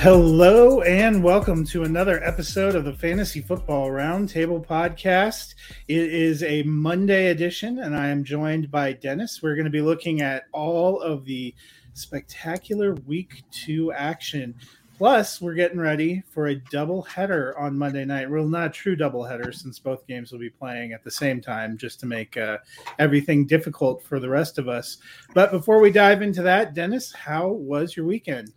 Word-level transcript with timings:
Hello 0.00 0.82
and 0.82 1.24
welcome 1.24 1.64
to 1.64 1.84
another 1.84 2.22
episode 2.22 2.74
of 2.74 2.84
the 2.84 2.92
Fantasy 2.92 3.40
Football 3.40 3.88
Roundtable 3.88 4.64
podcast. 4.64 5.54
It 5.88 6.12
is 6.12 6.42
a 6.42 6.62
Monday 6.64 7.28
edition, 7.28 7.78
and 7.78 7.96
I 7.96 8.08
am 8.08 8.22
joined 8.22 8.70
by 8.70 8.92
Dennis. 8.92 9.42
We're 9.42 9.54
going 9.54 9.64
to 9.64 9.70
be 9.70 9.80
looking 9.80 10.20
at 10.20 10.44
all 10.52 11.00
of 11.00 11.24
the 11.24 11.54
spectacular 11.94 12.92
week 13.06 13.42
two 13.50 13.90
action. 13.90 14.54
Plus, 14.98 15.40
we're 15.40 15.54
getting 15.54 15.80
ready 15.80 16.22
for 16.28 16.48
a 16.48 16.60
double 16.70 17.00
header 17.00 17.58
on 17.58 17.78
Monday 17.78 18.04
night. 18.04 18.30
Well, 18.30 18.46
not 18.46 18.66
a 18.66 18.70
true 18.70 18.96
double 18.96 19.24
header 19.24 19.50
since 19.50 19.78
both 19.78 20.06
games 20.06 20.30
will 20.30 20.38
be 20.38 20.50
playing 20.50 20.92
at 20.92 21.04
the 21.04 21.10
same 21.10 21.40
time, 21.40 21.78
just 21.78 22.00
to 22.00 22.06
make 22.06 22.36
uh, 22.36 22.58
everything 22.98 23.46
difficult 23.46 24.02
for 24.02 24.20
the 24.20 24.28
rest 24.28 24.58
of 24.58 24.68
us. 24.68 24.98
But 25.32 25.52
before 25.52 25.80
we 25.80 25.90
dive 25.90 26.20
into 26.20 26.42
that, 26.42 26.74
Dennis, 26.74 27.12
how 27.14 27.48
was 27.48 27.96
your 27.96 28.04
weekend? 28.04 28.52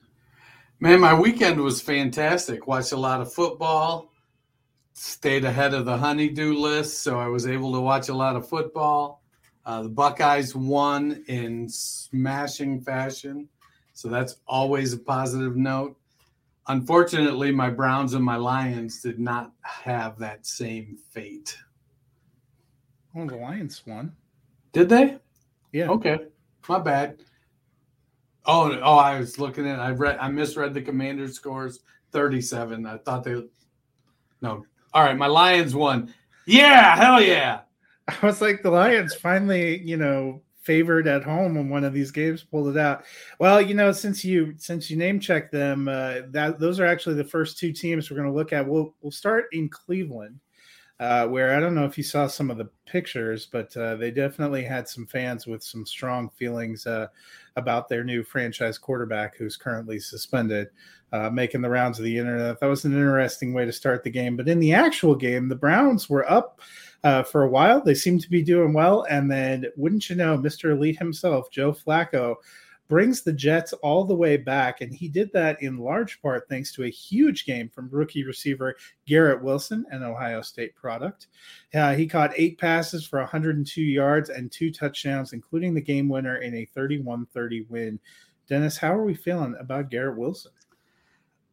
Man, 0.81 1.01
my 1.01 1.13
weekend 1.13 1.59
was 1.59 1.81
fantastic. 1.81 2.66
Watched 2.66 2.94
a 2.94 2.97
lot 2.97 3.19
of 3.19 3.34
football, 3.34 4.13
stayed 4.94 5.44
ahead 5.44 5.73
of 5.73 5.84
the 5.84 5.97
honeydew 5.97 6.53
list, 6.53 7.03
so 7.03 7.19
I 7.19 7.28
was 7.28 7.45
able 7.45 7.73
to 7.73 7.81
watch 7.81 8.07
a 8.07 8.13
lot 8.13 8.38
of 8.38 8.47
football. 8.47 9.22
Uh, 9.66 9.84
the 9.84 9.89
Buckeyes 9.89 10.56
won 10.56 11.22
in 11.28 11.68
smashing 11.68 12.79
fashion, 12.79 13.50
so 13.94 14.07
that's 14.07 14.38
always 14.47 14.94
a 14.94 14.97
positive 14.97 15.57
note. 15.57 15.97
Unfortunately, 16.68 17.51
my 17.51 17.69
Browns 17.69 18.13
and 18.13 18.23
my 18.23 18.38
Lions 18.38 19.01
did 19.01 19.19
not 19.19 19.51
have 19.63 20.18
that 20.19 20.45
same 20.45 20.97
fate. 21.12 21.57
Oh, 23.13 23.28
the 23.28 23.35
Lions 23.35 23.84
won. 23.85 24.16
Did 24.72 24.88
they? 24.88 25.18
Yeah. 25.73 25.89
Okay, 25.89 26.19
my 26.69 26.79
bad. 26.79 27.19
Oh, 28.51 28.79
oh, 28.81 28.97
I 28.97 29.19
was 29.19 29.37
looking 29.37 29.67
at. 29.67 29.79
I 29.79 29.91
read. 29.91 30.17
I 30.19 30.27
misread 30.27 30.73
the 30.73 30.81
commander 30.81 31.27
scores. 31.27 31.81
Thirty-seven. 32.11 32.83
I 32.87 32.97
thought 32.97 33.23
they. 33.23 33.43
No. 34.41 34.65
All 34.91 35.03
right, 35.03 35.15
my 35.15 35.27
Lions 35.27 35.75
won. 35.75 36.11
Yeah, 36.47 36.95
hell 36.95 37.21
yeah. 37.21 37.61
I 38.07 38.25
was 38.25 38.41
like, 38.41 38.63
the 38.63 38.71
Lions 38.71 39.13
finally, 39.13 39.79
you 39.83 39.97
know, 39.97 40.41
favored 40.61 41.07
at 41.07 41.23
home 41.23 41.55
when 41.55 41.69
one 41.69 41.83
of 41.83 41.93
these 41.93 42.09
games 42.09 42.43
pulled 42.43 42.75
it 42.75 42.77
out. 42.77 43.03
Well, 43.39 43.61
you 43.61 43.75
know, 43.75 43.91
since 43.91 44.25
you 44.25 44.55
since 44.57 44.89
you 44.89 44.97
name 44.97 45.19
checked 45.19 45.51
them, 45.51 45.88
uh, 45.88 46.21
that 46.29 46.57
those 46.57 46.79
are 46.79 46.88
actually 46.88 47.15
the 47.15 47.23
first 47.23 47.59
two 47.59 47.71
teams 47.71 48.09
we're 48.09 48.17
going 48.17 48.29
to 48.29 48.35
look 48.35 48.51
at. 48.51 48.67
We'll 48.67 48.95
we'll 49.01 49.11
start 49.11 49.45
in 49.51 49.69
Cleveland, 49.69 50.39
uh, 50.99 51.25
where 51.27 51.55
I 51.55 51.59
don't 51.61 51.75
know 51.75 51.85
if 51.85 51.97
you 51.97 52.03
saw 52.03 52.27
some 52.27 52.51
of 52.51 52.57
the 52.57 52.69
pictures, 52.85 53.45
but 53.45 53.75
uh, 53.77 53.95
they 53.95 54.11
definitely 54.11 54.63
had 54.63 54.87
some 54.87 55.05
fans 55.05 55.47
with 55.47 55.63
some 55.63 55.85
strong 55.85 56.29
feelings 56.29 56.85
uh, 56.85 57.07
about 57.55 57.87
their 57.87 58.03
new 58.03 58.21
franchise 58.23 58.77
quarterback, 58.77 59.38
who's 59.38 59.55
currently 59.55 59.99
suspended, 59.99 60.67
uh, 61.13 61.29
making 61.29 61.61
the 61.61 61.69
rounds 61.69 61.99
of 61.99 62.05
the 62.05 62.17
internet. 62.17 62.59
That 62.59 62.67
was 62.67 62.83
an 62.83 62.93
interesting 62.93 63.53
way 63.53 63.65
to 63.65 63.71
start 63.71 64.03
the 64.03 64.09
game. 64.09 64.35
But 64.35 64.49
in 64.49 64.59
the 64.59 64.73
actual 64.73 65.15
game, 65.15 65.47
the 65.47 65.55
Browns 65.55 66.09
were 66.09 66.29
up 66.29 66.59
uh, 67.05 67.23
for 67.23 67.43
a 67.43 67.49
while. 67.49 67.81
They 67.81 67.95
seemed 67.95 68.21
to 68.21 68.29
be 68.29 68.43
doing 68.43 68.73
well. 68.73 69.05
And 69.09 69.31
then, 69.31 69.65
wouldn't 69.77 70.09
you 70.09 70.17
know, 70.17 70.38
Mr. 70.38 70.71
Elite 70.71 70.99
himself, 70.99 71.49
Joe 71.49 71.71
Flacco, 71.71 72.35
brings 72.89 73.22
the 73.22 73.31
Jets 73.31 73.72
all 73.73 74.03
the 74.03 74.16
way 74.16 74.35
back. 74.35 74.81
And 74.81 74.94
he 74.94 75.07
did 75.07 75.31
that 75.31 75.61
in 75.61 75.77
large 75.77 76.22
part 76.22 76.50
thanks 76.50 76.73
to 76.73 76.83
a 76.83 76.89
huge 76.89 77.45
game 77.45 77.69
from 77.69 77.88
rookie 77.91 78.25
receiver 78.25 78.75
Garrett 79.05 79.41
Wilson, 79.41 79.85
an 79.91 80.03
Ohio 80.03 80.41
State 80.41 80.75
product. 80.75 81.27
Uh, 81.73 81.94
he 81.94 82.07
caught 82.07 82.33
eight 82.35 82.57
passes 82.57 83.05
for 83.05 83.19
102 83.19 83.81
yards 83.81 84.29
and 84.29 84.51
two 84.51 84.72
touchdowns, 84.72 85.31
including 85.31 85.73
the 85.73 85.81
game 85.81 86.09
winner 86.09 86.38
in 86.38 86.55
a 86.55 86.66
31 86.66 87.27
30 87.27 87.67
win. 87.69 88.00
Dennis, 88.47 88.77
how 88.77 88.94
are 88.94 89.03
we 89.03 89.13
feeling 89.13 89.56
about 89.59 89.91
Garrett 89.91 90.17
Wilson? 90.17 90.51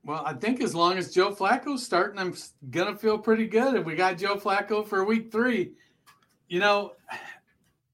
Well, 0.02 0.22
I 0.24 0.32
think 0.32 0.62
as 0.62 0.74
long 0.74 0.96
as 0.96 1.12
Joe 1.12 1.34
Flacco's 1.34 1.84
starting, 1.84 2.18
I'm 2.18 2.34
gonna 2.70 2.96
feel 2.96 3.18
pretty 3.18 3.46
good. 3.46 3.74
If 3.74 3.84
we 3.84 3.96
got 3.96 4.16
Joe 4.16 4.36
Flacco 4.36 4.86
for 4.86 5.04
week 5.04 5.30
three, 5.30 5.72
you 6.48 6.60
know, 6.60 6.92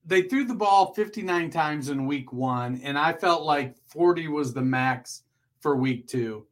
they 0.05 0.23
threw 0.23 0.45
the 0.45 0.55
ball 0.55 0.93
59 0.95 1.51
times 1.51 1.89
in 1.89 2.07
week 2.07 2.33
one, 2.33 2.81
and 2.83 2.99
I 2.99 3.13
felt 3.13 3.45
like 3.45 3.77
40 3.87 4.29
was 4.29 4.53
the 4.53 4.63
max 4.63 5.23
for 5.61 5.77
week 5.77 6.09
two. 6.09 6.47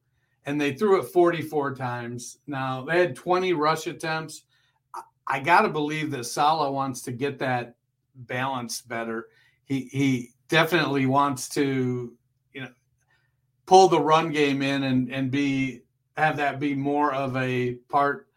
And 0.47 0.61
they 0.61 0.75
threw 0.75 1.01
it 1.01 1.05
44 1.07 1.75
times. 1.75 2.39
Now 2.47 2.85
they 2.85 2.99
had 2.99 3.17
20 3.17 3.53
rush 3.53 3.87
attempts. 3.87 4.45
I- 4.95 5.03
I 5.27 5.41
gotta 5.41 5.69
believe 5.69 6.11
that 6.13 6.25
Saleh 6.25 6.73
wants 6.73 7.03
to 7.03 7.13
get 7.13 7.39
that 7.41 7.77
balance 8.15 8.81
better. 8.81 9.29
He 9.65 9.89
he 9.93 10.31
definitely 10.49 11.07
wants 11.07 11.49
to, 11.51 12.17
you 12.53 12.61
know, 12.63 12.71
pull 13.67 13.89
the 13.89 14.01
run 14.01 14.31
game 14.31 14.63
in 14.63 14.85
and 14.85 15.13
and 15.13 15.31
be 15.31 15.83
have 16.17 16.37
that 16.37 16.59
be 16.59 16.75
more 16.75 17.13
of 17.13 17.37
a 17.37 17.75
part. 17.89 18.29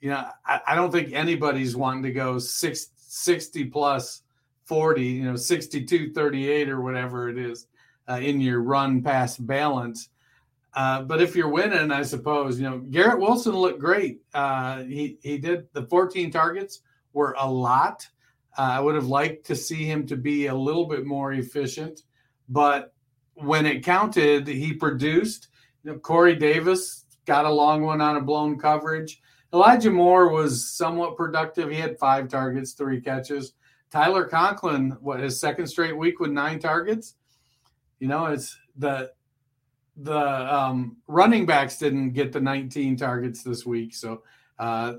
You 0.00 0.10
know, 0.10 0.28
I, 0.44 0.60
I 0.68 0.74
don't 0.74 0.92
think 0.92 1.12
anybody's 1.12 1.74
wanting 1.74 2.02
to 2.04 2.12
go 2.12 2.38
six, 2.38 2.90
60 2.96 3.64
plus 3.64 4.22
40, 4.66 5.02
you 5.02 5.24
know, 5.24 5.36
62, 5.36 6.12
38 6.12 6.68
or 6.68 6.80
whatever 6.80 7.28
it 7.28 7.38
is 7.38 7.66
uh, 8.08 8.18
in 8.20 8.40
your 8.40 8.60
run 8.60 9.02
pass 9.02 9.36
balance. 9.36 10.08
Uh, 10.74 11.00
but 11.02 11.22
if 11.22 11.34
you're 11.34 11.48
winning, 11.48 11.90
I 11.90 12.02
suppose 12.02 12.60
you 12.60 12.68
know 12.68 12.78
Garrett 12.78 13.18
Wilson 13.18 13.54
looked 13.54 13.80
great. 13.80 14.20
Uh, 14.34 14.82
he 14.82 15.18
he 15.22 15.38
did 15.38 15.68
the 15.72 15.86
14 15.86 16.30
targets 16.30 16.80
were 17.14 17.34
a 17.38 17.50
lot. 17.50 18.06
Uh, 18.58 18.72
I 18.72 18.80
would 18.80 18.94
have 18.94 19.06
liked 19.06 19.46
to 19.46 19.56
see 19.56 19.84
him 19.84 20.06
to 20.06 20.16
be 20.16 20.46
a 20.46 20.54
little 20.54 20.86
bit 20.86 21.06
more 21.06 21.32
efficient, 21.32 22.02
but 22.50 22.92
when 23.34 23.64
it 23.64 23.84
counted, 23.84 24.46
he 24.46 24.74
produced. 24.74 25.48
You 25.82 25.92
know, 25.92 25.98
Corey 25.98 26.36
Davis 26.36 27.06
got 27.24 27.46
a 27.46 27.50
long 27.50 27.82
one 27.82 28.02
on 28.02 28.16
a 28.16 28.20
blown 28.20 28.58
coverage. 28.58 29.20
Elijah 29.54 29.90
Moore 29.90 30.28
was 30.28 30.70
somewhat 30.70 31.16
productive. 31.16 31.70
He 31.70 31.76
had 31.76 31.98
five 31.98 32.28
targets, 32.28 32.72
three 32.72 33.00
catches. 33.00 33.54
Tyler 33.90 34.24
Conklin, 34.24 34.96
what 35.00 35.20
his 35.20 35.40
second 35.40 35.66
straight 35.66 35.96
week 35.96 36.20
with 36.20 36.30
nine 36.30 36.58
targets. 36.58 37.14
You 37.98 38.08
know, 38.08 38.26
it's 38.26 38.58
the 38.76 39.12
the 39.96 40.18
um, 40.54 40.96
running 41.06 41.46
backs 41.46 41.78
didn't 41.78 42.12
get 42.12 42.32
the 42.32 42.40
19 42.40 42.96
targets 42.96 43.42
this 43.42 43.64
week, 43.64 43.94
so 43.94 44.22
uh, 44.58 44.94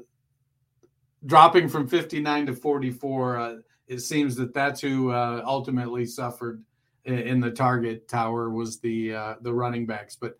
dropping 1.25 1.67
from 1.67 1.87
59 1.87 2.47
to 2.47 2.53
44, 2.53 3.37
uh, 3.37 3.55
it 3.87 3.99
seems 3.99 4.35
that 4.35 4.53
that's 4.53 4.81
who 4.81 5.11
uh, 5.11 5.43
ultimately 5.45 6.05
suffered 6.05 6.63
in, 7.05 7.39
the 7.39 7.51
target 7.51 8.07
tower 8.07 8.49
was 8.49 8.79
the 8.79 9.13
uh, 9.15 9.35
the 9.41 9.53
running 9.53 9.85
backs. 9.85 10.17
But 10.19 10.37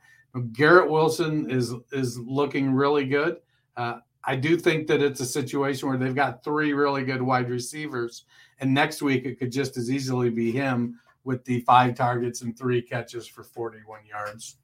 Garrett 0.52 0.90
Wilson 0.90 1.50
is 1.50 1.74
is 1.92 2.20
looking 2.20 2.74
really 2.74 3.06
good. 3.06 3.38
Uh, 3.78 4.00
I 4.28 4.36
do 4.36 4.58
think 4.58 4.88
that 4.88 5.02
it's 5.02 5.22
a 5.22 5.26
situation 5.26 5.88
where 5.88 5.98
they've 5.98 6.14
got 6.14 6.44
three 6.44 6.74
really 6.74 7.06
good 7.06 7.22
wide 7.22 7.50
receivers, 7.50 8.26
and 8.60 8.74
next 8.74 9.02
week 9.02 9.26
it 9.26 9.40
could 9.40 9.54
just 9.54 9.78
as 9.78 9.90
easily 9.90 10.30
be 10.30 10.52
him 10.52 11.00
with 11.24 11.46
the 11.46 11.62
five 11.62 11.96
targets 11.96 12.42
and 12.42 12.58
three 12.58 12.82
catches 12.82 13.26
for 13.26 13.44
41 13.44 14.06
yards. 14.06 14.58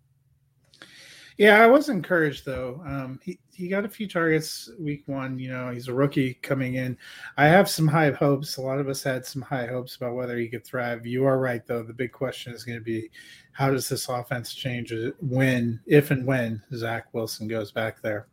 Yeah, 1.38 1.64
I 1.64 1.68
was 1.68 1.90
encouraged 1.90 2.46
though. 2.46 2.82
Um, 2.86 3.20
he 3.24 3.40
he 3.54 3.68
got 3.68 3.86
a 3.86 3.90
few 3.90 4.08
targets 4.08 4.70
week 4.80 5.04
one. 5.08 5.40
You 5.40 5.52
know, 5.52 5.72
he's 5.72 5.88
a 5.88 5.94
rookie 5.94 6.36
coming 6.36 6.76
in. 6.76 6.98
I 7.38 7.46
have 7.46 7.70
some 7.70 7.88
high 7.88 8.12
hopes. 8.12 8.58
A 8.58 8.62
lot 8.62 8.80
of 8.80 8.88
us 8.88 9.02
had 9.02 9.26
some 9.26 9.42
high 9.42 9.66
hopes 9.66 9.96
about 9.96 10.16
whether 10.16 10.38
he 10.38 10.48
could 10.48 10.66
thrive. 10.66 11.08
You 11.08 11.26
are 11.26 11.40
right 11.40 11.66
though. 11.66 11.84
The 11.84 11.94
big 11.94 12.12
question 12.12 12.54
is 12.54 12.64
going 12.64 12.78
to 12.78 12.84
be, 12.84 13.10
how 13.52 13.72
does 13.72 13.90
this 13.90 14.10
offense 14.10 14.54
change 14.54 14.94
when, 15.22 15.80
if 15.88 16.12
and 16.12 16.26
when 16.26 16.62
Zach 16.76 17.14
Wilson 17.14 17.48
goes 17.48 17.72
back 17.72 18.02
there? 18.02 18.28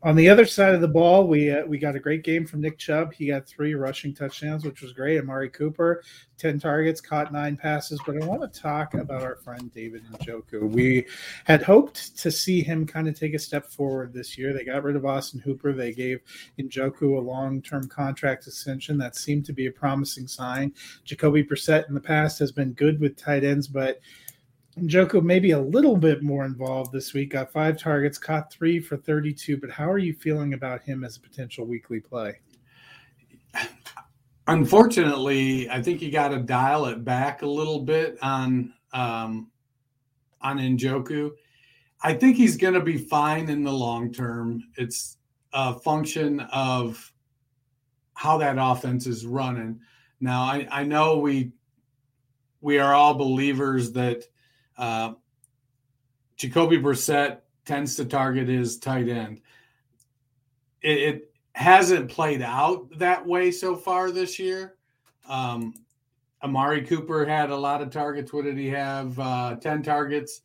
On 0.00 0.14
the 0.14 0.28
other 0.28 0.44
side 0.44 0.76
of 0.76 0.80
the 0.80 0.86
ball, 0.86 1.26
we 1.26 1.50
uh, 1.50 1.66
we 1.66 1.76
got 1.76 1.96
a 1.96 2.00
great 2.00 2.22
game 2.22 2.46
from 2.46 2.60
Nick 2.60 2.78
Chubb. 2.78 3.12
He 3.12 3.26
got 3.26 3.48
three 3.48 3.74
rushing 3.74 4.14
touchdowns, 4.14 4.64
which 4.64 4.80
was 4.80 4.92
great. 4.92 5.18
Amari 5.18 5.50
Cooper, 5.50 6.04
ten 6.36 6.60
targets, 6.60 7.00
caught 7.00 7.32
nine 7.32 7.56
passes. 7.56 8.00
But 8.06 8.22
I 8.22 8.24
want 8.24 8.40
to 8.40 8.60
talk 8.60 8.94
about 8.94 9.22
our 9.22 9.34
friend 9.34 9.72
David 9.74 10.04
Njoku. 10.12 10.70
We 10.70 11.04
had 11.46 11.62
hoped 11.62 12.16
to 12.18 12.30
see 12.30 12.62
him 12.62 12.86
kind 12.86 13.08
of 13.08 13.18
take 13.18 13.34
a 13.34 13.40
step 13.40 13.66
forward 13.66 14.12
this 14.12 14.38
year. 14.38 14.52
They 14.52 14.64
got 14.64 14.84
rid 14.84 14.94
of 14.94 15.04
Austin 15.04 15.40
Hooper. 15.40 15.72
They 15.72 15.92
gave 15.92 16.20
Njoku 16.60 17.16
a 17.16 17.20
long-term 17.20 17.88
contract 17.88 18.46
extension. 18.46 18.98
That 18.98 19.16
seemed 19.16 19.46
to 19.46 19.52
be 19.52 19.66
a 19.66 19.72
promising 19.72 20.28
sign. 20.28 20.72
Jacoby 21.04 21.42
Brissett 21.42 21.88
in 21.88 21.94
the 21.94 22.00
past 22.00 22.38
has 22.38 22.52
been 22.52 22.72
good 22.74 23.00
with 23.00 23.16
tight 23.16 23.42
ends, 23.42 23.66
but 23.66 24.00
Njoku 24.80 25.22
maybe 25.22 25.52
a 25.52 25.60
little 25.60 25.96
bit 25.96 26.22
more 26.22 26.44
involved 26.44 26.92
this 26.92 27.12
week. 27.12 27.30
Got 27.30 27.52
five 27.52 27.78
targets, 27.78 28.18
caught 28.18 28.52
three 28.52 28.80
for 28.80 28.96
32. 28.96 29.56
But 29.56 29.70
how 29.70 29.90
are 29.90 29.98
you 29.98 30.14
feeling 30.14 30.54
about 30.54 30.82
him 30.82 31.04
as 31.04 31.16
a 31.16 31.20
potential 31.20 31.66
weekly 31.66 32.00
play? 32.00 32.40
Unfortunately, 34.46 35.68
I 35.68 35.82
think 35.82 36.00
you 36.00 36.10
got 36.10 36.28
to 36.28 36.38
dial 36.38 36.86
it 36.86 37.04
back 37.04 37.42
a 37.42 37.46
little 37.46 37.80
bit 37.80 38.16
on 38.22 38.72
um, 38.92 39.50
on 40.40 40.58
Njoku. 40.58 41.32
I 42.02 42.14
think 42.14 42.36
he's 42.36 42.56
going 42.56 42.74
to 42.74 42.80
be 42.80 42.96
fine 42.96 43.48
in 43.50 43.64
the 43.64 43.72
long 43.72 44.12
term. 44.12 44.62
It's 44.76 45.18
a 45.52 45.74
function 45.74 46.40
of 46.52 47.12
how 48.14 48.38
that 48.38 48.56
offense 48.58 49.06
is 49.06 49.26
running. 49.26 49.80
Now, 50.20 50.42
I, 50.42 50.66
I 50.70 50.84
know 50.84 51.18
we 51.18 51.52
we 52.60 52.78
are 52.78 52.94
all 52.94 53.14
believers 53.14 53.92
that 53.92 54.24
uh, 54.78 55.12
Jacoby 56.36 56.78
Brissett 56.78 57.38
tends 57.64 57.96
to 57.96 58.04
target 58.04 58.48
his 58.48 58.78
tight 58.78 59.08
end. 59.08 59.40
It, 60.80 60.98
it, 60.98 61.24
hasn't 61.58 62.08
played 62.08 62.40
out 62.40 62.86
that 63.00 63.26
way 63.26 63.50
so 63.50 63.74
far 63.74 64.12
this 64.12 64.38
year. 64.38 64.76
Um, 65.28 65.74
Amari 66.40 66.82
Cooper 66.82 67.26
had 67.26 67.50
a 67.50 67.56
lot 67.56 67.82
of 67.82 67.90
targets. 67.90 68.32
What 68.32 68.44
did 68.44 68.56
he 68.56 68.68
have? 68.68 69.18
Uh, 69.18 69.56
10 69.56 69.82
targets, 69.82 70.42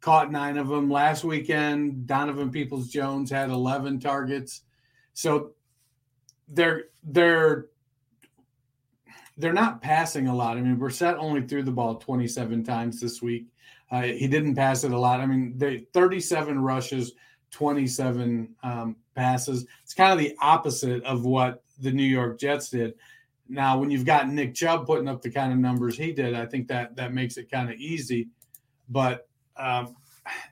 caught 0.00 0.32
nine 0.32 0.56
of 0.56 0.68
them. 0.68 0.90
Last 0.90 1.22
weekend, 1.22 2.06
Donovan 2.06 2.50
Peoples 2.50 2.88
Jones 2.88 3.30
had 3.30 3.50
11 3.50 4.00
targets. 4.00 4.62
So 5.12 5.50
they're, 6.48 6.84
they're, 7.04 7.66
they're 9.36 9.52
not 9.52 9.80
passing 9.80 10.28
a 10.28 10.34
lot. 10.34 10.56
I 10.56 10.60
mean, 10.60 10.76
Brissett 10.76 11.16
only 11.16 11.42
threw 11.42 11.62
the 11.62 11.70
ball 11.70 11.96
27 11.96 12.64
times 12.64 13.00
this 13.00 13.22
week. 13.22 13.46
Uh, 13.90 14.02
he 14.02 14.26
didn't 14.26 14.54
pass 14.54 14.84
it 14.84 14.92
a 14.92 14.98
lot. 14.98 15.20
I 15.20 15.26
mean, 15.26 15.54
they 15.56 15.86
37 15.92 16.58
rushes, 16.60 17.12
27 17.50 18.54
um, 18.62 18.96
passes. 19.14 19.66
It's 19.82 19.94
kind 19.94 20.12
of 20.12 20.18
the 20.18 20.36
opposite 20.40 21.02
of 21.04 21.24
what 21.24 21.62
the 21.80 21.92
New 21.92 22.04
York 22.04 22.38
Jets 22.38 22.70
did. 22.70 22.94
Now, 23.48 23.78
when 23.78 23.90
you've 23.90 24.06
got 24.06 24.28
Nick 24.28 24.54
Chubb 24.54 24.86
putting 24.86 25.08
up 25.08 25.20
the 25.20 25.30
kind 25.30 25.52
of 25.52 25.58
numbers 25.58 25.96
he 25.96 26.12
did, 26.12 26.34
I 26.34 26.46
think 26.46 26.68
that 26.68 26.96
that 26.96 27.12
makes 27.12 27.36
it 27.36 27.50
kind 27.50 27.70
of 27.70 27.76
easy. 27.76 28.28
But 28.88 29.28
um, 29.56 29.94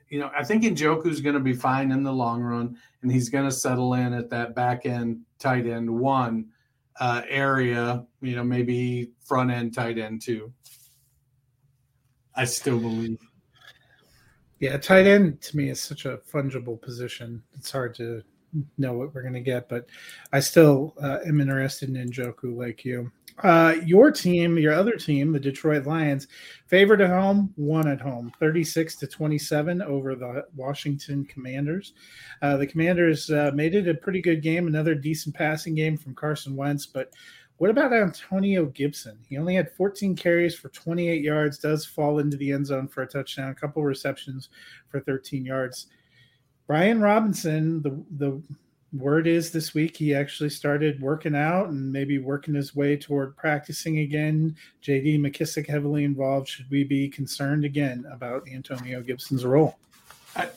you 0.09 0.19
know, 0.19 0.31
I 0.37 0.45
think 0.45 0.65
Njoku's 0.65 1.21
going 1.21 1.35
to 1.35 1.41
be 1.41 1.55
fine 1.55 1.93
in 1.93 2.03
the 2.03 2.13
long 2.13 2.43
run, 2.43 2.77
and 3.03 3.11
he's 3.11 3.29
going 3.29 3.45
to 3.45 3.53
settle 3.53 3.95
in 3.95 4.13
at 4.13 4.29
that 4.31 4.55
back 4.55 4.85
end 4.85 5.21
tight 5.39 5.67
end 5.67 5.89
one 5.89 6.47
uh, 7.01 7.23
area, 7.29 8.05
you 8.21 8.37
know, 8.37 8.45
maybe 8.45 9.11
front 9.25 9.51
end 9.51 9.75
tight 9.75 9.99
end 9.99 10.23
too. 10.23 10.53
I 12.37 12.45
still 12.45 12.79
believe. 12.79 13.19
Yeah, 14.61 14.77
tight 14.77 15.07
end 15.07 15.41
to 15.43 15.57
me 15.57 15.71
is 15.71 15.81
such 15.81 16.05
a 16.05 16.19
fungible 16.19 16.81
position. 16.81 17.43
It's 17.55 17.71
hard 17.71 17.95
to 17.97 18.23
know 18.77 18.93
what 18.93 19.15
we're 19.15 19.23
going 19.23 19.35
to 19.35 19.41
get, 19.41 19.69
but 19.69 19.87
I 20.33 20.41
still 20.41 20.95
uh, 21.03 21.19
am 21.27 21.41
interested 21.41 21.89
in 21.89 22.11
Njoku 22.11 22.55
like 22.57 22.85
you. 22.85 23.11
Uh, 23.43 23.77
your 23.85 24.11
team, 24.11 24.59
your 24.59 24.73
other 24.73 24.97
team, 24.97 25.33
the 25.33 25.41
Detroit 25.41 25.87
Lions, 25.87 26.29
favored 26.67 27.01
at 27.01 27.11
home, 27.11 27.53
won 27.57 27.89
at 27.89 28.01
home, 28.01 28.33
36 28.39 28.97
to 28.97 29.07
27 29.07 29.83
over 29.83 30.15
the 30.15 30.47
Washington 30.55 31.25
Commanders. 31.25 31.95
Uh, 32.43 32.57
the 32.57 32.67
Commanders 32.67 33.31
uh, 33.31 33.51
made 33.55 33.75
it 33.75 33.89
a 33.89 33.95
pretty 33.95 34.21
good 34.21 34.43
game, 34.43 34.67
another 34.67 34.95
decent 34.95 35.35
passing 35.35 35.75
game 35.75 35.97
from 35.97 36.15
Carson 36.15 36.57
Wentz, 36.57 36.87
but 36.87 37.13
what 37.61 37.69
about 37.69 37.93
Antonio 37.93 38.65
Gibson? 38.65 39.19
He 39.29 39.37
only 39.37 39.55
had 39.55 39.71
14 39.73 40.17
carries 40.17 40.55
for 40.55 40.71
28 40.71 41.23
yards, 41.23 41.59
does 41.59 41.85
fall 41.85 42.19
into 42.19 42.39
the 42.39 42.53
end 42.53 42.67
zone 42.67 42.89
for 42.89 43.03
a 43.03 43.07
touchdown, 43.07 43.51
a 43.51 43.55
couple 43.55 43.83
receptions 43.85 44.49
for 44.89 45.01
13 45.01 45.45
yards. 45.45 45.89
Brian 46.67 47.03
Robinson, 47.03 47.83
the 47.83 48.03
the 48.17 48.43
word 48.93 49.27
is 49.27 49.51
this 49.51 49.73
week 49.75 49.97
he 49.97 50.15
actually 50.15 50.51
started 50.51 51.01
working 51.01 51.37
out 51.37 51.69
and 51.69 51.93
maybe 51.93 52.19
working 52.19 52.55
his 52.55 52.75
way 52.75 52.97
toward 52.97 53.37
practicing 53.37 53.99
again. 54.01 54.57
JD 54.83 55.21
McKissic 55.21 55.69
heavily 55.69 56.05
involved. 56.05 56.49
Should 56.49 56.71
we 56.71 56.85
be 56.85 57.09
concerned 57.09 57.65
again 57.65 58.05
about 58.11 58.49
Antonio 58.53 59.01
Gibson's 59.01 59.45
role? 59.45 59.79
I, 60.35 60.49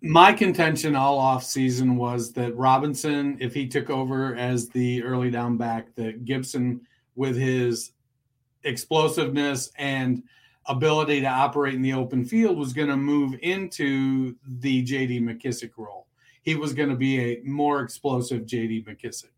my 0.00 0.32
contention 0.32 0.96
all 0.96 1.18
off 1.18 1.44
season 1.44 1.96
was 1.96 2.32
that 2.32 2.56
Robinson, 2.56 3.36
if 3.40 3.52
he 3.52 3.66
took 3.66 3.90
over 3.90 4.34
as 4.36 4.68
the 4.70 5.02
early 5.02 5.30
down 5.30 5.56
back, 5.56 5.94
that 5.96 6.24
Gibson, 6.24 6.80
with 7.16 7.36
his 7.36 7.92
explosiveness 8.64 9.70
and 9.78 10.22
ability 10.66 11.20
to 11.20 11.28
operate 11.28 11.74
in 11.74 11.82
the 11.82 11.92
open 11.92 12.24
field, 12.24 12.56
was 12.56 12.72
going 12.72 12.88
to 12.88 12.96
move 12.96 13.38
into 13.42 14.36
the 14.46 14.84
JD 14.84 15.20
McKissic 15.22 15.70
role 15.76 16.05
he 16.46 16.54
was 16.54 16.72
going 16.72 16.88
to 16.88 16.96
be 16.96 17.20
a 17.20 17.42
more 17.44 17.80
explosive 17.80 18.46
JD 18.46 18.86
McKissic. 18.86 19.30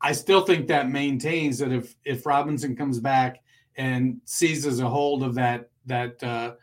I 0.00 0.12
still 0.12 0.42
think 0.42 0.66
that 0.66 0.90
maintains 0.90 1.58
that 1.58 1.72
if 1.72 1.94
if 2.04 2.26
Robinson 2.26 2.76
comes 2.76 3.00
back 3.00 3.40
and 3.76 4.20
seizes 4.24 4.80
a 4.80 4.88
hold 4.88 5.22
of 5.22 5.34
that 5.36 5.70
that 5.86 6.22
uh, 6.22 6.54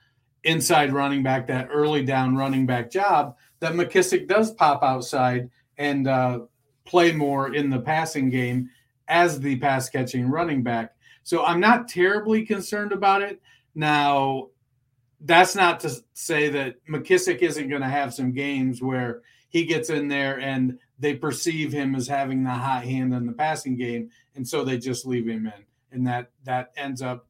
inside 0.44 0.94
running 0.94 1.24
back, 1.24 1.48
that 1.48 1.70
early 1.72 2.04
down 2.04 2.36
running 2.36 2.66
back 2.66 2.92
job, 2.92 3.38
that 3.62 3.74
McKissic 3.74 4.28
does 4.28 4.52
pop 4.52 4.84
outside 4.84 5.50
and 5.78 6.08
uh, 6.08 6.42
play 6.84 7.14
more 7.14 7.56
in 7.56 7.70
the 7.70 7.80
passing 7.80 8.30
game 8.30 8.70
as 9.08 9.40
the 9.40 9.58
pass 9.58 9.90
catching 9.90 10.30
running 10.30 10.64
back. 10.64 10.96
So 11.24 11.46
I'm 11.46 11.60
not 11.60 11.88
terribly 11.88 12.46
concerned 12.46 12.92
about 12.92 13.22
it. 13.22 13.42
Now, 13.74 14.48
that's 15.22 15.56
not 15.56 15.80
to 15.82 15.96
say 16.14 16.50
that 16.50 16.76
McKissic 16.88 17.40
isn't 17.40 17.70
going 17.70 17.82
to 17.82 17.88
have 17.88 18.14
some 18.14 18.34
games 18.34 18.82
where 18.82 19.22
he 19.52 19.66
gets 19.66 19.90
in 19.90 20.08
there 20.08 20.40
and 20.40 20.80
they 20.98 21.14
perceive 21.14 21.72
him 21.72 21.94
as 21.94 22.08
having 22.08 22.44
the 22.44 22.50
hot 22.50 22.84
hand 22.84 23.14
in 23.14 23.28
the 23.28 23.34
passing 23.34 23.76
game, 23.76 24.10
and 24.36 24.48
so 24.48 24.64
they 24.64 24.78
just 24.78 25.06
leave 25.06 25.28
him 25.28 25.46
in, 25.46 25.66
and 25.92 26.08
that 26.08 26.32
that 26.44 26.72
ends 26.76 27.02
up 27.02 27.28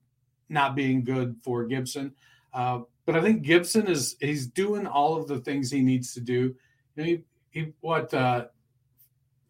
not 0.48 0.75
being 0.75 1.04
good 1.04 1.36
for 1.44 1.66
Gibson. 1.66 2.13
Uh, 2.54 2.82
but 3.06 3.16
I 3.16 3.22
think 3.22 3.42
Gibson 3.42 3.88
is 3.88 4.16
he's 4.20 4.48
doing 4.48 4.86
all 4.86 5.18
of 5.18 5.28
the 5.28 5.40
things 5.40 5.72
he 5.72 5.82
needs 5.82 6.13
to 6.13 6.22
do. 6.22 6.56
He, 6.96 7.24
he 7.50 7.74
what 7.82 8.13
uh, 8.13 8.46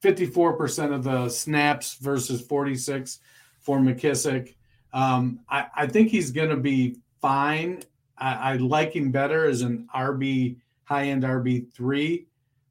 54% 0.02 0.94
of 0.94 1.04
the 1.04 1.30
snaps 1.30 1.96
versus 1.96 2.42
46 2.42 3.20
for 3.60 3.80
McKissic. 3.80 4.56
Um, 4.94 5.42
I, 5.50 5.68
I 5.76 5.88
think 5.88 6.10
he's 6.10 6.32
going 6.32 6.50
to 6.50 6.58
be 6.58 6.98
fine. 7.22 7.84
I, 8.18 8.54
I, 8.54 8.56
like 8.58 8.96
him 8.96 9.12
better 9.12 9.46
as 9.46 9.62
an 9.62 9.88
RB, 9.96 10.58
high 10.84 11.06
end 11.06 11.24
RB 11.24 11.72
three. 11.72 12.28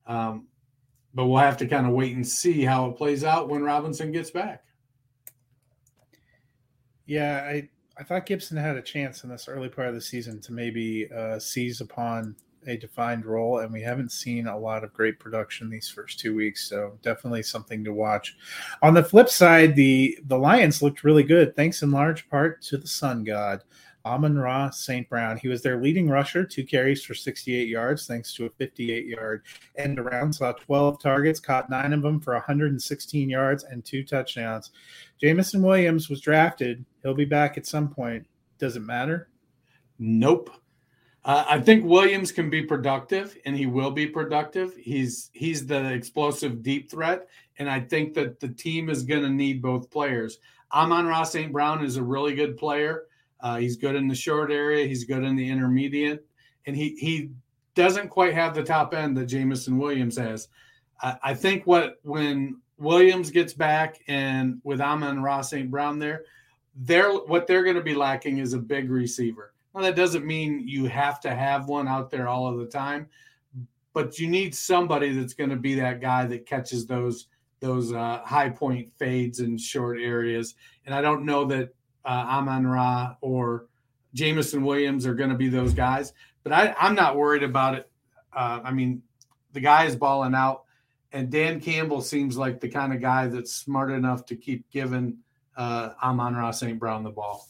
Um, 0.06 0.46
but 1.14 1.26
we'll 1.26 1.38
have 1.38 1.56
to 1.58 1.66
kind 1.66 1.86
of 1.86 1.92
wait 1.92 2.14
and 2.14 2.26
see 2.26 2.62
how 2.62 2.88
it 2.88 2.96
plays 2.96 3.24
out 3.24 3.48
when 3.48 3.62
Robinson 3.62 4.12
gets 4.12 4.30
back. 4.30 4.64
Yeah, 7.06 7.42
I, 7.44 7.68
I 7.98 8.04
thought 8.04 8.26
Gibson 8.26 8.56
had 8.56 8.76
a 8.76 8.82
chance 8.82 9.24
in 9.24 9.30
this 9.30 9.48
early 9.48 9.68
part 9.68 9.88
of 9.88 9.94
the 9.94 10.00
season 10.00 10.40
to 10.42 10.52
maybe 10.52 11.08
uh, 11.12 11.38
seize 11.38 11.80
upon 11.80 12.36
a 12.66 12.76
defined 12.76 13.24
role, 13.24 13.58
and 13.58 13.72
we 13.72 13.82
haven't 13.82 14.12
seen 14.12 14.46
a 14.46 14.58
lot 14.58 14.84
of 14.84 14.92
great 14.92 15.18
production 15.18 15.70
these 15.70 15.88
first 15.88 16.20
two 16.20 16.34
weeks. 16.34 16.68
So 16.68 16.98
definitely 17.02 17.42
something 17.42 17.82
to 17.84 17.92
watch. 17.92 18.36
On 18.82 18.94
the 18.94 19.02
flip 19.02 19.28
side, 19.28 19.74
the 19.74 20.18
the 20.26 20.38
Lions 20.38 20.82
looked 20.82 21.04
really 21.04 21.22
good, 21.22 21.56
thanks 21.56 21.82
in 21.82 21.90
large 21.90 22.28
part 22.28 22.62
to 22.62 22.76
the 22.76 22.86
Sun 22.86 23.24
God. 23.24 23.62
Amon 24.04 24.38
Ra 24.38 24.70
St. 24.70 25.08
Brown. 25.08 25.36
He 25.36 25.48
was 25.48 25.62
their 25.62 25.80
leading 25.80 26.08
rusher, 26.08 26.44
two 26.44 26.64
carries 26.64 27.04
for 27.04 27.14
68 27.14 27.68
yards, 27.68 28.06
thanks 28.06 28.34
to 28.34 28.46
a 28.46 28.50
58 28.50 29.06
yard 29.06 29.42
end 29.76 29.98
around. 29.98 30.32
Saw 30.32 30.52
12 30.52 31.00
targets, 31.00 31.40
caught 31.40 31.70
nine 31.70 31.92
of 31.92 32.02
them 32.02 32.20
for 32.20 32.34
116 32.34 33.28
yards 33.28 33.64
and 33.64 33.84
two 33.84 34.02
touchdowns. 34.02 34.70
Jameson 35.20 35.62
Williams 35.62 36.08
was 36.08 36.20
drafted. 36.20 36.84
He'll 37.02 37.14
be 37.14 37.24
back 37.24 37.58
at 37.58 37.66
some 37.66 37.88
point. 37.88 38.26
Does 38.58 38.76
it 38.76 38.80
matter? 38.80 39.28
Nope. 39.98 40.50
Uh, 41.22 41.44
I 41.46 41.60
think 41.60 41.84
Williams 41.84 42.32
can 42.32 42.48
be 42.48 42.62
productive, 42.62 43.36
and 43.44 43.54
he 43.54 43.66
will 43.66 43.90
be 43.90 44.06
productive. 44.06 44.74
He's 44.76 45.30
he's 45.34 45.66
the 45.66 45.92
explosive 45.92 46.62
deep 46.62 46.90
threat, 46.90 47.28
and 47.58 47.68
I 47.68 47.80
think 47.80 48.14
that 48.14 48.40
the 48.40 48.48
team 48.48 48.88
is 48.88 49.02
going 49.02 49.22
to 49.22 49.28
need 49.28 49.60
both 49.60 49.90
players. 49.90 50.38
Amon 50.72 51.06
Ra 51.06 51.24
St. 51.24 51.52
Brown 51.52 51.84
is 51.84 51.96
a 51.96 52.02
really 52.02 52.34
good 52.34 52.56
player. 52.56 53.04
Uh, 53.42 53.56
he's 53.56 53.76
good 53.76 53.96
in 53.96 54.08
the 54.08 54.14
short 54.14 54.50
area. 54.50 54.86
He's 54.86 55.04
good 55.04 55.24
in 55.24 55.36
the 55.36 55.48
intermediate, 55.48 56.26
and 56.66 56.76
he 56.76 56.96
he 56.98 57.30
doesn't 57.74 58.08
quite 58.08 58.34
have 58.34 58.54
the 58.54 58.62
top 58.62 58.94
end 58.94 59.16
that 59.16 59.26
Jameson 59.26 59.78
Williams 59.78 60.16
has. 60.18 60.48
I, 61.00 61.16
I 61.22 61.34
think 61.34 61.66
what 61.66 61.98
when 62.02 62.60
Williams 62.78 63.30
gets 63.30 63.52
back 63.52 64.00
and 64.08 64.60
with 64.64 64.80
Amon 64.80 65.22
Ra 65.22 65.40
St. 65.42 65.70
Brown 65.70 65.98
there, 65.98 66.24
they're 66.74 67.12
what 67.12 67.46
they're 67.46 67.64
going 67.64 67.76
to 67.76 67.82
be 67.82 67.94
lacking 67.94 68.38
is 68.38 68.52
a 68.52 68.58
big 68.58 68.90
receiver. 68.90 69.52
Well, 69.72 69.84
that 69.84 69.96
doesn't 69.96 70.26
mean 70.26 70.66
you 70.66 70.86
have 70.86 71.20
to 71.20 71.34
have 71.34 71.68
one 71.68 71.86
out 71.86 72.10
there 72.10 72.26
all 72.26 72.48
of 72.48 72.58
the 72.58 72.66
time, 72.66 73.08
but 73.92 74.18
you 74.18 74.28
need 74.28 74.54
somebody 74.54 75.12
that's 75.12 75.34
going 75.34 75.50
to 75.50 75.56
be 75.56 75.74
that 75.74 76.00
guy 76.00 76.26
that 76.26 76.46
catches 76.46 76.86
those 76.86 77.28
those 77.60 77.92
uh, 77.92 78.22
high 78.24 78.48
point 78.48 78.90
fades 78.98 79.40
in 79.40 79.58
short 79.58 79.98
areas. 80.00 80.54
And 80.86 80.94
I 80.94 81.02
don't 81.02 81.24
know 81.24 81.44
that 81.46 81.74
uh, 82.04 82.08
Amon 82.08 82.66
Ra 82.66 83.16
or 83.20 83.66
Jameson 84.14 84.64
Williams 84.64 85.06
are 85.06 85.14
going 85.14 85.30
to 85.30 85.36
be 85.36 85.48
those 85.48 85.74
guys, 85.74 86.12
but 86.42 86.52
I, 86.52 86.74
I'm 86.78 86.94
not 86.94 87.16
worried 87.16 87.42
about 87.42 87.74
it. 87.74 87.90
Uh, 88.32 88.60
I 88.64 88.72
mean, 88.72 89.02
the 89.52 89.60
guy 89.60 89.84
is 89.84 89.96
balling 89.96 90.34
out, 90.34 90.64
and 91.12 91.30
Dan 91.30 91.60
Campbell 91.60 92.00
seems 92.00 92.36
like 92.36 92.60
the 92.60 92.68
kind 92.68 92.92
of 92.92 93.00
guy 93.00 93.26
that's 93.26 93.52
smart 93.52 93.90
enough 93.90 94.26
to 94.26 94.36
keep 94.36 94.68
giving 94.70 95.18
uh, 95.56 95.90
Amon 96.02 96.34
Ra 96.34 96.50
St. 96.50 96.78
Brown 96.78 97.02
the 97.02 97.10
ball. 97.10 97.46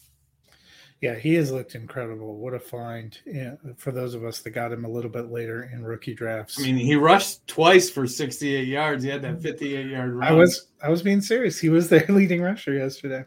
Yeah, 1.00 1.14
he 1.14 1.35
has 1.35 1.50
looked 1.50 1.75
incredible. 1.75 2.37
What 2.37 2.52
a 2.52 2.61
find 2.61 3.16
yeah, 3.25 3.54
for 3.78 3.90
those 3.90 4.12
of 4.12 4.23
us 4.23 4.40
that 4.40 4.50
got 4.50 4.71
him 4.71 4.85
a 4.85 4.88
little 4.88 5.11
bit 5.11 5.30
later 5.30 5.71
in 5.73 5.83
rookie 5.83 6.12
drafts. 6.12 6.61
I 6.61 6.62
mean, 6.62 6.76
he 6.76 6.95
rushed 6.95 7.47
twice 7.47 7.88
for 7.88 8.07
68 8.07 8.69
yards. 8.69 9.02
He 9.02 9.09
had 9.09 9.23
that 9.23 9.40
58 9.40 9.87
yard 9.87 10.12
run. 10.12 10.28
I 10.30 10.33
was 10.33 10.66
I 10.83 10.90
was 10.90 11.02
being 11.02 11.23
serious. 11.23 11.59
He 11.59 11.71
was 11.71 11.88
their 11.88 12.04
leading 12.09 12.42
rusher 12.42 12.75
yesterday. 12.75 13.25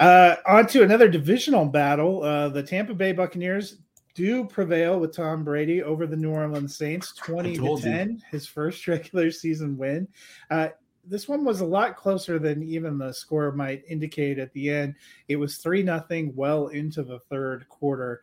Uh, 0.00 0.36
on 0.46 0.66
to 0.66 0.82
another 0.82 1.08
divisional 1.08 1.64
battle. 1.64 2.22
Uh, 2.22 2.48
the 2.48 2.62
Tampa 2.62 2.94
Bay 2.94 3.12
Buccaneers 3.12 3.78
do 4.14 4.44
prevail 4.44 4.98
with 4.98 5.14
Tom 5.14 5.44
Brady 5.44 5.82
over 5.82 6.06
the 6.06 6.16
New 6.16 6.30
Orleans 6.30 6.76
Saints, 6.76 7.12
twenty 7.12 7.56
to 7.56 7.78
ten, 7.80 8.12
you. 8.12 8.18
his 8.30 8.46
first 8.46 8.86
regular 8.88 9.30
season 9.30 9.76
win. 9.76 10.08
Uh, 10.50 10.68
this 11.06 11.28
one 11.28 11.44
was 11.44 11.60
a 11.60 11.66
lot 11.66 11.96
closer 11.96 12.38
than 12.38 12.62
even 12.62 12.96
the 12.96 13.12
score 13.12 13.52
might 13.52 13.84
indicate 13.88 14.38
at 14.38 14.52
the 14.52 14.70
end. 14.70 14.94
It 15.28 15.36
was 15.36 15.58
three 15.58 15.82
nothing 15.82 16.34
well 16.34 16.68
into 16.68 17.02
the 17.02 17.18
third 17.18 17.68
quarter. 17.68 18.22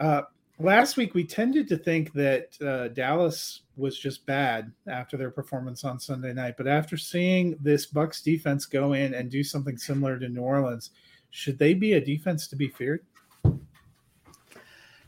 Uh, 0.00 0.22
last 0.58 0.96
week 0.96 1.14
we 1.14 1.24
tended 1.24 1.68
to 1.68 1.76
think 1.76 2.12
that 2.14 2.56
uh, 2.62 2.88
Dallas 2.88 3.62
was 3.76 3.98
just 3.98 4.24
bad 4.26 4.72
after 4.86 5.16
their 5.16 5.30
performance 5.30 5.84
on 5.84 6.00
Sunday 6.00 6.32
night, 6.32 6.54
but 6.56 6.66
after 6.66 6.96
seeing 6.96 7.56
this 7.60 7.86
Bucks 7.86 8.22
defense 8.22 8.64
go 8.66 8.92
in 8.92 9.14
and 9.14 9.30
do 9.30 9.44
something 9.44 9.76
similar 9.76 10.18
to 10.18 10.28
New 10.28 10.42
Orleans, 10.42 10.90
should 11.32 11.58
they 11.58 11.74
be 11.74 11.94
a 11.94 12.00
defense 12.00 12.46
to 12.48 12.56
be 12.56 12.68
feared? 12.68 13.00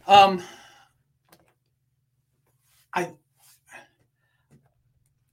Um, 0.07 0.43
I 2.93 3.13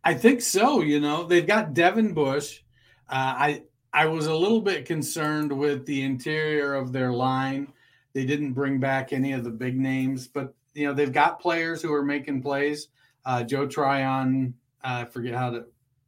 I 0.04 0.14
think 0.14 0.42
so. 0.42 0.82
You 0.82 1.00
know, 1.00 1.24
they've 1.24 1.48
got 1.48 1.74
Devin 1.74 2.14
Bush. 2.14 2.62
Uh, 3.10 3.34
I 3.38 3.64
I 3.94 4.06
was 4.06 4.28
a 4.28 4.36
little 4.36 4.62
bit 4.62 4.86
concerned 4.86 5.52
with 5.52 5.86
the 5.86 6.04
interior 6.04 6.76
of 6.76 6.92
their 6.92 7.12
line. 7.12 7.72
They 8.14 8.26
didn't 8.26 8.54
bring 8.54 8.80
back 8.80 9.14
any 9.14 9.32
of 9.32 9.46
the 9.46 9.50
big 9.50 9.80
names, 9.80 10.28
but 10.28 10.54
you 10.74 10.88
know 10.88 10.94
they've 10.94 11.12
got 11.12 11.40
players 11.40 11.82
who 11.82 11.94
are 11.94 12.04
making 12.04 12.42
plays. 12.42 12.90
Uh, 13.26 13.44
Joe 13.44 13.66
Tryon, 13.66 14.54
uh, 14.84 15.06
I 15.06 15.06
forget 15.06 15.36
how 15.36 15.52
to 15.52 15.66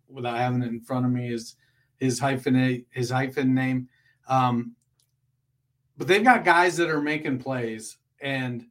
without 0.09 0.37
having 0.37 0.61
it 0.61 0.67
in 0.67 0.81
front 0.81 1.05
of 1.05 1.11
me 1.11 1.31
is 1.31 1.55
his 1.99 2.19
hyphenate 2.19 2.85
his 2.91 3.09
hyphen 3.09 3.53
name. 3.53 3.87
Um, 4.27 4.75
but 5.97 6.07
they've 6.07 6.23
got 6.23 6.43
guys 6.43 6.77
that 6.77 6.89
are 6.89 7.01
making 7.01 7.39
plays, 7.39 7.97
and 8.21 8.65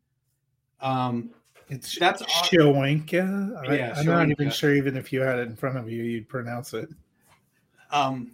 um, 0.81 1.31
it's 1.69 1.99
that's 1.99 2.23
Shoyinka. 2.23 3.69
I, 3.69 3.75
yeah, 3.75 3.95
I'm 3.97 4.07
not 4.07 4.31
even 4.31 4.51
sure 4.51 4.75
even 4.75 4.97
if 4.97 5.13
you 5.13 5.21
had 5.21 5.39
it 5.39 5.49
in 5.49 5.57
front 5.57 5.79
of 5.79 5.89
you, 5.89 6.03
you'd 6.03 6.29
pronounce 6.29 6.75
it. 6.75 6.89
Um, 7.91 8.33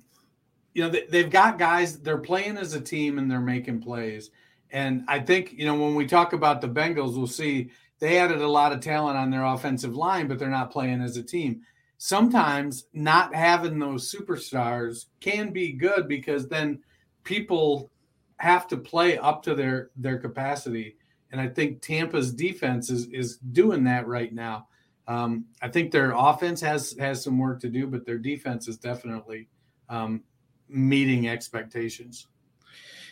you 0.75 0.83
know, 0.83 0.91
they, 0.91 1.23
have 1.23 1.31
got 1.31 1.59
guys. 1.59 1.99
They're 1.99 2.19
playing 2.19 2.57
as 2.57 2.75
a 2.75 2.81
team 2.81 3.19
and 3.19 3.31
they're 3.31 3.41
making 3.41 3.81
plays. 3.81 4.31
And 4.71 5.05
I 5.09 5.21
think 5.21 5.53
you 5.53 5.67
know 5.67 5.75
when 5.75 5.95
we 5.95 6.07
talk 6.07 6.33
about 6.33 6.61
the 6.61 6.69
Bengals, 6.69 7.17
we'll 7.17 7.27
see 7.27 7.71
they 7.99 8.19
added 8.19 8.41
a 8.41 8.49
lot 8.49 8.73
of 8.73 8.81
talent 8.81 9.17
on 9.17 9.31
their 9.31 9.45
offensive 9.45 9.97
line, 9.97 10.29
but 10.29 10.39
they're 10.39 10.49
not 10.49 10.71
playing 10.71 11.01
as 11.03 11.17
a 11.17 11.23
team. 11.23 11.63
Sometimes 11.99 12.87
not 12.93 13.35
having 13.35 13.79
those 13.79 14.13
superstars 14.13 15.07
can 15.21 15.53
be 15.53 15.73
good 15.73 16.07
because 16.07 16.49
then 16.49 16.81
people 17.29 17.91
have 18.39 18.67
to 18.69 18.77
play 18.77 19.19
up 19.19 19.43
to 19.43 19.55
their 19.55 19.91
their 19.97 20.19
capacity 20.19 20.97
and 21.31 21.41
I 21.41 21.49
think 21.49 21.83
Tampa's 21.83 22.33
defense 22.33 22.91
is 22.91 23.07
is 23.09 23.37
doing 23.53 23.85
that 23.85 24.07
right 24.07 24.33
now. 24.33 24.69
Um, 25.07 25.47
I 25.63 25.69
think 25.69 25.91
their 25.91 26.13
offense 26.13 26.61
has 26.63 26.97
has 26.99 27.23
some 27.23 27.39
work 27.39 27.61
to 27.61 27.69
do, 27.69 27.87
but 27.87 28.07
their 28.07 28.19
defense 28.19 28.69
is 28.69 28.79
definitely 28.79 29.49
um, 29.89 30.23
meeting 30.69 31.29
expectations. 31.29 32.27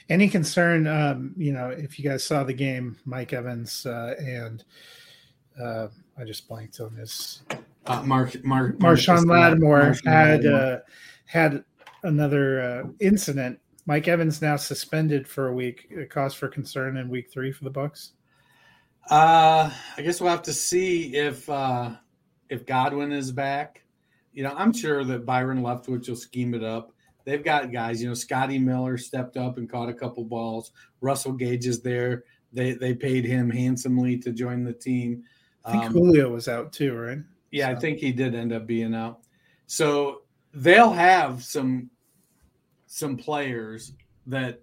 Any 0.09 0.29
concern? 0.29 0.87
Um, 0.87 1.35
you 1.37 1.53
know, 1.53 1.71
if 1.71 1.99
you 1.99 2.09
guys 2.09 2.23
saw 2.25 2.45
the 2.45 2.55
game, 2.55 2.97
Mike 3.05 3.33
Evans 3.33 3.85
uh, 3.85 4.15
and 4.19 4.65
uh, 5.61 5.89
I 6.19 6.25
just 6.25 6.49
blanked 6.49 6.81
on 6.81 6.95
this. 6.95 7.43
Uh, 7.87 8.03
Mark, 8.03 8.43
Mark, 8.45 8.79
Marshon 8.79 9.27
Lattimore 9.27 9.95
had 10.05 10.47
uh, 10.47 10.79
had 11.27 11.65
another 12.03 12.61
uh, 12.61 12.89
incident 13.01 13.59
Mike 13.87 14.09
Evans 14.09 14.43
now 14.43 14.57
suspended 14.57 15.27
for 15.27 15.47
a 15.49 15.55
week. 15.55 15.89
A 15.97 16.05
cause 16.05 16.35
for 16.35 16.49
concern 16.49 16.97
in 16.97 17.09
week 17.09 17.31
three 17.33 17.53
for 17.53 17.65
the 17.65 17.71
Bucks. 17.71 18.13
Uh, 19.09 19.71
I 19.97 20.03
guess 20.03 20.21
we'll 20.21 20.31
have 20.31 20.43
to 20.43 20.53
see 20.53 21.17
if 21.17 21.49
uh, 21.49 21.93
if 22.51 22.67
Godwin 22.67 23.13
is 23.13 23.31
back. 23.31 23.83
You 24.33 24.43
know, 24.43 24.53
I'm 24.57 24.73
sure 24.73 25.05
that 25.05 25.25
Byron 25.25 25.63
Leftwich 25.63 26.09
will 26.09 26.17
scheme 26.17 26.53
it 26.55 26.65
up. 26.65 26.93
They've 27.25 27.43
got 27.43 27.73
guys. 27.73 28.03
You 28.03 28.09
know, 28.09 28.15
Scotty 28.15 28.59
Miller 28.59 28.99
stepped 28.99 29.37
up 29.37 29.57
and 29.57 29.71
caught 29.71 29.89
a 29.89 29.95
couple 29.95 30.25
balls. 30.25 30.73
Russell 31.01 31.33
Gage 31.33 31.67
is 31.67 31.81
there. 31.81 32.25
They 32.53 32.73
they 32.73 32.95
paid 32.95 33.25
him 33.25 33.49
handsomely 33.49 34.19
to 34.19 34.33
join 34.33 34.65
the 34.65 34.73
team. 34.73 35.23
I 35.65 35.73
think 35.73 35.85
um, 35.85 35.93
Julio 35.93 36.31
was 36.31 36.49
out 36.49 36.73
too, 36.73 36.95
right? 36.95 37.19
Yeah, 37.53 37.69
so. 37.69 37.77
I 37.77 37.81
think 37.81 37.99
he 37.99 38.13
did 38.13 38.35
end 38.35 38.53
up 38.53 38.67
being 38.67 38.95
out. 38.95 39.21
So 39.67 40.23
they'll 40.53 40.93
have 40.93 41.45
some 41.45 41.91
some 42.97 43.17
players 43.17 43.93
that 44.27 44.63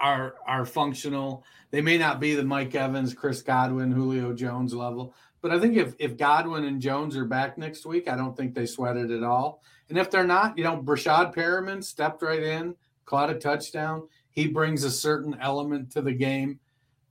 are 0.00 0.34
are 0.44 0.66
functional. 0.66 1.44
They 1.70 1.80
may 1.80 1.96
not 1.98 2.18
be 2.18 2.34
the 2.34 2.42
Mike 2.42 2.74
Evans, 2.74 3.14
Chris 3.14 3.42
Godwin, 3.42 3.92
Julio 3.92 4.32
Jones 4.32 4.74
level, 4.74 5.14
but 5.40 5.52
I 5.52 5.60
think 5.60 5.76
if 5.76 5.94
if 6.00 6.16
Godwin 6.16 6.64
and 6.64 6.82
Jones 6.82 7.16
are 7.16 7.24
back 7.24 7.56
next 7.56 7.86
week, 7.86 8.08
I 8.08 8.16
don't 8.16 8.36
think 8.36 8.54
they 8.54 8.66
sweat 8.66 8.96
it 8.96 9.10
at 9.12 9.22
all. 9.22 9.62
And 9.88 9.96
if 9.96 10.10
they're 10.10 10.26
not, 10.26 10.58
you 10.58 10.64
know, 10.64 10.82
Breshad 10.82 11.34
Perriman 11.34 11.82
stepped 11.82 12.22
right 12.22 12.42
in, 12.42 12.74
caught 13.06 13.30
a 13.30 13.34
touchdown. 13.34 14.08
He 14.30 14.48
brings 14.48 14.82
a 14.84 14.90
certain 14.90 15.36
element 15.40 15.92
to 15.92 16.02
the 16.02 16.12
game. 16.12 16.58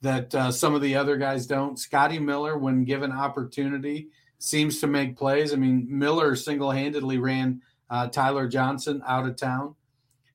that 0.02 0.34
uh, 0.36 0.52
some 0.52 0.76
of 0.76 0.82
the 0.82 0.96
other 0.96 1.18
guys 1.18 1.48
don't. 1.48 1.80
Scotty 1.80 2.20
Miller, 2.20 2.58
when 2.58 2.84
given 2.84 3.12
opportunity, 3.12 4.10
seems 4.40 4.80
to 4.80 4.88
make 4.88 5.18
plays. 5.18 5.54
I 5.54 5.56
mean, 5.56 5.88
Miller 5.90 6.36
single 6.36 6.72
handedly 6.72 7.18
ran 7.18 7.62
uh, 7.90 8.08
Tyler 8.08 8.48
Johnson 8.48 9.02
out 9.08 9.28
of 9.28 9.36
town. 9.38 9.76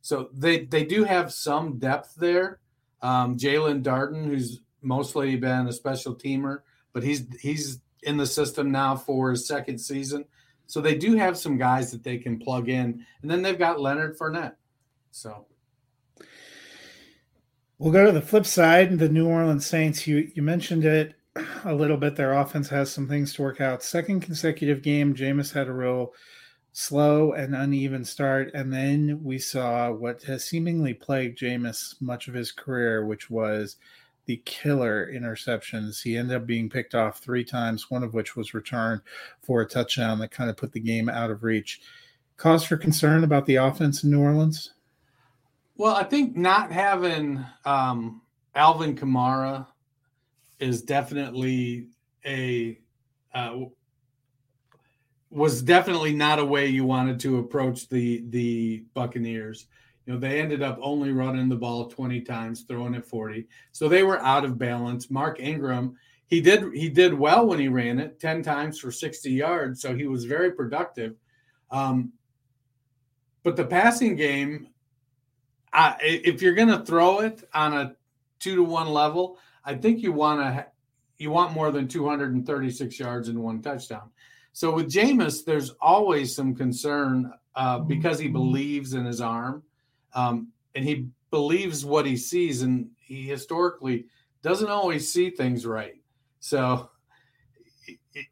So 0.03 0.29
they, 0.35 0.67
they 0.67 0.85
do 0.85 1.05
have 1.05 1.33
some 1.33 1.79
depth 1.79 2.15
there. 2.17 2.59
Um, 3.01 3.37
Jaelon 3.39 3.83
Darden, 3.83 4.27
who's 4.27 4.61
mostly 4.83 5.37
been 5.37 5.69
a 5.69 5.73
special 5.73 6.15
teamer, 6.15 6.61
but 6.93 7.03
he's 7.03 7.25
he's 7.41 7.81
in 8.03 8.17
the 8.17 8.27
system 8.27 8.71
now 8.71 8.97
for 8.97 9.31
his 9.31 9.47
second 9.47 9.79
season. 9.79 10.25
So 10.67 10.81
they 10.81 10.97
do 10.97 11.15
have 11.15 11.39
some 11.39 11.57
guys 11.57 11.93
that 11.93 12.03
they 12.03 12.19
can 12.19 12.39
plug 12.39 12.69
in. 12.69 13.05
And 13.23 13.31
then 13.31 13.43
they've 13.43 13.59
got 13.59 13.81
Leonard 13.81 14.19
Fournette. 14.19 14.55
So 15.11 15.47
we'll 17.79 17.93
go 17.93 18.07
to 18.07 18.13
the 18.13 18.23
flip 18.23 18.47
side. 18.47 18.99
The 18.99 19.09
New 19.09 19.29
Orleans 19.29 19.67
Saints, 19.67 20.07
you, 20.07 20.31
you 20.35 20.43
mentioned 20.43 20.85
it 20.85 21.15
a 21.65 21.75
little 21.75 21.97
bit. 21.97 22.17
Their 22.17 22.33
offense 22.33 22.69
has 22.71 22.91
some 22.91 23.09
things 23.09 23.35
to 23.35 23.43
work 23.43 23.61
out. 23.61 23.83
Second 23.83 24.21
consecutive 24.21 24.83
game, 24.83 25.15
Jameis 25.15 25.53
had 25.53 25.69
a 25.69 25.73
real 25.73 26.13
slow 26.73 27.33
and 27.33 27.55
uneven 27.55 28.05
start. 28.05 28.51
And 28.55 28.73
then 28.73 29.21
we 29.23 29.39
saw 29.39 29.93
what 29.93 30.23
has 30.25 30.45
seemingly 30.45 30.95
plagued 30.95 31.39
Jameis 31.39 32.01
much 32.01 32.29
of 32.29 32.35
his 32.35 32.51
career, 32.51 33.05
which 33.05 33.31
was 33.31 33.77
the 34.27 34.43
killer 34.45 35.11
interceptions. 35.13 36.03
He 36.03 36.17
ended 36.17 36.37
up 36.37 36.47
being 36.47 36.71
picked 36.71 36.95
off 36.95 37.19
three 37.19 37.45
times, 37.45 37.91
one 37.91 38.03
of 38.03 38.15
which 38.15 38.37
was 38.37 38.55
returned 38.55 39.03
for 39.43 39.61
a 39.61 39.69
touchdown 39.69 40.19
that 40.21 40.31
kind 40.31 40.49
of 40.49 40.57
put 40.57 40.73
the 40.73 40.81
game 40.81 41.09
out 41.09 41.31
of 41.31 41.43
reach. 41.43 41.81
Cause 42.37 42.65
for 42.65 42.77
concern 42.77 43.25
about 43.25 43.47
the 43.47 43.57
offense 43.57 44.03
in 44.03 44.11
New 44.11 44.21
Orleans? 44.21 44.73
Well, 45.77 45.95
I 45.95 46.05
think 46.05 46.37
not 46.37 46.73
having 46.73 47.45
um, 47.65 48.23
Alvin 48.55 48.97
Kamara 48.97 49.67
is 50.59 50.83
definitely 50.83 51.89
a 52.25 52.79
uh, 53.35 53.57
was 55.33 55.63
definitely 55.63 56.13
not 56.15 56.39
a 56.39 56.45
way 56.45 56.67
you 56.67 56.85
wanted 56.85 57.19
to 57.21 57.39
approach 57.39 57.89
the 57.89 58.23
the 58.29 58.85
Buccaneers. 58.95 59.67
You 60.07 60.13
know, 60.13 60.19
they 60.19 60.41
ended 60.41 60.63
up 60.63 60.79
only 60.83 61.13
running 61.13 61.49
the 61.49 61.57
ball 61.57 61.89
20 61.89 62.21
times, 62.23 62.63
throwing 62.63 62.95
it 62.95 63.05
40. 63.05 63.47
So 63.71 63.89
they 63.89 64.03
were 64.03 64.19
out 64.19 64.45
of 64.45 64.59
balance. 64.59 65.11
Mark 65.11 65.39
Ingram, 65.41 65.97
he 66.27 66.41
did 66.41 66.75
he 66.75 66.89
did 66.89 67.15
well 67.15 67.47
when 67.47 67.59
he 67.59 67.69
ran 67.69 67.99
it 67.99 68.21
10 68.21 68.43
times 68.43 68.79
for 68.79 68.91
60 68.91 69.31
yards, 69.31 69.81
so 69.81 69.95
he 69.95 70.07
was 70.07 70.25
very 70.25 70.53
productive. 70.53 71.15
Um, 71.71 72.13
but 73.43 73.57
the 73.57 73.65
passing 73.65 74.17
game, 74.17 74.69
I, 75.73 75.97
if 76.01 76.43
you're 76.43 76.55
going 76.55 76.69
to 76.69 76.85
throw 76.85 77.21
it 77.21 77.43
on 77.55 77.73
a 77.73 77.97
two 78.39 78.57
to 78.57 78.63
one 78.63 78.89
level, 78.89 79.39
I 79.65 79.75
think 79.75 80.03
you 80.03 80.13
want 80.13 80.41
to 80.41 80.67
you 81.19 81.31
want 81.31 81.53
more 81.53 81.71
than 81.71 81.89
236 81.89 82.99
yards 82.99 83.29
and 83.29 83.39
one 83.43 83.63
touchdown. 83.63 84.11
So 84.53 84.75
with 84.75 84.91
Jameis, 84.91 85.45
there's 85.45 85.71
always 85.81 86.35
some 86.35 86.55
concern 86.55 87.33
uh, 87.55 87.79
because 87.79 88.19
he 88.19 88.29
believes 88.29 88.95
in 88.95 89.05
his 89.05 89.21
arm 89.21 89.63
um, 90.15 90.49
and 90.75 90.85
he 90.85 91.09
believes 91.31 91.85
what 91.85 92.07
he 92.07 92.17
sees, 92.17 92.63
and 92.63 92.91
he 92.99 93.27
historically 93.27 94.07
doesn't 94.43 94.69
always 94.69 95.13
see 95.13 95.31
things 95.31 95.67
right. 95.67 95.95
So, 96.41 96.91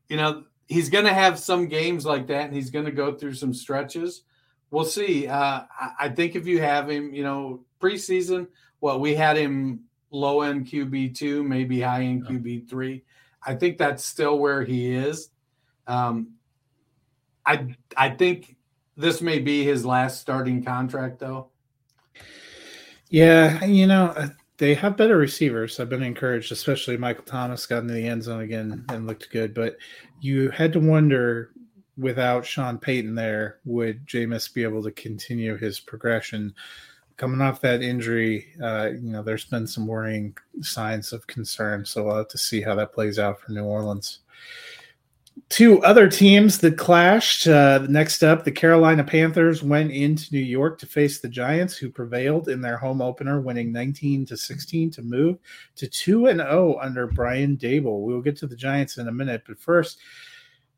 you 0.09 0.17
know, 0.17 0.45
he's 0.69 0.91
going 0.91 1.07
to 1.07 1.15
have 1.15 1.39
some 1.39 1.67
games 1.67 2.05
like 2.05 2.27
that, 2.29 2.45
and 2.45 2.55
he's 2.55 2.71
going 2.71 2.85
to 2.85 2.93
go 2.93 3.15
through 3.15 3.35
some 3.35 3.55
stretches. 3.55 4.23
We'll 4.71 4.85
see. 4.85 5.27
Uh, 5.27 5.62
I 5.99 6.11
think 6.11 6.37
if 6.37 6.47
you 6.47 6.61
have 6.61 6.89
him, 6.89 7.12
you 7.12 7.25
know, 7.25 7.65
preseason, 7.81 8.47
well, 8.81 9.00
we 9.00 9.15
had 9.15 9.37
him 9.37 9.81
low 10.11 10.43
end 10.43 10.67
QB 10.67 11.17
two, 11.17 11.43
maybe 11.43 11.81
high 11.81 12.03
end 12.03 12.27
QB 12.27 12.69
three. 12.69 13.03
I 13.45 13.55
think 13.55 13.79
that's 13.79 14.05
still 14.05 14.39
where 14.39 14.62
he 14.62 14.93
is. 14.93 15.31
Um, 15.90 16.35
I 17.44 17.75
I 17.97 18.11
think 18.11 18.56
this 18.97 19.20
may 19.20 19.40
be 19.40 19.64
his 19.64 19.85
last 19.85 20.21
starting 20.21 20.62
contract, 20.62 21.19
though. 21.19 21.49
Yeah, 23.08 23.65
you 23.65 23.88
know, 23.88 24.06
uh, 24.17 24.28
they 24.58 24.75
have 24.75 24.97
better 24.97 25.17
receivers. 25.17 25.80
I've 25.80 25.88
been 25.88 26.02
encouraged, 26.02 26.52
especially 26.52 26.97
Michael 26.97 27.25
Thomas 27.25 27.67
got 27.67 27.82
into 27.82 27.95
the 27.95 28.06
end 28.06 28.23
zone 28.23 28.43
again 28.43 28.84
and 28.88 29.06
looked 29.06 29.30
good. 29.30 29.52
But 29.52 29.76
you 30.21 30.50
had 30.50 30.73
to 30.75 30.80
wonder 30.80 31.50
without 31.97 32.47
Sean 32.47 32.78
Payton 32.78 33.17
there, 33.17 33.58
would 33.65 34.06
Jameis 34.06 34.52
be 34.52 34.62
able 34.62 34.82
to 34.84 34.93
continue 34.93 35.56
his 35.56 35.80
progression? 35.80 36.54
Coming 37.17 37.41
off 37.41 37.60
that 37.62 37.82
injury, 37.82 38.54
uh, 38.62 38.91
you 38.93 39.10
know, 39.10 39.23
there's 39.23 39.45
been 39.45 39.67
some 39.67 39.86
worrying 39.86 40.36
signs 40.60 41.12
of 41.12 41.26
concern. 41.26 41.84
So 41.84 42.04
we'll 42.04 42.17
have 42.17 42.28
to 42.28 42.38
see 42.38 42.60
how 42.62 42.76
that 42.76 42.93
plays 42.93 43.19
out 43.19 43.41
for 43.41 43.50
New 43.52 43.65
Orleans 43.65 44.21
two 45.50 45.82
other 45.82 46.08
teams 46.08 46.58
that 46.58 46.78
clashed. 46.78 47.47
Uh, 47.47 47.86
next 47.88 48.23
up, 48.23 48.45
the 48.45 48.52
Carolina 48.52 49.04
Panthers 49.04 49.62
went 49.62 49.90
into 49.90 50.32
New 50.32 50.38
York 50.38 50.78
to 50.78 50.86
face 50.86 51.19
the 51.19 51.28
Giants, 51.28 51.76
who 51.76 51.90
prevailed 51.90 52.49
in 52.49 52.60
their 52.60 52.78
home 52.78 53.02
opener, 53.02 53.40
winning 53.40 53.73
19 53.73 54.25
to 54.26 54.36
16 54.36 54.90
to 54.93 55.02
move 55.02 55.38
to 55.76 55.88
2 55.88 56.26
and 56.26 56.40
0 56.40 56.78
under 56.80 57.06
Brian 57.08 57.56
Daboll. 57.56 58.02
We 58.02 58.14
will 58.14 58.23
get 58.23 58.36
to 58.38 58.47
the 58.47 58.56
Giants 58.56 58.99
in 58.99 59.08
a 59.08 59.12
minute, 59.12 59.43
but 59.47 59.58
first, 59.58 59.99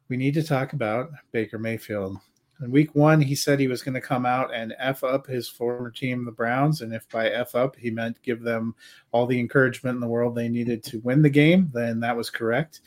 we 0.09 0.17
need 0.17 0.35
to 0.35 0.43
talk 0.43 0.73
about 0.73 1.11
Baker 1.31 1.59
Mayfield. 1.59 2.17
In 2.61 2.71
week 2.71 2.95
one, 2.95 3.21
he 3.21 3.35
said 3.35 3.59
he 3.59 3.67
was 3.67 3.83
going 3.83 3.95
to 3.95 4.01
come 4.01 4.25
out 4.25 4.55
and 4.55 4.75
F 4.79 5.03
up 5.03 5.27
his 5.27 5.49
former 5.49 5.91
team, 5.91 6.25
the 6.25 6.31
Browns. 6.31 6.81
And 6.81 6.95
if 6.95 7.09
by 7.09 7.29
F 7.29 7.57
up, 7.57 7.75
he 7.75 7.91
meant 7.91 8.23
give 8.23 8.41
them 8.41 8.77
all 9.11 9.27
the 9.27 9.41
encouragement 9.41 9.97
in 9.97 10.01
the 10.01 10.07
world 10.07 10.35
they 10.35 10.49
needed 10.49 10.85
to 10.85 11.01
win 11.01 11.23
the 11.23 11.31
game, 11.31 11.71
then 11.75 11.99
that 12.01 12.17
was 12.17 12.31
correct 12.31 12.81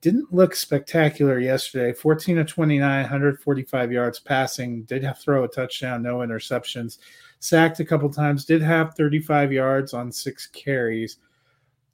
didn't 0.00 0.32
look 0.32 0.54
spectacular 0.54 1.38
yesterday. 1.40 1.92
14 1.92 2.38
of 2.38 2.46
29, 2.46 3.02
145 3.02 3.92
yards 3.92 4.20
passing. 4.20 4.82
Did 4.84 5.02
have 5.02 5.18
throw 5.18 5.44
a 5.44 5.48
touchdown, 5.48 6.02
no 6.02 6.18
interceptions. 6.18 6.98
Sacked 7.40 7.80
a 7.80 7.84
couple 7.84 8.08
times. 8.10 8.44
Did 8.44 8.62
have 8.62 8.94
35 8.94 9.52
yards 9.52 9.94
on 9.94 10.12
six 10.12 10.46
carries. 10.46 11.18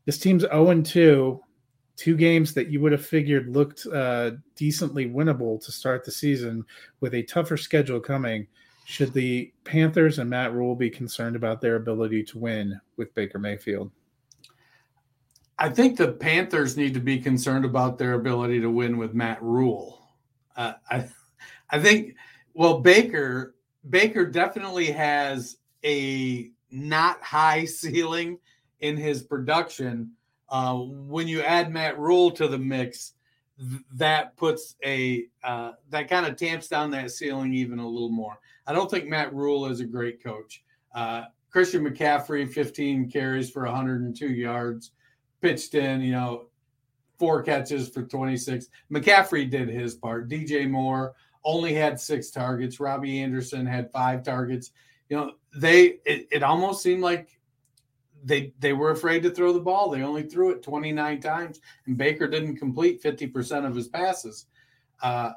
This 0.05 0.19
team's 0.19 0.43
0 0.43 0.83
2. 0.83 1.41
Two 1.97 2.17
games 2.17 2.53
that 2.55 2.69
you 2.69 2.81
would 2.81 2.93
have 2.93 3.07
figured 3.07 3.49
looked 3.49 3.87
uh, 3.87 4.33
decently 4.57 5.09
winnable 5.09 5.65
to 5.65 5.71
start 5.71 6.05
the 6.05 6.11
season 6.11 6.65
with 7.01 7.15
a 7.15 7.23
tougher 7.23 7.57
schedule 7.57 8.01
coming. 8.01 8.49
Should 8.85 9.13
the 9.15 9.53
Panthers 9.63 10.19
and 10.19 10.29
Matt 10.29 10.53
Rhule 10.53 10.75
be 10.75 10.91
concerned 10.91 11.37
about 11.37 11.61
their 11.61 11.77
ability 11.77 12.25
to 12.25 12.39
win 12.39 12.81
with 12.97 13.15
Baker 13.15 13.39
Mayfield? 13.39 13.93
I 15.59 15.69
think 15.69 15.97
the 15.97 16.13
Panthers 16.13 16.77
need 16.77 16.95
to 16.95 17.01
be 17.01 17.19
concerned 17.19 17.65
about 17.65 17.99
their 17.99 18.15
ability 18.15 18.61
to 18.61 18.71
win 18.71 18.97
with 18.97 19.15
Matt 19.15 19.43
Rhule. 19.43 20.09
Uh, 20.57 20.75
I, 20.91 21.09
I 21.71 21.81
think, 21.81 22.17
well, 22.55 22.81
Baker 22.81 23.55
Baker 23.89 24.25
definitely 24.25 24.91
has 24.91 25.59
a 25.85 26.51
not 26.71 27.23
high 27.23 27.65
ceiling 27.67 28.39
in 28.81 28.97
his 28.97 29.23
production. 29.23 30.13
Uh, 30.49 30.77
when 30.77 31.29
you 31.29 31.43
add 31.43 31.73
Matt 31.73 31.99
Rhule 31.99 32.31
to 32.33 32.49
the 32.49 32.59
mix, 32.59 33.15
th- 33.59 33.83
that 33.93 34.37
puts 34.37 34.77
a 34.85 35.27
uh, 35.43 35.73
that 35.91 36.09
kind 36.09 36.27
of 36.27 36.37
tamps 36.37 36.69
down 36.69 36.91
that 36.93 37.11
ceiling 37.11 37.53
even 37.55 37.79
a 37.79 37.89
little 37.89 38.11
more. 38.11 38.39
I 38.67 38.73
don't 38.73 38.91
think 38.91 39.07
Matt 39.07 39.35
Rhule 39.35 39.67
is 39.67 39.81
a 39.81 39.85
great 39.85 40.23
coach. 40.23 40.63
Uh, 40.95 41.25
Christian 41.51 41.85
McCaffrey, 41.85 42.51
15 42.51 43.11
carries 43.11 43.51
for 43.51 43.65
102 43.65 44.27
yards 44.27 44.91
pitched 45.45 45.75
in, 45.75 46.01
you 46.01 46.13
know, 46.13 46.47
four 47.19 47.43
catches 47.43 47.91
for 47.91 48.03
26. 48.03 48.69
McCaffrey 48.91 49.49
did 49.51 49.69
his 49.69 49.95
part. 49.95 50.31
DJ 50.31 50.69
Moore 50.69 51.13
only 51.45 51.75
had 51.75 52.01
six 52.01 52.31
targets. 52.31 52.81
Robbie 52.81 53.21
Anderson 53.21 53.67
had 53.67 53.93
five 53.93 54.23
targets. 54.23 54.71
You 55.11 55.19
know, 55.19 55.33
they 55.55 55.99
it, 56.07 56.29
it 56.33 56.43
almost 56.43 56.83
seemed 56.83 57.03
like 57.03 57.39
they 58.25 58.55
they 58.59 58.73
were 58.73 58.91
afraid 58.91 59.23
to 59.25 59.31
throw 59.31 59.53
the 59.53 59.61
ball. 59.61 59.91
They 59.91 60.01
only 60.01 60.23
threw 60.23 60.51
it 60.51 60.63
29 60.63 61.21
times, 61.21 61.61
and 61.85 61.99
Baker 61.99 62.27
didn't 62.27 62.57
complete 62.57 63.03
50% 63.03 63.67
of 63.67 63.75
his 63.75 63.89
passes. 63.89 64.47
Uh, 65.03 65.33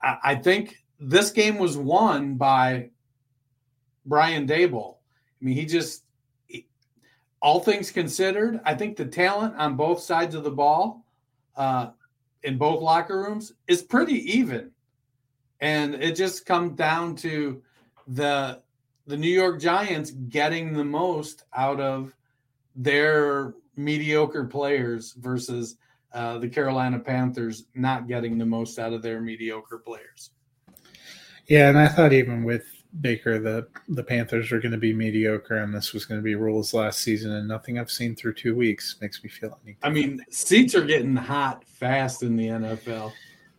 I, 0.00 0.18
I 0.22 0.34
think 0.36 0.76
this 1.00 1.32
game 1.32 1.58
was 1.58 1.76
won 1.76 2.36
by 2.36 2.90
Brian 4.06 4.46
Daboll. 4.46 4.98
I 5.40 5.44
mean, 5.44 5.56
he 5.56 5.66
just 5.66 6.04
all 7.40 7.60
things 7.60 7.90
considered, 7.90 8.60
I 8.64 8.74
think 8.74 8.96
the 8.96 9.04
talent 9.04 9.56
on 9.56 9.76
both 9.76 10.00
sides 10.00 10.34
of 10.34 10.44
the 10.44 10.50
ball, 10.50 11.04
uh, 11.56 11.90
in 12.42 12.58
both 12.58 12.82
locker 12.82 13.20
rooms, 13.22 13.52
is 13.66 13.82
pretty 13.82 14.38
even, 14.38 14.70
and 15.60 15.94
it 15.94 16.16
just 16.16 16.46
comes 16.46 16.76
down 16.76 17.16
to 17.16 17.62
the 18.06 18.62
the 19.06 19.16
New 19.16 19.30
York 19.30 19.58
Giants 19.58 20.10
getting 20.10 20.74
the 20.74 20.84
most 20.84 21.44
out 21.54 21.80
of 21.80 22.14
their 22.76 23.54
mediocre 23.74 24.44
players 24.44 25.12
versus 25.12 25.76
uh, 26.12 26.38
the 26.38 26.48
Carolina 26.48 26.98
Panthers 26.98 27.64
not 27.74 28.06
getting 28.06 28.36
the 28.36 28.44
most 28.44 28.78
out 28.78 28.92
of 28.92 29.00
their 29.00 29.20
mediocre 29.20 29.78
players. 29.78 30.30
Yeah, 31.48 31.70
and 31.70 31.78
I 31.78 31.88
thought 31.88 32.12
even 32.12 32.44
with 32.44 32.66
Baker 33.00 33.38
that 33.38 33.68
the 33.88 34.02
Panthers 34.02 34.50
are 34.50 34.60
going 34.60 34.72
to 34.72 34.78
be 34.78 34.92
mediocre 34.92 35.58
and 35.58 35.74
this 35.74 35.92
was 35.92 36.04
going 36.04 36.20
to 36.20 36.24
be 36.24 36.34
Rhule's 36.34 36.72
last 36.74 37.00
season, 37.00 37.32
and 37.32 37.46
nothing 37.46 37.78
I've 37.78 37.90
seen 37.90 38.16
through 38.16 38.34
two 38.34 38.54
weeks 38.54 38.96
makes 39.00 39.22
me 39.22 39.30
feel 39.30 39.58
anything. 39.64 39.78
I 39.82 39.90
mean, 39.90 40.24
seats 40.30 40.74
are 40.74 40.84
getting 40.84 41.16
hot 41.16 41.64
fast 41.64 42.22
in 42.22 42.36
the 42.36 42.48
NFL. 42.48 43.12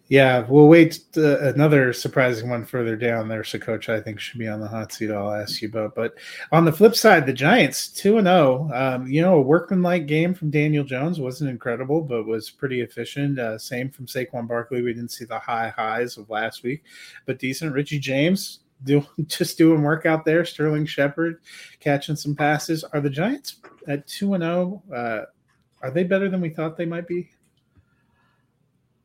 Yeah, 0.09 0.43
we'll 0.49 0.67
wait. 0.67 1.01
Uh, 1.15 1.37
another 1.53 1.93
surprising 1.93 2.49
one 2.49 2.65
further 2.65 2.95
down. 2.95 3.27
There's 3.27 3.53
a 3.53 3.59
coach 3.59 3.89
I 3.89 4.01
think 4.01 4.19
should 4.19 4.39
be 4.39 4.47
on 4.47 4.59
the 4.59 4.67
hot 4.67 4.91
seat. 4.91 5.11
I'll 5.11 5.31
ask 5.31 5.61
you 5.61 5.67
about. 5.67 5.93
But 5.93 6.15
on 6.51 6.65
the 6.65 6.71
flip 6.71 6.95
side, 6.95 7.27
the 7.27 7.33
Giants 7.33 7.89
two 7.89 8.17
and 8.17 8.25
zero. 8.25 8.71
Um, 8.73 9.05
you 9.05 9.21
know, 9.21 9.35
a 9.35 9.41
workmanlike 9.41 10.07
game 10.07 10.33
from 10.33 10.49
Daniel 10.49 10.83
Jones 10.83 11.19
wasn't 11.19 11.51
incredible, 11.51 12.01
but 12.01 12.25
was 12.25 12.49
pretty 12.49 12.81
efficient. 12.81 13.37
Uh, 13.37 13.59
same 13.59 13.91
from 13.91 14.07
Saquon 14.07 14.47
Barkley. 14.47 14.81
We 14.81 14.95
didn't 14.95 15.11
see 15.11 15.25
the 15.25 15.37
high 15.37 15.69
highs 15.69 16.17
of 16.17 16.27
last 16.31 16.63
week, 16.63 16.83
but 17.27 17.37
decent. 17.37 17.73
Richie 17.73 17.99
James 17.99 18.61
doing 18.83 19.05
just 19.27 19.57
doing 19.57 19.81
work 19.81 20.05
out 20.05 20.25
there. 20.25 20.45
Sterling 20.45 20.85
Shepard 20.85 21.41
catching 21.79 22.15
some 22.15 22.35
passes. 22.35 22.83
Are 22.83 23.01
the 23.01 23.09
Giants 23.09 23.57
at 23.87 24.07
two 24.07 24.33
and 24.33 24.43
zero? 24.43 24.83
Uh, 24.93 25.21
are 25.81 25.91
they 25.91 26.03
better 26.03 26.29
than 26.29 26.41
we 26.41 26.49
thought 26.49 26.77
they 26.77 26.85
might 26.85 27.07
be? 27.07 27.29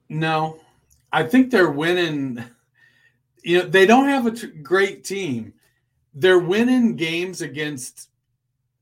No, 0.08 0.60
I 1.12 1.22
think 1.22 1.50
they're 1.50 1.70
winning. 1.70 2.42
You 3.42 3.58
know, 3.58 3.68
they 3.68 3.87
don't 3.87 4.08
have 4.08 4.26
a 4.26 4.30
t- 4.30 4.46
great 4.48 5.04
team. 5.04 5.54
They're 6.14 6.38
winning 6.38 6.96
games 6.96 7.42
against 7.42 8.08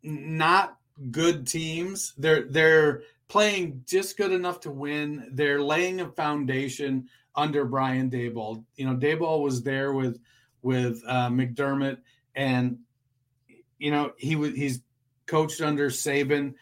not 0.02 0.78
good 1.10 1.46
teams. 1.46 2.12
They're 2.18 2.44
they're 2.44 3.02
playing 3.28 3.82
just 3.86 4.16
good 4.16 4.32
enough 4.32 4.60
to 4.60 4.70
win. 4.70 5.28
They're 5.32 5.62
laying 5.62 6.00
a 6.00 6.08
foundation 6.08 7.08
under 7.34 7.64
Brian 7.64 8.10
Daboll. 8.10 8.64
You 8.76 8.86
know, 8.86 8.96
Dayball 8.96 9.42
was 9.42 9.62
there 9.62 9.92
with 9.92 10.20
with 10.62 11.02
uh, 11.06 11.28
McDermott, 11.28 11.98
and 12.34 12.78
you 13.78 13.90
know 13.90 14.12
he 14.16 14.36
was 14.36 14.54
he's 14.54 14.80
coached 15.26 15.60
under 15.60 15.90
Saban, 15.90 16.54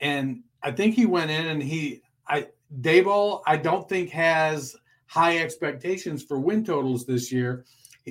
and 0.00 0.42
I 0.62 0.72
think 0.72 0.94
he 0.94 1.06
went 1.06 1.30
in 1.30 1.46
and 1.46 1.62
he 1.62 2.02
I 2.26 2.48
Daboll 2.80 3.42
I 3.46 3.56
don't 3.56 3.88
think 3.88 4.10
has 4.10 4.76
high 5.06 5.38
expectations 5.38 6.22
for 6.22 6.38
win 6.38 6.64
totals 6.64 7.06
this 7.06 7.32
year. 7.32 7.64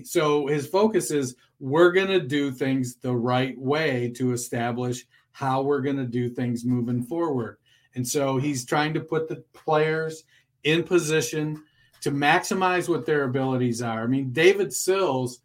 So 0.03 0.47
his 0.47 0.67
focus 0.67 1.09
is 1.09 1.35
we're 1.59 1.91
going 1.91 2.07
to 2.07 2.19
do 2.19 2.51
things 2.51 2.95
the 2.97 3.15
right 3.15 3.57
way 3.57 4.11
to 4.15 4.31
establish 4.31 5.05
how 5.31 5.61
we're 5.61 5.81
going 5.81 5.97
to 5.97 6.05
do 6.05 6.29
things 6.29 6.65
moving 6.65 7.03
forward. 7.03 7.57
And 7.95 8.07
so 8.07 8.37
he's 8.37 8.65
trying 8.65 8.93
to 8.93 8.99
put 8.99 9.27
the 9.27 9.43
players 9.53 10.23
in 10.63 10.83
position 10.83 11.63
to 12.01 12.11
maximize 12.11 12.87
what 12.87 13.05
their 13.05 13.23
abilities 13.23 13.81
are. 13.81 14.03
I 14.03 14.07
mean, 14.07 14.31
David 14.31 14.73
Sills 14.73 15.39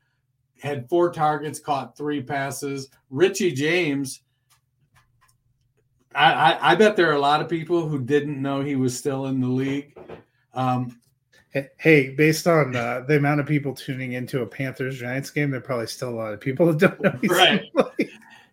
had 0.61 0.89
four 0.89 1.11
targets, 1.13 1.59
caught 1.59 1.97
three 1.97 2.23
passes. 2.23 2.89
Richie 3.11 3.53
James, 3.53 4.23
I, 6.15 6.33
I, 6.33 6.73
I 6.73 6.75
bet 6.75 6.97
there 6.97 7.11
are 7.11 7.15
a 7.17 7.21
lot 7.21 7.41
of 7.41 7.49
people 7.49 7.89
who 7.89 8.01
didn't 8.01 8.41
know 8.41 8.61
he 8.61 8.77
was 8.77 8.97
still 8.97 9.27
in 9.27 9.41
the 9.41 9.49
league. 9.49 9.97
Um, 10.55 10.99
Hey, 11.77 12.09
based 12.11 12.47
on 12.47 12.75
uh, 12.75 13.05
the 13.07 13.19
amount 13.19 13.41
of 13.41 13.47
people 13.47 13.75
tuning 13.75 14.15
into 14.15 14.41
a 14.41 14.47
Panthers 14.47 14.99
Giants 14.99 15.31
game, 15.31 15.51
there 15.51 15.61
are 15.61 15.63
probably 15.63 15.87
still 15.87 16.09
a 16.09 16.17
lot 16.17 16.33
of 16.33 16.41
people 16.41 16.73
that 16.73 16.79
don't 16.79 17.01
know. 17.03 17.19
right. 17.29 17.71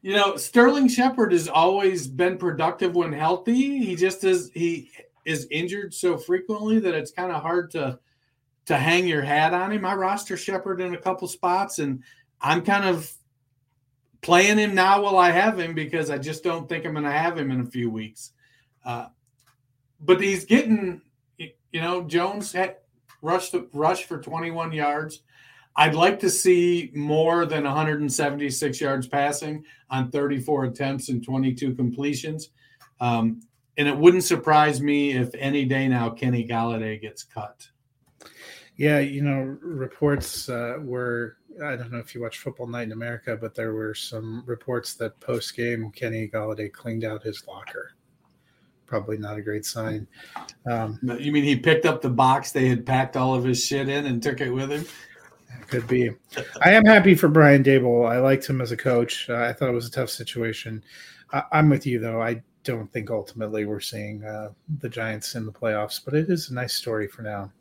you 0.01 0.13
know, 0.13 0.35
Sterling 0.35 0.89
Shepard 0.89 1.31
has 1.31 1.47
always 1.47 2.07
been 2.07 2.37
productive 2.37 2.95
when 2.95 3.13
healthy. 3.13 3.77
He 3.77 3.95
just 3.95 4.25
is 4.25 4.51
he 4.53 4.91
is 5.29 5.47
injured 5.51 5.93
so 5.93 6.17
frequently 6.17 6.79
that 6.79 6.95
it's 6.95 7.11
kind 7.11 7.31
of 7.31 7.41
hard 7.43 7.69
to 7.71 7.99
to 8.65 8.77
hang 8.77 9.07
your 9.07 9.21
hat 9.21 9.53
on 9.53 9.71
him. 9.71 9.85
I 9.85 9.93
roster 9.93 10.35
Shepard 10.35 10.81
in 10.81 10.93
a 10.93 10.97
couple 10.97 11.27
spots, 11.27 11.79
and 11.79 12.03
I'm 12.41 12.63
kind 12.63 12.85
of 12.85 13.11
playing 14.21 14.57
him 14.57 14.75
now 14.75 15.01
while 15.01 15.17
I 15.17 15.31
have 15.31 15.59
him 15.59 15.73
because 15.73 16.09
I 16.09 16.17
just 16.17 16.43
don't 16.43 16.67
think 16.67 16.85
I'm 16.85 16.93
going 16.93 17.03
to 17.03 17.11
have 17.11 17.37
him 17.37 17.51
in 17.51 17.61
a 17.61 17.65
few 17.65 17.89
weeks. 17.89 18.33
Uh, 18.85 19.07
but 19.99 20.21
he's 20.21 20.45
getting, 20.45 21.01
you 21.37 21.81
know, 21.81 22.03
Jones 22.03 22.51
had, 22.51 22.77
rushed 23.21 23.55
rush 23.73 24.05
for 24.05 24.19
21 24.19 24.71
yards. 24.71 25.23
I'd 25.75 25.95
like 25.95 26.19
to 26.19 26.29
see 26.29 26.91
more 26.93 27.45
than 27.45 27.63
176 27.63 28.81
yards 28.81 29.07
passing 29.07 29.65
on 29.89 30.11
34 30.11 30.65
attempts 30.65 31.09
and 31.09 31.23
22 31.23 31.73
completions. 31.73 32.49
Um, 32.99 33.41
and 33.79 33.87
it 33.87 33.97
wouldn't 33.97 34.23
surprise 34.23 34.79
me 34.81 35.13
if 35.13 35.33
any 35.33 35.65
day 35.65 35.87
now 35.87 36.11
Kenny 36.11 36.47
Golladay 36.47 37.01
gets 37.01 37.23
cut. 37.23 37.67
Yeah, 38.75 38.99
you 38.99 39.23
know, 39.23 39.57
reports 39.61 40.47
uh, 40.49 40.77
were 40.81 41.37
I 41.63 41.75
don't 41.75 41.91
know 41.91 41.97
if 41.97 42.13
you 42.13 42.21
watch 42.21 42.37
Football 42.37 42.67
Night 42.67 42.83
in 42.83 42.91
America, 42.91 43.35
but 43.35 43.55
there 43.55 43.73
were 43.73 43.95
some 43.95 44.43
reports 44.45 44.93
that 44.95 45.19
post 45.19 45.55
game 45.55 45.91
Kenny 45.91 46.27
Golladay 46.27 46.71
cleaned 46.71 47.03
out 47.03 47.23
his 47.23 47.47
locker 47.47 47.95
probably 48.89 49.17
not 49.17 49.37
a 49.37 49.41
great 49.41 49.65
sign. 49.65 50.07
Um, 50.65 50.99
you 51.19 51.31
mean 51.31 51.43
he 51.43 51.55
picked 51.55 51.85
up 51.85 52.01
the 52.01 52.09
box 52.09 52.51
they 52.51 52.67
had 52.67 52.85
packed 52.85 53.15
all 53.15 53.35
of 53.35 53.43
his 53.43 53.63
shit 53.63 53.87
in 53.87 54.07
and 54.07 54.21
took 54.21 54.41
it 54.41 54.49
with 54.49 54.71
him? 54.71 54.85
Could 55.67 55.87
be. 55.87 56.09
I 56.63 56.71
am 56.71 56.83
happy 56.83 57.13
for 57.13 57.27
Brian 57.27 57.63
Daboll. 57.63 58.09
I 58.09 58.17
liked 58.17 58.47
him 58.47 58.59
as 58.59 58.71
a 58.71 58.77
coach. 58.77 59.29
Uh, 59.29 59.35
I 59.35 59.53
thought 59.53 59.69
it 59.69 59.73
was 59.73 59.87
a 59.87 59.91
tough 59.91 60.09
situation. 60.09 60.83
I, 61.31 61.43
am 61.51 61.69
with 61.69 61.85
you 61.85 61.99
though. 61.99 62.19
I 62.21 62.41
don't 62.63 62.91
think 62.91 63.09
ultimately 63.09 63.65
we're 63.65 63.79
seeing 63.79 64.23
uh, 64.23 64.51
the 64.79 64.89
Giants 64.89 65.35
in 65.35 65.45
the 65.45 65.51
playoffs, 65.51 66.03
but 66.03 66.13
it 66.13 66.29
is 66.29 66.49
a 66.49 66.53
nice 66.53 66.73
story 66.73 67.07
for 67.07 67.21
now. 67.21 67.51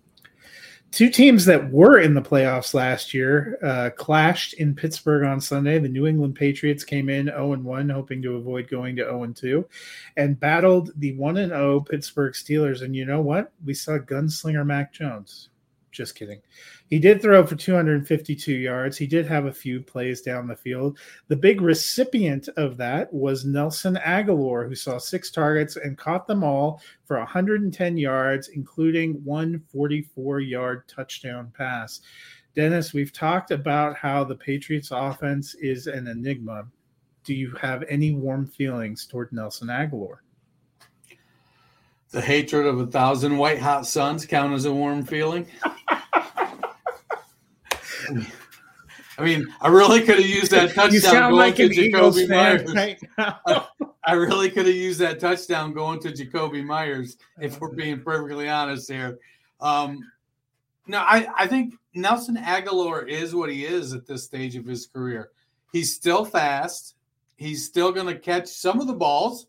Two 0.91 1.11
teams 1.11 1.45
that 1.45 1.71
were 1.71 1.99
in 1.99 2.15
the 2.15 2.23
playoffs 2.23 2.73
last 2.73 3.13
year 3.13 3.59
uh, 3.63 3.91
clashed 3.91 4.55
in 4.55 4.75
Pittsburgh 4.75 5.25
on 5.25 5.39
Sunday. 5.39 5.79
The 5.79 5.89
New 5.89 6.07
England 6.07 6.35
Patriots 6.35 6.83
came 6.83 7.11
in 7.11 7.27
0 7.27 7.59
1, 7.59 7.91
hoping 7.91 8.23
to 8.23 8.37
avoid 8.37 8.71
going 8.71 8.97
to 8.97 9.05
0 9.05 9.27
2, 9.35 9.69
and 10.17 10.41
battled 10.41 10.93
the 10.97 11.15
1 11.15 11.37
0 11.37 11.81
Pittsburgh 11.81 12.33
Steelers. 12.33 12.83
And 12.83 12.97
you 12.97 13.05
know 13.05 13.21
what? 13.21 13.53
We 13.67 13.75
saw 13.75 13.99
gunslinger 13.99 14.65
Mac 14.65 14.95
Jones. 14.95 15.51
Just 15.91 16.15
kidding. 16.15 16.41
He 16.89 16.99
did 16.99 17.23
throw 17.23 17.47
for 17.47 17.57
252 17.57 18.53
yards. 18.53 18.97
He 18.97 19.07
did 19.07 19.27
have 19.27 19.47
a 19.47 19.53
few 19.53 19.81
plays 19.81 20.21
down 20.21 20.47
the 20.47 20.55
field. 20.55 20.99
The 21.29 21.37
big 21.37 21.61
recipient 21.61 22.49
of 22.57 22.77
that 22.77 23.13
was 23.13 23.45
Nelson 23.45 23.97
Agholor, 24.05 24.69
who 24.69 24.75
saw 24.75 24.99
six 24.99 25.31
targets 25.31 25.77
and 25.77 25.97
caught 25.97 26.27
them 26.27 26.45
all 26.45 26.83
for 27.07 27.17
110 27.19 27.97
yards, 27.97 28.49
including 28.49 29.15
one 29.25 29.63
44 29.73 30.41
yard 30.41 30.87
touchdown 30.89 31.53
pass. 31.57 32.01
Dennis, 32.55 32.93
we've 32.93 33.13
talked 33.13 33.51
about 33.51 33.97
how 33.97 34.25
the 34.25 34.37
Patriots 34.37 34.91
offense 34.93 35.55
is 35.55 35.87
an 35.87 36.07
enigma. 36.07 36.67
Do 37.25 37.35
you 37.35 37.55
have 37.61 37.85
any 37.89 38.13
warm 38.13 38.47
feelings 38.47 39.07
toward 39.07 39.33
Nelson 39.33 39.69
Agholor? 39.69 40.19
The 42.11 42.21
hatred 42.21 42.67
of 42.67 42.81
a 42.81 42.87
thousand 42.87 43.37
white 43.37 43.59
hot 43.59 43.87
suns 43.87 44.25
count 44.25 44.55
as 44.55 44.65
a 44.65 44.73
warm 44.73 45.05
feeling. 45.05 45.47
I 49.19 49.25
mean, 49.25 49.47
I 49.61 49.69
really 49.69 50.01
could 50.01 50.19
have 50.19 50.27
used 50.27 50.53
that 50.53 50.75
touchdown 50.75 51.31
going 51.31 51.35
like 51.35 51.57
to 51.57 51.69
Jakobi 51.69 52.29
Meyers. 52.29 52.73
Right 52.73 52.99
I 54.05 54.13
really 54.13 54.49
could 54.49 54.67
have 54.67 54.75
used 54.75 55.01
that 55.01 55.21
touchdown 55.21 55.73
going 55.75 56.01
to 56.01 56.13
Jakobi 56.13 56.65
Meyers, 56.65 57.19
if 57.41 57.61
we're 57.61 57.75
being 57.75 58.01
perfectly 58.01 58.49
honest 58.49 58.91
here. 58.91 59.19
Um, 59.61 60.01
no, 60.87 61.01
I, 61.01 61.27
I 61.37 61.47
think 61.47 61.75
Nelson 61.95 62.37
Agholor 62.37 63.07
is 63.07 63.35
what 63.35 63.51
he 63.51 63.67
is 63.67 63.93
at 63.93 64.07
this 64.07 64.25
stage 64.25 64.57
of 64.57 64.65
his 64.65 64.87
career. 64.87 65.31
He's 65.73 65.95
still 65.95 66.25
fast. 66.25 66.95
He's 67.37 67.67
still 67.67 67.93
going 67.93 68.07
to 68.07 68.19
catch 68.19 68.47
some 68.47 68.81
of 68.81 68.87
the 68.87 68.95
balls. 68.95 69.47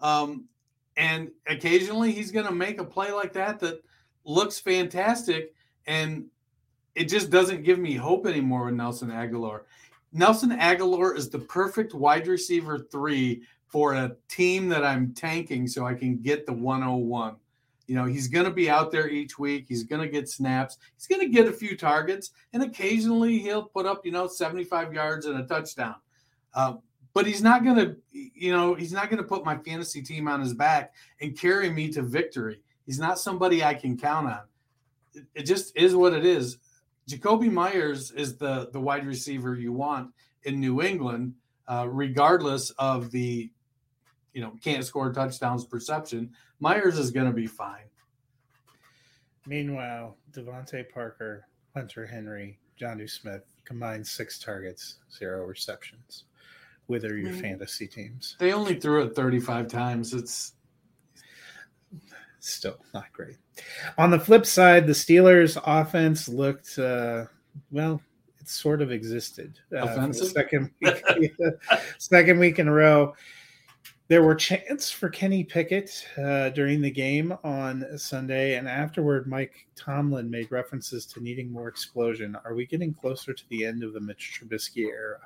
Um, 0.00 0.44
and 0.96 1.30
occasionally 1.46 2.12
he's 2.12 2.30
going 2.30 2.46
to 2.46 2.52
make 2.52 2.80
a 2.80 2.84
play 2.84 3.12
like 3.12 3.32
that 3.32 3.58
that 3.60 3.82
looks 4.24 4.58
fantastic. 4.58 5.54
And 5.86 6.26
it 6.94 7.04
just 7.04 7.30
doesn't 7.30 7.62
give 7.62 7.78
me 7.78 7.94
hope 7.94 8.26
anymore 8.26 8.66
with 8.66 8.74
Nelson 8.74 9.10
Agholor. 9.10 9.62
Nelson 10.12 10.50
Agholor 10.50 11.16
is 11.16 11.30
the 11.30 11.38
perfect 11.38 11.94
wide 11.94 12.26
receiver 12.26 12.78
three 12.78 13.42
for 13.66 13.94
a 13.94 14.14
team 14.28 14.68
that 14.68 14.84
I'm 14.84 15.14
tanking 15.14 15.66
so 15.66 15.86
I 15.86 15.94
can 15.94 16.18
get 16.18 16.44
the 16.44 16.52
101. 16.52 17.36
You 17.86 17.96
know, 17.96 18.04
he's 18.04 18.28
going 18.28 18.44
to 18.44 18.50
be 18.50 18.68
out 18.70 18.92
there 18.92 19.08
each 19.08 19.38
week. 19.38 19.64
He's 19.68 19.84
going 19.84 20.02
to 20.02 20.08
get 20.08 20.28
snaps. 20.28 20.76
He's 20.94 21.06
going 21.06 21.20
to 21.20 21.28
get 21.28 21.48
a 21.48 21.52
few 21.52 21.76
targets, 21.76 22.30
and 22.52 22.62
occasionally 22.62 23.38
he'll 23.38 23.64
put 23.64 23.86
up, 23.86 24.04
you 24.04 24.12
know, 24.12 24.28
75 24.28 24.92
yards 24.92 25.26
and 25.26 25.38
a 25.38 25.46
touchdown. 25.46 25.96
Uh, 26.54 26.74
but 27.14 27.26
he's 27.26 27.42
not 27.42 27.64
going 27.64 27.76
to, 27.76 27.96
you 28.12 28.52
know, 28.52 28.74
he's 28.74 28.92
not 28.92 29.10
going 29.10 29.22
to 29.22 29.28
put 29.28 29.44
my 29.44 29.56
fantasy 29.58 30.02
team 30.02 30.28
on 30.28 30.40
his 30.40 30.54
back 30.54 30.94
and 31.20 31.38
carry 31.38 31.70
me 31.70 31.88
to 31.90 32.02
victory. 32.02 32.60
He's 32.86 32.98
not 32.98 33.18
somebody 33.18 33.62
I 33.62 33.74
can 33.74 33.98
count 33.98 34.26
on. 34.26 34.42
It, 35.14 35.24
it 35.34 35.42
just 35.42 35.76
is 35.76 35.94
what 35.94 36.14
it 36.14 36.24
is. 36.24 36.58
Jakobi 37.08 37.50
Meyers 37.50 38.12
is 38.12 38.36
the 38.36 38.70
the 38.72 38.80
wide 38.80 39.06
receiver 39.06 39.54
you 39.54 39.72
want 39.72 40.10
in 40.44 40.60
New 40.60 40.82
England, 40.82 41.34
uh, 41.68 41.86
regardless 41.88 42.70
of 42.78 43.10
the, 43.10 43.50
you 44.32 44.40
know, 44.40 44.52
can't 44.62 44.84
score 44.84 45.12
touchdowns 45.12 45.64
perception. 45.64 46.30
Meyers 46.60 46.98
is 46.98 47.10
going 47.10 47.26
to 47.26 47.32
be 47.32 47.46
fine. 47.46 47.84
Meanwhile, 49.46 50.16
DeVante 50.32 50.88
Parker, 50.88 51.46
Hunter 51.74 52.06
Henry, 52.06 52.58
Jonnu 52.80 53.10
Smith 53.10 53.42
combined 53.64 54.06
six 54.06 54.38
targets, 54.38 54.98
zero 55.12 55.44
receptions. 55.44 56.24
With 56.88 57.04
are 57.04 57.16
your 57.16 57.32
fantasy 57.32 57.86
teams? 57.86 58.36
They 58.38 58.52
only 58.52 58.74
threw 58.78 59.02
it 59.04 59.14
35 59.14 59.68
times. 59.68 60.12
It's 60.12 60.54
Still 62.42 62.78
not 62.92 63.12
great. 63.12 63.36
On 63.98 64.10
the 64.10 64.18
flip 64.18 64.44
side, 64.46 64.84
the 64.88 64.92
Steelers' 64.92 65.56
offense 65.64 66.28
looked 66.28 66.76
uh, 66.76 67.26
well. 67.70 68.02
It 68.40 68.48
sort 68.48 68.82
of 68.82 68.90
existed 68.90 69.60
uh, 69.72 69.86
Offensive? 69.86 70.26
second 70.26 70.72
week, 71.16 71.32
second 71.98 72.40
week 72.40 72.58
in 72.58 72.66
a 72.66 72.72
row. 72.72 73.14
There 74.08 74.24
were 74.24 74.34
chants 74.34 74.90
for 74.90 75.08
Kenny 75.08 75.44
Pickett 75.44 76.04
uh, 76.18 76.48
during 76.48 76.80
the 76.80 76.90
game 76.90 77.32
on 77.44 77.86
Sunday, 77.96 78.56
and 78.56 78.68
afterward, 78.68 79.28
Mike 79.28 79.68
Tomlin 79.76 80.28
made 80.28 80.50
references 80.50 81.06
to 81.06 81.20
needing 81.20 81.52
more 81.52 81.68
explosion. 81.68 82.36
Are 82.44 82.54
we 82.54 82.66
getting 82.66 82.92
closer 82.92 83.32
to 83.32 83.48
the 83.50 83.64
end 83.64 83.84
of 83.84 83.92
the 83.92 84.00
Mitch 84.00 84.40
Trubisky 84.42 84.88
era? 84.88 85.18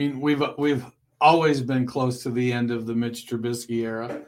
I 0.00 0.02
mean, 0.02 0.18
we've 0.18 0.42
we've 0.56 0.86
always 1.20 1.60
been 1.60 1.84
close 1.84 2.22
to 2.22 2.30
the 2.30 2.54
end 2.54 2.70
of 2.70 2.86
the 2.86 2.94
Mitch 2.94 3.26
Trubisky 3.26 3.82
era. 3.82 4.22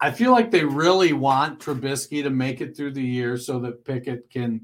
I 0.00 0.10
feel 0.10 0.32
like 0.32 0.50
they 0.50 0.64
really 0.64 1.12
want 1.12 1.60
Trubisky 1.60 2.22
to 2.22 2.30
make 2.30 2.62
it 2.62 2.74
through 2.74 2.92
the 2.92 3.02
year 3.02 3.36
so 3.36 3.58
that 3.58 3.84
Pickett 3.84 4.30
can 4.30 4.62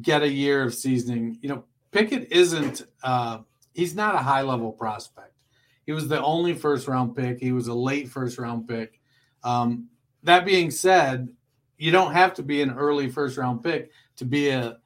get 0.00 0.22
a 0.22 0.28
year 0.28 0.62
of 0.62 0.72
seasoning. 0.72 1.36
You 1.42 1.48
know, 1.48 1.64
Pickett 1.90 2.30
isn't 2.30 2.82
uh 3.02 3.38
he's 3.74 3.96
not 3.96 4.14
a 4.14 4.18
high 4.18 4.42
level 4.42 4.70
prospect. 4.70 5.34
He 5.84 5.90
was 5.90 6.06
the 6.06 6.22
only 6.22 6.54
first 6.54 6.86
round 6.86 7.16
pick. 7.16 7.40
He 7.40 7.50
was 7.50 7.66
a 7.66 7.74
late 7.74 8.08
first 8.08 8.38
round 8.38 8.68
pick. 8.68 9.00
Um, 9.42 9.88
that 10.22 10.44
being 10.44 10.70
said, 10.70 11.28
you 11.76 11.90
don't 11.90 12.12
have 12.12 12.34
to 12.34 12.44
be 12.44 12.62
an 12.62 12.70
early 12.70 13.08
first 13.08 13.36
round 13.36 13.64
pick 13.64 13.90
to 14.14 14.24
be 14.24 14.50
a 14.50 14.78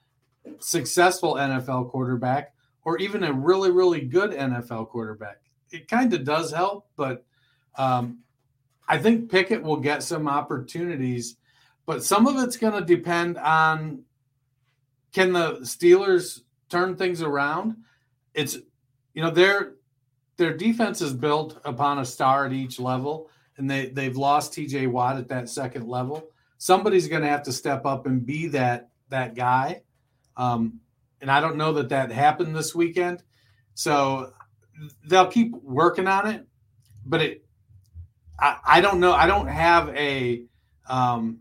successful 0.59 1.35
NFL 1.35 1.90
quarterback 1.90 2.55
or 2.85 2.99
even 2.99 3.25
a 3.25 3.33
really, 3.33 3.71
really 3.71 4.01
good 4.01 4.33
NFL 4.33 4.88
quarterback. 4.88 5.40
It 5.71 5.88
kind 5.88 6.12
of 6.12 6.25
does 6.25 6.53
help, 6.53 6.88
but 6.97 7.25
um, 7.77 8.18
I 8.88 8.99
think 8.99 9.31
Pickett 9.31 9.62
will 9.62 9.79
get 9.79 10.03
some 10.03 10.29
opportunities, 10.29 11.37
but 11.87 12.05
some 12.05 12.27
of 12.27 12.42
it's 12.42 12.57
going 12.57 12.75
to 12.75 12.85
depend 12.85 13.38
on 13.38 14.05
can 15.12 15.33
the 15.33 15.59
Steelers 15.61 16.40
turn 16.68 16.97
things 16.97 17.23
around? 17.23 17.77
It's 18.35 18.59
you 19.14 19.23
know 19.23 19.31
their 19.31 19.75
their 20.37 20.57
defense 20.57 21.01
is 21.03 21.12
built 21.12 21.61
upon 21.64 21.99
a 21.99 22.05
star 22.05 22.47
at 22.47 22.53
each 22.53 22.81
level, 22.81 23.29
and 23.59 23.71
they 23.71 23.87
they've 23.87 24.16
lost 24.16 24.55
T.J. 24.55 24.87
Watt 24.88 25.18
at 25.18 25.29
that 25.29 25.49
second 25.49 25.87
level. 25.87 26.29
Somebody's 26.59 27.09
going 27.09 27.23
to 27.23 27.29
have 27.29 27.42
to 27.45 27.53
step 27.53 27.85
up 27.85 28.07
and 28.07 28.25
be 28.25 28.49
that 28.49 28.88
that 29.11 29.35
guy. 29.35 29.83
Um, 30.37 30.81
and 31.22 31.30
I 31.30 31.40
don't 31.40 31.56
know 31.56 31.72
that 31.74 31.88
that 31.90 32.11
happened 32.11 32.54
this 32.54 32.74
weekend. 32.74 33.22
So 33.74 34.32
they'll 35.06 35.28
keep 35.28 35.54
working 35.62 36.08
on 36.08 36.26
it, 36.26 36.46
but 37.06 37.22
it, 37.22 37.44
I, 38.38 38.58
I 38.66 38.80
don't 38.80 38.98
know. 39.00 39.12
I 39.12 39.26
don't 39.26 39.46
have 39.46 39.88
a, 39.90 40.44
um, 40.88 41.38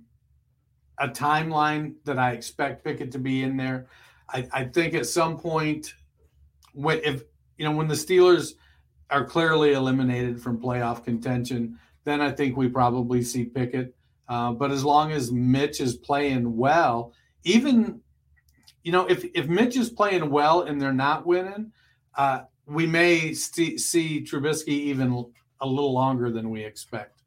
a 1.00 1.10
timeline 1.10 1.96
that 2.06 2.20
I 2.20 2.32
expect 2.34 2.86
Pickett 2.86 3.12
to 3.14 3.20
be 3.20 3.42
in 3.42 3.58
there. 3.58 3.88
I, 4.30 4.48
I 4.54 4.64
think 4.66 4.94
at 4.94 5.08
some 5.08 5.38
point, 5.38 5.96
when 6.74 7.02
if 7.04 7.24
you 7.58 7.66
know 7.66 7.76
when 7.76 7.88
the 7.88 7.96
Steelers 7.96 8.54
are 9.10 9.26
clearly 9.26 9.74
eliminated 9.74 10.42
from 10.42 10.62
playoff 10.62 11.04
contention, 11.04 11.78
then 12.06 12.22
I 12.22 12.32
think 12.32 12.56
we 12.56 12.70
probably 12.70 13.24
see 13.24 13.44
Pickett. 13.44 13.94
Uh, 14.30 14.54
but 14.54 14.72
as 14.72 14.86
long 14.86 15.12
as 15.12 15.32
Mitch 15.32 15.82
is 15.82 15.96
playing 15.96 16.56
well, 16.56 17.12
even 17.44 18.00
you 18.84 18.92
know, 18.92 19.06
if 19.06 19.24
if 19.34 19.48
Mitch 19.48 19.78
is 19.78 19.90
playing 19.90 20.30
well 20.30 20.62
and 20.62 20.82
they're 20.82 20.94
not 20.94 21.26
winning, 21.26 21.72
uh, 22.16 22.42
we 22.66 22.86
may 22.86 23.34
see, 23.34 23.78
see 23.78 24.22
Trubisky 24.22 24.70
even 24.70 25.26
a 25.60 25.68
little 25.68 25.94
longer 25.94 26.32
than 26.32 26.50
we 26.50 26.64
expect. 26.64 27.22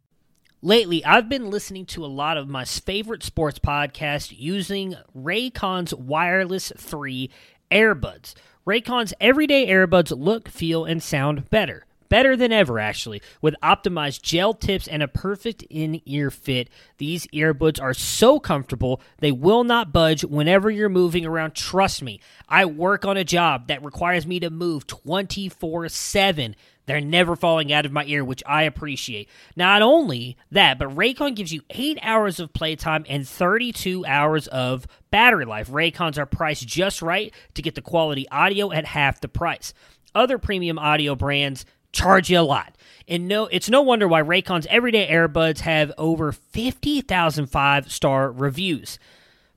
Lately, 0.63 1.05
I've 1.05 1.29
been 1.29 1.51
listening 1.51 1.85
to 1.87 2.05
a 2.05 2.07
lot 2.07 2.39
of 2.39 2.49
my 2.49 2.65
favorite 2.65 3.23
sports 3.23 3.59
podcasts 3.59 4.35
using 4.35 4.97
Raycon's 5.15 5.95
Wireless 5.95 6.73
3 6.77 7.31
earbuds. 7.71 8.35
Raycon's 8.67 9.13
everyday 9.21 9.67
earbuds 9.67 10.17
look, 10.17 10.49
feel, 10.49 10.87
and 10.87 11.03
sound 11.03 11.51
better. 11.51 11.85
Better 12.15 12.37
than 12.37 12.53
ever, 12.53 12.79
actually. 12.79 13.21
With 13.43 13.57
optimized 13.61 14.23
gel 14.23 14.55
tips 14.55 14.87
and 14.87 15.03
a 15.03 15.09
perfect 15.09 15.65
in 15.69 16.01
ear 16.07 16.31
fit, 16.31 16.71
these 16.99 17.27
earbuds 17.35 17.83
are 17.83 17.93
so 17.93 18.39
comfortable 18.39 19.01
they 19.19 19.33
will 19.33 19.65
not 19.65 19.93
budge 19.93 20.23
whenever 20.23 20.71
you're 20.71 20.89
moving 20.89 21.27
around. 21.27 21.57
Trust 21.57 22.05
me, 22.05 22.21
I 22.49 22.67
work 22.67 23.05
on 23.05 23.17
a 23.17 23.25
job 23.25 23.67
that 23.67 23.85
requires 23.85 24.29
me 24.29 24.39
to 24.39 24.49
move 24.49 24.87
24 24.87 25.89
7. 25.89 26.55
They're 26.87 27.01
never 27.01 27.35
falling 27.35 27.73
out 27.73 27.85
of 27.85 27.91
my 27.91 28.05
ear, 28.05 28.25
which 28.25 28.45
I 28.47 28.63
appreciate. 28.63 29.29
Not 29.57 29.83
only 29.83 30.37
that, 30.53 30.79
but 30.79 30.95
Raycon 30.95 31.35
gives 31.35 31.53
you 31.53 31.63
8 31.71 31.99
hours 32.01 32.39
of 32.39 32.53
playtime 32.53 33.05
and 33.09 33.27
32 33.27 34.07
hours 34.07 34.47
of 34.47 34.87
battery 35.11 35.47
life. 35.47 35.69
Raycons 35.69 36.17
are 36.17 36.27
priced 36.27 36.65
just 36.65 37.03
right 37.03 37.35
to 37.55 37.63
get 37.63 37.75
the 37.75 37.83
quality 37.83 38.29
audio 38.29 38.71
at 38.71 38.85
half 38.85 39.21
the 39.21 39.27
price. 39.27 39.75
Other 40.15 40.39
premium 40.39 40.79
audio 40.79 41.17
brands 41.17 41.67
charge 41.95 42.31
you 42.31 42.39
a 42.39 42.43
lot. 42.43 42.77
And 43.07 43.29
no, 43.29 43.47
it's 43.47 43.69
no 43.69 43.83
wonder 43.83 44.09
why 44.09 44.23
Raycon's 44.23 44.67
everyday 44.69 45.09
earbuds 45.09 45.61
have 45.61 45.93
over 45.99 46.33
50,000 46.33 47.47
five 47.47 47.91
star 47.91 48.31
reviews. 48.31 48.99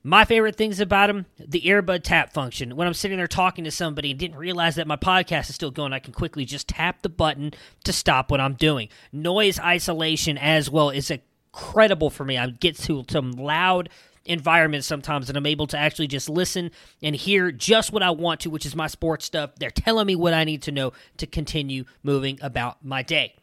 My 0.04 0.24
favorite 0.24 0.56
things 0.56 0.80
about 0.80 1.08
them, 1.08 1.26
the 1.38 1.62
earbud 1.62 2.04
tap 2.04 2.32
function. 2.32 2.78
When 2.78 2.88
I'm 2.88 2.94
sitting 2.94 3.18
there 3.18 3.28
talking 3.28 3.66
to 3.66 3.72
somebody 3.72 4.12
and 4.12 4.20
didn't 4.20 4.38
realize 4.38 4.76
that 4.76 4.88
my 4.88 4.96
podcast 4.96 5.50
is 5.50 5.56
still 5.56 5.72
going, 5.72 5.92
I 5.92 6.00
can 6.00 6.14
quickly 6.14 6.46
just 6.46 6.70
tap 6.70 7.02
the 7.02 7.10
button 7.10 7.52
to 7.84 7.92
stop 7.92 8.32
what 8.32 8.40
I'm 8.40 8.54
doing. 8.54 8.88
Noise 9.12 9.60
isolation 9.60 10.38
as 10.38 10.70
well 10.70 10.92
is 10.92 11.12
incredible 11.12 12.10
for 12.10 12.24
me. 12.24 12.38
I 12.38 12.48
get 12.52 12.78
to 12.80 13.04
some 13.10 13.32
loud 13.32 13.90
environments 14.28 14.88
sometimes 14.88 15.30
and 15.30 15.38
I'm 15.38 15.46
able 15.46 15.68
to 15.68 15.78
actually 15.78 16.08
just 16.08 16.30
listen 16.30 16.72
and 17.02 17.16
hear 17.16 17.52
just 17.52 17.92
what 17.92 18.04
I 18.04 18.12
want 18.12 18.42
to, 18.42 18.50
which 18.50 18.66
is 18.66 18.76
my 18.76 18.88
sports 18.88 19.26
stuff. 19.26 19.56
They're 19.56 19.70
telling 19.70 20.08
me 20.08 20.16
what 20.16 20.34
I 20.34 20.44
need 20.44 20.62
to 20.64 20.72
know 20.72 20.94
to 21.18 21.28
continue 21.28 21.86
moving 22.04 22.40
about 22.42 22.84
my 22.84 23.04
day. 23.04 23.36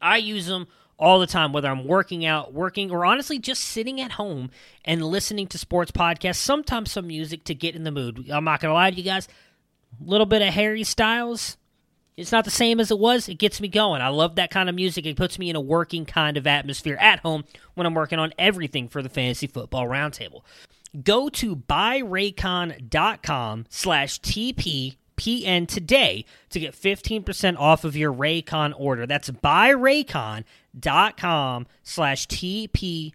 I 0.00 0.18
use 0.18 0.46
them 0.46 0.66
all 0.98 1.18
the 1.18 1.26
time, 1.26 1.52
whether 1.52 1.68
I'm 1.68 1.86
working 1.86 2.24
out, 2.24 2.54
working, 2.54 2.90
or 2.90 3.04
honestly 3.04 3.38
just 3.38 3.62
sitting 3.62 4.00
at 4.00 4.12
home 4.12 4.50
and 4.84 5.04
listening 5.04 5.46
to 5.48 5.58
sports 5.58 5.90
podcasts, 5.90 6.36
sometimes 6.36 6.90
some 6.90 7.06
music 7.06 7.44
to 7.44 7.54
get 7.54 7.76
in 7.76 7.84
the 7.84 7.90
mood. 7.90 8.30
I'm 8.30 8.44
not 8.44 8.60
going 8.60 8.70
to 8.70 8.74
lie 8.74 8.90
to 8.90 8.96
you 8.96 9.02
guys, 9.02 9.28
a 10.00 10.08
little 10.08 10.26
bit 10.26 10.42
of 10.42 10.54
Harry 10.54 10.84
Styles. 10.84 11.56
It's 12.16 12.32
not 12.32 12.46
the 12.46 12.50
same 12.50 12.80
as 12.80 12.90
it 12.90 12.98
was. 12.98 13.28
It 13.28 13.34
gets 13.34 13.60
me 13.60 13.68
going. 13.68 14.00
I 14.00 14.08
love 14.08 14.36
that 14.36 14.50
kind 14.50 14.70
of 14.70 14.74
music. 14.74 15.04
It 15.04 15.18
puts 15.18 15.38
me 15.38 15.50
in 15.50 15.56
a 15.56 15.60
working 15.60 16.06
kind 16.06 16.38
of 16.38 16.46
atmosphere 16.46 16.96
at 16.98 17.18
home 17.20 17.44
when 17.74 17.86
I'm 17.86 17.92
working 17.94 18.18
on 18.18 18.32
everything 18.38 18.88
for 18.88 19.02
the 19.02 19.10
Fantasy 19.10 19.46
Football 19.46 19.86
Roundtable. 19.86 20.40
Go 21.04 21.28
to 21.28 21.54
buyraycon.com 21.54 23.66
slash 23.68 24.18
TPPN 24.20 25.68
today 25.68 26.24
to 26.48 26.58
get 26.58 26.74
15% 26.74 27.58
off 27.58 27.84
of 27.84 27.94
your 27.94 28.14
Raycon 28.14 28.72
order. 28.78 29.06
That's 29.06 29.28
buyraycon.com 29.28 31.66
slash 31.82 32.26
TPPN 32.28 33.12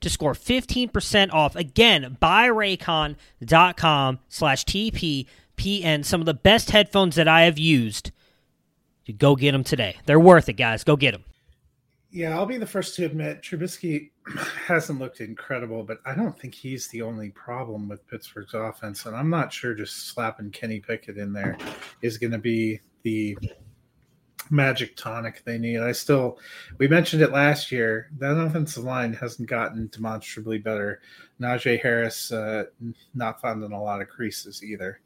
to 0.00 0.10
score 0.10 0.32
15% 0.32 1.32
off. 1.32 1.54
Again, 1.54 2.16
buyraycon.com 2.20 4.18
slash 4.28 4.64
TPPN. 4.64 5.26
PN, 5.56 6.04
some 6.04 6.20
of 6.20 6.26
the 6.26 6.34
best 6.34 6.70
headphones 6.70 7.16
that 7.16 7.28
I 7.28 7.42
have 7.42 7.58
used. 7.58 8.10
You 9.04 9.14
go 9.14 9.36
get 9.36 9.52
them 9.52 9.64
today. 9.64 9.96
They're 10.06 10.20
worth 10.20 10.48
it, 10.48 10.54
guys. 10.54 10.84
Go 10.84 10.96
get 10.96 11.12
them. 11.12 11.24
Yeah, 12.10 12.36
I'll 12.36 12.46
be 12.46 12.56
the 12.56 12.66
first 12.66 12.94
to 12.96 13.04
admit 13.04 13.42
Trubisky 13.42 14.10
hasn't 14.66 14.98
looked 14.98 15.20
incredible, 15.20 15.82
but 15.82 15.98
I 16.06 16.14
don't 16.14 16.38
think 16.38 16.54
he's 16.54 16.88
the 16.88 17.02
only 17.02 17.30
problem 17.30 17.88
with 17.88 18.06
Pittsburgh's 18.08 18.54
offense. 18.54 19.06
And 19.06 19.14
I'm 19.14 19.30
not 19.30 19.52
sure 19.52 19.74
just 19.74 20.08
slapping 20.08 20.50
Kenny 20.50 20.80
Pickett 20.80 21.18
in 21.18 21.32
there 21.32 21.58
is 22.02 22.18
going 22.18 22.32
to 22.32 22.38
be 22.38 22.80
the 23.02 23.36
magic 24.50 24.96
tonic 24.96 25.42
they 25.44 25.58
need. 25.58 25.80
I 25.80 25.92
still, 25.92 26.38
we 26.78 26.88
mentioned 26.88 27.22
it 27.22 27.32
last 27.32 27.70
year. 27.70 28.10
That 28.18 28.38
offensive 28.38 28.84
line 28.84 29.12
hasn't 29.12 29.48
gotten 29.48 29.88
demonstrably 29.92 30.58
better. 30.58 31.00
Najee 31.40 31.80
Harris 31.80 32.32
uh, 32.32 32.64
not 33.14 33.40
finding 33.40 33.72
a 33.72 33.82
lot 33.82 34.00
of 34.00 34.08
creases 34.08 34.62
either. 34.62 35.00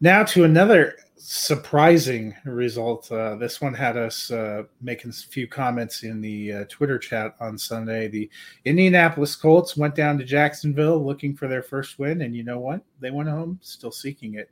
Now 0.00 0.22
to 0.24 0.44
another 0.44 0.94
surprising 1.16 2.32
result. 2.44 3.10
Uh, 3.10 3.34
this 3.34 3.60
one 3.60 3.74
had 3.74 3.96
us 3.96 4.30
uh, 4.30 4.62
making 4.80 5.10
a 5.10 5.12
few 5.12 5.48
comments 5.48 6.04
in 6.04 6.20
the 6.20 6.52
uh, 6.52 6.64
Twitter 6.68 7.00
chat 7.00 7.34
on 7.40 7.58
Sunday. 7.58 8.06
The 8.06 8.30
Indianapolis 8.64 9.34
Colts 9.34 9.76
went 9.76 9.96
down 9.96 10.16
to 10.18 10.24
Jacksonville 10.24 11.04
looking 11.04 11.34
for 11.34 11.48
their 11.48 11.64
first 11.64 11.98
win, 11.98 12.22
and 12.22 12.36
you 12.36 12.44
know 12.44 12.60
what? 12.60 12.82
They 13.00 13.10
went 13.10 13.28
home 13.28 13.58
still 13.60 13.90
seeking 13.90 14.34
it. 14.34 14.50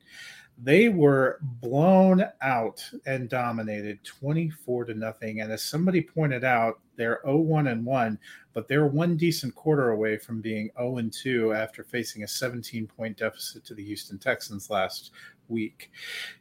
They 0.58 0.88
were 0.88 1.38
blown 1.42 2.24
out 2.40 2.82
and 3.04 3.28
dominated 3.28 4.02
24 4.04 4.86
to 4.86 4.94
nothing. 4.94 5.42
And 5.42 5.52
as 5.52 5.62
somebody 5.62 6.00
pointed 6.00 6.44
out, 6.44 6.80
they're 6.96 7.20
0 7.26 7.38
1 7.38 7.66
and 7.66 7.84
1, 7.84 8.18
but 8.54 8.66
they're 8.66 8.86
one 8.86 9.18
decent 9.18 9.54
quarter 9.54 9.90
away 9.90 10.16
from 10.16 10.40
being 10.40 10.70
0 10.78 10.96
and 10.96 11.12
2 11.12 11.52
after 11.52 11.84
facing 11.84 12.22
a 12.22 12.28
17 12.28 12.86
point 12.86 13.18
deficit 13.18 13.66
to 13.66 13.74
the 13.74 13.84
Houston 13.84 14.18
Texans 14.18 14.70
last 14.70 15.12
week. 15.48 15.90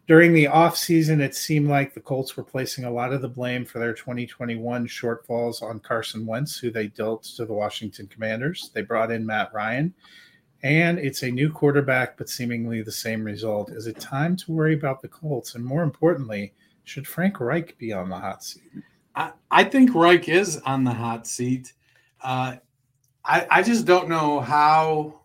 During 0.08 0.34
the 0.34 0.46
offseason, 0.46 1.20
it 1.20 1.36
seemed 1.36 1.68
like 1.68 1.94
the 1.94 2.00
Colts 2.00 2.36
were 2.36 2.44
placing 2.44 2.86
a 2.86 2.92
lot 2.92 3.14
of 3.14 3.22
the 3.22 3.30
blame 3.30 3.66
for 3.66 3.80
their 3.80 3.94
2021 3.94 4.88
shortfalls 4.88 5.62
on 5.62 5.80
Carson 5.80 6.26
Wentz, 6.26 6.58
who 6.58 6.72
they 6.72 6.88
dealt 6.88 7.24
to 7.24 7.46
the 7.46 7.54
Washington 7.54 8.08
Commanders. 8.08 8.72
They 8.74 8.82
brought 8.82 9.12
in 9.12 9.26
Matt 9.26 9.54
Ryan, 9.54 9.94
and 10.64 11.00
it's 11.00 11.24
a 11.24 11.32
new 11.32 11.52
quarterback, 11.52 12.18
but 12.18 12.30
seemingly 12.30 12.82
the 12.82 12.92
same 12.92 13.24
result. 13.24 13.72
Is 13.72 13.88
it 13.88 14.00
time 14.00 14.36
to 14.38 14.52
worry 14.52 14.74
about 14.74 15.02
the 15.02 15.08
Colts? 15.08 15.56
And 15.56 15.64
more 15.64 15.84
importantly, 15.84 16.54
should 16.84 17.08
Frank 17.08 17.40
Reich 17.40 17.78
be 17.78 17.92
on 17.94 18.10
the 18.10 18.18
hot 18.20 18.44
seat? 18.44 18.64
I, 19.16 19.32
I 19.50 19.64
think 19.64 19.94
Reich 19.96 20.30
is 20.30 20.58
on 20.66 20.84
the 20.84 20.94
hot 20.94 21.28
seat. 21.28 21.74
Uh, 22.22 22.58
I, 23.24 23.48
I 23.50 23.64
just 23.64 23.86
don't 23.86 24.10
know 24.10 24.40
how 24.40 25.22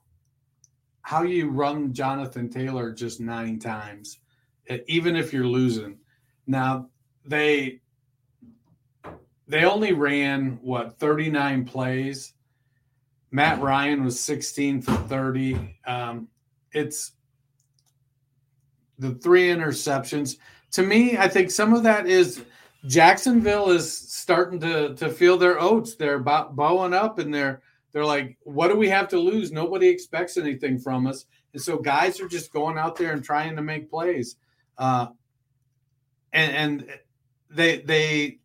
how 1.10 1.24
you 1.24 1.50
run 1.50 1.92
Jonathan 1.92 2.48
Taylor 2.48 2.92
just 2.92 3.18
nine 3.18 3.58
times, 3.58 4.20
even 4.86 5.16
if 5.16 5.32
you're 5.32 5.44
losing. 5.44 5.98
Now 6.46 6.88
they 7.24 7.80
they 9.48 9.64
only 9.64 9.92
ran 9.92 10.60
what 10.62 11.00
39 11.00 11.64
plays. 11.64 12.34
Matt 13.32 13.60
Ryan 13.60 14.04
was 14.04 14.20
16 14.20 14.82
for 14.82 14.94
30. 15.08 15.80
Um, 15.84 16.28
it's 16.70 17.10
the 19.00 19.14
three 19.14 19.48
interceptions. 19.48 20.36
To 20.74 20.84
me, 20.84 21.18
I 21.18 21.26
think 21.26 21.50
some 21.50 21.74
of 21.74 21.82
that 21.82 22.06
is 22.06 22.44
Jacksonville 22.86 23.70
is 23.70 23.92
starting 23.92 24.60
to 24.60 24.94
to 24.94 25.10
feel 25.10 25.36
their 25.36 25.60
oats. 25.60 25.96
They're 25.96 26.20
bowing 26.20 26.94
up 26.94 27.18
and 27.18 27.34
they're 27.34 27.62
they're 27.92 28.04
like, 28.04 28.36
what 28.42 28.68
do 28.68 28.76
we 28.76 28.88
have 28.88 29.08
to 29.08 29.18
lose? 29.18 29.50
Nobody 29.50 29.88
expects 29.88 30.36
anything 30.36 30.78
from 30.78 31.06
us. 31.06 31.26
And 31.52 31.62
so 31.62 31.78
guys 31.78 32.20
are 32.20 32.28
just 32.28 32.52
going 32.52 32.78
out 32.78 32.96
there 32.96 33.12
and 33.12 33.24
trying 33.24 33.56
to 33.56 33.62
make 33.62 33.90
plays. 33.90 34.36
Uh, 34.78 35.08
and, 36.32 36.52
and 36.52 36.98
they, 37.50 37.80
they, 37.80 38.38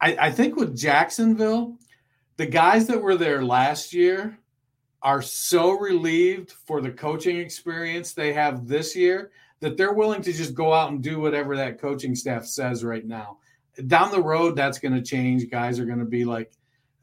I, 0.00 0.16
I 0.26 0.30
think 0.32 0.56
with 0.56 0.76
Jacksonville, 0.76 1.78
the 2.36 2.46
guys 2.46 2.86
that 2.86 3.00
were 3.00 3.16
there 3.16 3.44
last 3.44 3.92
year 3.92 4.38
are 5.02 5.22
so 5.22 5.72
relieved 5.72 6.52
for 6.52 6.80
the 6.80 6.90
coaching 6.90 7.36
experience 7.36 8.12
they 8.12 8.32
have 8.32 8.66
this 8.66 8.96
year 8.96 9.30
that 9.60 9.76
they're 9.76 9.92
willing 9.92 10.22
to 10.22 10.32
just 10.32 10.54
go 10.54 10.72
out 10.72 10.90
and 10.90 11.02
do 11.02 11.20
whatever 11.20 11.56
that 11.56 11.80
coaching 11.80 12.14
staff 12.14 12.44
says 12.44 12.84
right 12.84 13.06
now. 13.06 13.38
Down 13.86 14.10
the 14.10 14.22
road, 14.22 14.56
that's 14.56 14.78
going 14.78 14.94
to 14.94 15.02
change. 15.02 15.50
Guys 15.50 15.78
are 15.78 15.84
going 15.84 15.98
to 16.00 16.04
be 16.04 16.24
like, 16.24 16.52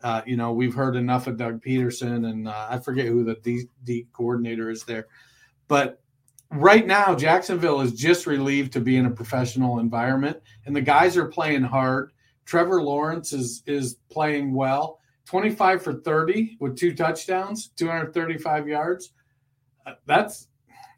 uh, 0.06 0.22
you 0.24 0.38
know, 0.38 0.54
we've 0.54 0.76
heard 0.76 0.96
enough 0.96 1.26
of 1.26 1.36
Doug 1.36 1.64
Pederson, 1.64 2.30
and 2.30 2.48
uh, 2.48 2.68
I 2.70 2.78
forget 2.78 3.08
who 3.08 3.24
the 3.24 3.34
D, 3.42 3.64
D 3.84 4.06
coordinator 4.14 4.70
is 4.70 4.84
there. 4.84 5.08
But 5.68 6.00
right 6.52 6.86
now, 6.86 7.16
Jacksonville 7.16 7.82
is 7.82 7.92
just 7.92 8.28
relieved 8.28 8.72
to 8.74 8.82
be 8.82 8.98
in 8.98 9.08
a 9.08 9.10
professional 9.10 9.80
environment, 9.80 10.38
and 10.68 10.76
the 10.76 10.82
guys 10.82 11.18
are 11.18 11.26
playing 11.26 11.64
hard. 11.64 12.12
Trevor 12.46 12.84
Lawrence 12.84 13.34
is 13.34 13.64
is 13.66 13.96
playing 14.12 14.54
well. 14.54 15.00
25 15.26 15.82
for 15.82 15.94
30 15.94 16.58
with 16.60 16.78
two 16.78 16.94
touchdowns, 16.94 17.70
235 17.70 18.68
yards. 18.68 19.12
Uh, 19.88 19.94
that's, 20.06 20.50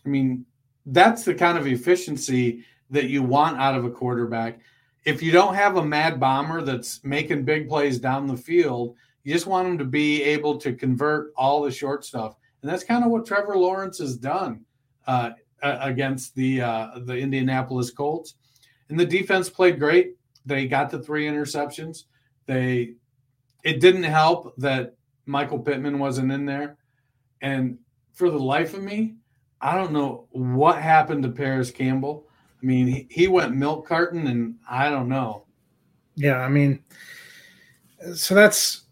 I 0.06 0.10
mean, 0.10 0.46
that's 0.86 1.24
the 1.24 1.34
kind 1.34 1.58
of 1.58 1.66
efficiency 1.66 2.66
that 2.90 3.06
you 3.06 3.24
want 3.24 3.58
out 3.58 3.76
of 3.76 3.86
a 3.86 3.90
quarterback 3.90 4.60
if 5.08 5.24
you 5.24 5.32
don't 5.32 5.56
have 5.56 5.78
a 5.78 5.86
mad 5.86 6.20
bomber 6.20 6.62
that's 6.62 7.02
making 7.02 7.46
big 7.46 7.70
plays 7.70 7.98
down 7.98 8.28
the 8.28 8.36
field, 8.36 8.98
you 9.24 9.34
just 9.34 9.48
want 9.48 9.66
him 9.66 9.78
to 9.78 9.86
be 9.86 10.22
able 10.22 10.58
to 10.58 10.74
convert 10.74 11.32
all 11.38 11.62
the 11.62 11.72
short 11.72 12.04
stuff. 12.04 12.36
And 12.62 12.70
that's 12.70 12.84
kind 12.84 13.06
of 13.06 13.10
what 13.10 13.26
Trevor 13.26 13.58
Lawrence 13.58 14.00
has 14.00 14.18
done 14.18 14.66
uh, 15.08 15.30
against 15.62 16.36
the 16.36 16.62
uh, 16.62 17.00
the 17.06 17.18
Indianapolis 17.18 17.90
Colts. 17.90 18.36
And 18.90 19.00
the 19.00 19.06
defense 19.06 19.50
played 19.50 19.80
great. 19.80 20.18
They 20.46 20.68
got 20.68 20.90
the 20.90 21.00
three 21.00 21.26
interceptions. 21.26 22.04
They 22.46 22.96
it 23.64 23.80
didn't 23.80 24.04
help 24.04 24.56
that 24.58 24.96
Michael 25.26 25.60
Pittman 25.60 26.00
wasn't 26.00 26.34
in 26.34 26.46
there. 26.46 26.76
And 27.42 27.78
for 28.12 28.30
the 28.30 28.40
life 28.40 28.74
of 28.74 28.84
me, 28.84 29.16
I 29.62 29.76
don't 29.76 29.94
know 29.94 30.28
what 30.32 30.82
happened 30.82 31.24
to 31.24 31.30
Parris 31.30 31.72
Campbell. 31.72 32.27
I 32.62 32.66
mean, 32.66 33.08
he, 33.10 33.28
went 33.28 33.56
milk 33.56 33.88
carton, 33.88 34.28
and 34.28 34.56
I 34.70 34.90
don't 34.90 35.10
know. 35.10 35.44
Yeah, 36.16 36.40
I 36.40 36.50
mean, 36.50 36.84
so 38.16 38.34
that's. 38.34 38.84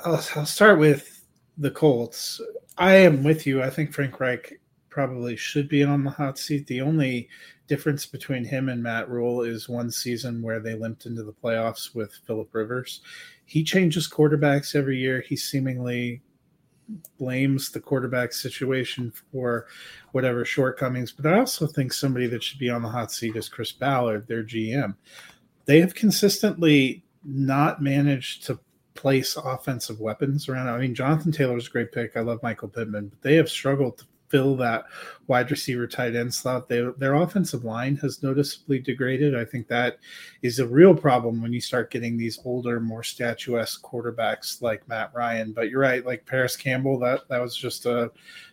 I'll, 0.00 0.22
I'll 0.36 0.46
start 0.46 0.78
with 0.78 1.26
the 1.58 1.70
Colts. 1.70 2.40
I 2.78 2.96
am 2.96 3.22
with 3.22 3.46
you. 3.46 3.62
I 3.62 3.70
think 3.70 3.92
Frank 3.92 4.18
Reich 4.20 4.60
probably 4.88 5.36
should 5.36 5.68
be 5.68 5.82
on 5.82 6.04
the 6.04 6.10
hot 6.10 6.38
seat. 6.38 6.66
The 6.66 6.80
only 6.80 7.28
difference 7.68 8.04
between 8.04 8.44
him 8.44 8.68
and 8.68 8.82
Matt 8.82 9.08
Rhule 9.08 9.42
is 9.42 9.68
one 9.68 9.90
season 9.90 10.42
where 10.42 10.60
they 10.60 10.74
limped 10.74 11.06
into 11.06 11.22
the 11.22 11.32
playoffs 11.32 11.94
with 11.94 12.18
Philip 12.26 12.48
Rivers. 12.52 13.00
He 13.44 13.62
changes 13.62 14.08
quarterbacks 14.08 14.74
every 14.74 14.98
year. 14.98 15.20
He 15.20 15.36
seemingly 15.36 16.20
blames 17.18 17.70
the 17.70 17.80
quarterback 17.80 18.32
situation 18.32 19.12
for 19.32 19.66
whatever 20.12 20.44
shortcomings. 20.44 21.12
But 21.12 21.26
I 21.26 21.38
also 21.38 21.66
think 21.66 21.92
somebody 21.92 22.26
that 22.28 22.42
should 22.42 22.58
be 22.58 22.70
on 22.70 22.82
the 22.82 22.88
hot 22.88 23.12
seat 23.12 23.36
is 23.36 23.48
Chris 23.48 23.72
Ballard, 23.72 24.26
their 24.26 24.42
GM. 24.42 24.94
They 25.66 25.80
have 25.80 25.94
consistently 25.94 27.04
not 27.24 27.82
managed 27.82 28.46
to 28.46 28.58
place 28.94 29.36
offensive 29.36 30.00
weapons 30.00 30.48
around. 30.48 30.68
I 30.68 30.78
mean, 30.78 30.94
Jonathan 30.94 31.32
Taylor 31.32 31.56
is 31.56 31.68
a 31.68 31.70
great 31.70 31.92
pick. 31.92 32.16
I 32.16 32.20
love 32.20 32.42
Michael 32.42 32.68
Pittman, 32.68 33.08
but 33.08 33.22
they 33.22 33.36
have 33.36 33.48
struggled 33.48 33.98
to 33.98 34.04
fill 34.30 34.56
that 34.56 34.84
wide 35.26 35.50
receiver 35.50 35.86
tight 35.86 36.16
end 36.16 36.32
slot. 36.32 36.68
They, 36.68 36.88
their 36.96 37.14
offensive 37.14 37.64
line 37.64 37.96
has 37.96 38.22
noticeably 38.22 38.78
degraded. 38.78 39.36
I 39.36 39.44
think 39.44 39.68
that 39.68 39.98
is 40.42 40.58
a 40.58 40.66
real 40.66 40.94
problem 40.94 41.42
when 41.42 41.52
you 41.52 41.60
start 41.60 41.90
getting 41.90 42.16
these 42.16 42.38
older, 42.44 42.80
more 42.80 43.02
statuesque 43.02 43.82
quarterbacks 43.82 44.62
like 44.62 44.88
Matt 44.88 45.10
Ryan. 45.12 45.52
But 45.52 45.68
you're 45.68 45.80
right, 45.80 46.06
like 46.06 46.26
Parris 46.26 46.56
Campbell, 46.56 46.98
that 47.00 47.28
that 47.28 47.42
was 47.42 47.56
just 47.56 47.86
a 47.86 48.10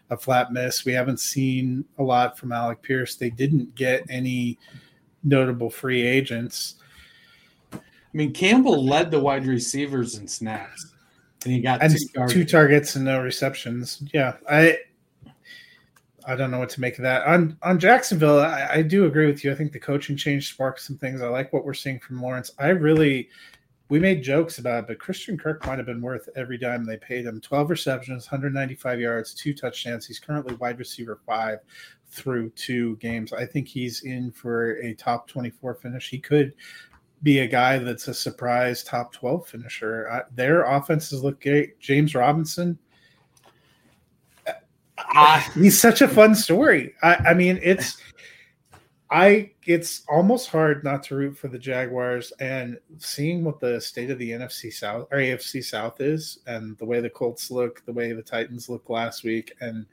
a 0.09 0.17
flat 0.17 0.51
miss. 0.51 0.85
We 0.85 0.93
haven't 0.93 1.19
seen 1.19 1.85
a 1.97 2.03
lot 2.03 2.37
from 2.37 2.51
Alec 2.51 2.81
Pierce. 2.81 3.15
They 3.15 3.29
didn't 3.29 3.75
get 3.75 4.03
any 4.09 4.57
notable 5.23 5.69
free 5.69 6.01
agents. 6.01 6.75
I 7.73 7.79
mean, 8.13 8.33
Campbell 8.33 8.85
led 8.85 9.11
the 9.11 9.19
wide 9.19 9.45
receivers 9.45 10.17
in 10.17 10.27
snaps, 10.27 10.93
and 11.43 11.53
he 11.53 11.59
got 11.59 11.81
and 11.81 11.91
two, 11.91 12.07
targets. 12.15 12.33
two 12.33 12.45
targets 12.45 12.95
and 12.95 13.05
no 13.05 13.21
receptions. 13.21 14.01
Yeah, 14.13 14.37
I 14.49 14.77
I 16.27 16.35
don't 16.35 16.51
know 16.51 16.59
what 16.59 16.69
to 16.71 16.81
make 16.81 16.97
of 16.97 17.03
that. 17.03 17.25
On 17.25 17.57
on 17.63 17.79
Jacksonville, 17.79 18.39
I, 18.39 18.67
I, 18.69 18.81
do 18.81 19.05
agree 19.05 19.27
with 19.27 19.45
you. 19.45 19.51
I 19.51 19.55
think 19.55 19.71
the 19.71 19.79
coaching 19.79 20.17
change 20.17 20.51
sparked 20.51 20.81
some 20.81 20.97
things. 20.97 21.21
I 21.21 21.29
like 21.29 21.53
what 21.53 21.63
we're 21.63 21.73
seeing 21.73 21.99
from 21.99 22.21
Lawrence. 22.21 22.51
I 22.59 22.67
really 22.67 23.29
we 23.89 23.99
made 23.99 24.21
jokes 24.21 24.57
about 24.57 24.83
it, 24.83 24.87
but 24.87 24.99
Christian 24.99 25.37
Kirk 25.37 25.65
might 25.65 25.77
have 25.77 25.85
been 25.85 26.01
worth 26.01 26.27
every 26.35 26.57
dime 26.57 26.85
they 26.85 26.97
paid 26.97 27.25
him. 27.25 27.39
12 27.39 27.69
receptions, 27.69 28.25
195 28.25 28.99
yards, 28.99 29.33
two 29.33 29.53
touchdowns. 29.53 30.05
He's 30.05 30.19
currently 30.19 30.55
wide 30.55 30.77
receiver 30.79 31.21
five 31.25 31.59
through 32.09 32.49
two 32.51 32.97
games. 32.97 33.31
I 33.31 33.45
think 33.45 33.67
he's 33.69 34.03
in 34.03 34.31
for 34.31 34.73
a 34.81 34.93
top 34.95 35.29
24 35.29 35.75
finish. 35.75 36.09
He 36.09 36.19
could 36.19 36.53
be 37.23 37.39
a 37.39 37.47
guy 37.47 37.77
that's 37.77 38.09
a 38.09 38.13
surprise 38.13 38.83
top 38.83 39.13
12 39.13 39.47
finisher. 39.47 40.25
Their 40.35 40.63
offenses 40.63 41.23
look 41.23 41.41
great. 41.41 41.79
James 41.79 42.13
Robinson, 42.13 42.77
uh, 44.97 45.39
he's 45.53 45.79
such 45.79 46.01
a 46.01 46.07
fun 46.07 46.35
story. 46.35 46.93
I, 47.01 47.15
I 47.15 47.33
mean, 47.33 47.59
it's 47.61 47.97
I 49.09 49.51
it's 49.65 50.03
almost 50.09 50.49
hard 50.49 50.83
not 50.83 51.03
to 51.03 51.15
root 51.15 51.37
for 51.37 51.47
the 51.47 51.59
Jaguars 51.59 52.33
and 52.39 52.77
seeing 52.97 53.43
what 53.43 53.59
the 53.59 53.79
state 53.79 54.09
of 54.09 54.19
the 54.19 54.31
NFC 54.31 54.71
South 54.73 55.07
or 55.11 55.19
AFC 55.19 55.63
South 55.63 56.01
is 56.01 56.39
and 56.45 56.77
the 56.77 56.85
way 56.85 56.99
the 56.99 57.09
Colts 57.09 57.49
look, 57.49 57.85
the 57.85 57.93
way 57.93 58.11
the 58.11 58.21
Titans 58.21 58.67
look 58.67 58.89
last 58.89 59.23
week 59.23 59.53
and 59.61 59.85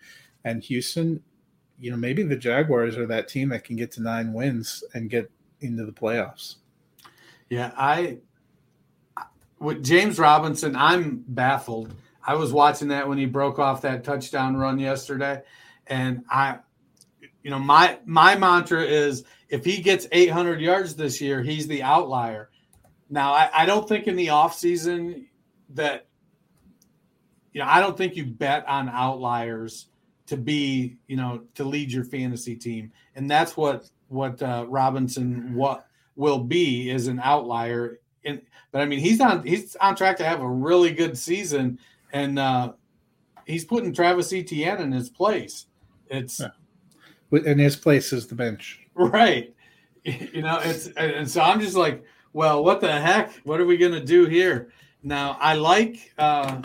and 0.44 0.62
Houston, 0.64 1.22
you 1.78 1.90
know, 1.90 1.96
maybe 1.96 2.22
the 2.22 2.36
Jaguars 2.36 2.96
are 2.96 3.06
that 3.06 3.28
team 3.28 3.48
that 3.50 3.64
can 3.64 3.76
get 3.76 3.90
to 3.92 4.02
9 4.02 4.32
wins 4.32 4.84
and 4.94 5.08
get 5.08 5.30
into 5.60 5.86
the 5.86 5.92
playoffs. 5.92 6.56
Yeah, 7.50 7.72
I 7.76 8.18
with 9.60 9.84
James 9.84 10.18
Robinson, 10.18 10.74
I'm 10.74 11.24
baffled 11.28 11.94
I 12.26 12.34
was 12.34 12.52
watching 12.52 12.88
that 12.88 13.08
when 13.08 13.18
he 13.18 13.26
broke 13.26 13.58
off 13.58 13.82
that 13.82 14.04
touchdown 14.04 14.56
run 14.56 14.78
yesterday, 14.78 15.42
and 15.86 16.24
I, 16.30 16.58
you 17.42 17.50
know, 17.50 17.58
my 17.58 17.98
my 18.04 18.36
mantra 18.36 18.82
is 18.82 19.24
if 19.48 19.64
he 19.64 19.82
gets 19.82 20.06
800 20.10 20.60
yards 20.60 20.96
this 20.96 21.20
year, 21.20 21.42
he's 21.42 21.66
the 21.66 21.82
outlier. 21.82 22.50
Now, 23.10 23.32
I, 23.32 23.50
I 23.52 23.66
don't 23.66 23.88
think 23.88 24.06
in 24.06 24.16
the 24.16 24.28
offseason 24.28 25.26
that, 25.70 26.06
you 27.52 27.60
know, 27.60 27.66
I 27.68 27.80
don't 27.80 27.96
think 27.96 28.16
you 28.16 28.24
bet 28.24 28.66
on 28.66 28.88
outliers 28.88 29.88
to 30.26 30.36
be, 30.36 30.96
you 31.06 31.16
know, 31.16 31.42
to 31.54 31.64
lead 31.64 31.92
your 31.92 32.04
fantasy 32.04 32.56
team, 32.56 32.92
and 33.14 33.30
that's 33.30 33.56
what 33.56 33.90
what 34.08 34.42
uh, 34.42 34.64
Robinson 34.68 35.54
what 35.54 35.86
will 36.16 36.38
be 36.38 36.90
is 36.90 37.06
an 37.06 37.20
outlier. 37.20 38.00
And 38.24 38.40
but 38.72 38.80
I 38.80 38.86
mean 38.86 39.00
he's 39.00 39.20
on 39.20 39.46
he's 39.46 39.76
on 39.76 39.94
track 39.96 40.16
to 40.18 40.24
have 40.24 40.40
a 40.40 40.48
really 40.48 40.92
good 40.92 41.18
season, 41.18 41.78
and 42.14 42.38
uh, 42.38 42.72
he's 43.44 43.64
putting 43.64 43.92
Travis 43.92 44.32
Etienne 44.32 44.80
in 44.80 44.92
his 44.92 45.10
place. 45.10 45.66
It's 46.06 46.40
yeah. 46.40 47.40
in 47.44 47.58
his 47.58 47.76
place 47.76 48.12
is 48.12 48.26
the 48.28 48.36
bench, 48.36 48.80
right? 48.94 49.52
You 50.04 50.42
know, 50.42 50.60
it's 50.62 50.86
and 50.96 51.28
so 51.28 51.42
I'm 51.42 51.60
just 51.60 51.76
like, 51.76 52.04
well, 52.32 52.62
what 52.64 52.80
the 52.80 52.92
heck? 52.92 53.34
What 53.44 53.60
are 53.60 53.66
we 53.66 53.76
gonna 53.76 54.04
do 54.04 54.26
here? 54.26 54.70
Now 55.02 55.36
I 55.40 55.54
like 55.54 56.12
uh, 56.16 56.62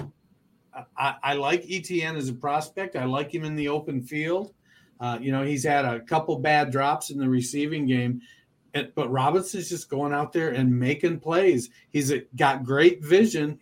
I, 0.95 1.15
I 1.23 1.33
like 1.33 1.65
Etienne 1.69 2.15
as 2.15 2.29
a 2.29 2.33
prospect. 2.33 2.95
I 2.95 3.05
like 3.05 3.33
him 3.33 3.43
in 3.43 3.55
the 3.55 3.69
open 3.69 4.01
field. 4.01 4.53
Uh, 4.99 5.17
you 5.19 5.31
know, 5.31 5.43
he's 5.43 5.63
had 5.63 5.85
a 5.85 6.01
couple 6.01 6.37
bad 6.37 6.71
drops 6.71 7.09
in 7.09 7.17
the 7.17 7.29
receiving 7.29 7.87
game, 7.87 8.21
but 8.93 9.09
Robinson's 9.09 9.69
just 9.69 9.89
going 9.89 10.13
out 10.13 10.33
there 10.33 10.49
and 10.49 10.77
making 10.77 11.21
plays. 11.21 11.69
He's 11.89 12.13
got 12.35 12.65
great 12.65 13.01
vision. 13.01 13.57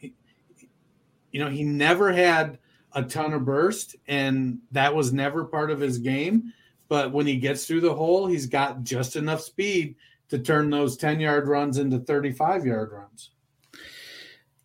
You 1.32 1.44
know, 1.44 1.50
he 1.50 1.64
never 1.64 2.12
had 2.12 2.58
a 2.94 3.04
ton 3.04 3.34
of 3.34 3.46
burst, 3.46 3.96
and 4.08 4.60
that 4.72 4.96
was 4.96 5.14
never 5.14 5.46
part 5.46 5.72
of 5.72 5.80
his 5.80 5.98
game. 5.98 6.54
But 6.90 7.12
when 7.12 7.28
he 7.28 7.38
gets 7.38 7.66
through 7.66 7.82
the 7.82 7.94
hole, 7.94 8.28
he's 8.28 8.46
got 8.46 8.84
just 8.84 9.16
enough 9.16 9.42
speed 9.42 9.96
to 10.30 10.40
turn 10.40 10.70
those 10.70 10.98
10 10.98 11.20
yard 11.20 11.48
runs 11.48 11.78
into 11.78 12.00
35 12.00 12.66
yard 12.66 12.92
runs. 12.92 13.32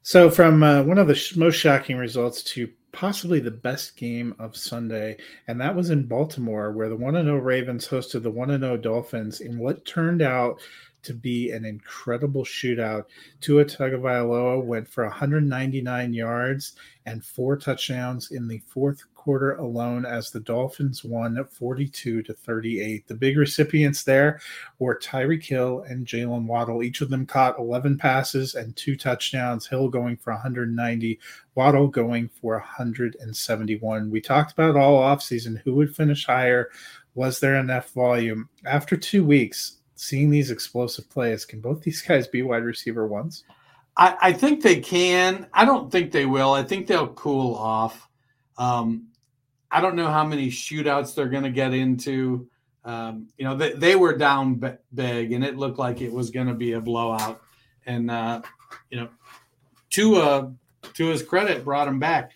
So, 0.03 0.31
from 0.31 0.63
uh, 0.63 0.83
one 0.83 0.99
of 0.99 1.07
the 1.07 1.15
sh- 1.15 1.37
most 1.37 1.57
shocking 1.57 1.97
results 1.97 2.43
to 2.55 2.69
possibly 2.93 3.41
the 3.41 3.51
best 3.51 3.97
game 3.97 4.35
of 4.39 4.57
Sunday, 4.57 5.17
and 5.47 5.61
that 5.61 5.75
was 5.75 5.91
in 5.91 6.07
Baltimore, 6.07 6.73
where 6.73 6.89
the 6.89 6.97
1 6.97 7.15
0 7.15 7.37
Ravens 7.39 7.87
hosted 7.87 8.23
the 8.23 8.31
1 8.31 8.61
0 8.61 8.77
Dolphins 8.79 9.41
in 9.41 9.59
what 9.59 9.85
turned 9.85 10.23
out 10.23 10.61
to 11.03 11.15
be 11.15 11.51
an 11.51 11.65
incredible 11.65 12.45
shootout. 12.45 13.05
Tua 13.41 13.65
Tagovailoa 13.65 14.65
went 14.65 14.89
for 14.89 15.05
199 15.05 16.13
yards 16.13 16.75
and 17.07 17.25
four 17.25 17.57
touchdowns 17.57 18.31
in 18.31 18.47
the 18.49 18.63
fourth 18.67 19.03
quarter 19.23 19.55
alone 19.55 20.05
as 20.05 20.31
the 20.31 20.41
Dolphins 20.41 21.05
won 21.05 21.39
42 21.45 22.23
to 22.23 22.35
38. 22.35 23.07
The 23.07 23.15
big 23.15 23.37
recipients 23.37 24.03
there 24.03 24.41
were 24.81 24.99
Tyreek 24.99 25.45
Hill 25.45 25.85
and 25.89 26.05
Jaylen 26.07 26.47
Waddle. 26.47 26.83
Each 26.83 27.01
of 27.01 27.11
them 27.11 27.25
caught 27.25 27.59
11 27.59 27.99
passes 27.99 28.57
and 28.57 28.75
two 28.75 28.97
touchdowns. 28.97 29.67
Hill 29.67 29.89
going 29.89 30.17
for 30.17 30.33
190, 30.33 31.21
Waddle 31.55 31.87
going 31.87 32.29
for 32.29 32.55
171. 32.55 34.11
We 34.11 34.21
talked 34.21 34.53
about 34.53 34.77
all 34.77 35.01
offseason 35.01 35.61
who 35.63 35.75
would 35.77 35.95
finish 35.95 36.27
higher. 36.27 36.71
Was 37.15 37.39
there 37.39 37.57
enough 37.57 37.91
volume? 37.91 38.49
After 38.65 38.97
two 38.97 39.25
weeks, 39.25 39.82
seeing 40.03 40.31
these 40.31 40.51
explosive 40.51 41.09
plays, 41.09 41.45
can 41.45 41.61
both 41.61 41.81
these 41.81 42.03
guys 42.03 42.27
be 42.27 42.43
wide 42.43 42.65
receiver 42.65 43.07
ones? 43.07 43.45
I, 43.97 44.17
I 44.21 44.33
think 44.33 44.63
they 44.63 44.81
can. 44.81 45.47
I 45.53 45.65
don't 45.65 45.93
think 45.93 46.11
they 46.11 46.27
will. 46.27 46.53
I 46.53 46.65
think 46.65 46.89
they'll 46.89 47.09
cool 47.09 47.55
off. 47.55 48.09
Um, 48.59 49.09
I 49.71 49.81
don't 49.81 49.95
know 49.95 50.11
how 50.11 50.25
many 50.25 50.49
shootouts 50.49 51.15
they're 51.15 51.29
going 51.29 51.45
to 51.45 51.51
get 51.51 51.73
into. 51.73 52.49
Um, 52.85 53.29
you 53.39 53.45
know, 53.45 53.57
they, 53.57 53.75
they 53.75 53.95
were 53.95 54.17
down 54.17 54.57
b- 54.57 54.71
big, 54.93 55.33
and 55.33 55.45
it 55.45 55.57
looked 55.57 55.79
like 55.79 56.01
it 56.01 56.13
was 56.13 56.31
going 56.31 56.49
to 56.49 56.55
be 56.55 56.73
a 56.73 56.81
blowout. 56.81 57.41
And 57.87 58.11
uh, 58.11 58.43
you 58.91 58.99
know, 58.99 59.09
Tua, 59.91 60.53
to 60.95 61.07
his 61.07 61.23
credit, 61.23 61.65
brought 61.65 61.87
him 61.87 62.01
back. 62.01 62.33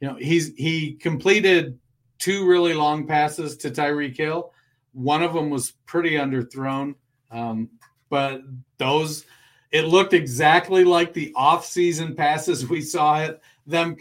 You 0.00 0.08
know, 0.08 0.16
he's 0.16 0.52
he 0.56 0.94
completed 0.94 1.78
two 2.18 2.44
really 2.44 2.74
long 2.74 3.06
passes 3.06 3.56
to 3.58 3.70
Tyreek 3.70 4.16
Hill. 4.16 4.52
One 4.92 5.22
of 5.22 5.32
them 5.32 5.50
was 5.50 5.72
pretty 5.86 6.12
underthrown, 6.12 6.94
um, 7.34 7.68
but 8.08 8.42
those 8.78 9.26
it 9.72 9.86
looked 9.86 10.14
exactly 10.14 10.84
like 10.84 11.12
the 11.12 11.32
off-season 11.34 12.14
passes 12.14 12.68
we 12.68 12.80
saw 12.80 13.20
it 13.20 13.42
them, 13.66 13.96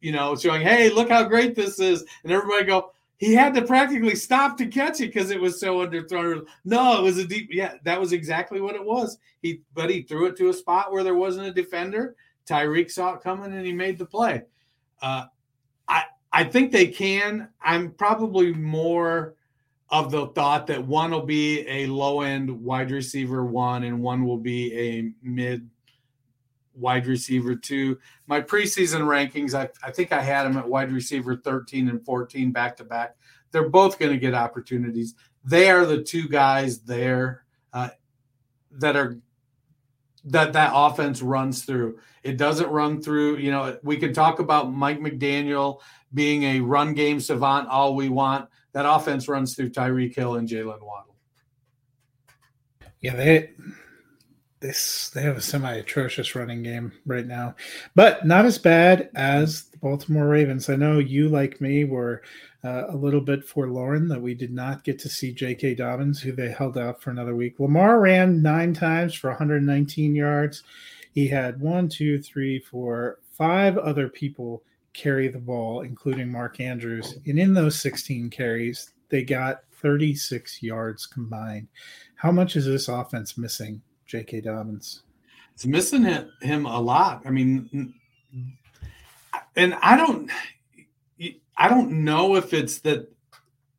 you 0.00 0.12
know, 0.12 0.36
showing, 0.36 0.62
hey, 0.62 0.90
look 0.90 1.10
how 1.10 1.24
great 1.24 1.54
this 1.54 1.78
is. 1.78 2.04
And 2.22 2.32
everybody 2.32 2.64
go, 2.64 2.92
he 3.16 3.34
had 3.34 3.54
to 3.54 3.62
practically 3.62 4.14
stop 4.14 4.56
to 4.58 4.66
catch 4.66 5.00
it 5.00 5.12
because 5.12 5.30
it 5.30 5.40
was 5.40 5.60
so 5.60 5.86
underthrown. 5.86 6.46
No, 6.64 6.98
it 6.98 7.02
was 7.02 7.18
a 7.18 7.26
deep, 7.26 7.48
yeah, 7.50 7.74
that 7.84 8.00
was 8.00 8.12
exactly 8.12 8.60
what 8.60 8.74
it 8.74 8.84
was. 8.84 9.18
He, 9.42 9.60
but 9.74 9.90
he 9.90 10.02
threw 10.02 10.26
it 10.26 10.36
to 10.38 10.50
a 10.50 10.54
spot 10.54 10.92
where 10.92 11.04
there 11.04 11.14
wasn't 11.14 11.48
a 11.48 11.52
defender. 11.52 12.16
Tyreek 12.46 12.90
saw 12.90 13.14
it 13.14 13.22
coming 13.22 13.52
and 13.52 13.66
he 13.66 13.72
made 13.72 13.98
the 13.98 14.06
play. 14.06 14.42
Uh, 15.00 15.26
I, 15.88 16.04
I 16.32 16.44
think 16.44 16.72
they 16.72 16.86
can. 16.86 17.48
I'm 17.62 17.92
probably 17.92 18.52
more 18.52 19.34
of 19.94 20.10
the 20.10 20.26
thought 20.26 20.66
that 20.66 20.84
one 20.84 21.12
will 21.12 21.22
be 21.22 21.60
a 21.68 21.86
low 21.86 22.22
end 22.22 22.50
wide 22.50 22.90
receiver 22.90 23.44
one 23.44 23.84
and 23.84 24.02
one 24.02 24.24
will 24.24 24.38
be 24.38 24.76
a 24.76 25.12
mid 25.22 25.70
wide 26.74 27.06
receiver 27.06 27.54
two. 27.54 27.96
My 28.26 28.40
preseason 28.40 29.02
rankings, 29.02 29.54
I, 29.54 29.68
I 29.86 29.92
think 29.92 30.10
I 30.10 30.20
had 30.20 30.42
them 30.42 30.56
at 30.56 30.68
wide 30.68 30.90
receiver 30.90 31.36
13 31.36 31.88
and 31.88 32.04
14 32.04 32.50
back 32.50 32.76
to 32.78 32.84
back. 32.84 33.14
They're 33.52 33.68
both 33.68 34.00
going 34.00 34.10
to 34.10 34.18
get 34.18 34.34
opportunities. 34.34 35.14
They 35.44 35.70
are 35.70 35.86
the 35.86 36.02
two 36.02 36.28
guys 36.28 36.80
there 36.80 37.44
uh, 37.72 37.90
that 38.72 38.96
are 38.96 39.20
that 40.24 40.54
that 40.54 40.72
offense 40.74 41.22
runs 41.22 41.62
through. 41.62 42.00
It 42.24 42.36
doesn't 42.36 42.68
run 42.68 43.00
through. 43.00 43.36
You 43.36 43.52
know, 43.52 43.78
we 43.84 43.96
can 43.98 44.12
talk 44.12 44.40
about 44.40 44.72
Mike 44.72 44.98
McDaniel 44.98 45.82
being 46.12 46.42
a 46.42 46.60
run 46.62 46.94
game 46.94 47.20
savant 47.20 47.68
all 47.68 47.94
we 47.94 48.08
want. 48.08 48.48
That 48.74 48.86
offense 48.86 49.28
runs 49.28 49.54
through 49.54 49.70
Tyreek 49.70 50.14
Hill 50.14 50.34
and 50.34 50.48
Jaylen 50.48 50.82
Waddle. 50.82 51.14
Yeah, 53.00 53.14
they 53.14 53.50
this 54.60 55.10
they 55.10 55.22
have 55.22 55.36
a 55.36 55.40
semi 55.42 55.74
atrocious 55.74 56.34
running 56.34 56.62
game 56.62 56.92
right 57.06 57.26
now, 57.26 57.54
but 57.94 58.26
not 58.26 58.46
as 58.46 58.58
bad 58.58 59.10
as 59.14 59.64
the 59.64 59.78
Baltimore 59.78 60.26
Ravens. 60.26 60.68
I 60.68 60.76
know 60.76 60.98
you, 60.98 61.28
like 61.28 61.60
me, 61.60 61.84
were 61.84 62.22
uh, 62.64 62.84
a 62.88 62.96
little 62.96 63.20
bit 63.20 63.44
forlorn 63.44 64.08
that 64.08 64.22
we 64.22 64.34
did 64.34 64.52
not 64.52 64.84
get 64.84 64.98
to 65.00 65.08
see 65.08 65.32
J.K. 65.32 65.74
Dobbins, 65.74 66.20
who 66.20 66.32
they 66.32 66.50
held 66.50 66.78
out 66.78 67.02
for 67.02 67.10
another 67.10 67.36
week. 67.36 67.60
Lamar 67.60 68.00
ran 68.00 68.40
nine 68.42 68.72
times 68.72 69.14
for 69.14 69.28
119 69.28 70.14
yards. 70.14 70.62
He 71.12 71.28
had 71.28 71.60
one, 71.60 71.88
two, 71.88 72.20
three, 72.20 72.58
four, 72.58 73.18
five 73.30 73.76
other 73.76 74.08
people 74.08 74.62
carry 74.94 75.28
the 75.28 75.38
ball, 75.38 75.82
including 75.82 76.30
Mark 76.30 76.60
Andrews. 76.60 77.18
And 77.26 77.38
in 77.38 77.52
those 77.52 77.80
16 77.80 78.30
carries, 78.30 78.92
they 79.10 79.22
got 79.22 79.62
36 79.72 80.62
yards 80.62 81.06
combined. 81.06 81.68
How 82.14 82.32
much 82.32 82.56
is 82.56 82.64
this 82.64 82.88
offense 82.88 83.36
missing 83.36 83.82
J.K. 84.06 84.42
Dobbins. 84.42 85.02
It's 85.54 85.66
missing 85.66 86.04
him 86.40 86.66
a 86.66 86.80
lot. 86.80 87.22
I 87.24 87.30
mean, 87.30 87.94
and 89.56 89.74
I 89.74 89.96
don't, 89.96 90.30
I 91.56 91.68
don't 91.68 92.04
know 92.04 92.36
if 92.36 92.52
it's 92.52 92.78
that 92.80 93.10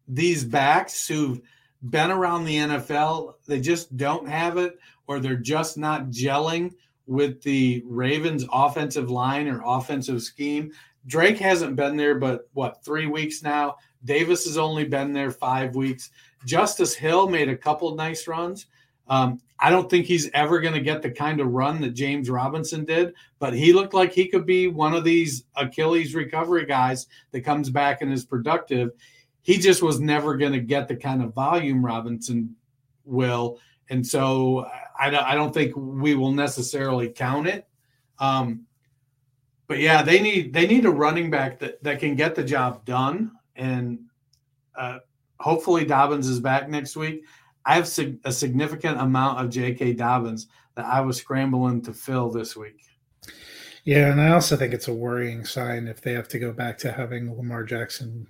these 0.07 0.43
backs 0.43 1.07
who've 1.07 1.41
been 1.89 2.11
around 2.11 2.45
the 2.45 2.57
NFL, 2.57 3.35
they 3.47 3.59
just 3.59 3.95
don't 3.97 4.27
have 4.27 4.57
it, 4.57 4.79
or 5.07 5.19
they're 5.19 5.35
just 5.35 5.77
not 5.77 6.07
gelling 6.07 6.73
with 7.07 7.41
the 7.43 7.83
Ravens' 7.85 8.45
offensive 8.51 9.11
line 9.11 9.47
or 9.47 9.61
offensive 9.65 10.21
scheme. 10.21 10.71
Drake 11.07 11.37
hasn't 11.37 11.75
been 11.75 11.97
there, 11.97 12.15
but 12.15 12.49
what, 12.53 12.83
three 12.83 13.05
weeks 13.05 13.43
now? 13.43 13.75
Davis 14.03 14.45
has 14.45 14.57
only 14.57 14.85
been 14.85 15.13
there 15.13 15.31
five 15.31 15.75
weeks. 15.75 16.11
Justice 16.45 16.93
Hill 16.93 17.27
made 17.29 17.49
a 17.49 17.57
couple 17.57 17.95
nice 17.95 18.27
runs. 18.27 18.67
Um, 19.07 19.39
I 19.59 19.69
don't 19.69 19.89
think 19.89 20.05
he's 20.05 20.29
ever 20.33 20.59
going 20.59 20.73
to 20.73 20.81
get 20.81 21.01
the 21.01 21.11
kind 21.11 21.39
of 21.39 21.51
run 21.51 21.79
that 21.81 21.91
James 21.91 22.29
Robinson 22.29 22.85
did, 22.85 23.13
but 23.39 23.53
he 23.53 23.71
looked 23.71 23.93
like 23.93 24.11
he 24.11 24.27
could 24.27 24.45
be 24.45 24.67
one 24.67 24.93
of 24.93 25.03
these 25.03 25.45
Achilles 25.55 26.13
recovery 26.13 26.65
guys 26.65 27.07
that 27.31 27.41
comes 27.41 27.69
back 27.69 28.01
and 28.01 28.11
is 28.11 28.25
productive. 28.25 28.91
He 29.41 29.57
just 29.57 29.81
was 29.81 29.99
never 29.99 30.35
going 30.35 30.53
to 30.53 30.59
get 30.59 30.87
the 30.87 30.95
kind 30.95 31.23
of 31.23 31.33
volume 31.33 31.85
Robinson 31.85 32.55
will. 33.05 33.59
And 33.89 34.05
so 34.05 34.67
I, 34.99 35.15
I 35.15 35.35
don't 35.35 35.53
think 35.53 35.73
we 35.75 36.15
will 36.15 36.31
necessarily 36.31 37.09
count 37.09 37.47
it. 37.47 37.67
Um, 38.17 38.65
but 39.67 39.79
yeah, 39.79 40.01
they 40.01 40.21
need 40.21 40.53
they 40.53 40.67
need 40.67 40.85
a 40.85 40.91
running 40.91 41.29
back 41.29 41.59
that, 41.59 41.81
that 41.83 41.99
can 41.99 42.15
get 42.15 42.35
the 42.35 42.43
job 42.43 42.85
done. 42.85 43.31
And 43.55 43.99
uh, 44.75 44.99
hopefully 45.39 45.85
Dobbins 45.85 46.27
is 46.27 46.39
back 46.39 46.69
next 46.69 46.95
week. 46.95 47.23
I 47.65 47.75
have 47.75 47.89
a 48.25 48.31
significant 48.31 48.99
amount 48.99 49.39
of 49.39 49.49
J.K. 49.49 49.93
Dobbins 49.93 50.47
that 50.75 50.85
I 50.85 51.01
was 51.01 51.17
scrambling 51.17 51.81
to 51.83 51.93
fill 51.93 52.29
this 52.29 52.55
week. 52.55 52.81
Yeah, 53.85 54.11
and 54.11 54.21
I 54.21 54.31
also 54.31 54.55
think 54.55 54.73
it's 54.73 54.87
a 54.87 54.93
worrying 54.93 55.45
sign 55.45 55.87
if 55.87 56.01
they 56.01 56.13
have 56.13 56.27
to 56.29 56.39
go 56.39 56.51
back 56.51 56.77
to 56.79 56.91
having 56.91 57.35
Lamar 57.35 57.63
Jackson 57.63 58.27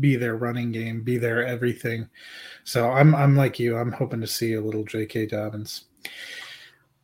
be 0.00 0.16
their 0.16 0.36
running 0.36 0.72
game, 0.72 1.02
be 1.02 1.18
their 1.18 1.44
everything. 1.44 2.08
So 2.64 2.90
I'm 2.90 3.14
I'm 3.14 3.36
like 3.36 3.58
you. 3.58 3.76
I'm 3.76 3.92
hoping 3.92 4.20
to 4.22 4.26
see 4.26 4.54
a 4.54 4.60
little 4.60 4.84
J.K. 4.84 5.26
Dobbins. 5.26 5.84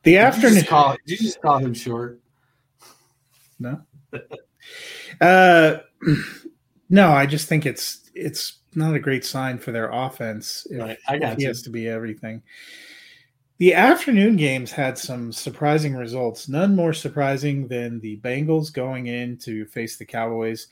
The 0.05 0.13
did 0.13 0.17
afternoon. 0.17 0.57
You 0.59 0.65
call, 0.65 0.97
did 1.07 1.21
you 1.21 1.27
just 1.27 1.43
call 1.43 1.59
him 1.59 1.75
short? 1.75 2.21
No. 3.59 3.81
uh, 5.21 5.79
no, 6.91 7.11
I 7.11 7.27
just 7.27 7.49
think 7.49 7.67
it's 7.67 8.11
it's 8.15 8.59
not 8.75 8.95
a 8.95 9.01
great 9.01 9.25
sign 9.25 9.59
for 9.59 9.73
their 9.73 9.91
offense 9.91 10.67
if, 10.71 10.81
right. 10.81 10.99
I 11.09 11.19
got 11.19 11.33
if 11.33 11.39
he 11.39 11.43
you. 11.43 11.49
has 11.49 11.63
to 11.63 11.71
be 11.71 11.89
everything. 11.89 12.43
The 13.59 13.75
afternoon 13.75 14.37
games 14.37 14.71
had 14.71 14.97
some 14.97 15.33
surprising 15.33 15.97
results. 15.97 16.49
None 16.49 16.77
more 16.77 16.93
surprising 16.93 17.67
than 17.67 17.99
the 17.99 18.19
Bengals 18.19 18.73
going 18.73 19.09
in 19.09 19.37
to 19.39 19.67
face 19.67 19.97
the 19.97 20.05
Cowboys. 20.05 20.69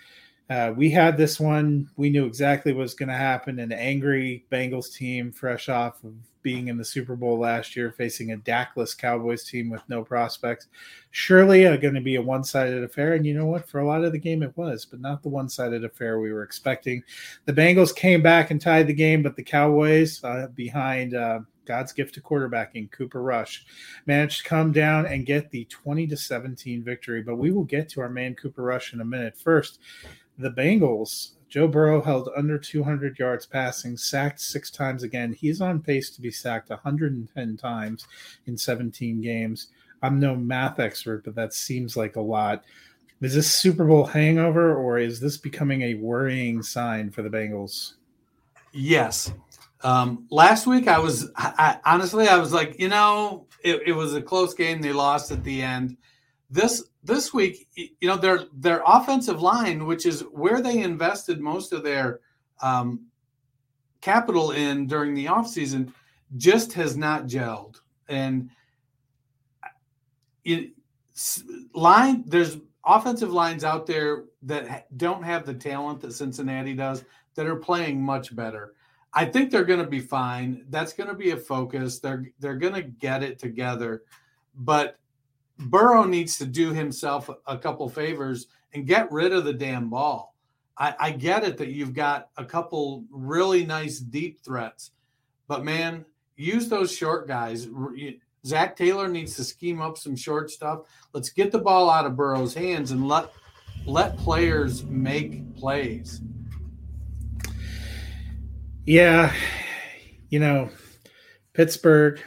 Uh, 0.49 0.73
we 0.77 0.89
had 0.91 1.17
this 1.17 1.41
one. 1.41 1.91
We 1.97 2.11
knew 2.11 2.27
exactly 2.27 2.73
what 2.73 2.83
was 2.83 2.95
going 2.95 3.09
to 3.09 3.17
happen. 3.17 3.59
An 3.59 3.73
angry 3.73 4.47
Bengals 4.53 4.95
team, 4.95 5.33
fresh 5.33 5.69
off 5.69 6.05
of 6.05 6.15
being 6.47 6.69
in 6.69 6.77
the 6.77 6.85
Super 6.85 7.17
Bowl 7.17 7.41
last 7.41 7.75
year, 7.75 7.91
facing 7.91 8.31
a 8.31 8.37
Dakless 8.37 8.97
Cowboys 8.97 9.43
team 9.43 9.69
with 9.69 9.83
no 9.89 10.05
prospects. 10.05 10.69
Surely 11.11 11.67
uh, 11.67 11.77
going 11.77 11.95
to 11.95 12.01
be 12.01 12.15
a 12.15 12.23
one 12.23 12.45
sided 12.45 12.85
affair. 12.85 13.15
And 13.15 13.27
you 13.27 13.35
know 13.35 13.47
what? 13.47 13.69
For 13.69 13.81
a 13.81 13.85
lot 13.85 14.05
of 14.05 14.13
the 14.13 14.19
game, 14.21 14.45
it 14.45 14.57
was, 14.57 14.85
but 14.85 15.01
not 15.01 15.25
the 15.25 15.29
one 15.29 15.49
sided 15.49 15.85
affair 15.85 16.21
we 16.21 16.33
were 16.33 16.45
expecting. 16.45 17.03
The 17.47 17.53
Bengals 17.53 17.93
came 17.93 18.23
back 18.23 18.53
and 18.53 18.61
tied 18.61 18.87
the 18.87 18.95
game, 18.95 19.25
but 19.25 19.35
the 19.35 19.43
Cowboys, 19.43 20.23
uh, 20.23 20.47
behind 20.55 21.15
uh, 21.15 21.41
God's 21.65 21.93
gift 21.93 22.15
to 22.15 22.21
quarterbacking, 22.21 22.93
Cooper 22.93 23.25
Rush, 23.25 23.67
managed 24.07 24.45
to 24.45 24.49
come 24.49 24.71
down 24.71 25.05
and 25.05 25.27
get 25.27 25.51
the 25.51 25.65
20 25.65 26.07
to 26.07 26.17
17 26.17 26.85
victory. 26.85 27.23
But 27.23 27.39
we 27.39 27.51
will 27.51 27.65
get 27.65 27.89
to 27.89 28.03
our 28.03 28.09
man 28.09 28.37
Cooper 28.37 28.63
Rush 28.63 28.95
in 28.95 29.01
a 29.01 29.05
minute. 29.05 29.37
First, 29.37 29.81
the 30.39 30.51
Bengals, 30.51 31.33
Joe 31.49 31.69
Burrow 31.69 32.03
held 32.03 32.29
under 32.37 32.59
200 32.59 33.19
yards 33.19 33.47
passing, 33.47 33.97
sacked 33.97 34.41
six 34.41 34.71
times 34.71 35.03
again. 35.03 35.33
He's 35.33 35.61
on 35.61 35.81
pace 35.81 36.11
to 36.11 36.21
be 36.21 36.31
sacked 36.31 36.71
110 36.71 37.57
times 37.57 38.07
in 38.47 38.59
17 38.59 39.21
games. 39.21 39.69
I'm 40.03 40.21
no 40.21 40.35
math 40.35 40.81
expert, 40.81 41.25
but 41.25 41.35
that 41.37 41.55
seems 41.55 41.97
like 41.97 42.17
a 42.17 42.21
lot. 42.21 42.65
Is 43.23 43.35
this 43.35 43.55
Super 43.55 43.85
Bowl 43.87 44.05
hangover, 44.05 44.77
or 44.77 44.99
is 44.99 45.21
this 45.21 45.39
becoming 45.39 45.83
a 45.83 45.95
worrying 45.95 46.63
sign 46.63 47.11
for 47.11 47.23
the 47.23 47.31
Bengals? 47.31 47.95
Yes. 48.73 49.33
Um, 49.83 50.27
last 50.31 50.67
week, 50.67 50.87
I 50.89 50.99
was 50.99 51.31
I, 51.37 51.79
honestly, 51.85 52.29
I 52.29 52.37
was 52.37 52.53
like, 52.53 52.79
you 52.79 52.89
know, 52.89 53.47
it, 53.63 53.83
it 53.87 53.93
was 53.93 54.15
a 54.15 54.21
close 54.21 54.53
game. 54.53 54.83
They 54.83 54.93
lost 54.93 55.31
at 55.31 55.45
the 55.45 55.63
end. 55.63 55.97
This 56.49 56.85
this 57.03 57.35
week, 57.35 57.69
you 57.75 58.09
know, 58.09 58.17
their 58.17 58.45
their 58.53 58.83
offensive 58.87 59.43
line, 59.43 59.87
which 59.87 60.07
is 60.07 60.21
where 60.31 60.61
they 60.61 60.83
invested 60.83 61.41
most 61.41 61.73
of 61.73 61.83
their 61.83 62.21
um, 62.63 63.07
capital 64.01 64.53
in 64.53 64.87
during 64.87 65.15
the 65.15 65.27
offseason, 65.27 65.93
just 66.37 66.73
has 66.75 66.97
not 66.97 67.27
gelled. 67.27 67.81
And 68.09 68.51
it, 70.45 70.71
line 71.75 72.25
there's 72.27 72.59
offensive 72.85 73.33
lines 73.33 73.65
out 73.65 73.87
there 73.87 74.25
that 74.43 74.97
don't 74.97 75.25
have 75.25 75.45
the 75.45 75.55
talent 75.55 76.01
that 76.01 76.13
Cincinnati 76.13 76.75
does 76.75 77.05
that 77.35 77.47
are 77.47 77.57
playing 77.57 78.01
much 78.01 78.35
better. 78.35 78.75
I 79.13 79.25
think 79.25 79.51
they're 79.51 79.65
going 79.65 79.81
to 79.81 79.87
be 79.87 80.01
fine. 80.01 80.65
That's 80.69 80.93
going 80.93 81.09
to 81.09 81.17
be 81.17 81.31
a 81.31 81.37
focus. 81.37 81.99
They're 81.99 82.27
they're 82.39 82.57
going 82.57 82.75
to 82.75 82.83
get 82.83 83.23
it 83.23 83.39
together. 83.39 84.03
But 84.55 84.99
Burrow 85.59 86.05
needs 86.05 86.39
to 86.39 86.47
do 86.47 86.73
himself 86.73 87.31
a 87.47 87.59
couple 87.59 87.89
favors 87.89 88.47
and 88.75 88.87
get 88.87 89.11
rid 89.11 89.33
of 89.33 89.45
the 89.45 89.53
damn 89.53 89.89
ball. 89.89 90.35
I, 90.79 90.95
I 90.99 91.11
get 91.13 91.45
it 91.45 91.57
that 91.59 91.69
you've 91.69 91.95
got 91.95 92.29
a 92.37 92.45
couple 92.45 93.05
really 93.11 93.65
nice 93.65 93.99
deep 93.99 94.41
threats, 94.41 94.91
but 95.49 95.65
man, 95.65 96.05
use 96.37 96.69
those 96.69 96.95
short 96.95 97.27
guys. 97.27 97.67
Zac 98.45 98.77
Taylor 98.77 99.09
needs 99.09 99.35
to 99.37 99.45
scheme 99.45 99.81
up 99.81 99.97
some 99.97 100.15
short 100.15 100.51
stuff. 100.51 100.83
Let's 101.13 101.31
get 101.31 101.51
the 101.51 101.59
ball 101.59 101.89
out 101.89 102.05
of 102.05 102.17
Burrow's 102.17 102.55
hands 102.55 102.91
and 102.91 103.09
let 103.09 103.31
let 103.87 104.17
players 104.19 104.85
make 104.85 105.57
plays. 105.57 106.21
Yeah, 108.85 109.33
you 110.29 110.39
know, 110.39 110.71
Pittsburgh, 111.55 112.21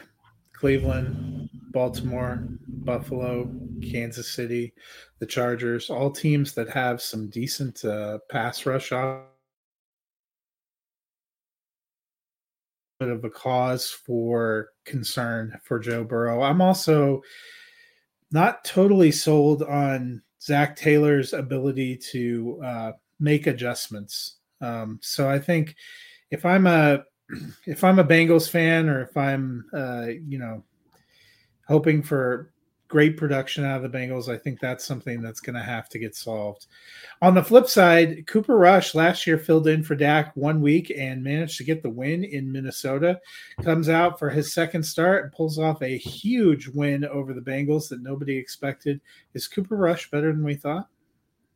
Cleveland, 0.53 1.49
Baltimore, 1.72 2.47
Buffalo, 2.67 3.51
Kansas 3.82 4.32
City, 4.32 4.74
the 5.20 5.26
Chargers, 5.26 5.89
all 5.89 6.11
teams 6.11 6.53
that 6.53 6.70
have 6.70 7.01
some 7.01 7.30
decent 7.30 7.84
uh, 7.86 8.20
pass 8.30 8.65
rush 8.65 8.91
off. 8.91 9.24
Bit 12.99 13.09
of 13.09 13.24
a 13.24 13.30
cause 13.30 13.89
for 13.89 14.70
concern 14.86 15.57
for 15.63 15.80
Joe 15.80 16.03
Burrow. 16.03 16.41
I'm 16.41 16.61
also 16.61 17.22
not 18.32 18.65
totally 18.65 19.11
sold 19.11 19.63
on 19.63 20.22
Zac 20.41 20.76
Taylor's 20.76 21.34
ability 21.34 21.97
to 22.11 22.61
uh, 22.63 22.91
make 23.20 23.47
adjustments. 23.47 24.38
Um, 24.61 24.99
so 25.01 25.30
I 25.30 25.39
think 25.39 25.76
if 26.32 26.45
I'm 26.45 26.67
a 26.67 27.03
if 27.65 27.84
I'm 27.84 27.99
a 27.99 28.03
Bengals 28.03 28.49
fan 28.49 28.89
or 28.89 29.01
if 29.01 29.15
I'm 29.15 29.65
uh, 29.74 30.07
you 30.26 30.38
know 30.38 30.63
hoping 31.70 32.03
for 32.03 32.51
great 32.88 33.15
production 33.15 33.63
out 33.63 33.84
of 33.84 33.89
the 33.89 33.97
Bengals. 33.97 34.28
I 34.28 34.38
think 34.38 34.59
that's 34.59 34.84
something 34.84 35.22
that's 35.22 35.39
going 35.39 35.55
to 35.55 35.61
have 35.61 35.88
to 35.89 35.99
get 35.99 36.15
solved. 36.15 36.65
On 37.22 37.36
the 37.36 37.43
flip 37.43 37.67
side, 37.67 38.26
Cooper 38.26 38.57
Rush 38.57 38.95
last 38.95 39.28
year 39.28 39.38
filled 39.38 39.67
in 39.67 39.84
for 39.84 39.93
Dak 39.95 40.36
one 40.36 40.59
week 40.59 40.91
and 40.97 41.24
managed 41.24 41.57
to 41.59 41.63
get 41.63 41.84
the 41.84 41.89
win 41.89 42.24
in 42.24 42.51
Minnesota. 42.51 43.22
Comes 43.61 43.88
out 43.88 44.17
for 44.17 44.32
his 44.32 44.51
second 44.51 44.82
start 44.82 45.24
and 45.24 45.32
pulls 45.32 45.59
off 45.59 45.84
a 45.84 45.97
huge 45.97 46.67
win 46.67 47.05
over 47.05 47.34
the 47.34 47.41
Bengals 47.41 47.88
that 47.89 48.01
nobody 48.01 48.36
expected. 48.36 48.99
Is 49.36 49.47
Cooper 49.47 49.78
Rush 49.78 50.09
better 50.09 50.34
than 50.34 50.43
we 50.43 50.55
thought? 50.55 50.88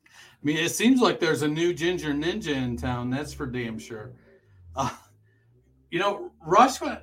I 0.06 0.46
mean, 0.46 0.58
it 0.58 0.70
seems 0.70 1.02
like 1.02 1.20
there's 1.20 1.42
a 1.42 1.48
new 1.48 1.74
ginger 1.74 2.14
ninja 2.14 2.56
in 2.56 2.78
town. 2.78 3.10
That's 3.10 3.34
for 3.34 3.48
damn 3.48 3.80
sure. 3.80 4.12
Uh, 4.76 4.92
you 5.90 5.98
know, 5.98 6.32
Rush 6.46 6.80
went 6.80 7.00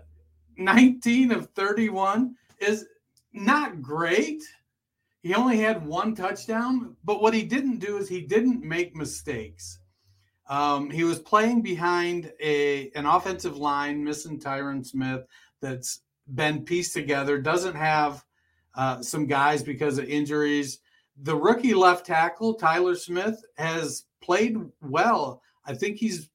19 0.56 1.32
of 1.32 1.50
31 1.50 2.36
is 2.60 2.86
not 3.32 3.82
great. 3.82 4.42
He 5.22 5.34
only 5.34 5.58
had 5.58 5.86
one 5.86 6.14
touchdown, 6.14 6.96
but 7.04 7.20
what 7.20 7.34
he 7.34 7.42
didn't 7.42 7.78
do 7.78 7.98
is 7.98 8.08
he 8.08 8.22
didn't 8.22 8.62
make 8.64 8.96
mistakes. 8.96 9.78
Um, 10.48 10.90
he 10.90 11.04
was 11.04 11.18
playing 11.20 11.62
behind 11.62 12.32
a 12.42 12.90
an 12.96 13.06
offensive 13.06 13.56
line, 13.56 14.02
missing 14.02 14.40
Tyron 14.40 14.84
Smith, 14.84 15.24
that's 15.60 16.00
been 16.34 16.64
pieced 16.64 16.92
together. 16.92 17.38
Doesn't 17.38 17.76
have 17.76 18.24
uh, 18.74 19.02
some 19.02 19.26
guys 19.26 19.62
because 19.62 19.98
of 19.98 20.08
injuries. 20.08 20.80
The 21.22 21.36
rookie 21.36 21.74
left 21.74 22.06
tackle 22.06 22.54
Tyler 22.54 22.94
Smith 22.94 23.44
has 23.58 24.06
played 24.22 24.56
well. 24.80 25.42
I 25.66 25.74
think 25.74 25.98
he's 25.98 26.30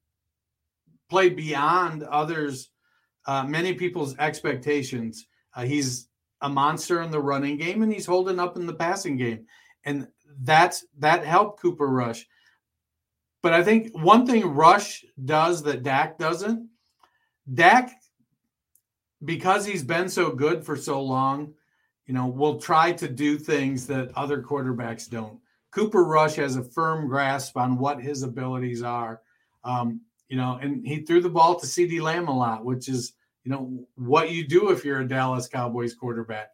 played 1.10 1.36
beyond 1.36 2.04
others, 2.04 2.70
uh, 3.26 3.44
many 3.44 3.74
people's 3.74 4.18
expectations. 4.18 5.28
Uh, 5.56 5.64
he's 5.64 6.08
a 6.46 6.50
monster 6.50 7.02
in 7.02 7.10
the 7.10 7.20
running 7.20 7.58
game 7.58 7.82
and 7.82 7.92
he's 7.92 8.06
holding 8.06 8.40
up 8.40 8.56
in 8.56 8.68
the 8.68 8.74
passing 8.74 9.18
game. 9.18 9.48
And 9.84 10.08
that's 10.42 10.86
that 11.00 11.26
helped 11.26 11.60
Cooper 11.60 11.88
Rush. 11.88 12.28
But 13.42 13.54
I 13.54 13.64
think 13.64 13.96
one 13.98 14.28
thing 14.28 14.46
Rush 14.46 15.04
does 15.24 15.64
that 15.64 15.82
Dak 15.82 16.20
doesn't, 16.20 16.70
Dak, 17.52 17.92
because 19.24 19.66
he's 19.66 19.84
been 19.84 20.08
so 20.08 20.32
good 20.32 20.64
for 20.64 20.76
so 20.76 21.02
long, 21.02 21.54
you 22.06 22.14
know, 22.14 22.28
will 22.28 22.60
try 22.60 22.92
to 22.92 23.08
do 23.08 23.38
things 23.40 23.88
that 23.88 24.16
other 24.16 24.42
quarterbacks 24.42 25.10
don't. 25.10 25.40
Cooper 25.72 26.04
Rush 26.04 26.36
has 26.36 26.58
a 26.58 26.64
firm 26.64 27.08
grasp 27.08 27.58
on 27.58 27.80
what 27.80 28.00
his 28.02 28.22
abilities 28.22 28.84
are. 28.84 29.22
Um, 29.64 30.02
you 30.30 30.38
know, 30.38 30.60
and 30.62 30.86
he 30.86 31.02
threw 31.02 31.22
the 31.22 31.30
ball 31.30 31.60
to 31.60 31.66
CeeDee 31.66 32.02
Lamb 32.02 32.28
a 32.28 32.38
lot, 32.38 32.66
which 32.66 32.88
is 32.88 33.14
you 33.46 33.52
know 33.52 33.88
what 33.96 34.32
you 34.32 34.46
do 34.46 34.72
if 34.72 34.84
you're 34.84 35.02
a 35.02 35.08
Dallas 35.08 35.48
Cowboys 35.48 35.94
quarterback. 35.94 36.50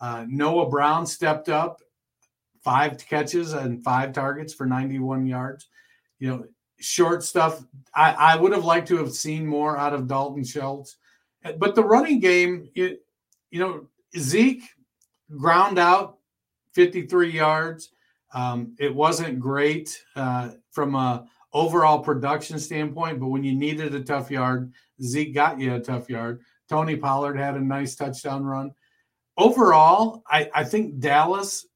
Uh, 0.00 0.24
Noah 0.28 0.70
Brown 0.70 1.04
stepped 1.04 1.48
up, 1.48 1.80
five 2.62 2.96
catches 2.98 3.52
and 3.52 3.82
five 3.82 4.12
targets 4.12 4.54
for 4.54 4.64
91 4.64 5.26
yards. 5.26 5.68
You 6.20 6.28
know, 6.28 6.44
short 6.78 7.24
stuff. 7.24 7.64
I, 7.94 8.12
I 8.12 8.36
would 8.36 8.52
have 8.52 8.64
liked 8.64 8.88
to 8.88 8.96
have 8.98 9.12
seen 9.12 9.44
more 9.44 9.76
out 9.76 9.92
of 9.92 10.06
Dalton 10.06 10.44
Schultz, 10.44 10.96
but 11.58 11.74
the 11.74 11.84
running 11.84 12.20
game, 12.20 12.68
it, 12.76 13.04
you 13.50 13.58
know, 13.58 13.88
Zeke 14.16 14.62
ground 15.36 15.78
out 15.78 16.18
53 16.74 17.30
yards. 17.30 17.90
Um, 18.34 18.76
it 18.78 18.94
wasn't 18.94 19.40
great 19.40 20.00
uh, 20.14 20.50
from 20.70 20.94
a 20.94 21.26
overall 21.56 22.00
production 22.00 22.58
standpoint, 22.58 23.18
but 23.18 23.28
when 23.28 23.42
you 23.42 23.54
needed 23.54 23.94
a 23.94 24.02
tough 24.02 24.30
yard, 24.30 24.74
Zeke 25.02 25.34
got 25.34 25.58
you 25.58 25.74
a 25.74 25.80
tough 25.80 26.10
yard. 26.10 26.42
Tony 26.68 26.96
Pollard 26.96 27.38
had 27.38 27.54
a 27.54 27.60
nice 27.60 27.96
touchdown 27.96 28.44
run. 28.44 28.72
Overall, 29.38 30.22
I, 30.30 30.50
I 30.54 30.64
think 30.64 30.98
Dallas, 30.98 31.66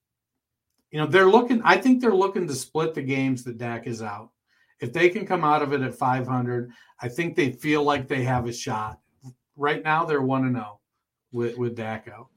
you 0.90 1.00
know, 1.00 1.06
they're 1.06 1.30
looking, 1.30 1.62
I 1.64 1.78
think 1.78 2.00
they're 2.00 2.14
looking 2.14 2.46
to 2.46 2.54
split 2.54 2.92
the 2.92 3.00
games 3.00 3.42
that 3.44 3.56
Dak 3.56 3.86
is 3.86 4.02
out. 4.02 4.30
If 4.80 4.92
they 4.92 5.08
can 5.08 5.26
come 5.26 5.44
out 5.44 5.62
of 5.62 5.72
it 5.72 5.80
at 5.80 5.94
500, 5.94 6.70
I 7.00 7.08
think 7.08 7.34
they 7.34 7.52
feel 7.52 7.82
like 7.82 8.06
they 8.06 8.22
have 8.24 8.46
a 8.46 8.52
shot. 8.52 8.98
Right 9.56 9.82
now, 9.82 10.04
they're 10.04 10.20
1 10.20 10.42
to 10.42 10.52
0 10.52 10.80
with, 11.32 11.56
with 11.56 11.74
Dak 11.74 12.06
out. 12.08 12.28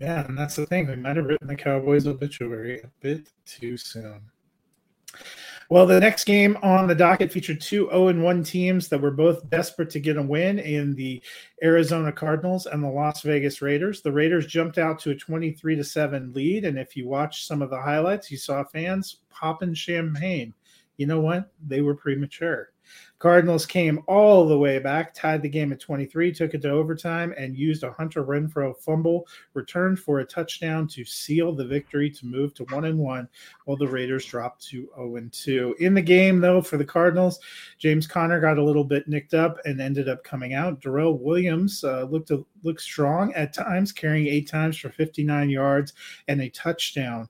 Yeah, 0.00 0.24
and 0.26 0.38
that's 0.38 0.54
the 0.54 0.66
thing. 0.66 0.86
We 0.86 0.96
might 0.96 1.16
have 1.16 1.26
written 1.26 1.48
the 1.48 1.56
Cowboys 1.56 2.06
obituary 2.06 2.80
a 2.80 2.90
bit 3.00 3.30
too 3.44 3.76
soon. 3.76 4.20
Well, 5.70 5.86
the 5.86 6.00
next 6.00 6.24
game 6.24 6.58
on 6.62 6.86
the 6.86 6.94
docket 6.94 7.32
featured 7.32 7.60
two 7.60 7.88
0 7.90 8.20
1 8.20 8.44
teams 8.44 8.88
that 8.88 9.00
were 9.00 9.10
both 9.10 9.48
desperate 9.48 9.90
to 9.90 10.00
get 10.00 10.18
a 10.18 10.22
win 10.22 10.58
in 10.58 10.94
the 10.94 11.22
Arizona 11.62 12.12
Cardinals 12.12 12.66
and 12.66 12.82
the 12.82 12.88
Las 12.88 13.22
Vegas 13.22 13.62
Raiders. 13.62 14.02
The 14.02 14.12
Raiders 14.12 14.46
jumped 14.46 14.76
out 14.76 14.98
to 15.00 15.10
a 15.10 15.14
23 15.14 15.76
to 15.76 15.84
7 15.84 16.32
lead. 16.34 16.64
And 16.64 16.78
if 16.78 16.96
you 16.96 17.08
watch 17.08 17.46
some 17.46 17.62
of 17.62 17.70
the 17.70 17.80
highlights, 17.80 18.30
you 18.30 18.36
saw 18.36 18.62
fans 18.64 19.20
popping 19.30 19.74
champagne. 19.74 20.52
You 20.98 21.06
know 21.06 21.20
what? 21.20 21.50
They 21.66 21.80
were 21.80 21.94
premature. 21.94 22.73
Cardinals 23.18 23.64
came 23.64 24.02
all 24.06 24.46
the 24.46 24.58
way 24.58 24.78
back, 24.78 25.14
tied 25.14 25.40
the 25.40 25.48
game 25.48 25.72
at 25.72 25.80
23, 25.80 26.30
took 26.32 26.52
it 26.52 26.60
to 26.62 26.70
overtime, 26.70 27.32
and 27.38 27.56
used 27.56 27.82
a 27.82 27.92
Hunter 27.92 28.22
Renfrow 28.22 28.76
fumble, 28.76 29.26
returned 29.54 29.98
for 29.98 30.20
a 30.20 30.24
touchdown 30.26 30.86
to 30.88 31.04
seal 31.04 31.54
the 31.54 31.64
victory 31.64 32.10
to 32.10 32.26
move 32.26 32.52
to 32.54 32.64
1 32.64 32.84
and 32.84 32.98
1, 32.98 33.28
while 33.64 33.76
the 33.78 33.88
Raiders 33.88 34.26
dropped 34.26 34.62
to 34.66 34.90
0 34.96 35.16
and 35.16 35.32
2. 35.32 35.76
In 35.80 35.94
the 35.94 36.02
game, 36.02 36.40
though, 36.40 36.60
for 36.60 36.76
the 36.76 36.84
Cardinals, 36.84 37.40
James 37.78 38.06
Conner 38.06 38.40
got 38.40 38.58
a 38.58 38.64
little 38.64 38.84
bit 38.84 39.08
nicked 39.08 39.32
up 39.32 39.58
and 39.64 39.80
ended 39.80 40.08
up 40.08 40.22
coming 40.22 40.52
out. 40.52 40.82
Darrel 40.82 41.18
Williams 41.18 41.82
uh, 41.82 42.02
looked, 42.04 42.30
looked 42.62 42.82
strong 42.82 43.32
at 43.32 43.54
times, 43.54 43.90
carrying 43.92 44.26
eight 44.26 44.50
times 44.50 44.76
for 44.76 44.90
59 44.90 45.48
yards 45.48 45.94
and 46.28 46.42
a 46.42 46.50
touchdown 46.50 47.28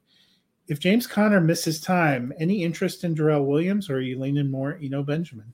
if 0.66 0.80
James 0.80 1.06
Conner 1.06 1.40
misses 1.40 1.80
time, 1.80 2.32
any 2.38 2.64
interest 2.64 3.04
in 3.04 3.14
Darrel 3.14 3.44
Williams, 3.44 3.90
or 3.90 3.96
are 3.96 4.00
you 4.00 4.18
leaning 4.18 4.50
more 4.50 4.78
Eno 4.82 5.02
Benjamin? 5.02 5.52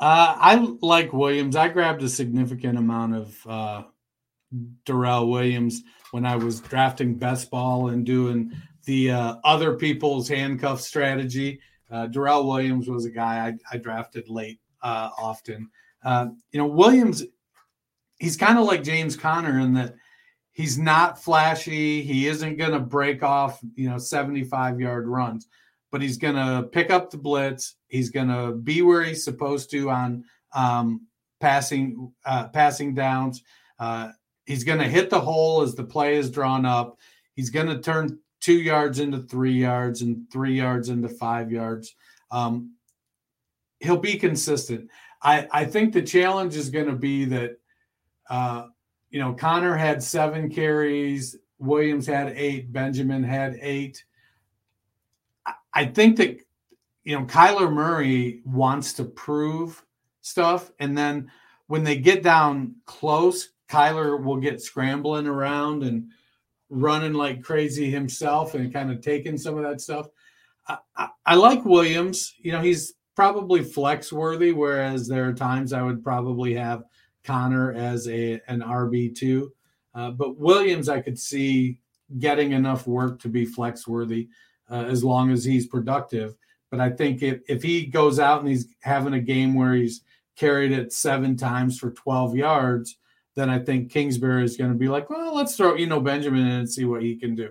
Uh, 0.00 0.34
I 0.36 0.56
like 0.80 1.12
Williams. 1.12 1.54
I 1.54 1.68
grabbed 1.68 2.02
a 2.02 2.08
significant 2.08 2.78
amount 2.78 3.14
of 3.14 3.46
uh, 3.46 3.82
Darrel 4.84 5.30
Williams 5.30 5.82
when 6.10 6.26
I 6.26 6.36
was 6.36 6.60
drafting 6.60 7.14
best 7.16 7.50
ball 7.50 7.88
and 7.88 8.04
doing 8.04 8.52
the 8.84 9.10
uh, 9.12 9.36
other 9.44 9.76
people's 9.76 10.28
handcuff 10.28 10.80
strategy. 10.80 11.60
Uh, 11.90 12.06
Darrel 12.06 12.48
Williams 12.48 12.88
was 12.88 13.04
a 13.04 13.10
guy 13.10 13.46
I, 13.46 13.54
I 13.74 13.78
drafted 13.78 14.28
late 14.28 14.60
uh, 14.82 15.10
often. 15.16 15.70
Uh, 16.02 16.28
you 16.50 16.58
know, 16.58 16.66
Williams, 16.66 17.22
he's 18.18 18.36
kind 18.36 18.58
of 18.58 18.66
like 18.66 18.82
James 18.82 19.16
Conner 19.16 19.60
in 19.60 19.74
that 19.74 19.94
he's 20.52 20.78
not 20.78 21.22
flashy. 21.22 22.02
He 22.02 22.28
isn't 22.28 22.56
going 22.56 22.72
to 22.72 22.80
break 22.80 23.22
off, 23.22 23.60
you 23.74 23.88
know, 23.90 23.98
75 23.98 24.80
yard 24.80 25.06
runs, 25.06 25.48
but 25.90 26.02
he's 26.02 26.18
going 26.18 26.36
to 26.36 26.68
pick 26.68 26.90
up 26.90 27.10
the 27.10 27.18
blitz. 27.18 27.76
He's 27.88 28.10
going 28.10 28.28
to 28.28 28.52
be 28.52 28.82
where 28.82 29.02
he's 29.02 29.24
supposed 29.24 29.70
to 29.72 29.90
on 29.90 30.24
um, 30.54 31.06
passing 31.40 32.12
uh, 32.24 32.48
passing 32.48 32.94
downs. 32.94 33.42
Uh, 33.78 34.10
he's 34.44 34.64
going 34.64 34.78
to 34.78 34.88
hit 34.88 35.10
the 35.10 35.20
hole 35.20 35.62
as 35.62 35.74
the 35.74 35.84
play 35.84 36.16
is 36.16 36.30
drawn 36.30 36.64
up. 36.64 36.98
He's 37.34 37.50
going 37.50 37.68
to 37.68 37.80
turn 37.80 38.18
two 38.40 38.60
yards 38.60 38.98
into 38.98 39.20
three 39.20 39.54
yards 39.54 40.02
and 40.02 40.30
three 40.30 40.54
yards 40.54 40.88
into 40.88 41.08
five 41.08 41.50
yards. 41.50 41.94
Um, 42.30 42.74
he'll 43.80 43.96
be 43.96 44.18
consistent. 44.18 44.90
I, 45.22 45.48
I 45.52 45.64
think 45.64 45.92
the 45.92 46.02
challenge 46.02 46.56
is 46.56 46.70
going 46.70 46.86
to 46.86 46.96
be 46.96 47.24
that 47.26 47.58
uh, 48.28 48.66
you 49.12 49.20
know, 49.20 49.34
Conner 49.34 49.76
had 49.76 50.02
seven 50.02 50.48
carries, 50.50 51.36
Williams 51.58 52.06
had 52.06 52.32
eight, 52.34 52.72
Benjamin 52.72 53.22
had 53.22 53.58
eight. 53.60 54.04
I 55.74 55.84
think 55.84 56.16
that, 56.16 56.40
you 57.04 57.18
know, 57.18 57.26
Kyler 57.26 57.72
Murray 57.72 58.40
wants 58.44 58.94
to 58.94 59.04
prove 59.04 59.84
stuff. 60.22 60.72
And 60.80 60.96
then 60.96 61.30
when 61.66 61.84
they 61.84 61.96
get 61.96 62.22
down 62.22 62.74
close, 62.86 63.50
Kyler 63.68 64.22
will 64.22 64.38
get 64.38 64.62
scrambling 64.62 65.26
around 65.26 65.82
and 65.82 66.10
running 66.70 67.12
like 67.12 67.42
crazy 67.42 67.90
himself 67.90 68.54
and 68.54 68.72
kind 68.72 68.90
of 68.90 69.02
taking 69.02 69.36
some 69.36 69.56
of 69.56 69.62
that 69.62 69.80
stuff. 69.80 70.08
I, 70.66 70.78
I, 70.96 71.08
I 71.26 71.34
like 71.34 71.64
Williams. 71.66 72.34
You 72.38 72.52
know, 72.52 72.60
he's 72.60 72.94
probably 73.14 73.62
flex 73.62 74.10
worthy, 74.10 74.52
whereas 74.52 75.06
there 75.06 75.28
are 75.28 75.34
times 75.34 75.74
I 75.74 75.82
would 75.82 76.02
probably 76.02 76.54
have 76.54 76.84
Conner 77.24 77.72
as 77.72 78.08
a 78.08 78.40
an 78.48 78.60
RB 78.60 79.14
two, 79.14 79.52
uh, 79.94 80.10
but 80.10 80.38
Williams 80.38 80.88
I 80.88 81.00
could 81.00 81.18
see 81.18 81.78
getting 82.18 82.52
enough 82.52 82.86
work 82.86 83.20
to 83.20 83.28
be 83.28 83.44
flex 83.44 83.86
worthy 83.86 84.28
uh, 84.70 84.84
as 84.84 85.02
long 85.02 85.30
as 85.30 85.44
he's 85.44 85.66
productive. 85.66 86.34
But 86.70 86.80
I 86.80 86.90
think 86.90 87.22
if 87.22 87.40
if 87.48 87.62
he 87.62 87.86
goes 87.86 88.18
out 88.18 88.40
and 88.40 88.48
he's 88.48 88.66
having 88.80 89.14
a 89.14 89.20
game 89.20 89.54
where 89.54 89.74
he's 89.74 90.02
carried 90.36 90.72
it 90.72 90.92
seven 90.92 91.36
times 91.36 91.78
for 91.78 91.90
12 91.90 92.36
yards, 92.36 92.96
then 93.34 93.50
I 93.50 93.58
think 93.58 93.90
Kingsbury 93.90 94.44
is 94.44 94.56
going 94.56 94.72
to 94.72 94.78
be 94.78 94.88
like, 94.88 95.10
well, 95.10 95.34
let's 95.34 95.56
throw 95.56 95.74
you 95.74 95.86
know 95.86 96.00
Benjamin 96.00 96.46
in 96.46 96.52
and 96.52 96.70
see 96.70 96.84
what 96.84 97.02
he 97.02 97.16
can 97.16 97.34
do. 97.34 97.50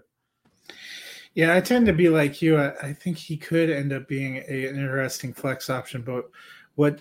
Yeah, 1.34 1.56
I 1.56 1.62
tend 1.62 1.86
to 1.86 1.94
be 1.94 2.10
like 2.10 2.42
you. 2.42 2.58
I, 2.58 2.74
I 2.82 2.94
think 2.94 3.18
he 3.18 3.38
could 3.38 3.70
end 3.70 3.94
up 3.94 4.08
being 4.08 4.38
a, 4.50 4.68
an 4.68 4.76
interesting 4.76 5.34
flex 5.34 5.70
option, 5.70 6.02
but 6.02 6.30
what 6.76 7.00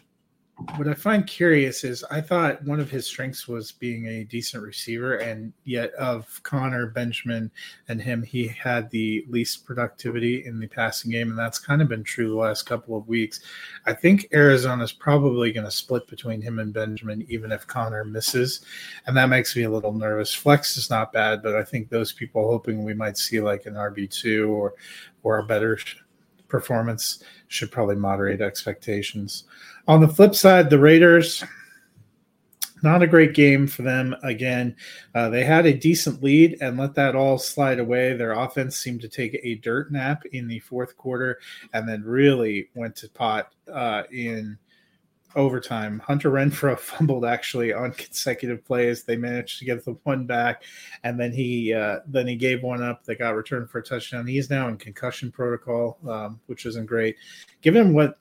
what 0.76 0.88
I 0.88 0.94
find 0.94 1.26
curious 1.26 1.84
is 1.84 2.04
I 2.10 2.20
thought 2.20 2.62
one 2.64 2.80
of 2.80 2.90
his 2.90 3.06
strengths 3.06 3.48
was 3.48 3.72
being 3.72 4.06
a 4.06 4.24
decent 4.24 4.62
receiver, 4.62 5.16
and 5.16 5.52
yet 5.64 5.92
of 5.94 6.40
Conner 6.42 6.86
Benjamin, 6.86 7.50
and 7.88 8.00
him, 8.00 8.22
he 8.22 8.46
had 8.46 8.90
the 8.90 9.24
least 9.28 9.64
productivity 9.64 10.44
in 10.44 10.60
the 10.60 10.66
passing 10.66 11.10
game, 11.10 11.30
and 11.30 11.38
that's 11.38 11.58
kind 11.58 11.80
of 11.80 11.88
been 11.88 12.04
true 12.04 12.28
the 12.28 12.34
last 12.34 12.64
couple 12.64 12.96
of 12.96 13.08
weeks. 13.08 13.40
I 13.86 13.92
think 13.92 14.28
Arizona's 14.32 14.92
probably 14.92 15.52
going 15.52 15.66
to 15.66 15.70
split 15.70 16.06
between 16.08 16.42
him 16.42 16.58
and 16.58 16.72
Benjamin, 16.72 17.24
even 17.28 17.52
if 17.52 17.66
Conner 17.66 18.04
misses, 18.04 18.60
and 19.06 19.16
that 19.16 19.28
makes 19.28 19.56
me 19.56 19.62
a 19.62 19.70
little 19.70 19.92
nervous. 19.92 20.34
Flex 20.34 20.76
is 20.76 20.90
not 20.90 21.12
bad, 21.12 21.42
but 21.42 21.56
I 21.56 21.64
think 21.64 21.88
those 21.88 22.12
people 22.12 22.46
hoping 22.46 22.84
we 22.84 22.94
might 22.94 23.16
see 23.16 23.40
like 23.40 23.66
an 23.66 23.74
RB 23.74 24.10
two 24.10 24.50
or 24.50 24.74
or 25.22 25.38
a 25.38 25.44
better 25.44 25.78
performance 26.50 27.22
should 27.48 27.70
probably 27.70 27.96
moderate 27.96 28.40
expectations. 28.40 29.44
On 29.88 30.00
the 30.00 30.08
flip 30.08 30.34
side, 30.34 30.68
the 30.68 30.78
Raiders, 30.78 31.42
not 32.82 33.02
a 33.02 33.06
great 33.06 33.34
game 33.34 33.66
for 33.66 33.82
them 33.82 34.14
again. 34.22 34.76
Uh, 35.14 35.28
they 35.28 35.44
had 35.44 35.66
a 35.66 35.74
decent 35.74 36.22
lead 36.22 36.58
and 36.60 36.78
let 36.78 36.94
that 36.94 37.14
all 37.14 37.38
slide 37.38 37.78
away. 37.78 38.14
Their 38.14 38.32
offense 38.32 38.76
seemed 38.76 39.00
to 39.02 39.08
take 39.08 39.38
a 39.42 39.56
dirt 39.56 39.92
nap 39.92 40.24
in 40.32 40.48
the 40.48 40.60
fourth 40.60 40.96
quarter 40.96 41.40
and 41.72 41.88
then 41.88 42.02
really 42.04 42.68
went 42.74 42.96
to 42.96 43.08
pot 43.08 43.52
uh, 43.72 44.02
in 44.12 44.58
overtime. 45.36 45.98
Hunter 46.00 46.30
Renfrow 46.30 46.78
fumbled 46.78 47.24
actually 47.24 47.72
on 47.72 47.92
consecutive 47.92 48.64
plays. 48.64 49.04
They 49.04 49.16
managed 49.16 49.58
to 49.58 49.64
get 49.64 49.84
the 49.84 49.96
one 50.04 50.26
back, 50.26 50.62
and 51.04 51.18
then 51.18 51.32
he 51.32 51.72
uh, 51.72 52.00
then 52.06 52.26
he 52.26 52.36
gave 52.36 52.62
one 52.62 52.82
up 52.82 53.04
that 53.04 53.18
got 53.18 53.36
returned 53.36 53.70
for 53.70 53.78
a 53.78 53.82
touchdown. 53.82 54.26
He's 54.26 54.50
now 54.50 54.68
in 54.68 54.76
concussion 54.76 55.30
protocol, 55.30 55.98
um, 56.08 56.40
which 56.46 56.66
isn't 56.66 56.86
great. 56.86 57.16
Given 57.62 57.94
what 57.94 58.18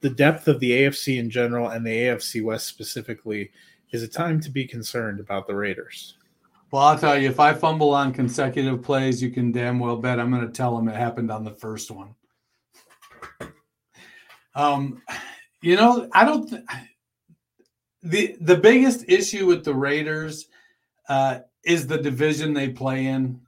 the 0.00 0.10
depth 0.10 0.48
of 0.48 0.60
the 0.60 0.70
AFC 0.70 1.18
in 1.18 1.30
general 1.30 1.68
and 1.68 1.84
the 1.84 1.90
AFC 1.90 2.42
West 2.42 2.66
specifically, 2.66 3.50
is 3.90 4.02
it 4.02 4.12
time 4.12 4.40
to 4.40 4.50
be 4.50 4.66
concerned 4.66 5.20
about 5.20 5.46
the 5.46 5.54
Raiders? 5.54 6.16
Well, 6.70 6.82
I'll 6.82 6.98
tell 6.98 7.18
you, 7.18 7.30
if 7.30 7.40
I 7.40 7.54
fumble 7.54 7.94
on 7.94 8.12
consecutive 8.12 8.82
plays, 8.82 9.22
you 9.22 9.30
can 9.30 9.52
damn 9.52 9.78
well 9.78 9.96
bet 9.96 10.20
I'm 10.20 10.30
going 10.30 10.46
to 10.46 10.52
tell 10.52 10.76
them 10.76 10.88
it 10.88 10.96
happened 10.96 11.30
on 11.30 11.42
the 11.42 11.50
first 11.50 11.90
one. 11.90 12.14
Um, 14.54 15.00
you 15.60 15.76
know, 15.76 16.08
I 16.12 16.24
don't. 16.24 16.48
Th- 16.48 16.62
the 18.02 18.36
The 18.40 18.56
biggest 18.56 19.04
issue 19.08 19.46
with 19.46 19.64
the 19.64 19.74
Raiders 19.74 20.46
uh, 21.08 21.40
is 21.64 21.86
the 21.86 21.98
division 21.98 22.54
they 22.54 22.68
play 22.68 23.06
in. 23.06 23.40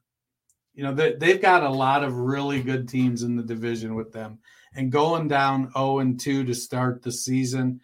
You 0.75 0.85
know, 0.85 0.95
they, 0.95 1.15
they've 1.15 1.41
got 1.41 1.63
a 1.63 1.71
lot 1.71 2.05
of 2.05 2.17
really 2.17 2.63
good 2.63 2.89
teams 2.89 3.23
in 3.23 3.37
the 3.37 3.43
division 3.43 3.95
with 3.95 4.13
them 4.13 4.39
and 4.75 4.93
going 4.93 5.29
down 5.29 5.73
0 5.73 5.99
and 6.01 6.19
2 6.21 6.45
to 6.45 6.55
start 6.55 7.03
the 7.03 7.13
season 7.13 7.81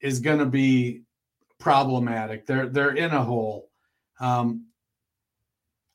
is 0.00 0.20
going 0.20 0.38
to 0.38 0.46
be 0.46 1.02
problematic. 1.58 2.46
They're 2.46 2.68
they're 2.68 2.94
in 2.94 3.12
a 3.12 3.22
hole. 3.22 3.70
Um, 4.18 4.66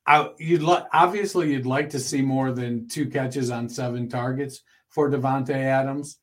I, 0.06 0.32
you'd 0.38 0.62
like 0.62 0.86
obviously 0.94 1.52
you'd 1.52 1.66
like 1.66 1.90
to 1.90 2.00
see 2.00 2.22
more 2.22 2.52
than 2.52 2.88
two 2.88 3.10
catches 3.10 3.52
on 3.52 3.68
seven 3.68 4.08
targets 4.08 4.62
for 4.90 5.10
Davante 5.10 5.52
Adams. 5.52 6.20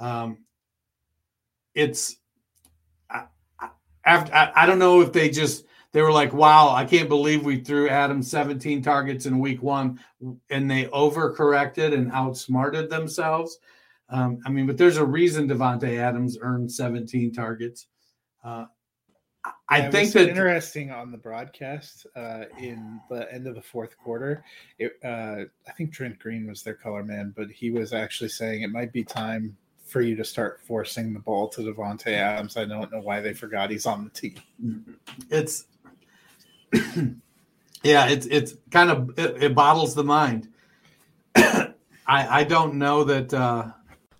Um, 0.00 0.38
it's 1.78 2.16
I, 3.08 3.26
after 4.04 4.34
I, 4.34 4.52
I 4.56 4.66
don't 4.66 4.80
know 4.80 5.00
if 5.00 5.12
they 5.12 5.30
just 5.30 5.64
they 5.92 6.02
were 6.02 6.12
like, 6.12 6.34
wow, 6.34 6.74
I 6.74 6.84
can't 6.84 7.08
believe 7.08 7.44
we 7.44 7.60
threw 7.60 7.88
Adam 7.88 8.22
17 8.22 8.82
targets 8.82 9.26
in 9.26 9.38
week 9.38 9.62
one 9.62 10.00
and 10.50 10.70
they 10.70 10.84
overcorrected 10.86 11.94
and 11.94 12.10
outsmarted 12.12 12.90
themselves. 12.90 13.58
Um, 14.10 14.40
I 14.44 14.50
mean, 14.50 14.66
but 14.66 14.76
there's 14.76 14.96
a 14.96 15.04
reason 15.04 15.48
Davante 15.48 15.98
Adams 15.98 16.36
earned 16.40 16.70
17 16.70 17.32
targets. 17.32 17.86
Uh, 18.44 18.66
I 19.68 19.78
yeah, 19.78 19.90
think 19.90 20.12
that 20.12 20.28
interesting 20.30 20.90
on 20.90 21.10
the 21.12 21.16
broadcast 21.16 22.06
uh, 22.16 22.44
in 22.58 23.00
the 23.08 23.32
end 23.32 23.46
of 23.46 23.54
the 23.54 23.62
fourth 23.62 23.96
quarter. 23.96 24.44
It, 24.78 24.98
uh, 25.04 25.44
I 25.66 25.72
think 25.76 25.92
Trent 25.92 26.18
Green 26.18 26.46
was 26.46 26.62
their 26.62 26.74
color 26.74 27.04
man, 27.04 27.32
but 27.36 27.50
he 27.50 27.70
was 27.70 27.92
actually 27.92 28.30
saying 28.30 28.62
it 28.62 28.70
might 28.70 28.92
be 28.92 29.04
time 29.04 29.56
for 29.88 30.00
you 30.00 30.14
to 30.16 30.24
start 30.24 30.60
forcing 30.60 31.12
the 31.14 31.18
ball 31.18 31.48
to 31.48 31.62
Davante 31.62 32.12
Adams. 32.12 32.56
I 32.56 32.66
don't 32.66 32.92
know 32.92 33.00
why 33.00 33.20
they 33.20 33.32
forgot 33.32 33.70
he's 33.70 33.86
on 33.86 34.04
the 34.04 34.10
team. 34.10 34.96
It's 35.30 35.64
yeah, 37.82 38.08
it's 38.08 38.26
it's 38.26 38.54
kind 38.70 38.90
of 38.90 39.18
it, 39.18 39.42
it 39.42 39.54
bottles 39.54 39.94
the 39.94 40.04
mind. 40.04 40.48
I 41.36 41.74
I 42.06 42.44
don't 42.44 42.74
know 42.74 43.04
that 43.04 43.32
uh, 43.32 43.68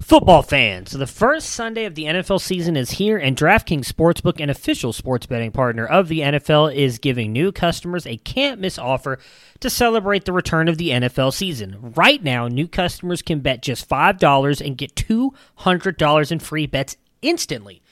Football 0.00 0.42
fans, 0.42 0.92
the 0.92 1.08
first 1.08 1.50
Sunday 1.50 1.84
of 1.84 1.96
the 1.96 2.04
NFL 2.04 2.40
season 2.40 2.76
is 2.76 2.92
here, 2.92 3.18
and 3.18 3.36
DraftKings 3.36 3.92
Sportsbook, 3.92 4.40
an 4.40 4.48
official 4.48 4.92
sports 4.92 5.26
betting 5.26 5.50
partner 5.50 5.84
of 5.84 6.06
the 6.06 6.20
NFL, 6.20 6.72
is 6.72 7.00
giving 7.00 7.32
new 7.32 7.50
customers 7.50 8.06
a 8.06 8.16
can't 8.18 8.60
miss 8.60 8.78
offer 8.78 9.18
to 9.58 9.68
celebrate 9.68 10.24
the 10.24 10.32
return 10.32 10.68
of 10.68 10.78
the 10.78 10.90
NFL 10.90 11.34
season. 11.34 11.92
Right 11.96 12.22
now, 12.22 12.46
new 12.46 12.68
customers 12.68 13.22
can 13.22 13.40
bet 13.40 13.60
just 13.60 13.88
$5 13.88 14.64
and 14.64 14.78
get 14.78 14.94
$200 14.94 16.32
in 16.32 16.38
free 16.38 16.66
bets 16.66 16.96
instantly. 17.20 17.82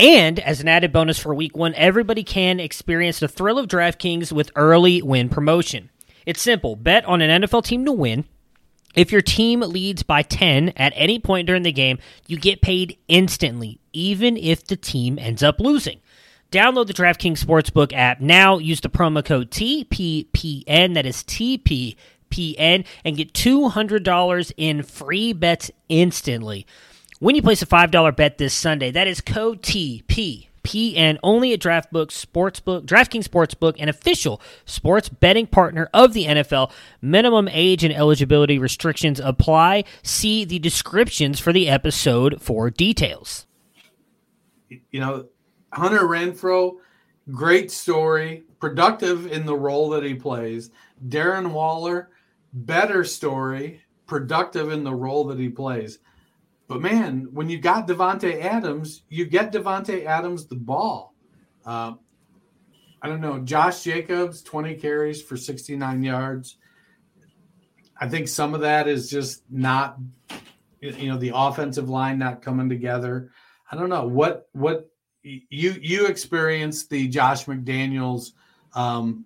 And 0.00 0.40
as 0.40 0.60
an 0.60 0.68
added 0.68 0.92
bonus 0.92 1.18
for 1.18 1.32
week 1.32 1.56
one, 1.56 1.74
everybody 1.74 2.24
can 2.24 2.58
experience 2.58 3.20
the 3.20 3.28
thrill 3.28 3.60
of 3.60 3.68
DraftKings 3.68 4.32
with 4.32 4.50
early 4.56 5.00
win 5.00 5.28
promotion. 5.28 5.90
It's 6.26 6.42
simple 6.42 6.74
bet 6.74 7.04
on 7.04 7.22
an 7.22 7.42
NFL 7.42 7.64
team 7.64 7.84
to 7.84 7.92
win 7.92 8.24
if 8.94 9.12
your 9.12 9.22
team 9.22 9.60
leads 9.60 10.02
by 10.02 10.22
10 10.22 10.70
at 10.70 10.92
any 10.96 11.18
point 11.18 11.46
during 11.46 11.62
the 11.62 11.72
game, 11.72 11.98
you 12.26 12.38
get 12.38 12.62
paid 12.62 12.98
instantly, 13.08 13.80
even 13.92 14.36
if 14.36 14.64
the 14.64 14.76
team 14.76 15.18
ends 15.18 15.42
up 15.42 15.60
losing. 15.60 16.00
Download 16.50 16.86
the 16.86 16.94
DraftKings 16.94 17.44
Sportsbook 17.44 17.92
app 17.92 18.20
now. 18.20 18.58
Use 18.58 18.80
the 18.80 18.88
promo 18.88 19.24
code 19.24 19.50
TPPN, 19.50 20.94
that 20.94 21.04
is 21.04 21.22
TPPN, 21.24 22.86
and 23.04 23.16
get 23.16 23.34
$200 23.34 24.52
in 24.56 24.82
free 24.82 25.32
bets 25.34 25.70
instantly. 25.88 26.66
When 27.20 27.34
you 27.34 27.42
place 27.42 27.62
a 27.62 27.66
$5 27.66 28.16
bet 28.16 28.38
this 28.38 28.54
Sunday, 28.54 28.90
that 28.92 29.06
is 29.06 29.20
code 29.20 29.62
TP 29.62 30.47
PN 30.68 31.16
only 31.22 31.54
at 31.54 31.60
DraftBook 31.60 32.08
Sportsbook, 32.08 32.84
DraftKings 32.84 33.26
Sportsbook, 33.26 33.76
an 33.78 33.88
official 33.88 34.38
sports 34.66 35.08
betting 35.08 35.46
partner 35.46 35.88
of 35.94 36.12
the 36.12 36.26
NFL. 36.26 36.70
Minimum 37.00 37.48
age 37.50 37.84
and 37.84 37.94
eligibility 37.94 38.58
restrictions 38.58 39.18
apply. 39.18 39.84
See 40.02 40.44
the 40.44 40.58
descriptions 40.58 41.40
for 41.40 41.54
the 41.54 41.70
episode 41.70 42.42
for 42.42 42.68
details. 42.68 43.46
You 44.68 45.00
know, 45.00 45.28
Hunter 45.72 46.00
Renfrow, 46.00 46.74
great 47.30 47.70
story, 47.70 48.44
productive 48.60 49.32
in 49.32 49.46
the 49.46 49.56
role 49.56 49.88
that 49.90 50.04
he 50.04 50.12
plays. 50.12 50.70
Darren 51.08 51.52
Waller, 51.52 52.10
better 52.52 53.04
story, 53.04 53.80
productive 54.06 54.70
in 54.70 54.84
the 54.84 54.94
role 54.94 55.24
that 55.28 55.38
he 55.38 55.48
plays. 55.48 55.98
But 56.68 56.82
man, 56.82 57.28
when 57.32 57.48
you 57.48 57.58
got 57.58 57.88
Davante 57.88 58.42
Adams, 58.42 59.02
you 59.08 59.24
get 59.24 59.52
Davante 59.52 60.04
Adams 60.04 60.46
the 60.46 60.54
ball. 60.54 61.14
Uh, 61.64 61.94
I 63.00 63.08
don't 63.08 63.22
know. 63.22 63.38
Josh 63.38 63.82
Jacobs, 63.82 64.42
20 64.42 64.74
carries 64.74 65.22
for 65.22 65.36
69 65.36 66.02
yards. 66.02 66.58
I 68.00 68.08
think 68.08 68.28
some 68.28 68.54
of 68.54 68.60
that 68.60 68.86
is 68.86 69.10
just 69.10 69.42
not, 69.50 69.98
you 70.80 71.08
know, 71.08 71.16
the 71.16 71.32
offensive 71.34 71.88
line 71.88 72.18
not 72.18 72.42
coming 72.42 72.68
together. 72.68 73.30
I 73.70 73.76
don't 73.76 73.88
know 73.88 74.06
what 74.06 74.48
what 74.52 74.90
you 75.22 75.74
you 75.80 76.06
experienced 76.06 76.90
the 76.90 77.08
Josh 77.08 77.44
McDaniels 77.46 78.32
um, 78.74 79.24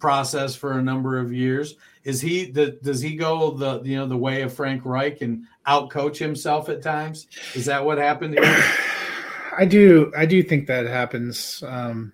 process 0.00 0.54
for 0.54 0.78
a 0.78 0.82
number 0.82 1.18
of 1.18 1.32
years. 1.32 1.74
Is 2.02 2.20
he 2.20 2.50
the, 2.50 2.78
does 2.82 3.00
he 3.00 3.14
go 3.14 3.52
the 3.52 3.82
you 3.82 3.96
know 3.96 4.06
the 4.06 4.16
way 4.16 4.42
of 4.42 4.52
Frank 4.52 4.84
Reich 4.84 5.20
and 5.20 5.44
outcoach 5.66 6.16
himself 6.16 6.68
at 6.68 6.82
times? 6.82 7.26
Is 7.54 7.66
that 7.66 7.84
what 7.84 7.98
happened? 7.98 8.38
I 9.56 9.64
do 9.66 10.12
I 10.16 10.26
do 10.26 10.42
think 10.42 10.66
that 10.66 10.86
happens. 10.86 11.62
Um, 11.66 12.12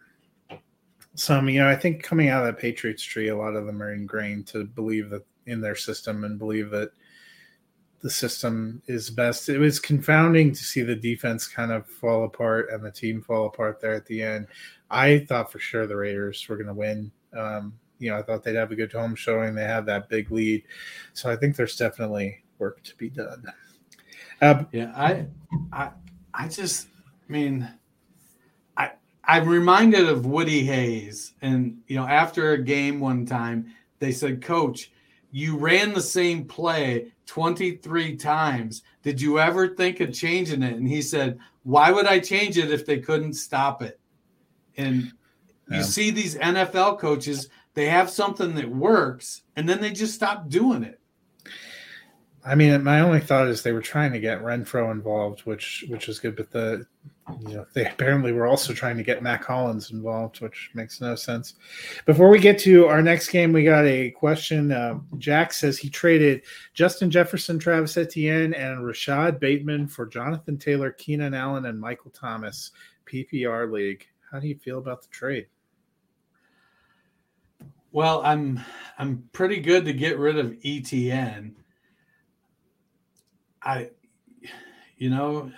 some 1.14 1.48
you 1.48 1.60
know 1.60 1.68
I 1.68 1.76
think 1.76 2.02
coming 2.02 2.28
out 2.28 2.46
of 2.46 2.54
that 2.54 2.60
Patriots 2.60 3.02
tree, 3.02 3.28
a 3.28 3.36
lot 3.36 3.56
of 3.56 3.66
them 3.66 3.82
are 3.82 3.92
ingrained 3.92 4.46
to 4.48 4.64
believe 4.64 5.10
that 5.10 5.24
in 5.46 5.60
their 5.60 5.76
system 5.76 6.24
and 6.24 6.38
believe 6.38 6.70
that 6.70 6.90
the 8.00 8.10
system 8.10 8.80
is 8.86 9.10
best. 9.10 9.48
It 9.48 9.58
was 9.58 9.80
confounding 9.80 10.52
to 10.52 10.62
see 10.62 10.82
the 10.82 10.94
defense 10.94 11.48
kind 11.48 11.72
of 11.72 11.86
fall 11.86 12.24
apart 12.24 12.68
and 12.70 12.84
the 12.84 12.92
team 12.92 13.22
fall 13.22 13.46
apart 13.46 13.80
there 13.80 13.94
at 13.94 14.06
the 14.06 14.22
end. 14.22 14.46
I 14.90 15.20
thought 15.20 15.50
for 15.50 15.58
sure 15.58 15.86
the 15.86 15.96
Raiders 15.96 16.46
were 16.48 16.56
going 16.56 16.68
to 16.68 16.74
win. 16.74 17.10
Um, 17.36 17.78
you 17.98 18.10
know, 18.10 18.18
I 18.18 18.22
thought 18.22 18.44
they'd 18.44 18.54
have 18.54 18.70
a 18.70 18.76
good 18.76 18.92
home 18.92 19.16
showing. 19.16 19.54
They 19.54 19.64
had 19.64 19.86
that 19.86 20.08
big 20.08 20.30
lead, 20.30 20.62
so 21.12 21.28
I 21.28 21.36
think 21.36 21.56
there's 21.56 21.76
definitely 21.76 22.44
work 22.58 22.82
to 22.84 22.96
be 22.96 23.08
done. 23.08 23.44
Uh, 24.40 24.64
yeah, 24.72 24.92
I, 24.96 25.26
I, 25.72 25.90
I 26.32 26.48
just, 26.48 26.88
I 27.28 27.32
mean, 27.32 27.68
I, 28.76 28.92
I'm 29.24 29.48
reminded 29.48 30.08
of 30.08 30.26
Woody 30.26 30.64
Hayes, 30.64 31.34
and 31.42 31.78
you 31.88 31.96
know, 31.96 32.06
after 32.06 32.52
a 32.52 32.62
game 32.62 33.00
one 33.00 33.26
time, 33.26 33.72
they 33.98 34.12
said, 34.12 34.42
"Coach, 34.42 34.92
you 35.32 35.56
ran 35.56 35.92
the 35.92 36.00
same 36.00 36.44
play 36.44 37.12
23 37.26 38.16
times. 38.16 38.82
Did 39.02 39.20
you 39.20 39.38
ever 39.38 39.68
think 39.68 40.00
of 40.00 40.14
changing 40.14 40.62
it?" 40.62 40.76
And 40.76 40.88
he 40.88 41.02
said, 41.02 41.38
"Why 41.64 41.90
would 41.90 42.06
I 42.06 42.20
change 42.20 42.58
it 42.58 42.70
if 42.70 42.86
they 42.86 43.00
couldn't 43.00 43.34
stop 43.34 43.82
it?" 43.82 43.98
And 44.76 45.12
you 45.70 45.82
see 45.82 46.10
these 46.10 46.36
NFL 46.36 46.98
coaches, 46.98 47.48
they 47.74 47.86
have 47.86 48.08
something 48.08 48.54
that 48.54 48.68
works, 48.68 49.42
and 49.56 49.68
then 49.68 49.80
they 49.80 49.90
just 49.90 50.14
stop 50.14 50.48
doing 50.48 50.82
it. 50.82 50.97
I 52.48 52.54
mean, 52.54 52.82
my 52.82 53.00
only 53.00 53.20
thought 53.20 53.48
is 53.48 53.62
they 53.62 53.72
were 53.72 53.82
trying 53.82 54.10
to 54.12 54.18
get 54.18 54.42
Renfrow 54.42 54.90
involved, 54.90 55.40
which 55.40 55.84
which 55.88 56.08
is 56.08 56.18
good, 56.18 56.34
but 56.34 56.50
the 56.50 56.86
you 57.46 57.56
know 57.56 57.66
they 57.74 57.84
apparently 57.84 58.32
were 58.32 58.46
also 58.46 58.72
trying 58.72 58.96
to 58.96 59.02
get 59.02 59.22
Mack 59.22 59.44
Hollins 59.44 59.90
involved, 59.90 60.40
which 60.40 60.70
makes 60.72 60.98
no 60.98 61.14
sense. 61.14 61.56
Before 62.06 62.30
we 62.30 62.38
get 62.38 62.58
to 62.60 62.86
our 62.86 63.02
next 63.02 63.28
game, 63.28 63.52
we 63.52 63.64
got 63.64 63.84
a 63.84 64.12
question. 64.12 64.72
Uh, 64.72 64.98
Jack 65.18 65.52
says 65.52 65.76
he 65.76 65.90
traded 65.90 66.42
Justin 66.72 67.10
Jefferson, 67.10 67.58
Travis 67.58 67.98
Etienne, 67.98 68.54
and 68.54 68.86
Rashod 68.86 69.38
Bateman 69.38 69.86
for 69.86 70.06
Jonathan 70.06 70.56
Taylor, 70.56 70.92
Keenan 70.92 71.34
Allen, 71.34 71.66
and 71.66 71.78
Michael 71.78 72.12
Thomas 72.12 72.70
PPR 73.04 73.70
league. 73.70 74.06
How 74.32 74.40
do 74.40 74.48
you 74.48 74.56
feel 74.56 74.78
about 74.78 75.02
the 75.02 75.08
trade? 75.08 75.48
Well, 77.92 78.22
I'm 78.24 78.60
I'm 78.98 79.28
pretty 79.32 79.60
good 79.60 79.84
to 79.84 79.92
get 79.92 80.18
rid 80.18 80.38
of 80.38 80.56
Etienne. 80.64 81.54
I, 83.62 83.90
you 84.96 85.10
know, 85.10 85.50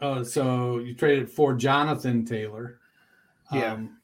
oh, 0.00 0.22
so 0.22 0.78
you 0.78 0.94
traded 0.94 1.30
for 1.30 1.54
Jonathan 1.54 2.24
Taylor. 2.24 2.78
Yeah. 3.52 3.74
Um, 3.74 3.98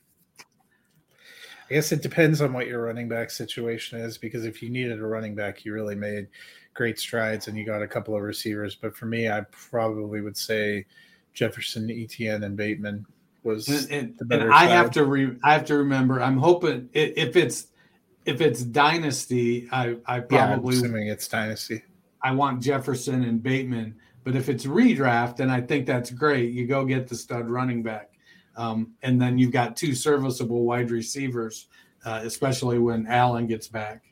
I 1.70 1.74
guess 1.74 1.92
it 1.92 2.02
depends 2.02 2.40
on 2.42 2.52
what 2.52 2.66
your 2.66 2.84
running 2.84 3.08
back 3.08 3.30
situation 3.30 4.00
is 4.00 4.18
because 4.18 4.44
if 4.44 4.60
you 4.60 4.70
needed 4.70 4.98
a 4.98 5.06
running 5.06 5.36
back, 5.36 5.64
you 5.64 5.72
really 5.72 5.94
made 5.94 6.26
great 6.74 6.98
strides 6.98 7.46
and 7.46 7.56
you 7.56 7.64
got 7.64 7.80
a 7.80 7.86
couple 7.86 8.16
of 8.16 8.22
receivers. 8.22 8.74
But 8.74 8.96
for 8.96 9.06
me, 9.06 9.28
I 9.28 9.42
probably 9.52 10.20
would 10.20 10.36
say 10.36 10.86
Jefferson, 11.32 11.88
Etienne, 11.88 12.42
and 12.42 12.56
Bateman 12.56 13.06
was 13.42 13.68
and, 13.68 14.16
and, 14.20 14.32
and 14.32 14.52
I 14.52 14.66
have 14.66 14.90
to 14.92 15.04
re, 15.04 15.36
I 15.44 15.52
have 15.52 15.64
to 15.66 15.76
remember. 15.76 16.20
I'm 16.20 16.36
hoping 16.36 16.88
if 16.92 17.36
it's 17.36 17.68
if 18.24 18.40
it's 18.40 18.62
dynasty, 18.62 19.68
I 19.70 19.96
I 20.06 20.20
probably 20.20 20.74
yeah, 20.74 20.80
assuming 20.80 21.08
it's 21.08 21.28
dynasty. 21.28 21.82
I 22.22 22.32
want 22.32 22.62
Jefferson 22.62 23.24
and 23.24 23.42
Bateman, 23.42 23.96
but 24.24 24.36
if 24.36 24.48
it's 24.48 24.66
redraft, 24.66 25.36
then 25.36 25.50
I 25.50 25.60
think 25.60 25.86
that's 25.86 26.10
great. 26.10 26.52
You 26.52 26.66
go 26.66 26.84
get 26.84 27.08
the 27.08 27.14
stud 27.14 27.48
running 27.48 27.82
back, 27.82 28.10
um, 28.56 28.92
and 29.02 29.20
then 29.20 29.38
you've 29.38 29.52
got 29.52 29.76
two 29.76 29.94
serviceable 29.94 30.64
wide 30.64 30.90
receivers, 30.90 31.68
uh, 32.04 32.20
especially 32.22 32.78
when 32.78 33.06
Allen 33.06 33.46
gets 33.46 33.68
back. 33.68 34.02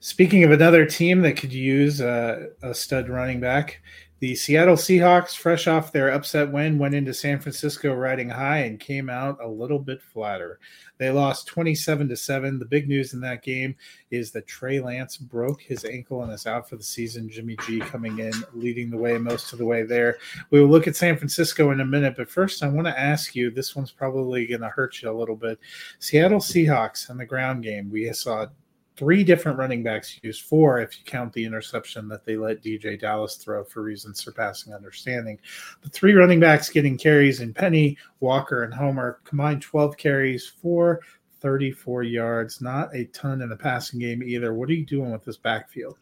Speaking 0.00 0.44
of 0.44 0.52
another 0.52 0.86
team 0.86 1.20
that 1.22 1.36
could 1.36 1.52
use 1.52 2.00
uh, 2.00 2.46
a 2.62 2.72
stud 2.72 3.08
running 3.08 3.40
back, 3.40 3.82
the 4.20 4.34
Seattle 4.34 4.74
Seahawks, 4.74 5.36
fresh 5.36 5.68
off 5.68 5.92
their 5.92 6.08
upset 6.08 6.50
win, 6.50 6.78
went 6.78 6.94
into 6.94 7.14
San 7.14 7.38
Francisco 7.38 7.94
riding 7.94 8.28
high 8.28 8.58
and 8.58 8.80
came 8.80 9.08
out 9.08 9.38
a 9.40 9.46
little 9.46 9.78
bit 9.78 10.02
flatter. 10.02 10.58
They 10.98 11.10
lost 11.10 11.46
27 11.46 12.08
to 12.08 12.16
7. 12.16 12.58
The 12.58 12.64
big 12.64 12.88
news 12.88 13.14
in 13.14 13.20
that 13.20 13.44
game 13.44 13.76
is 14.10 14.32
that 14.32 14.48
Trey 14.48 14.80
Lance 14.80 15.16
broke 15.16 15.62
his 15.62 15.84
ankle 15.84 16.24
and 16.24 16.32
is 16.32 16.46
out 16.48 16.68
for 16.68 16.74
the 16.74 16.82
season. 16.82 17.28
Jimmy 17.28 17.56
G 17.64 17.78
coming 17.78 18.18
in, 18.18 18.32
leading 18.54 18.90
the 18.90 18.96
way 18.96 19.16
most 19.18 19.52
of 19.52 19.60
the 19.60 19.64
way 19.64 19.84
there. 19.84 20.18
We 20.50 20.60
will 20.60 20.68
look 20.68 20.88
at 20.88 20.96
San 20.96 21.16
Francisco 21.16 21.70
in 21.70 21.80
a 21.80 21.86
minute, 21.86 22.16
but 22.16 22.28
first 22.28 22.64
I 22.64 22.68
want 22.68 22.88
to 22.88 22.98
ask 22.98 23.36
you 23.36 23.50
this 23.50 23.76
one's 23.76 23.92
probably 23.92 24.46
going 24.46 24.62
to 24.62 24.68
hurt 24.68 25.00
you 25.00 25.10
a 25.10 25.12
little 25.12 25.36
bit. 25.36 25.60
Seattle 26.00 26.40
Seahawks 26.40 27.08
in 27.08 27.18
the 27.18 27.24
ground 27.24 27.62
game. 27.62 27.88
We 27.88 28.12
saw 28.12 28.46
three 28.98 29.22
different 29.22 29.56
running 29.56 29.84
backs 29.84 30.18
used, 30.22 30.42
four 30.42 30.80
if 30.80 30.98
you 30.98 31.04
count 31.04 31.32
the 31.32 31.44
interception 31.44 32.08
that 32.08 32.24
they 32.24 32.36
let 32.36 32.62
DeeJay 32.62 33.00
Dallas 33.00 33.36
throw 33.36 33.62
for 33.62 33.82
reasons 33.82 34.22
surpassing 34.22 34.74
understanding. 34.74 35.38
The 35.82 35.88
three 35.88 36.14
running 36.14 36.40
backs 36.40 36.68
getting 36.68 36.98
carries 36.98 37.40
in 37.40 37.54
Penny, 37.54 37.96
Walker, 38.18 38.64
and 38.64 38.74
Homer 38.74 39.20
combined 39.24 39.62
12 39.62 39.96
carries 39.96 40.48
for 40.48 41.00
34 41.40 42.02
yards. 42.02 42.60
Not 42.60 42.94
a 42.94 43.04
ton 43.06 43.40
in 43.40 43.48
the 43.48 43.56
passing 43.56 44.00
game 44.00 44.22
either. 44.22 44.52
What 44.52 44.68
are 44.68 44.74
you 44.74 44.84
doing 44.84 45.12
with 45.12 45.24
this 45.24 45.36
backfield? 45.36 45.96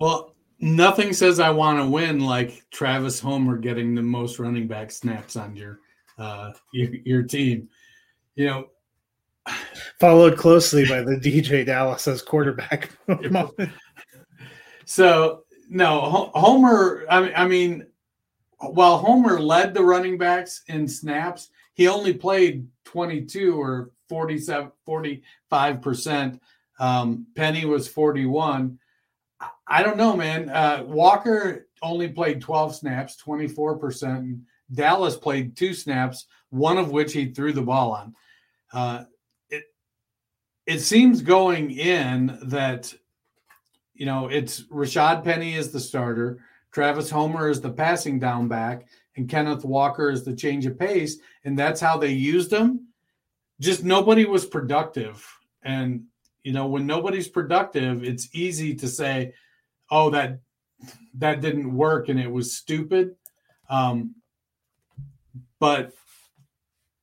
Well, 0.00 0.34
nothing 0.58 1.12
says 1.12 1.38
I 1.38 1.50
want 1.50 1.78
to 1.78 1.86
win 1.86 2.18
like 2.18 2.64
Travis 2.72 3.20
Homer 3.20 3.58
getting 3.58 3.94
the 3.94 4.02
most 4.02 4.40
running 4.40 4.66
back 4.66 4.90
snaps 4.90 5.36
on 5.36 5.54
your 5.54 5.78
uh, 6.18 6.52
your, 6.72 6.94
your 7.04 7.22
team. 7.22 7.68
You 8.34 8.46
know, 8.46 8.66
followed 9.98 10.36
closely 10.36 10.86
by 10.88 11.02
the 11.02 11.16
DeeJay 11.16 11.66
Dallas 11.66 12.08
as 12.08 12.22
quarterback 12.22 12.90
so 14.84 15.44
no, 15.70 16.30
Homer. 16.34 17.04
I 17.08 17.46
mean, 17.46 17.86
while 18.58 18.98
Homer 18.98 19.40
led 19.40 19.72
the 19.72 19.84
running 19.84 20.18
backs 20.18 20.62
in 20.66 20.88
snaps, 20.88 21.50
he 21.74 21.86
only 21.86 22.12
played 22.12 22.66
22 22.86 23.54
or 23.54 23.92
47, 24.08 24.72
45 24.84 25.80
percent. 25.80 26.42
Um, 26.80 27.26
Penny 27.36 27.64
was 27.64 27.86
41. 27.86 28.80
I 29.68 29.82
don't 29.84 29.96
know, 29.96 30.16
man. 30.16 30.48
Uh, 30.48 30.82
Walker 30.84 31.68
only 31.82 32.08
played 32.08 32.40
12 32.40 32.74
snaps, 32.74 33.16
24 33.16 33.78
percent. 33.78 34.38
Dallas 34.72 35.16
played 35.16 35.56
two 35.56 35.72
snaps, 35.72 36.26
one 36.50 36.78
of 36.78 36.90
which 36.90 37.12
he 37.12 37.26
threw 37.26 37.52
the 37.52 37.62
ball 37.62 37.92
on. 37.92 38.14
Uh, 38.72 39.04
it 40.70 40.80
seems 40.80 41.20
going 41.20 41.72
in 41.72 42.38
that 42.42 42.94
you 43.92 44.06
know 44.06 44.28
it's 44.28 44.62
Rashaad 44.68 45.24
Penny 45.24 45.54
is 45.54 45.72
the 45.72 45.80
starter, 45.80 46.38
Travis 46.70 47.10
Homer 47.10 47.48
is 47.48 47.60
the 47.60 47.72
passing 47.72 48.20
down 48.20 48.46
back, 48.46 48.86
and 49.16 49.28
Kenneth 49.28 49.64
Walker 49.64 50.10
is 50.10 50.22
the 50.22 50.34
change 50.34 50.66
of 50.66 50.78
pace, 50.78 51.18
and 51.44 51.58
that's 51.58 51.80
how 51.80 51.98
they 51.98 52.12
used 52.12 52.50
them. 52.50 52.86
Just 53.58 53.82
nobody 53.82 54.24
was 54.26 54.46
productive, 54.46 55.26
and 55.64 56.04
you 56.44 56.52
know 56.52 56.68
when 56.68 56.86
nobody's 56.86 57.28
productive, 57.28 58.04
it's 58.04 58.28
easy 58.32 58.72
to 58.76 58.86
say, 58.86 59.34
"Oh, 59.90 60.08
that 60.10 60.38
that 61.14 61.40
didn't 61.40 61.74
work 61.74 62.08
and 62.08 62.20
it 62.20 62.30
was 62.30 62.56
stupid." 62.56 63.16
Um, 63.68 64.14
but 65.58 65.92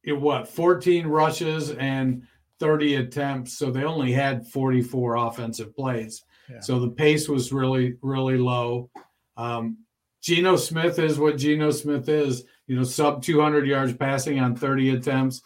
it 0.06 0.14
what 0.14 0.48
14 0.48 1.06
rushes 1.06 1.72
and 1.72 2.24
30 2.60 2.96
attempts 2.96 3.58
so 3.58 3.72
they 3.72 3.84
only 3.84 4.12
had 4.12 4.48
44 4.48 5.16
offensive 5.16 5.76
plays 5.76 6.24
yeah. 6.50 6.60
so 6.60 6.80
the 6.80 6.90
pace 6.90 7.28
was 7.28 7.52
really 7.52 7.96
really 8.02 8.38
low 8.38 8.90
um, 9.38 9.78
Geno 10.22 10.56
Smith 10.56 10.98
is 11.00 11.20
what 11.20 11.38
Geno 11.38 11.72
Smith 11.72 12.10
is 12.10 12.44
you 12.68 12.76
know 12.76 12.84
sub 12.84 13.22
200 13.22 13.68
yards 13.68 13.94
passing 13.94 14.40
on 14.40 14.56
30 14.56 14.92
attempts 14.92 15.42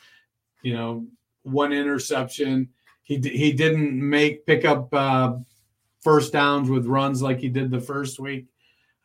you 0.64 0.74
know 0.74 1.06
one 1.44 1.74
interception 1.74 2.70
he 3.04 3.18
he 3.18 3.52
didn't 3.52 4.08
make 4.08 4.46
pick 4.46 4.66
up 4.66 4.94
uh, 4.94 5.34
first 6.02 6.34
downs 6.34 6.70
with 6.70 6.86
runs 6.86 7.22
like 7.22 7.40
he 7.40 7.50
did 7.50 7.72
the 7.72 7.82
first 7.82 8.20
week 8.20 8.48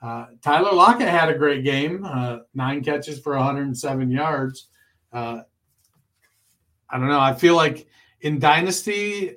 uh, 0.02 0.26
Tyler 0.42 0.72
Lockett 0.72 1.09
had 1.09 1.30
a 1.30 1.38
great 1.38 1.64
game, 1.64 2.04
uh, 2.04 2.38
nine 2.54 2.84
catches 2.84 3.18
for 3.18 3.34
107 3.34 4.11
yards. 4.11 4.68
I 6.91 6.99
don't 6.99 7.09
know. 7.09 7.20
I 7.20 7.34
feel 7.34 7.57
like 7.57 7.87
in 8.20 8.39
Dynasty, 8.39 9.37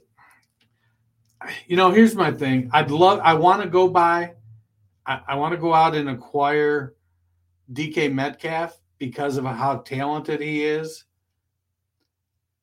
you 1.68 1.76
know, 1.76 1.91
here's 1.91 2.16
my 2.16 2.32
thing. 2.32 2.70
I'd 2.74 2.91
love, 2.91 3.20
I 3.24 3.34
want 3.34 3.64
to 3.64 3.70
go 3.70 3.88
buy, 3.88 4.34
I, 5.06 5.22
I 5.30 5.36
want 5.36 5.54
to 5.54 5.58
go 5.58 5.74
out 5.74 5.95
and 5.95 6.10
acquire 6.10 6.95
DK 7.72 8.14
Metcalf 8.14 8.80
because 8.97 9.38
of 9.38 9.45
how 9.45 9.78
talented 9.78 10.41
he 10.41 10.66
is. 10.66 11.06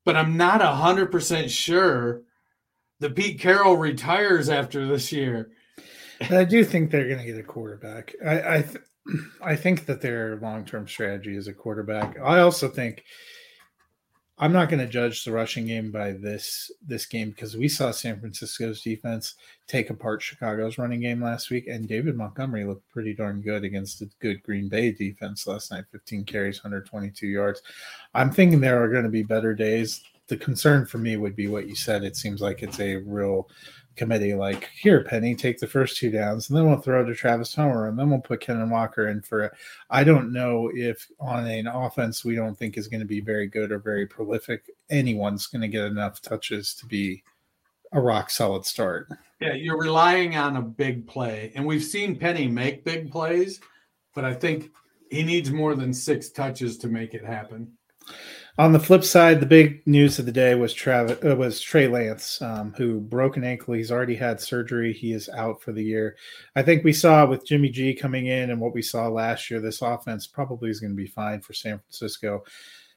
But 0.04 0.16
I'm 0.16 0.36
not 0.36 0.60
100% 0.60 1.50
sure 1.50 2.22
that 3.00 3.16
Pete 3.16 3.40
Carroll 3.40 3.76
retires 3.76 4.48
after 4.48 4.86
this 4.86 5.10
year. 5.10 5.50
I 6.30 6.44
do 6.44 6.64
think 6.64 6.90
they're 6.90 7.08
going 7.08 7.18
to 7.18 7.24
get 7.24 7.38
a 7.38 7.42
quarterback. 7.42 8.14
I 8.24 8.56
I, 8.56 8.62
th- 8.62 8.84
I 9.42 9.56
think 9.56 9.86
that 9.86 10.00
their 10.00 10.36
long 10.36 10.64
term 10.64 10.88
strategy 10.88 11.36
is 11.36 11.48
a 11.48 11.52
quarterback. 11.52 12.18
I 12.20 12.40
also 12.40 12.68
think 12.68 13.04
I'm 14.38 14.52
not 14.52 14.68
going 14.68 14.80
to 14.80 14.86
judge 14.86 15.24
the 15.24 15.32
rushing 15.32 15.66
game 15.66 15.90
by 15.90 16.12
this 16.12 16.70
this 16.86 17.06
game 17.06 17.30
because 17.30 17.56
we 17.56 17.68
saw 17.68 17.90
San 17.90 18.20
Francisco's 18.20 18.82
defense 18.82 19.36
take 19.66 19.88
apart 19.88 20.20
Chicago's 20.20 20.76
running 20.76 21.00
game 21.00 21.22
last 21.22 21.48
week, 21.48 21.66
and 21.68 21.88
David 21.88 22.16
Montgomery 22.16 22.64
looked 22.64 22.86
pretty 22.90 23.14
darn 23.14 23.40
good 23.40 23.64
against 23.64 24.02
a 24.02 24.10
good 24.20 24.42
Green 24.42 24.68
Bay 24.68 24.92
defense 24.92 25.46
last 25.46 25.70
night. 25.70 25.84
15 25.90 26.24
carries, 26.24 26.62
122 26.62 27.26
yards. 27.26 27.62
I'm 28.14 28.30
thinking 28.30 28.60
there 28.60 28.82
are 28.82 28.90
going 28.90 29.04
to 29.04 29.10
be 29.10 29.22
better 29.22 29.54
days. 29.54 30.02
The 30.28 30.36
concern 30.36 30.84
for 30.84 30.98
me 30.98 31.16
would 31.16 31.36
be 31.36 31.48
what 31.48 31.66
you 31.66 31.74
said. 31.74 32.04
It 32.04 32.16
seems 32.16 32.42
like 32.42 32.62
it's 32.62 32.80
a 32.80 32.96
real 32.96 33.48
committee 33.96 34.34
like 34.34 34.70
here 34.78 35.02
penny 35.02 35.34
take 35.34 35.58
the 35.58 35.66
first 35.66 35.96
two 35.96 36.10
downs 36.10 36.48
and 36.48 36.56
then 36.56 36.66
we'll 36.66 36.78
throw 36.78 37.04
to 37.04 37.14
travis 37.14 37.54
homer 37.54 37.88
and 37.88 37.98
then 37.98 38.10
we'll 38.10 38.20
put 38.20 38.40
kenan 38.40 38.70
walker 38.70 39.08
in 39.08 39.20
for 39.20 39.42
it 39.44 39.52
i 39.90 40.04
don't 40.04 40.32
know 40.32 40.70
if 40.74 41.08
on 41.18 41.46
an 41.46 41.66
offense 41.66 42.24
we 42.24 42.34
don't 42.34 42.56
think 42.56 42.76
is 42.76 42.88
going 42.88 43.00
to 43.00 43.06
be 43.06 43.20
very 43.20 43.46
good 43.46 43.72
or 43.72 43.78
very 43.78 44.06
prolific 44.06 44.70
anyone's 44.90 45.46
going 45.46 45.62
to 45.62 45.68
get 45.68 45.84
enough 45.84 46.20
touches 46.20 46.74
to 46.74 46.86
be 46.86 47.22
a 47.92 48.00
rock 48.00 48.30
solid 48.30 48.64
start. 48.66 49.08
Yeah 49.40 49.54
you're 49.54 49.78
relying 49.78 50.36
on 50.36 50.56
a 50.56 50.62
big 50.62 51.06
play 51.06 51.52
and 51.54 51.64
we've 51.64 51.84
seen 51.84 52.18
penny 52.18 52.46
make 52.46 52.84
big 52.84 53.10
plays 53.10 53.60
but 54.14 54.24
i 54.24 54.34
think 54.34 54.70
he 55.10 55.22
needs 55.22 55.50
more 55.50 55.74
than 55.74 55.94
six 55.94 56.30
touches 56.30 56.76
to 56.78 56.88
make 56.88 57.14
it 57.14 57.24
happen 57.24 57.72
on 58.58 58.72
the 58.72 58.80
flip 58.80 59.04
side, 59.04 59.40
the 59.40 59.46
big 59.46 59.86
news 59.86 60.18
of 60.18 60.24
the 60.24 60.32
day 60.32 60.54
was 60.54 60.72
Travis 60.72 61.18
uh, 61.24 61.36
was 61.36 61.60
Trey 61.60 61.88
Lance, 61.88 62.40
um, 62.40 62.72
who 62.76 63.00
broke 63.00 63.36
an 63.36 63.44
ankle. 63.44 63.74
He's 63.74 63.92
already 63.92 64.14
had 64.14 64.40
surgery. 64.40 64.92
He 64.92 65.12
is 65.12 65.28
out 65.28 65.60
for 65.60 65.72
the 65.72 65.84
year. 65.84 66.16
I 66.54 66.62
think 66.62 66.82
we 66.82 66.92
saw 66.92 67.26
with 67.26 67.46
Jimmy 67.46 67.68
G 67.68 67.92
coming 67.94 68.28
in 68.28 68.50
and 68.50 68.60
what 68.60 68.74
we 68.74 68.80
saw 68.80 69.08
last 69.08 69.50
year, 69.50 69.60
this 69.60 69.82
offense 69.82 70.26
probably 70.26 70.70
is 70.70 70.80
going 70.80 70.92
to 70.92 70.96
be 70.96 71.06
fine 71.06 71.40
for 71.40 71.52
San 71.52 71.78
Francisco. 71.78 72.44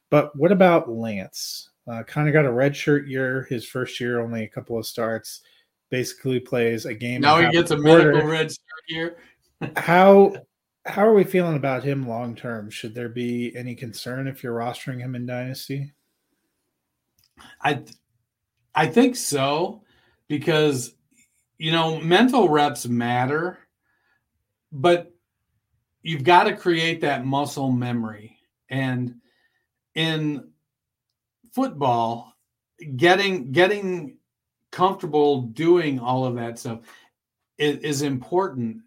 But 0.10 0.34
what 0.36 0.53
about 0.53 0.89
Lance? 0.89 1.70
Uh, 1.88 2.03
kind 2.03 2.28
of 2.28 2.34
got 2.34 2.45
a 2.45 2.51
red 2.51 2.76
shirt 2.76 3.07
year. 3.07 3.45
His 3.49 3.68
first 3.68 3.99
year, 3.99 4.22
only 4.22 4.43
a 4.43 4.49
couple 4.49 4.78
of 4.78 4.86
starts. 4.86 5.41
Basically 5.89 6.39
plays 6.39 6.86
a 6.86 6.93
game. 6.93 7.22
Now 7.22 7.41
he 7.41 7.51
gets 7.51 7.72
a 7.72 7.78
medical 7.78 8.22
red 8.22 8.51
shirt 8.51 8.60
year. 8.88 9.18
how 9.76 10.34
how 10.90 11.06
are 11.06 11.14
we 11.14 11.24
feeling 11.24 11.56
about 11.56 11.84
him 11.84 12.08
long 12.08 12.36
term? 12.36 12.70
Should 12.70 12.96
there 12.96 13.10
be 13.10 13.56
any 13.56 13.76
concern 13.76 14.28
if 14.28 14.44
you're 14.44 14.58
rostering 14.58 15.00
him 15.00 15.16
in 15.16 15.26
Dynasty? 15.26 15.94
I 17.62 17.84
I 18.74 18.88
think 18.88 19.16
so 19.16 19.84
because 20.28 20.96
you 21.58 21.72
know 21.72 22.00
mental 22.00 22.50
reps 22.50 22.88
matter, 22.88 23.60
but 24.72 25.14
you've 26.02 26.24
got 26.24 26.46
to 26.46 26.56
create 26.56 27.02
that 27.02 27.26
muscle 27.26 27.72
memory. 27.72 28.38
And 28.70 29.16
in 29.96 30.50
football, 31.54 32.34
getting 32.96 33.52
getting 33.52 34.18
comfortable 34.72 35.44
doing 35.44 36.00
all 36.00 36.26
of 36.26 36.36
that 36.36 36.58
stuff 36.58 36.80
is, 37.58 37.78
is 37.78 38.02
important 38.02 38.82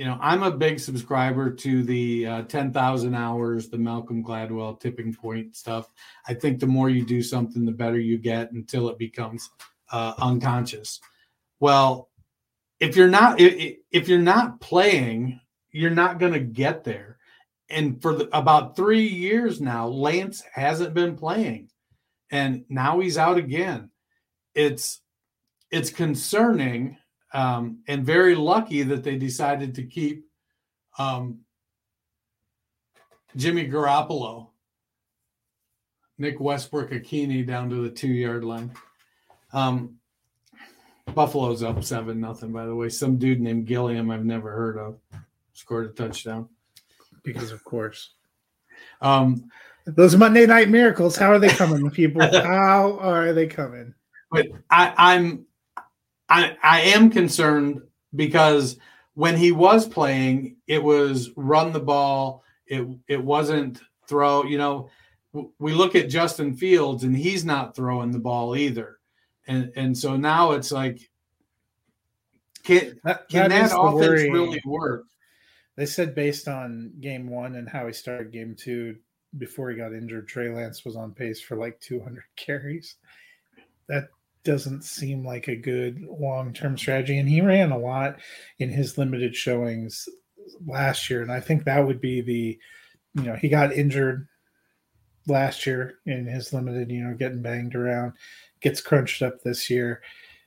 you 0.00 0.06
know, 0.06 0.16
I'm 0.18 0.42
a 0.44 0.50
big 0.50 0.80
subscriber 0.80 1.50
to 1.50 1.82
the 1.82 2.26
uh, 2.26 2.42
10,000 2.44 3.14
hours, 3.14 3.68
the 3.68 3.76
Malcolm 3.76 4.24
Gladwell 4.24 4.80
tipping 4.80 5.14
point 5.14 5.54
stuff. 5.54 5.92
I 6.26 6.32
think 6.32 6.58
the 6.58 6.66
more 6.66 6.88
you 6.88 7.04
do 7.04 7.22
something, 7.22 7.66
the 7.66 7.72
better 7.72 7.98
you 7.98 8.16
get 8.16 8.50
until 8.52 8.88
it 8.88 8.96
becomes 8.96 9.50
uh, 9.92 10.14
unconscious. 10.16 11.00
Well, 11.60 12.08
if 12.78 12.96
you're 12.96 13.08
not 13.08 13.36
if 13.38 14.08
you're 14.08 14.18
not 14.18 14.58
playing, 14.62 15.38
you're 15.70 15.90
not 15.90 16.18
going 16.18 16.32
to 16.32 16.40
get 16.40 16.82
there. 16.82 17.18
And 17.68 18.00
for 18.00 18.14
the, 18.14 18.34
about 18.34 18.76
three 18.76 19.06
years 19.06 19.60
now, 19.60 19.86
Lance 19.86 20.42
hasn't 20.54 20.94
been 20.94 21.14
playing, 21.14 21.68
and 22.30 22.64
now 22.70 23.00
he's 23.00 23.18
out 23.18 23.36
again. 23.36 23.90
It's 24.54 25.02
it's 25.70 25.90
concerning 25.90 26.96
um, 27.32 27.78
and 27.86 28.04
very 28.04 28.34
lucky 28.34 28.82
that 28.82 29.04
they 29.04 29.16
decided 29.16 29.74
to 29.76 29.82
keep 29.84 30.26
um, 30.98 31.40
Jimmy 33.36 33.68
Garoppolo, 33.68 34.48
Nick 36.18 36.40
Westbrook-Ikhine 36.40 37.46
down 37.46 37.70
to 37.70 37.82
the 37.82 37.90
two 37.90 38.08
yard 38.08 38.44
line. 38.44 38.72
Um, 39.52 39.96
Buffalo's 41.14 41.62
up 41.62 41.82
seven 41.82 42.20
nothing. 42.20 42.52
By 42.52 42.66
the 42.66 42.74
way, 42.74 42.88
some 42.88 43.16
dude 43.16 43.40
named 43.40 43.66
Gilliam 43.66 44.10
I've 44.10 44.24
never 44.24 44.50
heard 44.52 44.78
of 44.78 44.98
scored 45.52 45.86
a 45.86 45.92
touchdown. 45.92 46.48
Because 47.22 47.52
of 47.52 47.64
course. 47.64 48.14
Um, 49.00 49.50
those 49.84 50.16
Monday 50.16 50.46
night 50.46 50.68
miracles. 50.68 51.16
How 51.16 51.32
are 51.32 51.38
they 51.38 51.48
coming, 51.48 51.90
people? 51.90 52.22
how 52.32 52.98
are 52.98 53.32
they 53.32 53.46
coming? 53.46 53.94
But 54.30 54.46
I, 54.70 54.94
I'm 54.96 55.46
I, 56.30 56.56
I 56.62 56.80
am 56.82 57.10
concerned 57.10 57.82
because 58.14 58.78
when 59.14 59.36
he 59.36 59.52
was 59.52 59.86
playing, 59.86 60.56
it 60.66 60.82
was 60.82 61.30
run 61.36 61.72
the 61.72 61.80
ball. 61.80 62.44
It 62.66 62.86
it 63.08 63.22
wasn't 63.22 63.80
throw. 64.08 64.44
You 64.44 64.56
know, 64.56 64.90
we 65.58 65.72
look 65.72 65.96
at 65.96 66.08
Justin 66.08 66.56
Fields 66.56 67.02
and 67.04 67.16
he's 67.16 67.44
not 67.44 67.74
throwing 67.74 68.12
the 68.12 68.20
ball 68.20 68.56
either, 68.56 68.98
and 69.46 69.72
and 69.74 69.98
so 69.98 70.16
now 70.16 70.52
it's 70.52 70.70
like, 70.70 71.10
can 72.62 73.00
that, 73.04 73.28
can 73.28 73.50
that, 73.50 73.70
that 73.70 73.78
offense 73.78 74.22
really 74.22 74.62
work? 74.64 75.04
They 75.76 75.86
said 75.86 76.14
based 76.14 76.46
on 76.46 76.92
game 77.00 77.28
one 77.28 77.56
and 77.56 77.68
how 77.68 77.86
he 77.86 77.92
started 77.92 78.32
game 78.32 78.54
two 78.56 78.96
before 79.38 79.70
he 79.70 79.76
got 79.76 79.92
injured, 79.92 80.28
Trey 80.28 80.48
Lance 80.48 80.84
was 80.84 80.96
on 80.96 81.12
pace 81.12 81.40
for 81.40 81.56
like 81.56 81.80
200 81.80 82.22
carries. 82.36 82.96
That 83.88 84.08
doesn't 84.44 84.84
seem 84.84 85.24
like 85.24 85.48
a 85.48 85.56
good 85.56 86.02
long 86.02 86.52
term 86.52 86.76
strategy. 86.76 87.18
And 87.18 87.28
he 87.28 87.40
ran 87.40 87.72
a 87.72 87.78
lot 87.78 88.18
in 88.58 88.70
his 88.70 88.98
limited 88.98 89.34
showings 89.34 90.08
last 90.66 91.10
year. 91.10 91.22
And 91.22 91.32
I 91.32 91.40
think 91.40 91.64
that 91.64 91.86
would 91.86 92.00
be 92.00 92.20
the, 92.20 92.58
you 93.14 93.28
know, 93.28 93.36
he 93.36 93.48
got 93.48 93.72
injured 93.72 94.26
last 95.26 95.66
year 95.66 95.94
in 96.06 96.26
his 96.26 96.52
limited, 96.52 96.90
you 96.90 97.04
know, 97.04 97.14
getting 97.14 97.42
banged 97.42 97.74
around, 97.74 98.12
gets 98.60 98.80
crunched 98.80 99.22
up 99.22 99.42
this 99.42 99.68
year. 99.70 100.02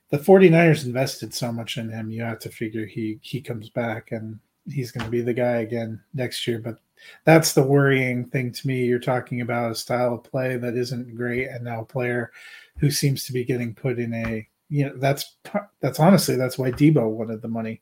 The 0.10 0.18
49ers 0.20 0.86
invested 0.86 1.34
so 1.34 1.52
much 1.52 1.78
in 1.78 1.90
him, 1.90 2.12
you 2.12 2.22
have 2.24 2.40
to 2.40 2.50
figure 2.50 2.86
he 2.86 3.20
he 3.22 3.42
comes 3.42 3.70
back 3.70 4.12
and 4.12 4.40
he's 4.70 4.92
going 4.92 5.06
to 5.06 5.12
be 5.12 5.22
the 5.22 5.34
guy 5.34 5.58
again 5.58 6.02
next 6.14 6.46
year. 6.48 6.60
But 6.60 6.78
that's 7.26 7.54
the 7.54 7.64
worrying 7.64 8.30
thing 8.30 8.52
to 8.52 8.68
me. 8.68 8.86
You're 8.86 9.00
talking 9.00 9.42
about 9.42 9.72
a 9.72 9.76
style 9.76 10.14
of 10.14 10.24
play 10.24 10.58
that 10.58 10.76
isn't 10.76 11.16
great, 11.16 11.48
and 11.48 11.64
now 11.64 11.82
a 11.82 11.86
player 11.86 12.32
who 12.80 12.92
seems 12.92 13.26
to 13.26 13.34
be 13.34 13.44
getting 13.44 13.74
put 13.74 14.00
in 14.00 14.14
a 14.14 14.48
you 14.70 14.86
know 14.86 14.94
that's 14.98 15.38
that's 15.80 16.00
honestly 16.00 16.36
that's 16.36 16.58
why 16.58 16.72
Debo 16.72 17.10
wanted 17.10 17.42
the 17.42 17.48
money 17.48 17.82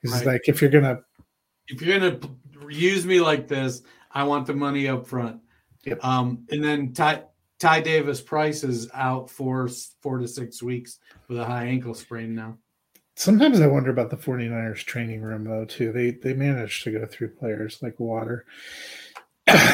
because 0.00 0.18
right. 0.18 0.34
like 0.34 0.48
if 0.48 0.60
you're 0.60 0.70
gonna 0.70 1.00
if 1.68 1.80
you're 1.80 1.98
gonna 1.98 2.18
use 2.68 3.06
me 3.06 3.20
like 3.20 3.48
this, 3.48 3.82
I 4.10 4.24
want 4.24 4.46
the 4.46 4.54
money 4.54 4.88
up 4.88 5.06
front. 5.06 5.40
Yep. 5.84 6.04
Um, 6.04 6.46
and 6.50 6.62
then 6.62 6.92
Ty 6.92 7.24
Ty 7.58 7.80
Davis 7.80 8.20
Price 8.20 8.64
is 8.64 8.88
out 8.94 9.30
for 9.30 9.68
four 10.00 10.18
to 10.18 10.28
six 10.28 10.62
weeks 10.62 10.98
with 11.28 11.38
a 11.38 11.44
high 11.44 11.66
ankle 11.66 11.94
sprain 11.94 12.34
now. 12.34 12.58
Sometimes 13.14 13.60
I 13.60 13.66
wonder 13.66 13.90
about 13.90 14.10
the 14.10 14.16
49ers 14.16 14.84
training 14.84 15.22
room 15.22 15.44
though 15.44 15.64
too. 15.64 15.92
They 15.92 16.12
they 16.12 16.34
managed 16.34 16.84
to 16.84 16.92
go 16.92 17.06
through 17.06 17.30
players 17.30 17.78
like 17.82 17.98
water. 18.00 18.46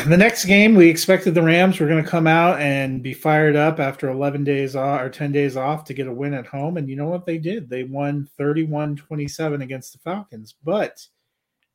The 0.09 0.17
next 0.17 0.45
game 0.45 0.75
we 0.75 0.89
expected 0.89 1.35
the 1.35 1.43
Rams 1.43 1.79
were 1.79 1.87
going 1.87 2.03
to 2.03 2.11
come 2.11 2.27
out 2.27 2.61
and 2.61 3.03
be 3.03 3.13
fired 3.13 3.55
up 3.55 3.79
after 3.79 4.09
11 4.09 4.45
days 4.45 4.75
off 4.75 5.01
or 5.01 5.09
10 5.09 5.31
days 5.31 5.57
off 5.57 5.85
to 5.85 5.95
get 5.95 6.07
a 6.07 6.13
win 6.13 6.35
at 6.35 6.47
home 6.47 6.77
and 6.77 6.89
you 6.89 6.97
know 6.97 7.09
what 7.09 7.27
they 7.27 7.39
did? 7.39 7.69
They 7.69 7.85
won 7.85 8.29
31-27 8.39 9.63
against 9.63 9.93
the 9.93 9.99
Falcons. 9.99 10.55
But 10.65 11.07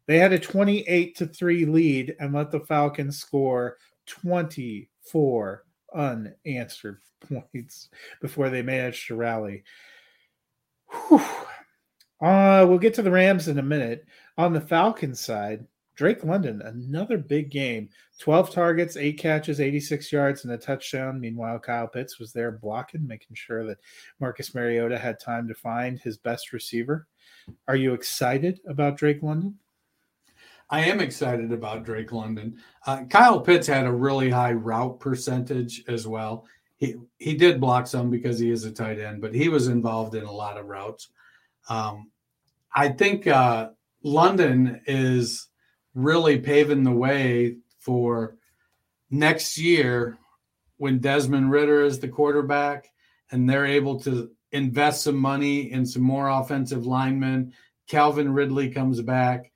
they 0.05 0.17
had 0.17 0.33
a 0.33 0.39
28 0.39 1.15
to 1.17 1.27
3 1.27 1.65
lead 1.65 2.15
and 2.19 2.33
let 2.33 2.51
the 2.51 2.59
Falcons 2.59 3.19
score 3.19 3.77
24 4.05 5.63
unanswered 5.95 7.01
points 7.21 7.89
before 8.21 8.49
they 8.49 8.61
managed 8.61 9.07
to 9.07 9.15
rally. 9.15 9.63
Whew. 11.07 11.21
Uh, 12.21 12.65
we'll 12.67 12.79
get 12.79 12.93
to 12.95 13.01
the 13.01 13.11
Rams 13.11 13.47
in 13.47 13.59
a 13.59 13.63
minute. 13.63 14.05
On 14.37 14.53
the 14.53 14.61
Falcons 14.61 15.19
side, 15.19 15.65
Drake 15.95 16.23
London, 16.23 16.61
another 16.61 17.17
big 17.17 17.49
game. 17.51 17.89
12 18.19 18.51
targets, 18.51 18.97
eight 18.97 19.19
catches, 19.19 19.61
86 19.61 20.11
yards, 20.11 20.43
and 20.43 20.53
a 20.53 20.57
touchdown. 20.57 21.19
Meanwhile, 21.19 21.59
Kyle 21.59 21.87
Pitts 21.87 22.19
was 22.19 22.33
there 22.33 22.51
blocking, 22.51 23.05
making 23.05 23.35
sure 23.35 23.65
that 23.65 23.77
Marcus 24.19 24.55
Mariota 24.55 24.97
had 24.97 25.19
time 25.19 25.47
to 25.47 25.53
find 25.53 25.99
his 25.99 26.17
best 26.17 26.53
receiver. 26.53 27.07
Are 27.67 27.75
you 27.75 27.93
excited 27.93 28.59
about 28.67 28.97
Drake 28.97 29.21
London? 29.21 29.57
I 30.69 30.81
am 30.85 31.01
excited 31.01 31.51
about 31.51 31.83
Drake 31.83 32.11
London. 32.11 32.57
Uh, 32.87 33.03
Kyle 33.03 33.39
Pitts 33.39 33.67
had 33.67 33.85
a 33.85 33.91
really 33.91 34.29
high 34.29 34.53
route 34.53 34.99
percentage 34.99 35.83
as 35.87 36.07
well. 36.07 36.45
He 36.77 36.95
he 37.19 37.35
did 37.35 37.61
block 37.61 37.85
some 37.85 38.09
because 38.09 38.39
he 38.39 38.49
is 38.49 38.65
a 38.65 38.71
tight 38.71 38.99
end, 38.99 39.21
but 39.21 39.35
he 39.35 39.49
was 39.49 39.67
involved 39.67 40.15
in 40.15 40.23
a 40.23 40.31
lot 40.31 40.57
of 40.57 40.65
routes. 40.65 41.09
Um, 41.69 42.09
I 42.75 42.89
think 42.89 43.27
uh, 43.27 43.69
London 44.01 44.81
is 44.87 45.49
really 45.93 46.39
paving 46.39 46.83
the 46.83 46.91
way 46.91 47.57
for 47.79 48.35
next 49.09 49.57
year 49.57 50.17
when 50.77 50.99
Desmond 50.99 51.51
Ridder 51.51 51.83
is 51.83 51.99
the 51.99 52.07
quarterback 52.07 52.89
and 53.31 53.49
they're 53.49 53.65
able 53.65 53.99
to 54.01 54.31
invest 54.51 55.03
some 55.03 55.17
money 55.17 55.71
in 55.71 55.85
some 55.85 56.03
more 56.03 56.29
offensive 56.29 56.85
linemen. 56.85 57.53
Calvin 57.87 58.33
Ridley 58.33 58.69
comes 58.69 59.01
back 59.01 59.53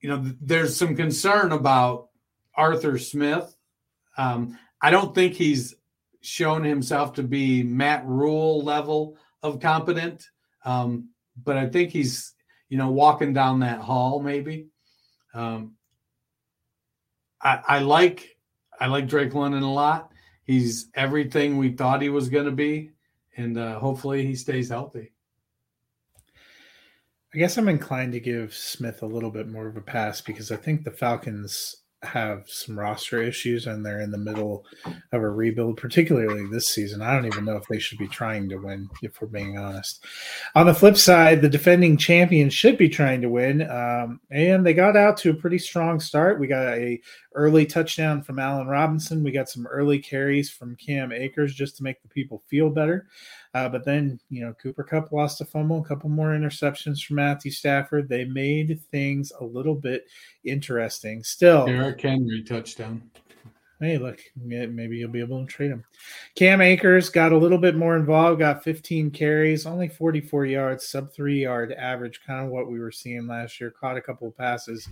you 0.00 0.08
know, 0.08 0.32
there's 0.40 0.76
some 0.76 0.94
concern 0.94 1.52
about 1.52 2.08
Arthur 2.54 2.98
Smith. 2.98 3.54
Um, 4.16 4.58
I 4.80 4.90
don't 4.90 5.14
think 5.14 5.34
he's 5.34 5.74
shown 6.20 6.64
himself 6.64 7.14
to 7.14 7.22
be 7.22 7.62
Matt 7.62 8.04
Rhule 8.06 8.62
level 8.62 9.16
of 9.42 9.60
competent, 9.60 10.28
um, 10.64 11.10
but 11.44 11.56
I 11.56 11.68
think 11.68 11.90
he's, 11.90 12.34
you 12.68 12.78
know, 12.78 12.90
walking 12.90 13.32
down 13.32 13.60
that 13.60 13.80
hall 13.80 14.20
maybe. 14.20 14.68
Um, 15.38 15.74
I, 17.40 17.60
I 17.68 17.78
like 17.78 18.36
I 18.80 18.86
like 18.86 19.06
Drake 19.06 19.34
London 19.34 19.62
a 19.62 19.72
lot. 19.72 20.10
He's 20.42 20.88
everything 20.94 21.58
we 21.58 21.70
thought 21.70 22.02
he 22.02 22.08
was 22.08 22.28
going 22.28 22.46
to 22.46 22.52
be, 22.52 22.90
and 23.36 23.56
uh, 23.56 23.78
hopefully 23.78 24.26
he 24.26 24.34
stays 24.34 24.68
healthy. 24.68 25.12
I 27.32 27.38
guess 27.38 27.56
I'm 27.56 27.68
inclined 27.68 28.14
to 28.14 28.20
give 28.20 28.52
Smith 28.52 29.02
a 29.02 29.06
little 29.06 29.30
bit 29.30 29.48
more 29.48 29.68
of 29.68 29.76
a 29.76 29.80
pass 29.80 30.20
because 30.20 30.50
I 30.50 30.56
think 30.56 30.82
the 30.82 30.90
Falcons 30.90 31.76
have 32.02 32.44
some 32.48 32.78
roster 32.78 33.20
issues 33.20 33.66
and 33.66 33.84
they're 33.84 34.00
in 34.00 34.10
the 34.10 34.18
middle 34.18 34.64
of 35.12 35.22
a 35.22 35.28
rebuild, 35.28 35.76
particularly 35.76 36.46
this 36.46 36.68
season. 36.68 37.02
I 37.02 37.12
don't 37.14 37.26
even 37.26 37.44
know 37.44 37.56
if 37.56 37.66
they 37.66 37.78
should 37.78 37.98
be 37.98 38.06
trying 38.06 38.48
to 38.50 38.56
win, 38.56 38.88
if 39.02 39.20
we're 39.20 39.28
being 39.28 39.58
honest. 39.58 40.04
On 40.54 40.66
the 40.66 40.74
flip 40.74 40.96
side, 40.96 41.42
the 41.42 41.48
defending 41.48 41.96
champions 41.96 42.54
should 42.54 42.78
be 42.78 42.88
trying 42.88 43.20
to 43.22 43.28
win, 43.28 43.68
um, 43.68 44.20
and 44.30 44.64
they 44.64 44.74
got 44.74 44.96
out 44.96 45.16
to 45.18 45.30
a 45.30 45.34
pretty 45.34 45.58
strong 45.58 45.98
start. 45.98 46.38
We 46.38 46.46
got 46.46 46.68
a 46.74 47.00
early 47.38 47.64
touchdown 47.64 48.20
from 48.20 48.40
Allen 48.40 48.66
Robinson. 48.66 49.22
We 49.22 49.30
got 49.30 49.48
some 49.48 49.66
early 49.68 50.00
carries 50.00 50.50
from 50.50 50.74
Cam 50.74 51.12
Akers 51.12 51.54
just 51.54 51.76
to 51.76 51.84
make 51.84 52.02
the 52.02 52.08
people 52.08 52.42
feel 52.48 52.68
better. 52.68 53.06
Uh, 53.54 53.68
but 53.68 53.84
then, 53.84 54.18
you 54.28 54.44
know, 54.44 54.52
Cooper 54.60 54.82
Kupp 54.82 55.12
lost 55.12 55.40
a 55.40 55.44
fumble, 55.44 55.80
a 55.80 55.84
couple 55.84 56.10
more 56.10 56.30
interceptions 56.30 57.02
from 57.04 57.16
Matthew 57.16 57.52
Stafford. 57.52 58.08
They 58.08 58.24
made 58.24 58.80
things 58.90 59.32
a 59.40 59.44
little 59.44 59.76
bit 59.76 60.04
interesting. 60.44 61.22
Still, 61.22 61.64
Derrick 61.64 62.00
Henry 62.00 62.42
touchdown. 62.42 63.08
Hey, 63.80 63.96
look, 63.96 64.18
maybe 64.36 64.96
you'll 64.96 65.10
be 65.10 65.20
able 65.20 65.40
to 65.40 65.46
trade 65.46 65.70
him. 65.70 65.84
Cam 66.34 66.60
Akers 66.60 67.10
got 67.10 67.30
a 67.30 67.38
little 67.38 67.58
bit 67.58 67.76
more 67.76 67.96
involved, 67.96 68.40
got 68.40 68.64
15 68.64 69.12
carries, 69.12 69.66
only 69.66 69.88
44 69.88 70.46
yards, 70.46 70.88
sub 70.88 71.12
three 71.12 71.42
yard 71.42 71.72
average, 71.72 72.20
kind 72.26 72.44
of 72.44 72.50
what 72.50 72.68
we 72.68 72.80
were 72.80 72.90
seeing 72.90 73.28
last 73.28 73.60
year. 73.60 73.70
Caught 73.70 73.96
a 73.96 74.02
couple 74.02 74.26
of 74.26 74.36
passes. 74.36 74.88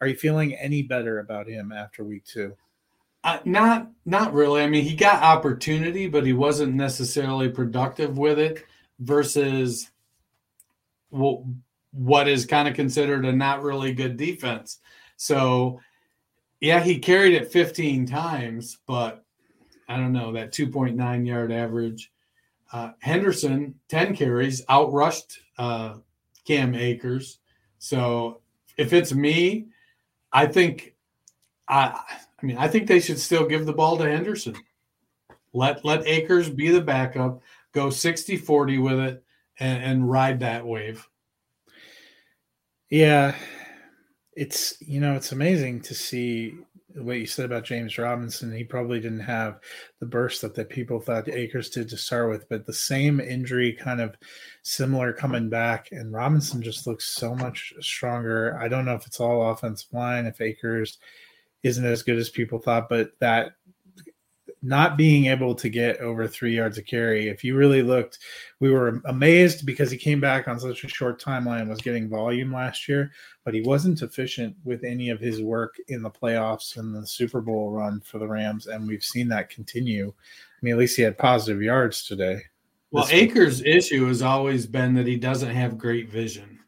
Are 0.00 0.06
you 0.06 0.14
feeling 0.14 0.54
any 0.54 0.82
better 0.82 1.18
about 1.18 1.48
him 1.48 1.72
after 1.72 2.04
week 2.04 2.24
two? 2.24 2.56
Uh, 3.24 3.40
not 3.44 3.90
not 4.06 4.32
really. 4.32 4.62
I 4.62 4.68
mean, 4.68 4.84
he 4.84 4.94
got 4.94 5.22
opportunity, 5.22 6.06
but 6.06 6.24
he 6.24 6.32
wasn't 6.32 6.74
necessarily 6.74 7.48
productive 7.48 8.16
with 8.16 8.38
it. 8.38 8.64
Versus 9.00 9.90
what 11.10 11.42
what 11.92 12.28
is 12.28 12.46
kind 12.46 12.68
of 12.68 12.74
considered 12.74 13.24
a 13.24 13.32
not 13.32 13.62
really 13.62 13.92
good 13.92 14.16
defense. 14.16 14.78
So, 15.16 15.80
yeah, 16.60 16.80
he 16.80 16.98
carried 16.98 17.34
it 17.34 17.52
15 17.52 18.06
times, 18.06 18.78
but 18.86 19.24
I 19.88 19.96
don't 19.96 20.12
know 20.12 20.32
that 20.32 20.52
2.9 20.52 21.26
yard 21.26 21.52
average. 21.52 22.12
Uh, 22.72 22.90
Henderson 23.00 23.74
10 23.88 24.14
carries 24.16 24.64
outrushed 24.66 25.38
uh, 25.56 25.94
Cam 26.46 26.74
Akers. 26.74 27.38
So 27.78 28.40
if 28.76 28.92
it's 28.92 29.14
me, 29.14 29.68
I 30.32 30.46
think 30.46 30.94
I 31.68 32.00
I 32.40 32.46
mean, 32.46 32.56
I 32.56 32.68
think 32.68 32.86
they 32.86 33.00
should 33.00 33.18
still 33.18 33.46
give 33.46 33.66
the 33.66 33.72
ball 33.72 33.96
to 33.98 34.08
Henderson. 34.08 34.56
Let 35.52 35.84
let 35.84 36.06
Akers 36.06 36.50
be 36.50 36.68
the 36.68 36.80
backup, 36.80 37.40
go 37.72 37.86
60-40 37.86 38.82
with 38.82 38.98
it 39.00 39.24
and, 39.58 39.82
and 39.82 40.10
ride 40.10 40.40
that 40.40 40.66
wave. 40.66 41.08
Yeah. 42.90 43.34
It's 44.38 44.80
you 44.80 45.00
know, 45.00 45.14
it's 45.14 45.32
amazing 45.32 45.80
to 45.82 45.94
see 45.94 46.54
what 46.94 47.18
you 47.18 47.26
said 47.26 47.46
about 47.46 47.64
James 47.64 47.98
Robinson. 47.98 48.52
He 48.52 48.64
probably 48.64 49.00
didn't 49.00 49.20
have 49.20 49.58
the 49.98 50.06
burst 50.06 50.42
that, 50.42 50.54
that 50.54 50.68
people 50.68 51.00
thought 51.00 51.28
Akers 51.28 51.70
did 51.70 51.88
to 51.88 51.96
start 51.96 52.30
with, 52.30 52.48
but 52.48 52.64
the 52.64 52.72
same 52.72 53.20
injury 53.20 53.72
kind 53.72 54.00
of 54.00 54.16
similar 54.62 55.12
coming 55.12 55.48
back, 55.48 55.88
and 55.90 56.12
Robinson 56.12 56.62
just 56.62 56.86
looks 56.86 57.06
so 57.06 57.34
much 57.34 57.72
stronger. 57.80 58.56
I 58.60 58.68
don't 58.68 58.84
know 58.84 58.94
if 58.94 59.06
it's 59.06 59.20
all 59.20 59.50
offensive 59.50 59.92
line, 59.92 60.26
if 60.26 60.40
Akers 60.40 60.98
isn't 61.64 61.84
as 61.84 62.04
good 62.04 62.16
as 62.16 62.30
people 62.30 62.60
thought, 62.60 62.88
but 62.88 63.10
that 63.18 63.52
not 64.62 64.96
being 64.96 65.26
able 65.26 65.54
to 65.54 65.68
get 65.68 65.98
over 65.98 66.26
three 66.26 66.56
yards 66.56 66.78
of 66.78 66.86
carry, 66.86 67.28
if 67.28 67.44
you 67.44 67.56
really 67.56 67.82
looked, 67.82 68.18
we 68.60 68.70
were 68.70 69.00
amazed 69.06 69.64
because 69.64 69.90
he 69.90 69.96
came 69.96 70.20
back 70.20 70.48
on 70.48 70.58
such 70.58 70.84
a 70.84 70.88
short 70.88 71.22
timeline, 71.22 71.68
was 71.68 71.80
getting 71.80 72.08
volume 72.08 72.52
last 72.52 72.88
year, 72.88 73.12
but 73.44 73.54
he 73.54 73.60
wasn't 73.60 74.02
efficient 74.02 74.56
with 74.64 74.84
any 74.84 75.10
of 75.10 75.20
his 75.20 75.42
work 75.42 75.76
in 75.88 76.02
the 76.02 76.10
playoffs 76.10 76.76
and 76.76 76.94
the 76.94 77.06
Super 77.06 77.40
Bowl 77.40 77.70
run 77.70 78.00
for 78.00 78.18
the 78.18 78.26
Rams. 78.26 78.66
And 78.66 78.86
we've 78.86 79.04
seen 79.04 79.28
that 79.28 79.50
continue. 79.50 80.08
I 80.08 80.58
mean, 80.62 80.74
at 80.74 80.78
least 80.78 80.96
he 80.96 81.02
had 81.02 81.18
positive 81.18 81.62
yards 81.62 82.04
today. 82.04 82.42
Well, 82.90 83.06
Akers' 83.10 83.62
issue 83.62 84.06
has 84.06 84.22
always 84.22 84.66
been 84.66 84.94
that 84.94 85.06
he 85.06 85.16
doesn't 85.16 85.54
have 85.54 85.78
great 85.78 86.10
vision. 86.10 86.58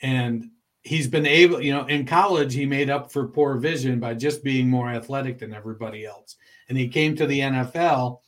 And 0.00 0.50
he's 0.82 1.06
been 1.06 1.26
able, 1.26 1.60
you 1.60 1.72
know, 1.72 1.84
in 1.86 2.06
college, 2.06 2.54
he 2.54 2.64
made 2.64 2.88
up 2.88 3.12
for 3.12 3.28
poor 3.28 3.56
vision 3.58 4.00
by 4.00 4.14
just 4.14 4.42
being 4.42 4.70
more 4.70 4.88
athletic 4.88 5.38
than 5.38 5.52
everybody 5.52 6.06
else. 6.06 6.36
And 6.68 6.76
he 6.76 6.88
came 6.88 7.16
to 7.16 7.26
the 7.26 7.40
NFL 7.40 8.20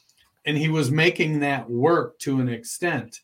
and 0.46 0.56
he 0.56 0.68
was 0.68 0.90
making 0.90 1.40
that 1.40 1.68
work 1.68 2.18
to 2.20 2.40
an 2.40 2.48
extent. 2.48 3.20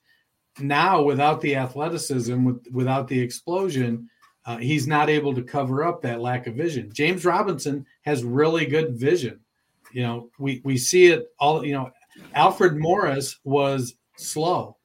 Now, 0.58 1.02
without 1.02 1.40
the 1.40 1.56
athleticism, 1.56 2.44
with, 2.44 2.66
without 2.70 3.08
the 3.08 3.20
explosion, 3.20 4.08
uh, 4.46 4.58
he's 4.58 4.86
not 4.86 5.10
able 5.10 5.34
to 5.34 5.42
cover 5.42 5.84
up 5.84 6.00
that 6.02 6.20
lack 6.20 6.46
of 6.46 6.54
vision. 6.54 6.90
James 6.92 7.24
Robinson 7.24 7.84
has 8.02 8.24
really 8.24 8.64
good 8.64 8.96
vision. 8.96 9.40
You 9.92 10.02
know, 10.02 10.30
we 10.38 10.60
we 10.64 10.78
see 10.78 11.06
it 11.06 11.26
all. 11.38 11.64
You 11.64 11.72
know, 11.74 11.90
Alfred 12.34 12.76
Morris 12.76 13.38
was 13.44 13.96
slow, 14.16 14.76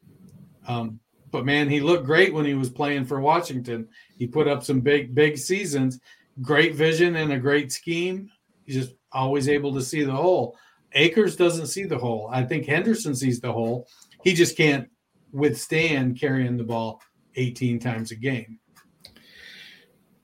um, 0.67 0.99
but 1.32 1.45
man, 1.45 1.69
he 1.69 1.79
looked 1.79 2.05
great 2.05 2.34
when 2.34 2.45
he 2.45 2.53
was 2.53 2.69
playing 2.69 3.05
for 3.05 3.19
Washington. 3.19 3.88
He 4.17 4.25
put 4.25 4.47
up 4.47 4.63
some 4.63 4.79
big 4.79 5.13
big 5.13 5.38
seasons. 5.38 5.99
Great 6.41 6.75
vision 6.75 7.17
and 7.17 7.34
a 7.34 7.39
great 7.39 7.71
scheme. 7.71 8.29
He's 8.63 8.75
just 8.75 8.95
always 9.12 9.49
able 9.49 9.74
to 9.74 9.82
see 9.82 10.03
the 10.03 10.12
hole. 10.12 10.57
Akers 10.93 11.36
doesn't 11.36 11.68
see 11.68 11.84
the 11.86 11.97
hole. 11.97 12.30
I 12.32 12.43
think 12.43 12.66
Henderson 12.66 13.16
sees 13.16 13.39
the 13.39 13.51
hole. 13.51 13.88
He 14.24 14.34
just 14.34 14.57
can't 14.57 14.89
withstand 15.32 16.20
carrying 16.20 16.57
the 16.57 16.64
ball 16.64 17.01
18 17.36 17.80
times 17.80 18.12
a 18.12 18.16
game. 18.16 18.59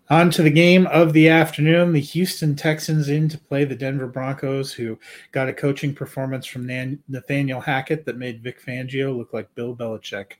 On 0.09 0.31
to 0.31 0.41
the 0.41 0.49
game 0.49 0.87
of 0.87 1.11
the 1.11 1.27
afternoon. 1.27 1.91
The 1.91 1.99
Houston 1.99 2.55
Texans 2.55 3.09
in 3.09 3.27
to 3.27 3.37
play 3.37 3.65
the 3.65 3.75
Denver 3.75 4.07
Broncos, 4.07 4.71
who 4.71 4.97
got 5.33 5.49
a 5.49 5.53
coaching 5.53 5.93
performance 5.93 6.45
from 6.45 6.65
Nathaniel 7.09 7.59
Hackett 7.59 8.05
that 8.05 8.17
made 8.17 8.41
Vic 8.41 8.63
Fangio 8.63 9.17
look 9.17 9.33
like 9.33 9.53
Bill 9.53 9.75
Belichick. 9.75 10.33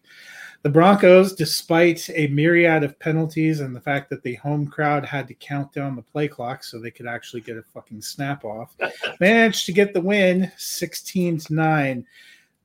The 0.67 0.73
Broncos, 0.73 1.33
despite 1.33 2.09
a 2.09 2.27
myriad 2.27 2.83
of 2.83 2.99
penalties 2.99 3.61
and 3.61 3.73
the 3.73 3.79
fact 3.79 4.09
that 4.09 4.21
the 4.21 4.35
home 4.35 4.67
crowd 4.67 5.05
had 5.05 5.25
to 5.29 5.33
count 5.33 5.71
down 5.71 5.95
the 5.95 6.01
play 6.01 6.27
clock 6.27 6.61
so 6.61 6.77
they 6.77 6.91
could 6.91 7.07
actually 7.07 7.39
get 7.39 7.55
a 7.55 7.63
fucking 7.63 8.01
snap 8.01 8.43
off, 8.43 8.75
managed 9.21 9.65
to 9.67 9.71
get 9.71 9.93
the 9.93 10.01
win 10.01 10.51
16 10.57 11.37
to 11.37 11.53
9. 11.53 12.05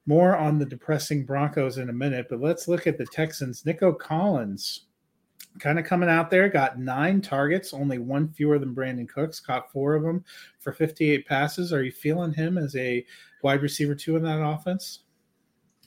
More 0.07 0.37
on 0.37 0.59
the 0.59 0.65
depressing 0.65 1.25
Broncos 1.25 1.79
in 1.79 1.91
a 1.91 1.93
minute, 1.93 2.27
but 2.29 2.41
let's 2.41 2.67
look 2.67 2.89
at 2.89 2.99
the 2.99 3.07
Texans. 3.07 3.65
Nico 3.65 3.93
Collins 3.93 4.87
kind 5.61 5.79
of 5.79 5.85
coming 5.85 6.09
out 6.09 6.29
there, 6.29 6.49
got 6.49 6.81
nine 6.81 7.21
targets, 7.21 7.73
only 7.73 7.99
one 7.99 8.33
fewer 8.33 8.59
than 8.59 8.75
Brandin 8.75 9.09
Cooks, 9.09 9.39
caught 9.39 9.71
four 9.71 9.95
of 9.95 10.03
them 10.03 10.25
for 10.59 10.73
58 10.73 11.25
passes. 11.25 11.73
Are 11.73 11.85
you 11.85 11.93
feeling 11.93 12.33
him 12.33 12.59
as 12.59 12.75
a 12.75 13.07
wide 13.45 13.63
receiver 13.63 13.95
two 13.95 14.17
in 14.17 14.25
that 14.25 14.45
offense? 14.45 15.05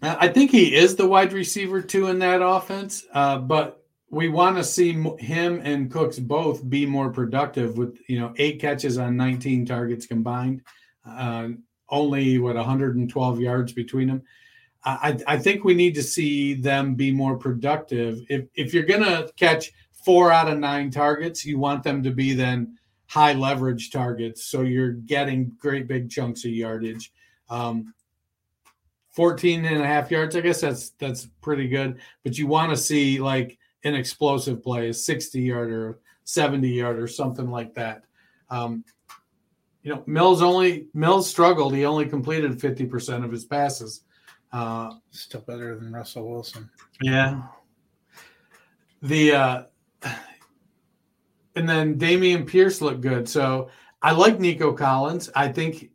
I 0.05 0.27
think 0.27 0.51
he 0.51 0.75
is 0.75 0.95
the 0.95 1.07
wide 1.07 1.33
receiver 1.33 1.81
two 1.81 2.07
in 2.07 2.19
that 2.19 2.41
offense, 2.41 3.05
uh, 3.13 3.37
but 3.37 3.83
we 4.09 4.29
want 4.29 4.57
to 4.57 4.63
see 4.63 4.93
him 5.19 5.61
and 5.63 5.91
Cooks 5.91 6.19
both 6.19 6.67
be 6.69 6.85
more 6.85 7.11
productive 7.11 7.77
with 7.77 7.97
you 8.07 8.19
know 8.19 8.33
eight 8.37 8.59
catches 8.59 8.97
on 8.97 9.17
19 9.17 9.65
targets 9.65 10.05
combined, 10.05 10.61
uh, 11.05 11.49
only 11.89 12.37
what 12.39 12.55
112 12.55 13.39
yards 13.39 13.73
between 13.73 14.07
them. 14.07 14.23
I, 14.87 15.17
I 15.27 15.37
think 15.37 15.63
we 15.63 15.73
need 15.73 15.95
to 15.95 16.03
see 16.03 16.53
them 16.53 16.93
be 16.93 17.11
more 17.11 17.37
productive. 17.37 18.21
If 18.29 18.45
if 18.53 18.73
you're 18.73 18.83
gonna 18.83 19.27
catch 19.35 19.71
four 20.05 20.31
out 20.31 20.47
of 20.47 20.59
nine 20.59 20.91
targets, 20.91 21.45
you 21.45 21.57
want 21.57 21.83
them 21.83 22.03
to 22.03 22.11
be 22.11 22.33
then 22.33 22.77
high 23.07 23.33
leverage 23.33 23.91
targets, 23.91 24.45
so 24.45 24.61
you're 24.61 24.91
getting 24.91 25.51
great 25.59 25.87
big 25.87 26.09
chunks 26.09 26.45
of 26.45 26.51
yardage. 26.51 27.11
Um, 27.49 27.93
14 29.15 29.63
and 29.63 29.81
a 29.81 29.87
half 29.87 30.11
yards, 30.11 30.35
I 30.35 30.41
guess 30.41 30.61
that's 30.61 30.89
that's 30.91 31.27
pretty 31.41 31.67
good. 31.69 31.99
But 32.23 32.37
you 32.37 32.47
want 32.47 32.71
to 32.71 32.77
see 32.77 33.19
like 33.19 33.57
an 33.83 33.95
explosive 33.95 34.61
play, 34.61 34.89
a 34.89 34.93
60 34.93 35.41
yarder, 35.41 35.99
70 36.25 36.67
yarder, 36.67 37.07
something 37.07 37.49
like 37.49 37.73
that. 37.75 38.03
Um, 38.49 38.83
you 39.83 39.93
know, 39.93 40.03
Mills 40.05 40.41
only 40.41 40.87
Mills 40.93 41.29
struggled. 41.29 41.73
He 41.73 41.85
only 41.85 42.07
completed 42.07 42.59
50% 42.59 43.23
of 43.23 43.31
his 43.31 43.45
passes. 43.45 44.01
Uh, 44.51 44.93
Still 45.11 45.41
better 45.41 45.77
than 45.77 45.93
Russell 45.93 46.29
Wilson. 46.29 46.69
Yeah. 47.01 47.43
The 49.01 49.33
uh, 49.33 49.63
and 51.55 51.69
then 51.69 51.97
Dameon 51.97 52.47
Pierce 52.47 52.81
looked 52.81 53.01
good. 53.01 53.29
So 53.29 53.69
I 54.01 54.11
like 54.11 54.39
Nico 54.39 54.73
Collins. 54.73 55.29
I 55.35 55.47
think 55.47 55.91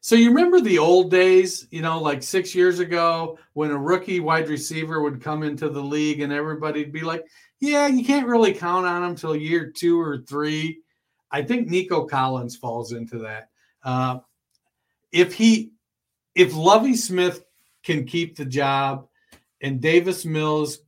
so. 0.00 0.14
You 0.14 0.28
remember 0.28 0.60
the 0.60 0.78
old 0.78 1.10
days, 1.10 1.66
you 1.70 1.82
know, 1.82 2.00
like 2.00 2.22
six 2.22 2.54
years 2.54 2.78
ago 2.78 3.38
when 3.52 3.70
a 3.70 3.78
rookie 3.78 4.20
wide 4.20 4.48
receiver 4.48 5.02
would 5.02 5.22
come 5.22 5.42
into 5.42 5.68
the 5.68 5.82
league 5.82 6.20
and 6.20 6.32
everybody'd 6.32 6.92
be 6.92 7.02
like, 7.02 7.26
yeah, 7.60 7.86
you 7.86 8.04
can't 8.04 8.26
really 8.26 8.54
count 8.54 8.86
on 8.86 9.04
him 9.04 9.14
till 9.14 9.36
year 9.36 9.70
two 9.70 10.00
or 10.00 10.18
three. 10.18 10.80
I 11.30 11.42
think 11.42 11.68
Nico 11.68 12.06
Collins 12.06 12.56
falls 12.56 12.92
into 12.92 13.18
that. 13.18 13.50
Uh, 13.82 14.18
if 15.12 15.34
he, 15.34 15.72
if 16.34 16.54
Lovie 16.54 16.96
Smith 16.96 17.44
can 17.82 18.04
keep 18.04 18.36
the 18.36 18.44
job 18.44 19.06
and 19.60 19.80
Davis 19.80 20.24
Mills 20.24 20.78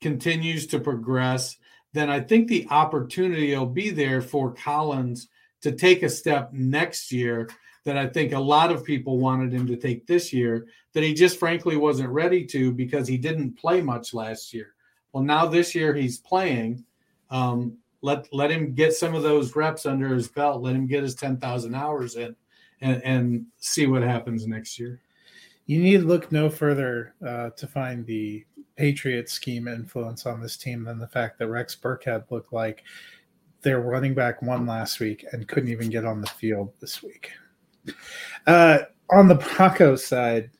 continues 0.00 0.66
to 0.68 0.80
progress, 0.80 1.56
then 1.92 2.08
I 2.08 2.20
think 2.20 2.48
the 2.48 2.66
opportunity 2.70 3.56
will 3.56 3.66
be 3.66 3.90
there 3.90 4.22
for 4.22 4.52
Collins 4.52 5.28
to 5.62 5.72
take 5.72 6.02
a 6.02 6.08
step 6.08 6.52
next 6.52 7.12
year 7.12 7.48
that 7.84 7.96
I 7.96 8.06
think 8.06 8.32
a 8.32 8.38
lot 8.38 8.70
of 8.70 8.84
people 8.84 9.18
wanted 9.18 9.52
him 9.52 9.66
to 9.66 9.76
take 9.76 10.06
this 10.06 10.32
year 10.32 10.66
that 10.92 11.02
he 11.02 11.14
just 11.14 11.38
frankly 11.38 11.76
wasn't 11.76 12.10
ready 12.10 12.44
to 12.46 12.72
because 12.72 13.08
he 13.08 13.16
didn't 13.16 13.56
play 13.56 13.80
much 13.80 14.12
last 14.12 14.52
year. 14.52 14.74
Well, 15.12 15.24
now 15.24 15.46
this 15.46 15.74
year 15.74 15.94
he's 15.94 16.18
playing. 16.18 16.84
Um, 17.30 17.78
let 18.02 18.32
let 18.32 18.50
him 18.50 18.74
get 18.74 18.94
some 18.94 19.14
of 19.14 19.22
those 19.22 19.54
reps 19.54 19.86
under 19.86 20.08
his 20.08 20.28
belt. 20.28 20.62
Let 20.62 20.74
him 20.74 20.86
get 20.86 21.02
his 21.02 21.14
ten 21.14 21.36
thousand 21.36 21.74
hours 21.74 22.16
in, 22.16 22.34
and, 22.80 23.02
and 23.02 23.46
see 23.58 23.86
what 23.86 24.02
happens 24.02 24.46
next 24.46 24.78
year 24.78 25.00
you 25.70 25.80
need 25.80 25.98
look 25.98 26.32
no 26.32 26.50
further 26.50 27.14
uh, 27.24 27.50
to 27.50 27.64
find 27.64 28.04
the 28.04 28.44
Patriot 28.74 29.30
scheme 29.30 29.68
influence 29.68 30.26
on 30.26 30.40
this 30.40 30.56
team 30.56 30.82
than 30.82 30.98
the 30.98 31.06
fact 31.06 31.38
that 31.38 31.46
Rex 31.46 31.76
Burkhead 31.76 32.24
looked 32.28 32.52
like 32.52 32.82
their 33.62 33.80
running 33.80 34.12
back 34.12 34.42
one 34.42 34.66
last 34.66 34.98
week 34.98 35.24
and 35.30 35.46
couldn't 35.46 35.68
even 35.68 35.88
get 35.88 36.04
on 36.04 36.20
the 36.20 36.26
field 36.26 36.72
this 36.80 37.04
week. 37.04 37.30
Uh, 38.46 38.78
on 39.10 39.28
the 39.28 39.34
Broncos 39.34 40.04
side, 40.04 40.50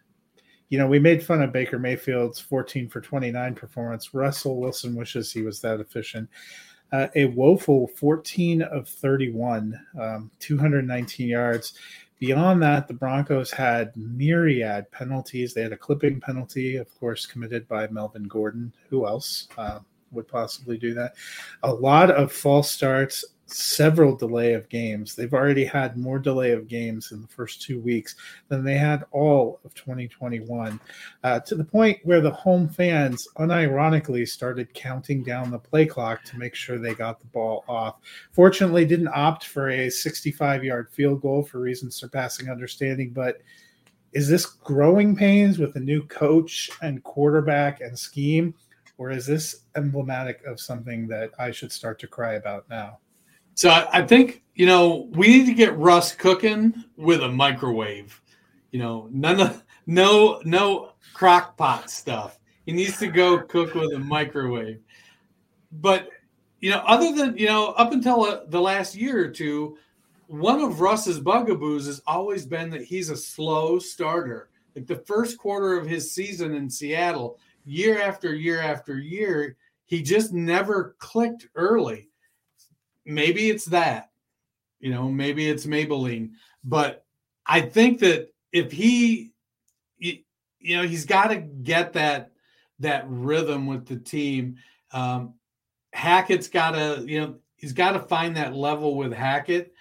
you 0.68 0.78
know, 0.78 0.86
we 0.86 0.98
made 0.98 1.22
fun 1.22 1.42
of 1.42 1.52
Baker 1.52 1.78
Mayfield's 1.78 2.38
14 2.38 2.88
for 2.88 3.00
29 3.00 3.54
performance. 3.54 4.14
Russell 4.14 4.60
Wilson 4.60 4.94
wishes 4.94 5.32
he 5.32 5.42
was 5.42 5.60
that 5.60 5.80
efficient. 5.80 6.28
Uh, 6.92 7.08
a 7.14 7.26
woeful 7.26 7.88
14 7.88 8.62
of 8.62 8.88
31, 8.88 9.78
um, 10.00 10.30
219 10.40 11.28
yards. 11.28 11.74
Beyond 12.18 12.62
that, 12.62 12.86
the 12.86 12.94
Broncos 12.94 13.50
had 13.50 13.96
myriad 13.96 14.90
penalties. 14.90 15.54
They 15.54 15.62
had 15.62 15.72
a 15.72 15.76
clipping 15.76 16.20
penalty, 16.20 16.76
of 16.76 16.92
course, 16.98 17.26
committed 17.26 17.66
by 17.66 17.88
Melvin 17.88 18.24
Gordon. 18.24 18.72
Who 18.90 19.06
else 19.06 19.48
uh, 19.56 19.80
would 20.10 20.28
possibly 20.28 20.76
do 20.76 20.92
that? 20.94 21.14
A 21.62 21.72
lot 21.72 22.10
of 22.10 22.32
false 22.32 22.70
starts, 22.70 23.24
several 23.52 24.16
delay 24.16 24.52
of 24.54 24.68
games. 24.68 25.14
They've 25.14 25.34
already 25.34 25.64
had 25.64 25.96
more 25.96 26.18
delay 26.18 26.52
of 26.52 26.68
games 26.68 27.12
in 27.12 27.20
the 27.20 27.28
first 27.28 27.62
two 27.62 27.80
weeks 27.80 28.16
than 28.48 28.64
they 28.64 28.76
had 28.76 29.04
all 29.10 29.60
of 29.64 29.74
2021, 29.74 30.80
uh, 31.24 31.40
to 31.40 31.54
the 31.54 31.64
point 31.64 31.98
where 32.04 32.20
the 32.20 32.30
home 32.30 32.68
fans 32.68 33.28
unironically 33.38 34.26
started 34.28 34.72
counting 34.74 35.22
down 35.22 35.50
the 35.50 35.58
play 35.58 35.86
clock 35.86 36.22
to 36.24 36.38
make 36.38 36.54
sure 36.54 36.78
they 36.78 36.94
got 36.94 37.20
the 37.20 37.26
ball 37.26 37.64
off. 37.68 37.96
Fortunately, 38.32 38.84
didn't 38.84 39.08
opt 39.08 39.46
for 39.46 39.70
a 39.70 39.90
65 39.90 40.64
yard 40.64 40.88
field 40.90 41.20
goal 41.20 41.42
for 41.42 41.60
reasons 41.60 41.96
surpassing 41.96 42.48
understanding, 42.50 43.10
but 43.10 43.40
is 44.12 44.28
this 44.28 44.44
growing 44.44 45.14
pains 45.14 45.58
with 45.58 45.76
a 45.76 45.80
new 45.80 46.02
coach 46.04 46.70
and 46.82 47.02
quarterback 47.04 47.80
and 47.80 47.98
scheme? 47.98 48.54
Or 48.98 49.10
is 49.10 49.24
this 49.24 49.62
emblematic 49.76 50.44
of 50.44 50.60
something 50.60 51.06
that 51.08 51.30
I 51.38 51.52
should 51.52 51.72
start 51.72 51.98
to 52.00 52.06
cry 52.06 52.34
about 52.34 52.68
now? 52.68 52.98
So 53.60 53.68
I, 53.68 53.98
I 53.98 54.06
think 54.06 54.42
you 54.54 54.64
know 54.64 55.10
we 55.12 55.26
need 55.28 55.44
to 55.44 55.52
get 55.52 55.76
Russ 55.76 56.14
cooking 56.14 56.72
with 56.96 57.22
a 57.22 57.28
microwave. 57.28 58.18
You 58.70 58.78
know, 58.78 59.06
none 59.12 59.38
of 59.38 59.62
no 59.86 60.40
no 60.46 60.92
crock 61.12 61.58
pot 61.58 61.90
stuff. 61.90 62.38
He 62.64 62.72
needs 62.72 62.98
to 63.00 63.08
go 63.08 63.38
cook 63.40 63.74
with 63.74 63.92
a 63.92 63.98
microwave. 63.98 64.80
But 65.72 66.08
you 66.60 66.70
know, 66.70 66.78
other 66.86 67.12
than 67.12 67.36
you 67.36 67.48
know, 67.48 67.72
up 67.72 67.92
until 67.92 68.22
uh, 68.22 68.40
the 68.48 68.58
last 68.58 68.94
year 68.94 69.22
or 69.22 69.28
two, 69.28 69.76
one 70.26 70.62
of 70.62 70.80
Russ's 70.80 71.20
bugaboos 71.20 71.84
has 71.84 72.00
always 72.06 72.46
been 72.46 72.70
that 72.70 72.84
he's 72.84 73.10
a 73.10 73.16
slow 73.16 73.78
starter. 73.78 74.48
Like 74.74 74.86
the 74.86 75.04
first 75.04 75.36
quarter 75.36 75.76
of 75.76 75.86
his 75.86 76.14
season 76.14 76.54
in 76.54 76.70
Seattle, 76.70 77.38
year 77.66 78.00
after 78.00 78.34
year 78.34 78.62
after 78.62 78.98
year, 78.98 79.58
he 79.84 80.00
just 80.00 80.32
never 80.32 80.96
clicked 80.98 81.46
early 81.54 82.09
maybe 83.14 83.50
it's 83.50 83.66
that, 83.66 84.10
you 84.78 84.90
know, 84.90 85.08
maybe 85.08 85.48
it's 85.48 85.66
Maybelline, 85.66 86.30
but 86.64 87.04
I 87.46 87.60
think 87.60 88.00
that 88.00 88.32
if 88.52 88.72
he, 88.72 89.32
you 89.98 90.76
know, 90.76 90.82
he's 90.82 91.04
got 91.04 91.28
to 91.28 91.36
get 91.36 91.92
that 91.94 92.32
that 92.78 93.04
rhythm 93.08 93.66
with 93.66 93.86
the 93.86 93.96
team. 93.96 94.56
Um, 94.92 95.34
Hackett's 95.92 96.48
got 96.48 96.72
to, 96.72 97.04
you 97.06 97.20
know, 97.20 97.34
he's 97.56 97.72
got 97.72 97.92
to 97.92 98.00
find 98.00 98.36
that 98.36 98.54
level 98.54 98.96
with 98.96 99.12
Hackett. 99.12 99.74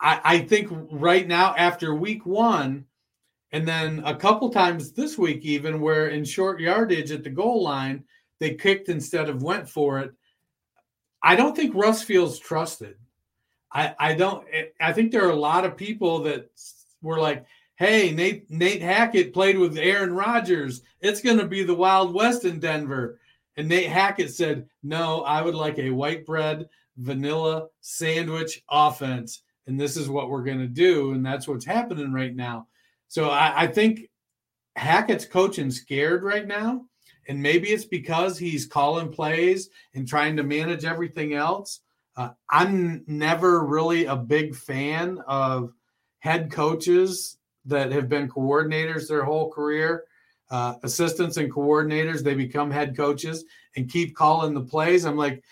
I, 0.00 0.20
I 0.24 0.38
think 0.40 0.68
right 0.90 1.26
now, 1.28 1.54
after 1.56 1.94
week 1.94 2.24
one, 2.24 2.86
And 3.52 3.68
then 3.68 4.02
a 4.06 4.16
couple 4.16 4.48
times 4.50 4.92
this 4.92 5.18
week, 5.18 5.44
even 5.44 5.80
where 5.80 6.08
in 6.08 6.24
short 6.24 6.58
yardage 6.58 7.12
at 7.12 7.22
the 7.22 7.30
goal 7.30 7.62
line, 7.62 8.04
they 8.40 8.54
kicked 8.54 8.88
instead 8.88 9.28
of 9.28 9.42
went 9.42 9.68
for 9.68 10.00
it. 10.00 10.12
I 11.22 11.36
don't 11.36 11.54
think 11.54 11.74
Russ 11.74 12.02
feels 12.02 12.38
trusted. 12.38 12.96
I, 13.72 13.94
I 13.98 14.14
don't. 14.14 14.46
I 14.80 14.92
think 14.92 15.12
there 15.12 15.26
are 15.26 15.30
a 15.30 15.36
lot 15.36 15.64
of 15.64 15.76
people 15.76 16.20
that 16.24 16.50
were 17.00 17.18
like, 17.20 17.46
"Hey, 17.76 18.12
Nate 18.12 18.50
Nate 18.50 18.82
Hackett 18.82 19.32
played 19.32 19.58
with 19.58 19.78
Aaron 19.78 20.14
Rodgers. 20.14 20.82
It's 21.00 21.22
going 21.22 21.38
to 21.38 21.46
be 21.46 21.62
the 21.62 21.74
Wild 21.74 22.12
West 22.14 22.44
in 22.44 22.60
Denver." 22.60 23.18
And 23.56 23.68
Nate 23.68 23.88
Hackett 23.88 24.34
said, 24.34 24.66
"No, 24.82 25.22
I 25.22 25.42
would 25.42 25.54
like 25.54 25.78
a 25.78 25.90
white 25.90 26.26
bread 26.26 26.68
vanilla 26.98 27.68
sandwich 27.80 28.62
offense, 28.68 29.42
and 29.66 29.80
this 29.80 29.96
is 29.96 30.08
what 30.08 30.28
we're 30.28 30.44
going 30.44 30.60
to 30.60 30.66
do." 30.66 31.12
And 31.12 31.24
that's 31.24 31.48
what's 31.48 31.64
happening 31.64 32.12
right 32.12 32.34
now. 32.34 32.66
So 33.08 33.30
I, 33.30 33.62
I 33.62 33.66
think 33.68 34.10
Hackett's 34.76 35.26
coaching 35.26 35.70
scared 35.70 36.22
right 36.22 36.46
now, 36.46 36.86
and 37.28 37.42
maybe 37.42 37.68
it's 37.68 37.84
because 37.84 38.38
he's 38.38 38.66
calling 38.66 39.10
plays 39.10 39.70
and 39.94 40.06
trying 40.06 40.36
to 40.36 40.42
manage 40.42 40.84
everything 40.84 41.34
else. 41.34 41.80
Uh, 42.16 42.30
I'm 42.50 43.04
never 43.06 43.64
really 43.64 44.06
a 44.06 44.16
big 44.16 44.54
fan 44.54 45.18
of 45.26 45.72
head 46.18 46.50
coaches 46.50 47.38
that 47.64 47.92
have 47.92 48.08
been 48.08 48.28
coordinators 48.28 49.08
their 49.08 49.24
whole 49.24 49.50
career. 49.50 50.04
Uh, 50.50 50.74
assistants 50.82 51.38
and 51.38 51.50
coordinators, 51.50 52.22
they 52.22 52.34
become 52.34 52.70
head 52.70 52.94
coaches 52.96 53.44
and 53.76 53.90
keep 53.90 54.14
calling 54.14 54.52
the 54.52 54.60
plays. 54.60 55.04
I'm 55.04 55.16
like, 55.16 55.42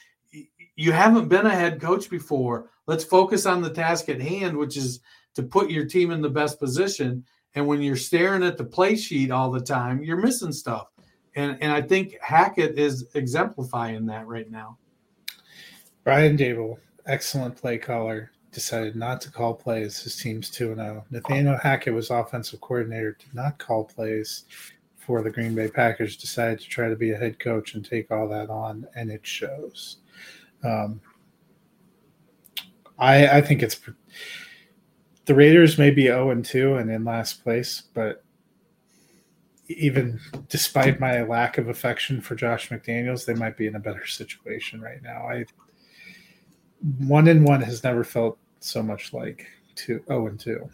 you 0.76 0.92
haven't 0.92 1.28
been 1.28 1.47
a 1.47 1.55
head 1.55 1.80
coach 1.80 2.10
before. 2.10 2.70
Let's 2.86 3.05
focus 3.05 3.47
on 3.47 3.62
the 3.62 3.70
task 3.70 4.09
at 4.09 4.20
hand, 4.20 4.56
which 4.56 4.76
is 4.76 5.01
to 5.34 5.42
put 5.42 5.70
your 5.70 5.86
team 5.86 6.10
in 6.10 6.20
the 6.20 6.28
best 6.28 6.59
position. 6.59 7.24
And 7.55 7.66
when 7.66 7.80
you're 7.80 7.97
staring 7.97 8.42
at 8.42 8.59
the 8.59 8.64
play 8.64 8.97
sheet 8.97 9.30
all 9.30 9.51
the 9.51 9.60
time, 9.60 10.02
you're 10.02 10.16
missing 10.16 10.52
stuff. 10.52 10.88
And 11.36 11.57
and 11.61 11.73
I 11.73 11.82
think 11.82 12.16
Hackett 12.20 12.78
is 12.78 13.09
exemplifying 13.15 14.07
that 14.07 14.27
right 14.27 14.51
now. 14.51 14.78
Brian 16.05 16.36
Daboll, 16.36 16.78
excellent 17.07 17.57
play 17.57 17.78
caller, 17.78 18.31
decided 18.52 18.97
not 18.97 19.20
to 19.23 19.31
call 19.31 19.55
plays. 19.55 20.01
His 20.01 20.16
team's 20.16 20.51
2 20.51 20.74
0. 20.74 21.05
Nathaniel 21.11 21.57
Hackett 21.57 21.94
was 21.94 22.11
offensive 22.11 22.61
coordinator, 22.61 23.16
did 23.19 23.35
not 23.35 23.59
call 23.59 23.85
plays 23.85 24.44
for 24.97 25.23
the 25.23 25.31
Green 25.31 25.55
Bay 25.55 25.69
Packers, 25.69 26.16
decided 26.16 26.61
to 26.61 26.69
try 26.69 26.89
to 26.89 26.97
be 26.97 27.12
a 27.12 27.16
head 27.16 27.39
coach 27.39 27.74
and 27.74 27.85
take 27.85 28.11
all 28.11 28.28
that 28.28 28.51
on, 28.51 28.86
and 28.94 29.11
it 29.11 29.27
shows. 29.27 29.98
Um, 30.62 31.01
I, 32.98 33.39
I 33.39 33.40
think 33.40 33.62
it's 33.62 33.81
the 35.24 35.35
Raiders 35.35 35.78
may 35.78 35.90
be 35.90 36.05
0 36.05 36.31
and 36.31 36.44
2 36.44 36.77
and 36.77 36.90
in 36.90 37.05
last 37.05 37.43
place, 37.43 37.85
but 37.94 38.24
even 39.78 40.20
despite 40.48 41.01
my 41.01 41.22
lack 41.22 41.59
of 41.59 41.68
affection 41.68 42.20
for 42.20 42.34
Josh 42.34 42.70
McDaniels, 42.70 43.24
they 43.24 43.34
might 43.34 43.56
be 43.56 43.66
in 43.66 43.76
a 43.76 43.80
better 43.80 44.06
situation 44.06 44.80
right 44.80 45.02
now. 45.02 45.28
I 45.28 45.44
one 46.98 47.28
and 47.28 47.44
one 47.44 47.60
has 47.60 47.84
never 47.84 48.05
felt 48.05 48.38
so 48.60 48.82
much 48.82 49.12
like 49.12 49.47
two 49.74 50.02
oh 50.09 50.26
and 50.26 50.40
two. 50.40 50.68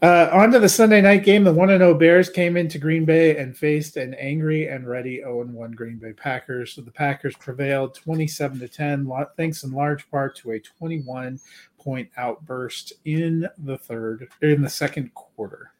Uh, 0.00 0.30
on 0.32 0.52
to 0.52 0.60
the 0.60 0.68
Sunday 0.68 1.00
night 1.00 1.24
game. 1.24 1.42
The 1.42 1.52
1 1.52 1.70
and 1.70 1.80
0 1.80 1.94
Bears 1.94 2.30
came 2.30 2.56
into 2.56 2.78
Green 2.78 3.04
Bay 3.04 3.36
and 3.36 3.56
faced 3.56 3.96
an 3.96 4.14
angry 4.14 4.68
and 4.68 4.86
ready 4.86 5.16
0 5.16 5.40
and 5.40 5.52
1 5.52 5.72
Green 5.72 5.96
Bay 5.96 6.12
Packers. 6.12 6.74
So 6.74 6.82
the 6.82 6.92
Packers 6.92 7.34
prevailed 7.34 7.96
27 7.96 8.60
to 8.60 8.68
10, 8.68 9.10
thanks 9.36 9.64
in 9.64 9.72
large 9.72 10.08
part 10.08 10.36
to 10.36 10.52
a 10.52 10.60
21 10.60 11.40
point 11.80 12.08
outburst 12.16 12.92
in 13.06 13.48
the 13.58 13.76
third, 13.76 14.28
in 14.40 14.62
the 14.62 14.70
second 14.70 15.12
quarter. 15.14 15.72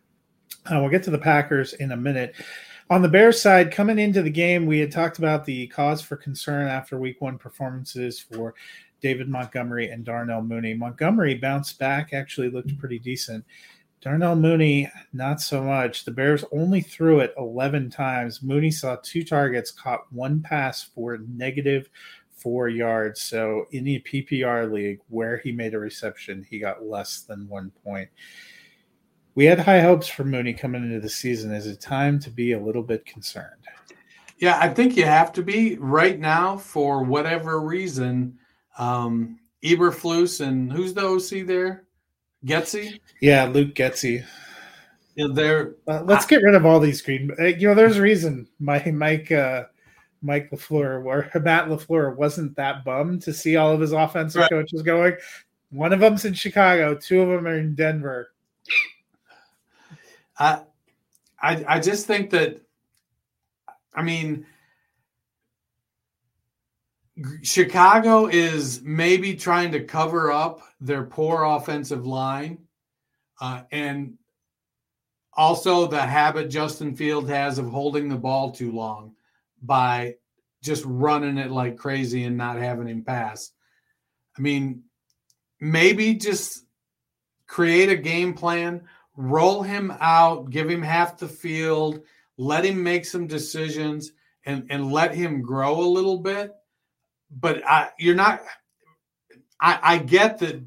Uh, 0.70 0.80
we'll 0.80 0.90
get 0.90 1.02
to 1.04 1.10
the 1.10 1.18
Packers 1.18 1.72
in 1.74 1.92
a 1.92 1.96
minute. 1.96 2.34
On 2.90 3.02
the 3.02 3.08
Bears 3.08 3.40
side, 3.40 3.70
coming 3.72 3.98
into 3.98 4.22
the 4.22 4.30
game, 4.30 4.66
we 4.66 4.78
had 4.78 4.92
talked 4.92 5.18
about 5.18 5.44
the 5.44 5.66
cause 5.68 6.02
for 6.02 6.16
concern 6.16 6.68
after 6.68 6.98
week 6.98 7.20
one 7.20 7.38
performances 7.38 8.18
for 8.18 8.54
David 9.00 9.28
Montgomery 9.28 9.90
and 9.90 10.04
Darnell 10.04 10.42
Mooney. 10.42 10.74
Montgomery 10.74 11.34
bounced 11.34 11.78
back, 11.78 12.12
actually 12.12 12.50
looked 12.50 12.76
pretty 12.78 12.98
decent. 12.98 13.44
Darnell 14.00 14.36
Mooney, 14.36 14.90
not 15.12 15.40
so 15.40 15.62
much. 15.62 16.04
The 16.04 16.10
Bears 16.10 16.44
only 16.52 16.80
threw 16.80 17.20
it 17.20 17.34
11 17.36 17.90
times. 17.90 18.42
Mooney 18.42 18.70
saw 18.70 18.96
two 19.02 19.24
targets, 19.24 19.70
caught 19.70 20.10
one 20.12 20.40
pass 20.40 20.82
for 20.82 21.18
negative 21.28 21.90
four 22.30 22.68
yards. 22.68 23.20
So 23.22 23.66
in 23.72 23.84
the 23.84 24.00
PPR 24.00 24.70
league 24.70 25.00
where 25.08 25.38
he 25.38 25.50
made 25.50 25.74
a 25.74 25.78
reception, 25.78 26.46
he 26.48 26.58
got 26.58 26.84
less 26.84 27.22
than 27.22 27.48
one 27.48 27.72
point. 27.84 28.08
We 29.38 29.44
had 29.44 29.60
high 29.60 29.80
hopes 29.80 30.08
for 30.08 30.24
Mooney 30.24 30.52
coming 30.52 30.82
into 30.82 30.98
the 30.98 31.08
season. 31.08 31.54
Is 31.54 31.68
it 31.68 31.80
time 31.80 32.18
to 32.18 32.28
be 32.28 32.54
a 32.54 32.58
little 32.58 32.82
bit 32.82 33.06
concerned? 33.06 33.68
Yeah, 34.38 34.58
I 34.60 34.68
think 34.68 34.96
you 34.96 35.04
have 35.04 35.32
to 35.34 35.44
be 35.44 35.76
right 35.76 36.18
now 36.18 36.56
for 36.56 37.04
whatever 37.04 37.60
reason. 37.60 38.36
Um, 38.78 39.38
Eberflus 39.62 40.44
and 40.44 40.72
who's 40.72 40.92
the 40.92 41.06
OC 41.06 41.46
there? 41.46 41.84
Getsy? 42.44 42.98
Yeah, 43.20 43.44
Luke 43.44 43.76
Getsy. 43.76 44.24
Yeah, 45.14 45.28
there. 45.32 45.76
Uh, 45.86 46.02
let's 46.02 46.24
I, 46.24 46.30
get 46.30 46.42
rid 46.42 46.56
of 46.56 46.66
all 46.66 46.80
these 46.80 47.00
green. 47.00 47.30
Uh, 47.38 47.44
you 47.44 47.68
know, 47.68 47.76
there's 47.76 47.98
a 47.98 48.02
reason 48.02 48.48
my 48.58 48.84
Mike 48.90 49.30
uh, 49.30 49.66
Mike 50.20 50.50
Lafleur 50.50 51.04
or 51.04 51.30
Matt 51.40 51.68
Lafleur 51.68 52.16
wasn't 52.16 52.56
that 52.56 52.84
bummed 52.84 53.22
to 53.22 53.32
see 53.32 53.54
all 53.54 53.70
of 53.72 53.80
his 53.80 53.92
offensive 53.92 54.40
right. 54.40 54.50
coaches 54.50 54.82
going. 54.82 55.16
One 55.70 55.92
of 55.92 56.00
them's 56.00 56.24
in 56.24 56.34
Chicago. 56.34 56.96
Two 56.96 57.20
of 57.20 57.28
them 57.28 57.46
are 57.46 57.56
in 57.56 57.76
Denver. 57.76 58.32
I, 60.38 60.62
I, 61.40 61.64
I 61.68 61.80
just 61.80 62.06
think 62.06 62.30
that. 62.30 62.60
I 63.94 64.02
mean, 64.02 64.46
Chicago 67.42 68.26
is 68.26 68.80
maybe 68.82 69.34
trying 69.34 69.72
to 69.72 69.82
cover 69.84 70.30
up 70.30 70.60
their 70.80 71.04
poor 71.04 71.42
offensive 71.42 72.06
line, 72.06 72.58
uh, 73.40 73.62
and 73.72 74.14
also 75.32 75.86
the 75.86 76.00
habit 76.00 76.48
Justin 76.48 76.94
Field 76.94 77.28
has 77.28 77.58
of 77.58 77.68
holding 77.68 78.08
the 78.08 78.16
ball 78.16 78.52
too 78.52 78.72
long 78.72 79.14
by 79.62 80.14
just 80.62 80.84
running 80.86 81.38
it 81.38 81.50
like 81.50 81.76
crazy 81.76 82.24
and 82.24 82.36
not 82.36 82.56
having 82.56 82.88
him 82.88 83.02
pass. 83.02 83.52
I 84.36 84.40
mean, 84.40 84.82
maybe 85.60 86.14
just 86.14 86.64
create 87.46 87.88
a 87.88 87.96
game 87.96 88.34
plan, 88.34 88.88
roll 89.18 89.62
him 89.62 89.92
out, 90.00 90.48
give 90.48 90.70
him 90.70 90.80
half 90.80 91.18
the 91.18 91.28
field, 91.28 92.00
let 92.38 92.64
him 92.64 92.82
make 92.82 93.04
some 93.04 93.26
decisions, 93.26 94.12
and 94.46 94.66
and 94.70 94.90
let 94.90 95.14
him 95.14 95.42
grow 95.42 95.78
a 95.80 95.82
little 95.82 96.18
bit 96.18 96.54
but 97.30 97.64
I, 97.66 97.90
you're 97.98 98.14
not. 98.14 98.42
I, 99.60 99.78
I 99.82 99.98
get 99.98 100.38
that 100.38 100.62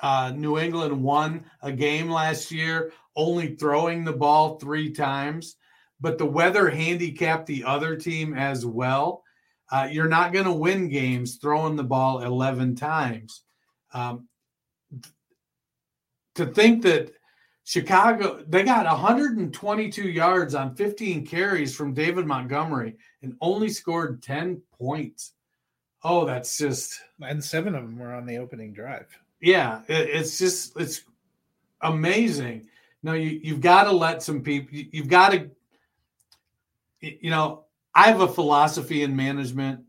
uh, 0.00 0.32
New 0.34 0.58
England 0.58 1.02
won 1.02 1.44
a 1.62 1.72
game 1.72 2.08
last 2.08 2.50
year, 2.50 2.92
only 3.16 3.56
throwing 3.56 4.04
the 4.04 4.12
ball 4.12 4.58
three 4.58 4.92
times, 4.92 5.56
but 6.00 6.18
the 6.18 6.26
weather 6.26 6.70
handicapped 6.70 7.46
the 7.46 7.64
other 7.64 7.96
team 7.96 8.34
as 8.34 8.64
well. 8.64 9.24
Uh, 9.70 9.88
you're 9.90 10.08
not 10.08 10.32
going 10.32 10.44
to 10.46 10.52
win 10.52 10.88
games 10.88 11.36
throwing 11.36 11.76
the 11.76 11.84
ball 11.84 12.22
11 12.22 12.76
times. 12.76 13.42
Um, 13.92 14.28
to 16.36 16.46
think 16.46 16.82
that 16.84 17.12
Chicago, 17.68 18.42
they 18.48 18.62
got 18.62 18.86
122 18.86 20.08
yards 20.08 20.54
on 20.54 20.74
15 20.74 21.26
carries 21.26 21.76
from 21.76 21.92
David 21.92 22.24
Montgomery 22.24 22.96
and 23.20 23.36
only 23.42 23.68
scored 23.68 24.22
10 24.22 24.62
points. 24.78 25.34
Oh, 26.02 26.24
that's 26.24 26.56
just 26.56 26.98
and 27.20 27.44
seven 27.44 27.74
of 27.74 27.82
them 27.82 27.98
were 27.98 28.14
on 28.14 28.24
the 28.24 28.38
opening 28.38 28.72
drive. 28.72 29.06
Yeah, 29.42 29.82
it, 29.86 30.08
it's 30.08 30.38
just 30.38 30.80
it's 30.80 31.02
amazing. 31.82 32.70
No, 33.02 33.12
you 33.12 33.38
you've 33.42 33.60
got 33.60 33.84
to 33.84 33.92
let 33.92 34.22
some 34.22 34.40
people. 34.40 34.74
You, 34.74 34.86
you've 34.90 35.08
got 35.08 35.32
to, 35.32 35.50
you 37.02 37.28
know, 37.28 37.66
I 37.94 38.04
have 38.04 38.22
a 38.22 38.28
philosophy 38.28 39.02
in 39.02 39.14
management, 39.14 39.80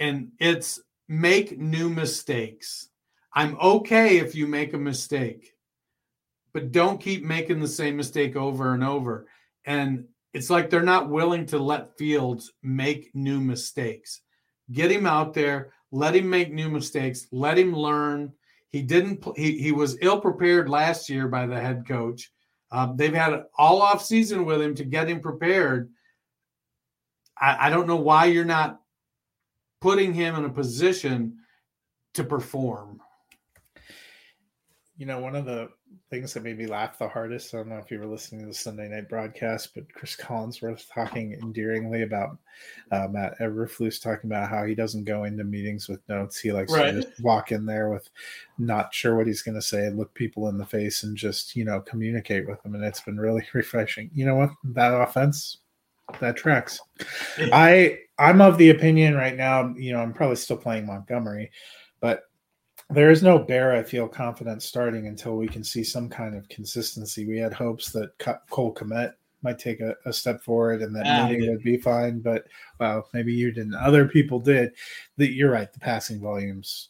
and 0.00 0.32
it's 0.38 0.80
make 1.06 1.58
new 1.58 1.90
mistakes. 1.90 2.88
I'm 3.34 3.58
okay 3.60 4.20
if 4.20 4.34
you 4.34 4.46
make 4.46 4.72
a 4.72 4.78
mistake, 4.78 5.54
but 6.58 6.72
don't 6.72 7.00
keep 7.00 7.22
making 7.22 7.60
the 7.60 7.68
same 7.68 7.96
mistake 7.96 8.34
over 8.34 8.74
and 8.74 8.82
over. 8.82 9.28
And 9.64 10.06
it's 10.34 10.50
like 10.50 10.70
they're 10.70 10.82
not 10.82 11.08
willing 11.08 11.46
to 11.46 11.58
let 11.58 11.96
Fields 11.96 12.52
make 12.64 13.14
new 13.14 13.40
mistakes 13.40 14.22
get 14.72 14.90
him 14.90 15.06
out 15.06 15.34
there, 15.34 15.72
let 15.92 16.16
him 16.16 16.28
make 16.28 16.52
new 16.52 16.68
mistakes, 16.68 17.28
let 17.30 17.56
him 17.58 17.74
learn. 17.74 18.32
He 18.70 18.82
didn't. 18.82 19.24
He 19.36 19.58
he 19.58 19.70
was 19.70 19.96
ill 20.02 20.20
prepared 20.20 20.68
last 20.68 21.08
year 21.08 21.28
by 21.28 21.46
the 21.46 21.58
head 21.58 21.86
coach. 21.86 22.32
Um, 22.72 22.96
they've 22.96 23.14
had 23.14 23.44
all 23.56 23.80
off 23.80 24.04
season 24.04 24.44
with 24.44 24.60
him 24.60 24.74
to 24.74 24.84
get 24.84 25.08
him 25.08 25.20
prepared. 25.20 25.90
I, 27.40 27.68
I 27.68 27.70
don't 27.70 27.86
know 27.86 27.96
why 27.96 28.26
you're 28.26 28.44
not 28.44 28.80
putting 29.80 30.12
him 30.12 30.34
in 30.34 30.44
a 30.44 30.50
position 30.50 31.38
to 32.14 32.24
perform. 32.24 33.00
You 34.98 35.06
know, 35.06 35.20
one 35.20 35.36
of 35.36 35.44
the 35.44 35.68
things 36.10 36.34
that 36.34 36.42
made 36.42 36.58
me 36.58 36.66
laugh 36.66 36.98
the 36.98 37.08
hardest, 37.08 37.54
I 37.54 37.58
don't 37.58 37.68
know 37.68 37.76
if 37.78 37.88
you 37.88 38.00
were 38.00 38.06
listening 38.06 38.40
to 38.42 38.48
the 38.48 38.54
Sunday 38.54 38.88
night 38.88 39.08
broadcast, 39.08 39.72
but 39.72 39.90
Chris 39.94 40.16
Collinsworth 40.16 40.92
talking 40.92 41.34
endearingly 41.34 42.02
about 42.02 42.36
uh, 42.90 43.06
Matt 43.08 43.38
Eberflus 43.38 44.02
talking 44.02 44.28
about 44.28 44.50
how 44.50 44.64
he 44.64 44.74
doesn't 44.74 45.04
go 45.04 45.22
into 45.22 45.44
meetings 45.44 45.88
with 45.88 46.00
notes. 46.08 46.40
He 46.40 46.50
likes 46.50 46.72
Right. 46.72 46.90
to 46.90 47.00
just 47.02 47.20
walk 47.22 47.52
in 47.52 47.64
there 47.64 47.90
with 47.90 48.10
not 48.58 48.92
sure 48.92 49.14
what 49.16 49.28
he's 49.28 49.42
going 49.42 49.54
to 49.54 49.62
say, 49.62 49.88
look 49.88 50.12
people 50.14 50.48
in 50.48 50.58
the 50.58 50.66
face, 50.66 51.04
and 51.04 51.16
just, 51.16 51.54
you 51.54 51.64
know, 51.64 51.80
communicate 51.80 52.48
with 52.48 52.60
them. 52.64 52.74
And 52.74 52.82
it's 52.82 53.00
been 53.00 53.20
really 53.20 53.46
refreshing. 53.54 54.10
You 54.12 54.26
know 54.26 54.34
what? 54.34 54.50
That 54.64 54.92
offense, 55.00 55.58
that 56.18 56.36
tracks. 56.36 56.80
I 57.52 58.00
I'm 58.18 58.40
of 58.40 58.58
the 58.58 58.70
opinion 58.70 59.14
right 59.14 59.36
now, 59.36 59.72
you 59.76 59.92
know, 59.92 60.00
I'm 60.00 60.12
probably 60.12 60.36
still 60.36 60.56
playing 60.56 60.86
Montgomery, 60.86 61.52
but 62.00 62.22
there 62.90 63.10
is 63.10 63.22
no 63.22 63.38
bear 63.38 63.74
I 63.74 63.82
feel 63.82 64.08
confident 64.08 64.62
starting 64.62 65.06
until 65.08 65.36
we 65.36 65.46
can 65.46 65.62
see 65.62 65.84
some 65.84 66.08
kind 66.08 66.34
of 66.34 66.48
consistency. 66.48 67.26
We 67.26 67.38
had 67.38 67.52
hopes 67.52 67.90
that 67.92 68.16
Co- 68.18 68.38
Cole 68.50 68.74
Kmet 68.74 69.12
might 69.42 69.58
take 69.58 69.80
a, 69.80 69.94
a 70.06 70.12
step 70.12 70.42
forward 70.42 70.82
and 70.82 70.94
that 70.96 71.06
Ah, 71.06 71.28
would 71.28 71.62
be 71.62 71.76
fine, 71.76 72.20
but 72.20 72.46
well, 72.80 73.08
maybe 73.12 73.32
you 73.32 73.52
didn't. 73.52 73.74
Other 73.74 74.08
people 74.08 74.40
did. 74.40 74.72
That 75.16 75.32
you're 75.32 75.50
right. 75.50 75.72
The 75.72 75.78
passing 75.78 76.20
volumes 76.20 76.88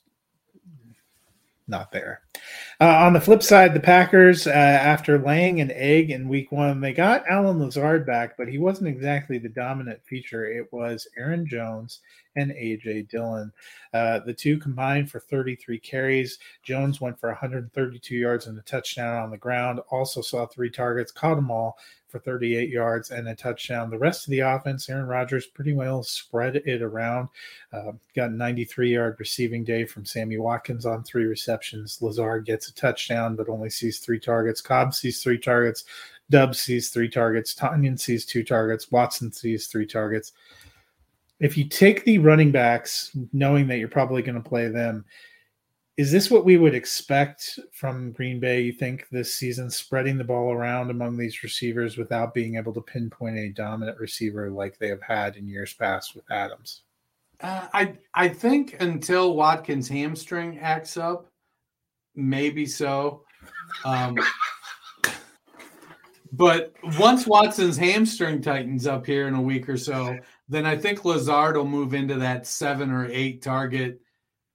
not 1.69 1.93
there. 1.93 2.23
Uh, 2.81 2.87
on 2.87 3.13
the 3.13 3.21
flip 3.21 3.43
side, 3.43 3.75
the 3.75 3.81
Packers, 3.81 4.47
uh, 4.47 4.51
after 4.51 5.19
laying 5.19 5.61
an 5.61 5.71
egg 5.73 6.11
in 6.11 6.29
week 6.29 6.51
one, 6.53 6.81
they 6.81 6.93
got 6.93 7.25
Allen 7.29 7.59
Lazard 7.59 8.07
back, 8.07 8.37
but 8.37 8.49
he 8.49 8.59
wasn't 8.59 8.89
exactly 8.89 9.39
the 9.39 9.49
dominant 9.49 10.01
feature. 10.05 10.47
It 10.47 10.73
was 10.73 11.09
Aaron 11.17 11.47
Jones 11.47 12.01
and 12.37 12.53
AJ 12.53 13.09
Dillon. 13.09 13.53
Uh, 13.93 14.21
the 14.21 14.33
two 14.33 14.59
combined 14.59 15.11
for 15.11 15.21
33 15.21 15.79
carries. 15.81 16.39
Jones 16.63 17.01
went 17.01 17.19
for 17.19 17.29
132 17.31 18.15
yards 18.15 18.47
and 18.47 18.59
a 18.59 18.63
touchdown 18.63 19.23
on 19.23 19.31
the 19.31 19.37
ground. 19.37 19.81
Also 19.91 20.21
saw 20.21 20.47
three 20.47 20.71
targets, 20.71 21.11
caught 21.11 21.35
them 21.35 21.51
all 21.51 21.77
for 22.09 22.19
38 22.19 22.71
yards 22.71 23.11
and 23.11 23.29
a 23.29 23.35
touchdown. 23.35 23.91
The 23.91 23.99
rest 23.99 24.27
of 24.27 24.31
the 24.31 24.41
offense, 24.41 24.89
Aaron 24.89 25.07
Rodgers 25.07 25.47
pretty 25.47 25.75
well 25.75 26.03
spread 26.03 26.57
it 26.57 26.83
around. 26.83 27.29
Uh, 27.73 27.93
got 28.17 28.33
93 28.33 28.95
yard 28.95 29.17
receiving 29.19 29.63
day 29.63 29.85
from 29.85 30.05
Sammy 30.05 30.39
Watkins 30.39 30.87
on 30.87 31.05
three 31.05 31.25
receptions. 31.25 32.01
Lazard 32.01 32.47
gets 32.47 32.69
a 32.69 32.75
touchdown, 32.75 33.37
but 33.37 33.49
only 33.49 33.71
sees 33.71 33.99
three 33.99 34.19
targets. 34.19 34.61
Cobb 34.61 34.95
sees 34.95 35.23
three 35.23 35.39
targets. 35.39 35.85
Dub 36.31 36.55
sees 36.55 36.91
three 36.91 37.09
targets. 37.09 37.55
Tonyan 37.55 37.99
sees 37.99 38.25
two 38.25 38.43
targets. 38.43 38.91
Watson 38.91 39.33
sees 39.33 39.67
three 39.67 39.87
targets. 39.87 40.33
If 41.41 41.57
you 41.57 41.69
take 41.69 42.05
the 42.05 42.19
running 42.19 42.51
backs, 42.51 43.17
knowing 43.33 43.69
that 43.69 43.79
you're 43.79 43.89
probably 43.89 44.23
going 44.23 44.43
to 44.43 44.49
play 44.49 44.69
them, 44.69 45.05
is 45.99 46.13
this 46.13 46.31
what 46.31 46.45
we 46.45 46.57
would 46.57 46.77
expect 46.77 47.59
from 47.73 48.13
Green 48.13 48.39
Bay? 48.39 48.61
You 48.61 48.73
think 48.73 49.09
this 49.11 49.35
season, 49.35 49.69
spreading 49.69 50.17
the 50.17 50.23
ball 50.23 50.53
around 50.53 50.91
among 50.91 51.17
these 51.17 51.43
receivers 51.43 51.97
without 51.97 52.33
being 52.33 52.55
able 52.55 52.73
to 52.75 52.81
pinpoint 52.81 53.37
a 53.37 53.49
dominant 53.49 53.99
receiver 53.99 54.49
like 54.49 54.79
they 54.79 54.87
have 54.89 55.03
had 55.03 55.35
in 55.35 55.49
years 55.49 55.75
past 55.75 56.15
with 56.15 56.25
Adams? 56.31 56.83
Uh, 57.41 57.67
I 57.73 57.95
I 58.15 58.29
think 58.29 58.77
until 58.81 59.35
Watkins' 59.35 59.89
hamstring 59.89 60.61
acts 60.61 60.97
up, 60.97 61.27
maybe 62.15 62.65
so. 62.65 63.25
Um, 63.85 64.17
but 66.33 66.75
once 66.97 67.27
Watson's 67.27 67.77
hamstring 67.77 68.41
tightens 68.41 68.87
up 68.87 69.05
here 69.05 69.27
in 69.27 69.35
a 69.35 69.43
week 69.43 69.69
or 69.69 69.77
so, 69.77 70.17
then 70.49 70.65
I 70.65 70.77
think 70.77 71.05
Lazard 71.05 71.57
will 71.57 71.65
move 71.65 71.93
into 71.93 72.15
that 72.15 72.47
seven 72.47 72.93
or 72.93 73.07
eight 73.11 73.43
target 73.43 74.01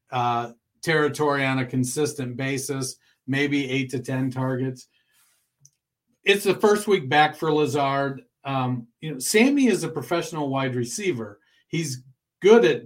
uh, 0.10 0.54
territory 0.84 1.46
on 1.46 1.60
a 1.60 1.66
consistent 1.66 2.38
basis, 2.38 2.98
maybe 3.26 3.70
eight 3.70 3.90
to 3.92 4.00
ten 4.00 4.30
targets. 4.30 4.88
It's 6.24 6.44
the 6.44 6.56
first 6.56 6.88
week 6.88 7.10
back 7.10 7.36
for 7.36 7.52
Lazard. 7.52 8.22
Um, 8.46 8.88
you 9.02 9.14
know, 9.14 9.20
Sammy 9.20 9.68
is 9.68 9.84
a 9.84 9.90
professional 9.90 10.50
wide 10.50 10.76
receiver. 10.76 11.40
He's 11.68 12.04
good 12.42 12.66
at 12.66 12.84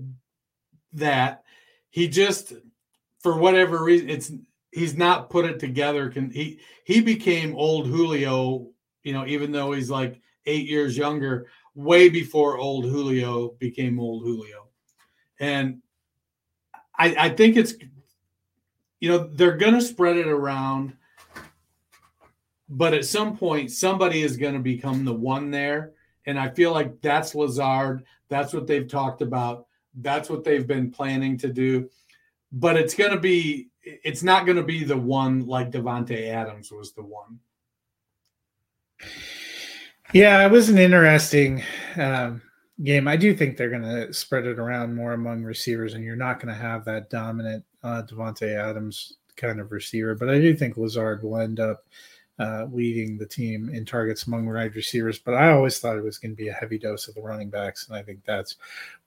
that. 0.93 1.43
He 1.89 2.07
just, 2.07 2.53
for 3.21 3.37
whatever 3.37 3.83
reason, 3.83 4.09
it's 4.09 4.31
he's 4.71 4.95
not 4.95 5.29
put 5.29 5.45
it 5.45 5.59
together. 5.59 6.09
Can 6.09 6.29
he? 6.31 6.59
He 6.85 7.01
became 7.01 7.55
old 7.55 7.87
Julio. 7.87 8.69
You 9.03 9.13
know, 9.13 9.25
even 9.25 9.51
though 9.51 9.71
he's 9.71 9.89
like 9.89 10.21
eight 10.45 10.67
years 10.67 10.97
younger, 10.97 11.47
way 11.75 12.09
before 12.09 12.57
old 12.57 12.85
Julio 12.85 13.55
became 13.59 13.99
old 13.99 14.23
Julio, 14.23 14.67
and 15.39 15.81
I, 16.97 17.15
I 17.17 17.29
think 17.29 17.57
it's, 17.57 17.73
you 18.99 19.09
know, 19.09 19.29
they're 19.31 19.57
gonna 19.57 19.81
spread 19.81 20.17
it 20.17 20.27
around, 20.27 20.93
but 22.69 22.93
at 22.93 23.05
some 23.05 23.37
point 23.37 23.71
somebody 23.71 24.21
is 24.21 24.37
gonna 24.37 24.59
become 24.59 25.05
the 25.05 25.13
one 25.13 25.51
there, 25.51 25.93
and 26.25 26.39
I 26.39 26.49
feel 26.49 26.71
like 26.71 27.01
that's 27.01 27.35
Lazard. 27.35 28.03
That's 28.29 28.53
what 28.53 28.67
they've 28.67 28.87
talked 28.87 29.21
about. 29.21 29.67
That's 29.95 30.29
what 30.29 30.43
they've 30.43 30.67
been 30.67 30.91
planning 30.91 31.37
to 31.37 31.47
do. 31.47 31.89
But 32.51 32.75
it's 32.75 32.93
going 32.93 33.11
to 33.11 33.19
be, 33.19 33.69
it's 33.83 34.23
not 34.23 34.45
going 34.45 34.57
to 34.57 34.63
be 34.63 34.83
the 34.83 34.97
one 34.97 35.45
like 35.47 35.71
Davante 35.71 36.27
Adams 36.27 36.71
was 36.71 36.93
the 36.93 37.03
one. 37.03 37.39
Yeah, 40.13 40.45
it 40.45 40.51
was 40.51 40.69
an 40.69 40.77
interesting 40.77 41.63
um, 41.95 42.41
game. 42.83 43.07
I 43.07 43.17
do 43.17 43.35
think 43.35 43.57
they're 43.57 43.69
going 43.69 43.81
to 43.81 44.13
spread 44.13 44.45
it 44.45 44.59
around 44.59 44.95
more 44.95 45.13
among 45.13 45.43
receivers, 45.43 45.93
and 45.93 46.03
you're 46.03 46.15
not 46.15 46.39
going 46.39 46.53
to 46.53 46.61
have 46.61 46.85
that 46.85 47.09
dominant 47.09 47.63
uh, 47.83 48.03
Davante 48.03 48.55
Adams 48.55 49.17
kind 49.35 49.59
of 49.59 49.71
receiver. 49.71 50.15
But 50.15 50.29
I 50.29 50.39
do 50.39 50.55
think 50.55 50.77
Lazard 50.77 51.23
will 51.23 51.37
end 51.37 51.59
up 51.59 51.85
uh, 52.39 52.65
leading 52.71 53.17
the 53.17 53.25
team 53.25 53.69
in 53.69 53.85
targets 53.85 54.27
among 54.27 54.45
wide 54.45 54.75
receivers. 54.75 55.17
But 55.17 55.33
I 55.33 55.51
always 55.51 55.79
thought 55.79 55.97
it 55.97 56.03
was 56.03 56.17
going 56.17 56.31
to 56.31 56.35
be 56.35 56.49
a 56.49 56.53
heavy 56.53 56.77
dose 56.77 57.07
of 57.07 57.15
the 57.15 57.21
running 57.21 57.49
backs, 57.49 57.87
and 57.87 57.97
I 57.97 58.03
think 58.03 58.23
that's 58.25 58.55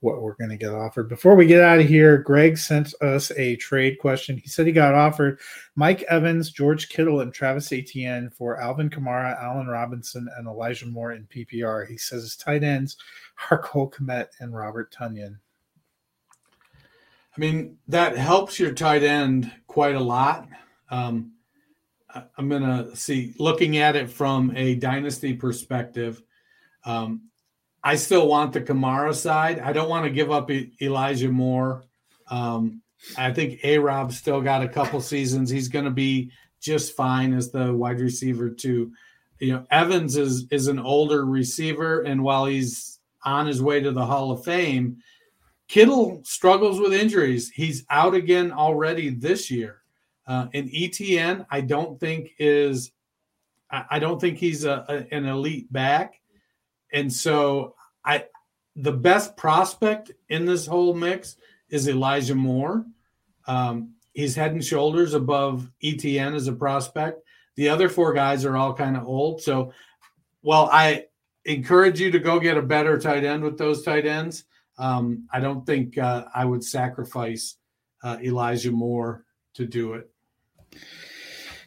what 0.00 0.20
we're 0.20 0.34
going 0.34 0.50
to 0.50 0.56
get 0.56 0.74
offered. 0.74 1.08
Before 1.08 1.34
we 1.34 1.46
get 1.46 1.62
out 1.62 1.78
of 1.78 1.86
here, 1.86 2.18
Greg 2.18 2.58
sent 2.58 2.92
us 3.00 3.30
a 3.32 3.56
trade 3.56 3.98
question. 3.98 4.36
He 4.36 4.48
said 4.48 4.66
he 4.66 4.72
got 4.72 4.94
offered 4.94 5.38
Mike 5.76 6.02
Evans, 6.02 6.50
George 6.50 6.88
Kittle, 6.88 7.20
and 7.20 7.32
Travis 7.32 7.72
Etienne 7.72 8.30
for 8.30 8.60
Alvin 8.60 8.90
Kamara, 8.90 9.40
Allen 9.40 9.68
Robinson, 9.68 10.28
and 10.36 10.46
Elijah 10.46 10.86
Moore 10.86 11.12
in 11.12 11.26
PPR. 11.26 11.86
He 11.86 11.96
says 11.96 12.22
his 12.22 12.36
tight 12.36 12.64
ends 12.64 12.96
are 13.50 13.58
Cole 13.58 13.90
Kmet 13.90 14.28
and 14.40 14.54
Robert 14.54 14.92
Tonyan. 14.92 15.36
I 17.36 17.40
mean, 17.40 17.78
that 17.86 18.16
helps 18.16 18.58
your 18.58 18.72
tight 18.72 19.04
end 19.04 19.52
quite 19.68 19.94
a 19.94 20.00
lot. 20.00 20.48
Um, 20.90 21.32
I'm 22.36 22.48
going 22.48 22.62
to 22.62 22.94
see, 22.96 23.34
looking 23.38 23.76
at 23.78 23.96
it 23.96 24.10
from 24.10 24.52
a 24.56 24.74
dynasty 24.74 25.34
perspective, 25.34 26.22
um, 26.84 27.28
I 27.82 27.96
still 27.96 28.28
want 28.28 28.52
the 28.52 28.60
Kamara 28.60 29.14
side. 29.14 29.58
I 29.58 29.72
don't 29.72 29.88
want 29.88 30.04
to 30.04 30.10
give 30.10 30.30
up 30.30 30.50
E- 30.50 30.72
Elijah 30.80 31.30
Moore. 31.30 31.84
Um, 32.28 32.82
I 33.16 33.32
think 33.32 33.60
A 33.64 33.78
Rob 33.78 34.12
still 34.12 34.40
got 34.40 34.62
a 34.62 34.68
couple 34.68 35.00
seasons. 35.00 35.50
He's 35.50 35.68
going 35.68 35.86
to 35.86 35.90
be 35.90 36.30
just 36.60 36.94
fine 36.94 37.32
as 37.32 37.50
the 37.50 37.72
wide 37.72 38.00
receiver 38.00 38.50
too. 38.50 38.92
You 39.38 39.52
know, 39.54 39.66
Evans 39.70 40.16
is 40.16 40.46
is 40.50 40.66
an 40.66 40.78
older 40.78 41.24
receiver, 41.24 42.02
and 42.02 42.22
while 42.22 42.44
he's 42.44 42.98
on 43.24 43.46
his 43.46 43.62
way 43.62 43.80
to 43.80 43.90
the 43.90 44.04
Hall 44.04 44.30
of 44.30 44.44
Fame, 44.44 44.98
Kittle 45.68 46.20
struggles 46.24 46.78
with 46.78 46.92
injuries. 46.92 47.50
He's 47.50 47.84
out 47.88 48.14
again 48.14 48.52
already 48.52 49.08
this 49.08 49.50
year. 49.50 49.79
Uh, 50.30 50.46
and 50.54 50.70
Etienne, 50.72 51.44
I 51.50 51.60
don't 51.60 51.98
think 51.98 52.30
is, 52.38 52.92
I, 53.68 53.84
I 53.90 53.98
don't 53.98 54.20
think 54.20 54.38
he's 54.38 54.64
a, 54.64 54.84
a- 54.88 55.12
an 55.16 55.24
elite 55.24 55.72
back. 55.72 56.20
And 56.92 57.12
so 57.12 57.74
I, 58.04 58.26
the 58.76 58.92
best 58.92 59.36
prospect 59.36 60.12
in 60.28 60.46
this 60.46 60.66
whole 60.66 60.94
mix 60.94 61.34
is 61.68 61.88
Elijah 61.88 62.36
Moore. 62.36 62.86
Um, 63.48 63.94
he's 64.12 64.36
head 64.36 64.52
and 64.52 64.64
shoulders 64.64 65.14
above 65.14 65.68
Etienne 65.82 66.34
as 66.36 66.46
a 66.46 66.52
prospect. 66.52 67.22
The 67.56 67.68
other 67.68 67.88
four 67.88 68.12
guys 68.12 68.44
are 68.44 68.56
all 68.56 68.72
kind 68.72 68.96
of 68.96 69.08
old. 69.08 69.42
So, 69.42 69.72
well, 70.42 70.68
I 70.70 71.06
encourage 71.44 71.98
you 71.98 72.12
to 72.12 72.20
go 72.20 72.38
get 72.38 72.56
a 72.56 72.62
better 72.62 73.00
tight 73.00 73.24
end 73.24 73.42
with 73.42 73.58
those 73.58 73.82
tight 73.82 74.06
ends. 74.06 74.44
Um, 74.78 75.26
I 75.32 75.40
don't 75.40 75.66
think 75.66 75.98
uh, 75.98 76.26
I 76.32 76.44
would 76.44 76.62
sacrifice 76.62 77.56
uh, 78.04 78.18
Elijah 78.22 78.70
Moore 78.70 79.24
to 79.54 79.66
do 79.66 79.94
it. 79.94 80.08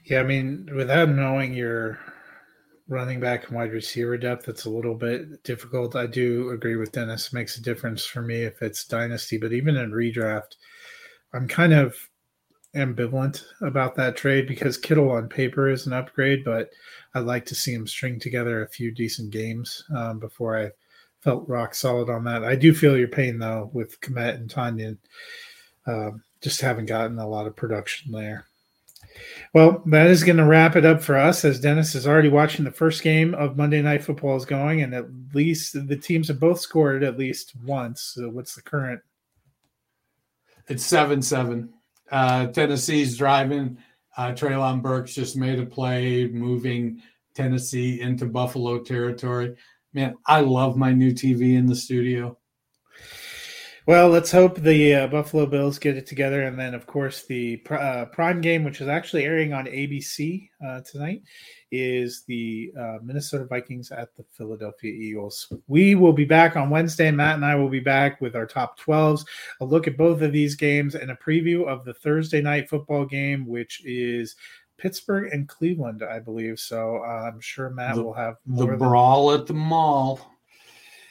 Yeah, 0.06 0.20
I 0.20 0.24
mean, 0.24 0.70
without 0.76 1.10
knowing 1.10 1.54
your 1.54 2.00
running 2.88 3.20
back 3.20 3.48
and 3.48 3.56
wide 3.56 3.72
receiver 3.72 4.18
depth, 4.18 4.50
it's 4.50 4.66
a 4.66 4.70
little 4.70 4.96
bit 4.96 5.44
difficult. 5.44 5.96
I 5.96 6.08
do 6.08 6.50
agree 6.50 6.76
with 6.76 6.92
Dennis. 6.92 7.28
It 7.28 7.34
makes 7.34 7.58
a 7.58 7.62
difference 7.62 8.06
for 8.06 8.22
me 8.22 8.44
if 8.44 8.62
it's 8.62 8.86
dynasty, 8.86 9.38
but 9.38 9.54
even 9.54 9.78
in 9.78 9.92
redraft, 9.92 10.58
I'm 11.34 11.48
kind 11.48 11.74
of 11.74 11.96
ambivalent 12.76 13.44
about 13.62 13.96
that 13.96 14.18
trade 14.18 14.48
because 14.48 14.78
Kittle 14.78 15.12
on 15.12 15.30
paper 15.30 15.70
is 15.70 15.86
an 15.86 15.94
upgrade, 15.94 16.44
but 16.44 16.72
I'd 17.14 17.26
like 17.26 17.46
to 17.48 17.56
see 17.56 17.74
him 17.74 17.88
string 17.88 18.20
together 18.20 18.64
a 18.64 18.70
few 18.70 18.92
decent 18.92 19.32
games 19.32 19.84
um, 19.96 20.20
before 20.20 20.60
I 20.60 20.72
felt 21.22 21.48
rock 21.48 21.76
solid 21.76 22.10
on 22.10 22.24
that. 22.26 22.44
I 22.44 22.56
do 22.56 22.74
feel 22.74 22.98
your 22.98 23.08
pain 23.08 23.40
though 23.40 23.70
with 23.74 24.02
Kmet 24.02 24.36
and 24.36 24.50
Tonyan. 24.50 24.98
Um, 25.86 26.24
just 26.42 26.62
haven't 26.62 26.88
gotten 26.88 27.20
a 27.20 27.28
lot 27.28 27.48
of 27.48 27.56
production 27.56 28.12
there. 28.12 28.46
Well, 29.54 29.84
that 29.88 30.08
is 30.08 30.24
going 30.24 30.38
to 30.38 30.46
wrap 30.46 30.76
it 30.76 30.86
up 30.86 31.02
for 31.02 31.16
us 31.16 31.46
as 31.46 31.60
Dennis 31.60 31.94
is 31.96 32.08
already 32.08 32.30
watching 32.30 32.66
the 32.66 32.72
first 32.72 33.04
game 33.04 33.36
of 33.36 33.58
Monday 33.58 33.82
Night 33.82 34.04
Football 34.04 34.36
is 34.36 34.46
going, 34.46 34.82
and 34.82 34.94
at 34.94 35.06
least 35.34 35.74
the 35.88 35.96
teams 35.96 36.28
have 36.28 36.40
both 36.40 36.60
scored 36.60 37.04
at 37.04 37.20
least 37.20 37.54
once. 37.64 38.14
So 38.16 38.30
what's 38.30 38.56
the 38.56 38.62
current? 38.62 39.02
It's 40.68 40.86
7 40.86 41.22
7. 41.22 41.72
Uh, 42.12 42.48
Tennessee's 42.48 43.18
driving. 43.18 43.78
Uh, 44.16 44.32
Treylon 44.32 44.82
Burks 44.82 45.14
just 45.14 45.36
made 45.36 45.60
a 45.60 45.66
play, 45.66 46.28
moving 46.28 47.02
Tennessee 47.34 48.02
into 48.02 48.26
Buffalo 48.26 48.80
territory. 48.80 49.56
Man, 49.94 50.16
I 50.26 50.42
love 50.42 50.78
my 50.78 50.92
new 50.92 51.12
TV 51.12 51.58
in 51.58 51.66
the 51.66 51.76
studio. 51.76 52.38
Well, 53.86 54.08
let's 54.08 54.32
hope 54.32 54.56
the 54.62 54.96
uh, 54.96 55.08
Buffalo 55.08 55.46
Bills 55.46 55.78
get 55.78 55.98
it 55.98 56.08
together, 56.08 56.44
and 56.44 56.58
then, 56.58 56.74
of 56.74 56.88
course, 56.88 57.24
the 57.26 57.62
uh, 57.70 58.06
prime 58.06 58.40
game, 58.40 58.64
which 58.64 58.80
is 58.80 58.88
actually 58.88 59.26
airing 59.26 59.52
on 59.52 59.66
ABC 59.66 60.50
uh, 60.66 60.80
tonight, 60.90 61.22
is 61.70 62.24
the 62.26 62.72
uh, 62.80 63.00
Minnesota 63.04 63.44
Vikings 63.44 63.92
at 63.92 64.16
the 64.16 64.24
Philadelphia 64.32 64.90
Eagles. 64.94 65.52
We 65.68 65.96
will 65.96 66.14
be 66.14 66.24
back 66.24 66.56
on 66.56 66.70
Wednesday. 66.70 67.12
Matt 67.12 67.36
and 67.36 67.44
I 67.46 67.56
will 67.56 67.68
be 67.68 67.82
back 67.82 68.22
with 68.22 68.38
our 68.38 68.46
top 68.46 68.80
12s, 68.80 69.26
a 69.60 69.66
look 69.66 69.86
at 69.86 69.98
both 69.98 70.22
of 70.22 70.32
these 70.32 70.56
games, 70.56 70.96
and 70.96 71.12
a 71.12 71.16
preview 71.18 71.68
of 71.68 71.84
the 71.84 71.94
Thursday 71.94 72.42
night 72.42 72.70
football 72.70 73.06
game, 73.06 73.46
which 73.46 73.82
is 73.86 74.38
Pittsburgh 74.78 75.34
and 75.34 75.50
Cleveland, 75.50 76.04
I 76.10 76.20
believe. 76.20 76.58
So 76.58 77.00
uh, 77.04 77.30
I'm 77.30 77.42
sure 77.42 77.70
Matt 77.70 77.96
The- 77.96 78.04
will 78.04 78.14
have 78.14 78.36
The 78.46 78.66
than- 78.66 78.78
brawl 78.78 79.34
at 79.34 79.46
the 79.46 79.54
mall. 79.54 80.30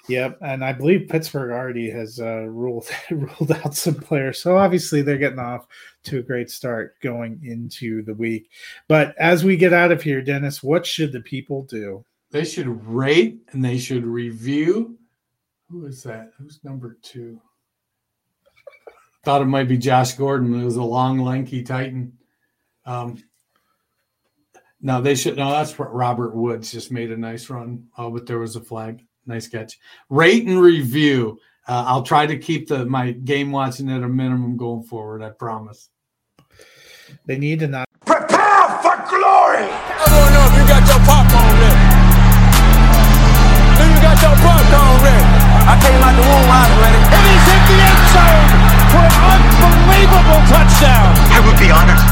Yep, 0.08 0.38
and 0.40 0.64
I 0.64 0.72
believe 0.72 1.08
Pittsburgh 1.08 1.52
already 1.52 1.88
has 1.90 2.18
uh, 2.18 2.42
ruled 2.48 2.88
ruled 3.10 3.52
out 3.52 3.74
some 3.74 3.94
players. 3.94 4.40
So 4.40 4.56
obviously 4.56 5.00
they're 5.00 5.16
getting 5.16 5.38
off 5.38 5.66
to 6.04 6.18
a 6.18 6.22
great 6.22 6.50
start 6.50 7.00
going 7.00 7.40
into 7.44 8.02
the 8.02 8.14
week. 8.14 8.50
But 8.88 9.16
as 9.16 9.44
we 9.44 9.56
get 9.56 9.72
out 9.72 9.92
of 9.92 10.02
here, 10.02 10.20
Dennis, 10.20 10.62
what 10.62 10.84
should 10.84 11.12
the 11.12 11.20
people 11.20 11.62
do? 11.64 12.04
They 12.32 12.44
should 12.44 12.84
rate 12.86 13.38
and 13.52 13.64
they 13.64 13.78
should 13.78 14.04
review. 14.04 14.98
Who 15.70 15.86
is 15.86 16.02
that? 16.02 16.32
Who's 16.36 16.58
number 16.64 16.98
two? 17.02 17.40
Thought 19.24 19.42
it 19.42 19.46
might 19.46 19.68
be 19.68 19.78
Josh 19.78 20.14
Gordon. 20.14 20.60
It 20.60 20.64
was 20.64 20.76
a 20.76 20.82
long, 20.82 21.20
lanky 21.20 21.62
Titan. 21.62 22.18
Um, 22.84 23.22
no, 24.80 25.00
they 25.00 25.14
should. 25.14 25.36
No, 25.36 25.50
that's 25.52 25.78
what 25.78 25.94
Robert 25.94 26.34
Woods 26.34 26.72
just 26.72 26.90
made 26.90 27.12
a 27.12 27.16
nice 27.16 27.48
run. 27.48 27.86
Oh, 27.96 28.10
but 28.10 28.26
there 28.26 28.40
was 28.40 28.56
a 28.56 28.60
flag. 28.60 29.04
Nice 29.26 29.48
catch. 29.48 29.78
Rate 30.08 30.46
and 30.46 30.60
review. 30.60 31.38
Uh, 31.68 31.84
I'll 31.86 32.02
try 32.02 32.26
to 32.26 32.36
keep 32.36 32.68
the 32.68 32.84
my 32.86 33.12
game 33.12 33.52
watching 33.52 33.90
at 33.90 34.02
a 34.02 34.08
minimum 34.08 34.56
going 34.56 34.82
forward. 34.82 35.22
I 35.22 35.30
promise. 35.30 35.90
They 37.26 37.38
need 37.38 37.60
to 37.60 37.68
not. 37.68 37.86
Prepare 38.04 38.66
for 38.82 38.98
glory! 39.06 39.70
I 39.70 40.06
don't 40.10 40.30
know 40.34 40.44
if 40.50 40.54
you 40.58 40.64
got 40.66 40.82
your 40.90 41.02
popcorn 41.06 41.54
ready. 41.62 41.86
Do 43.78 43.84
you 43.86 44.00
got 44.02 44.18
your 44.18 44.36
popcorn 44.42 44.96
ready? 45.06 45.24
I 45.62 45.74
came 45.78 46.02
out 46.02 46.14
the 46.18 46.24
womb, 46.26 46.50
I 46.50 46.66
was 46.66 46.78
ready. 46.82 46.98
And 46.98 47.24
he's 47.30 47.44
hit 47.46 47.62
the 47.70 47.78
end 47.78 48.02
zone 48.10 48.48
for 48.90 49.06
an 49.06 49.40
unbelievable 49.62 50.42
touchdown. 50.50 51.14
I 51.30 51.38
would 51.46 51.58
be 51.62 51.70
honored 51.70 52.11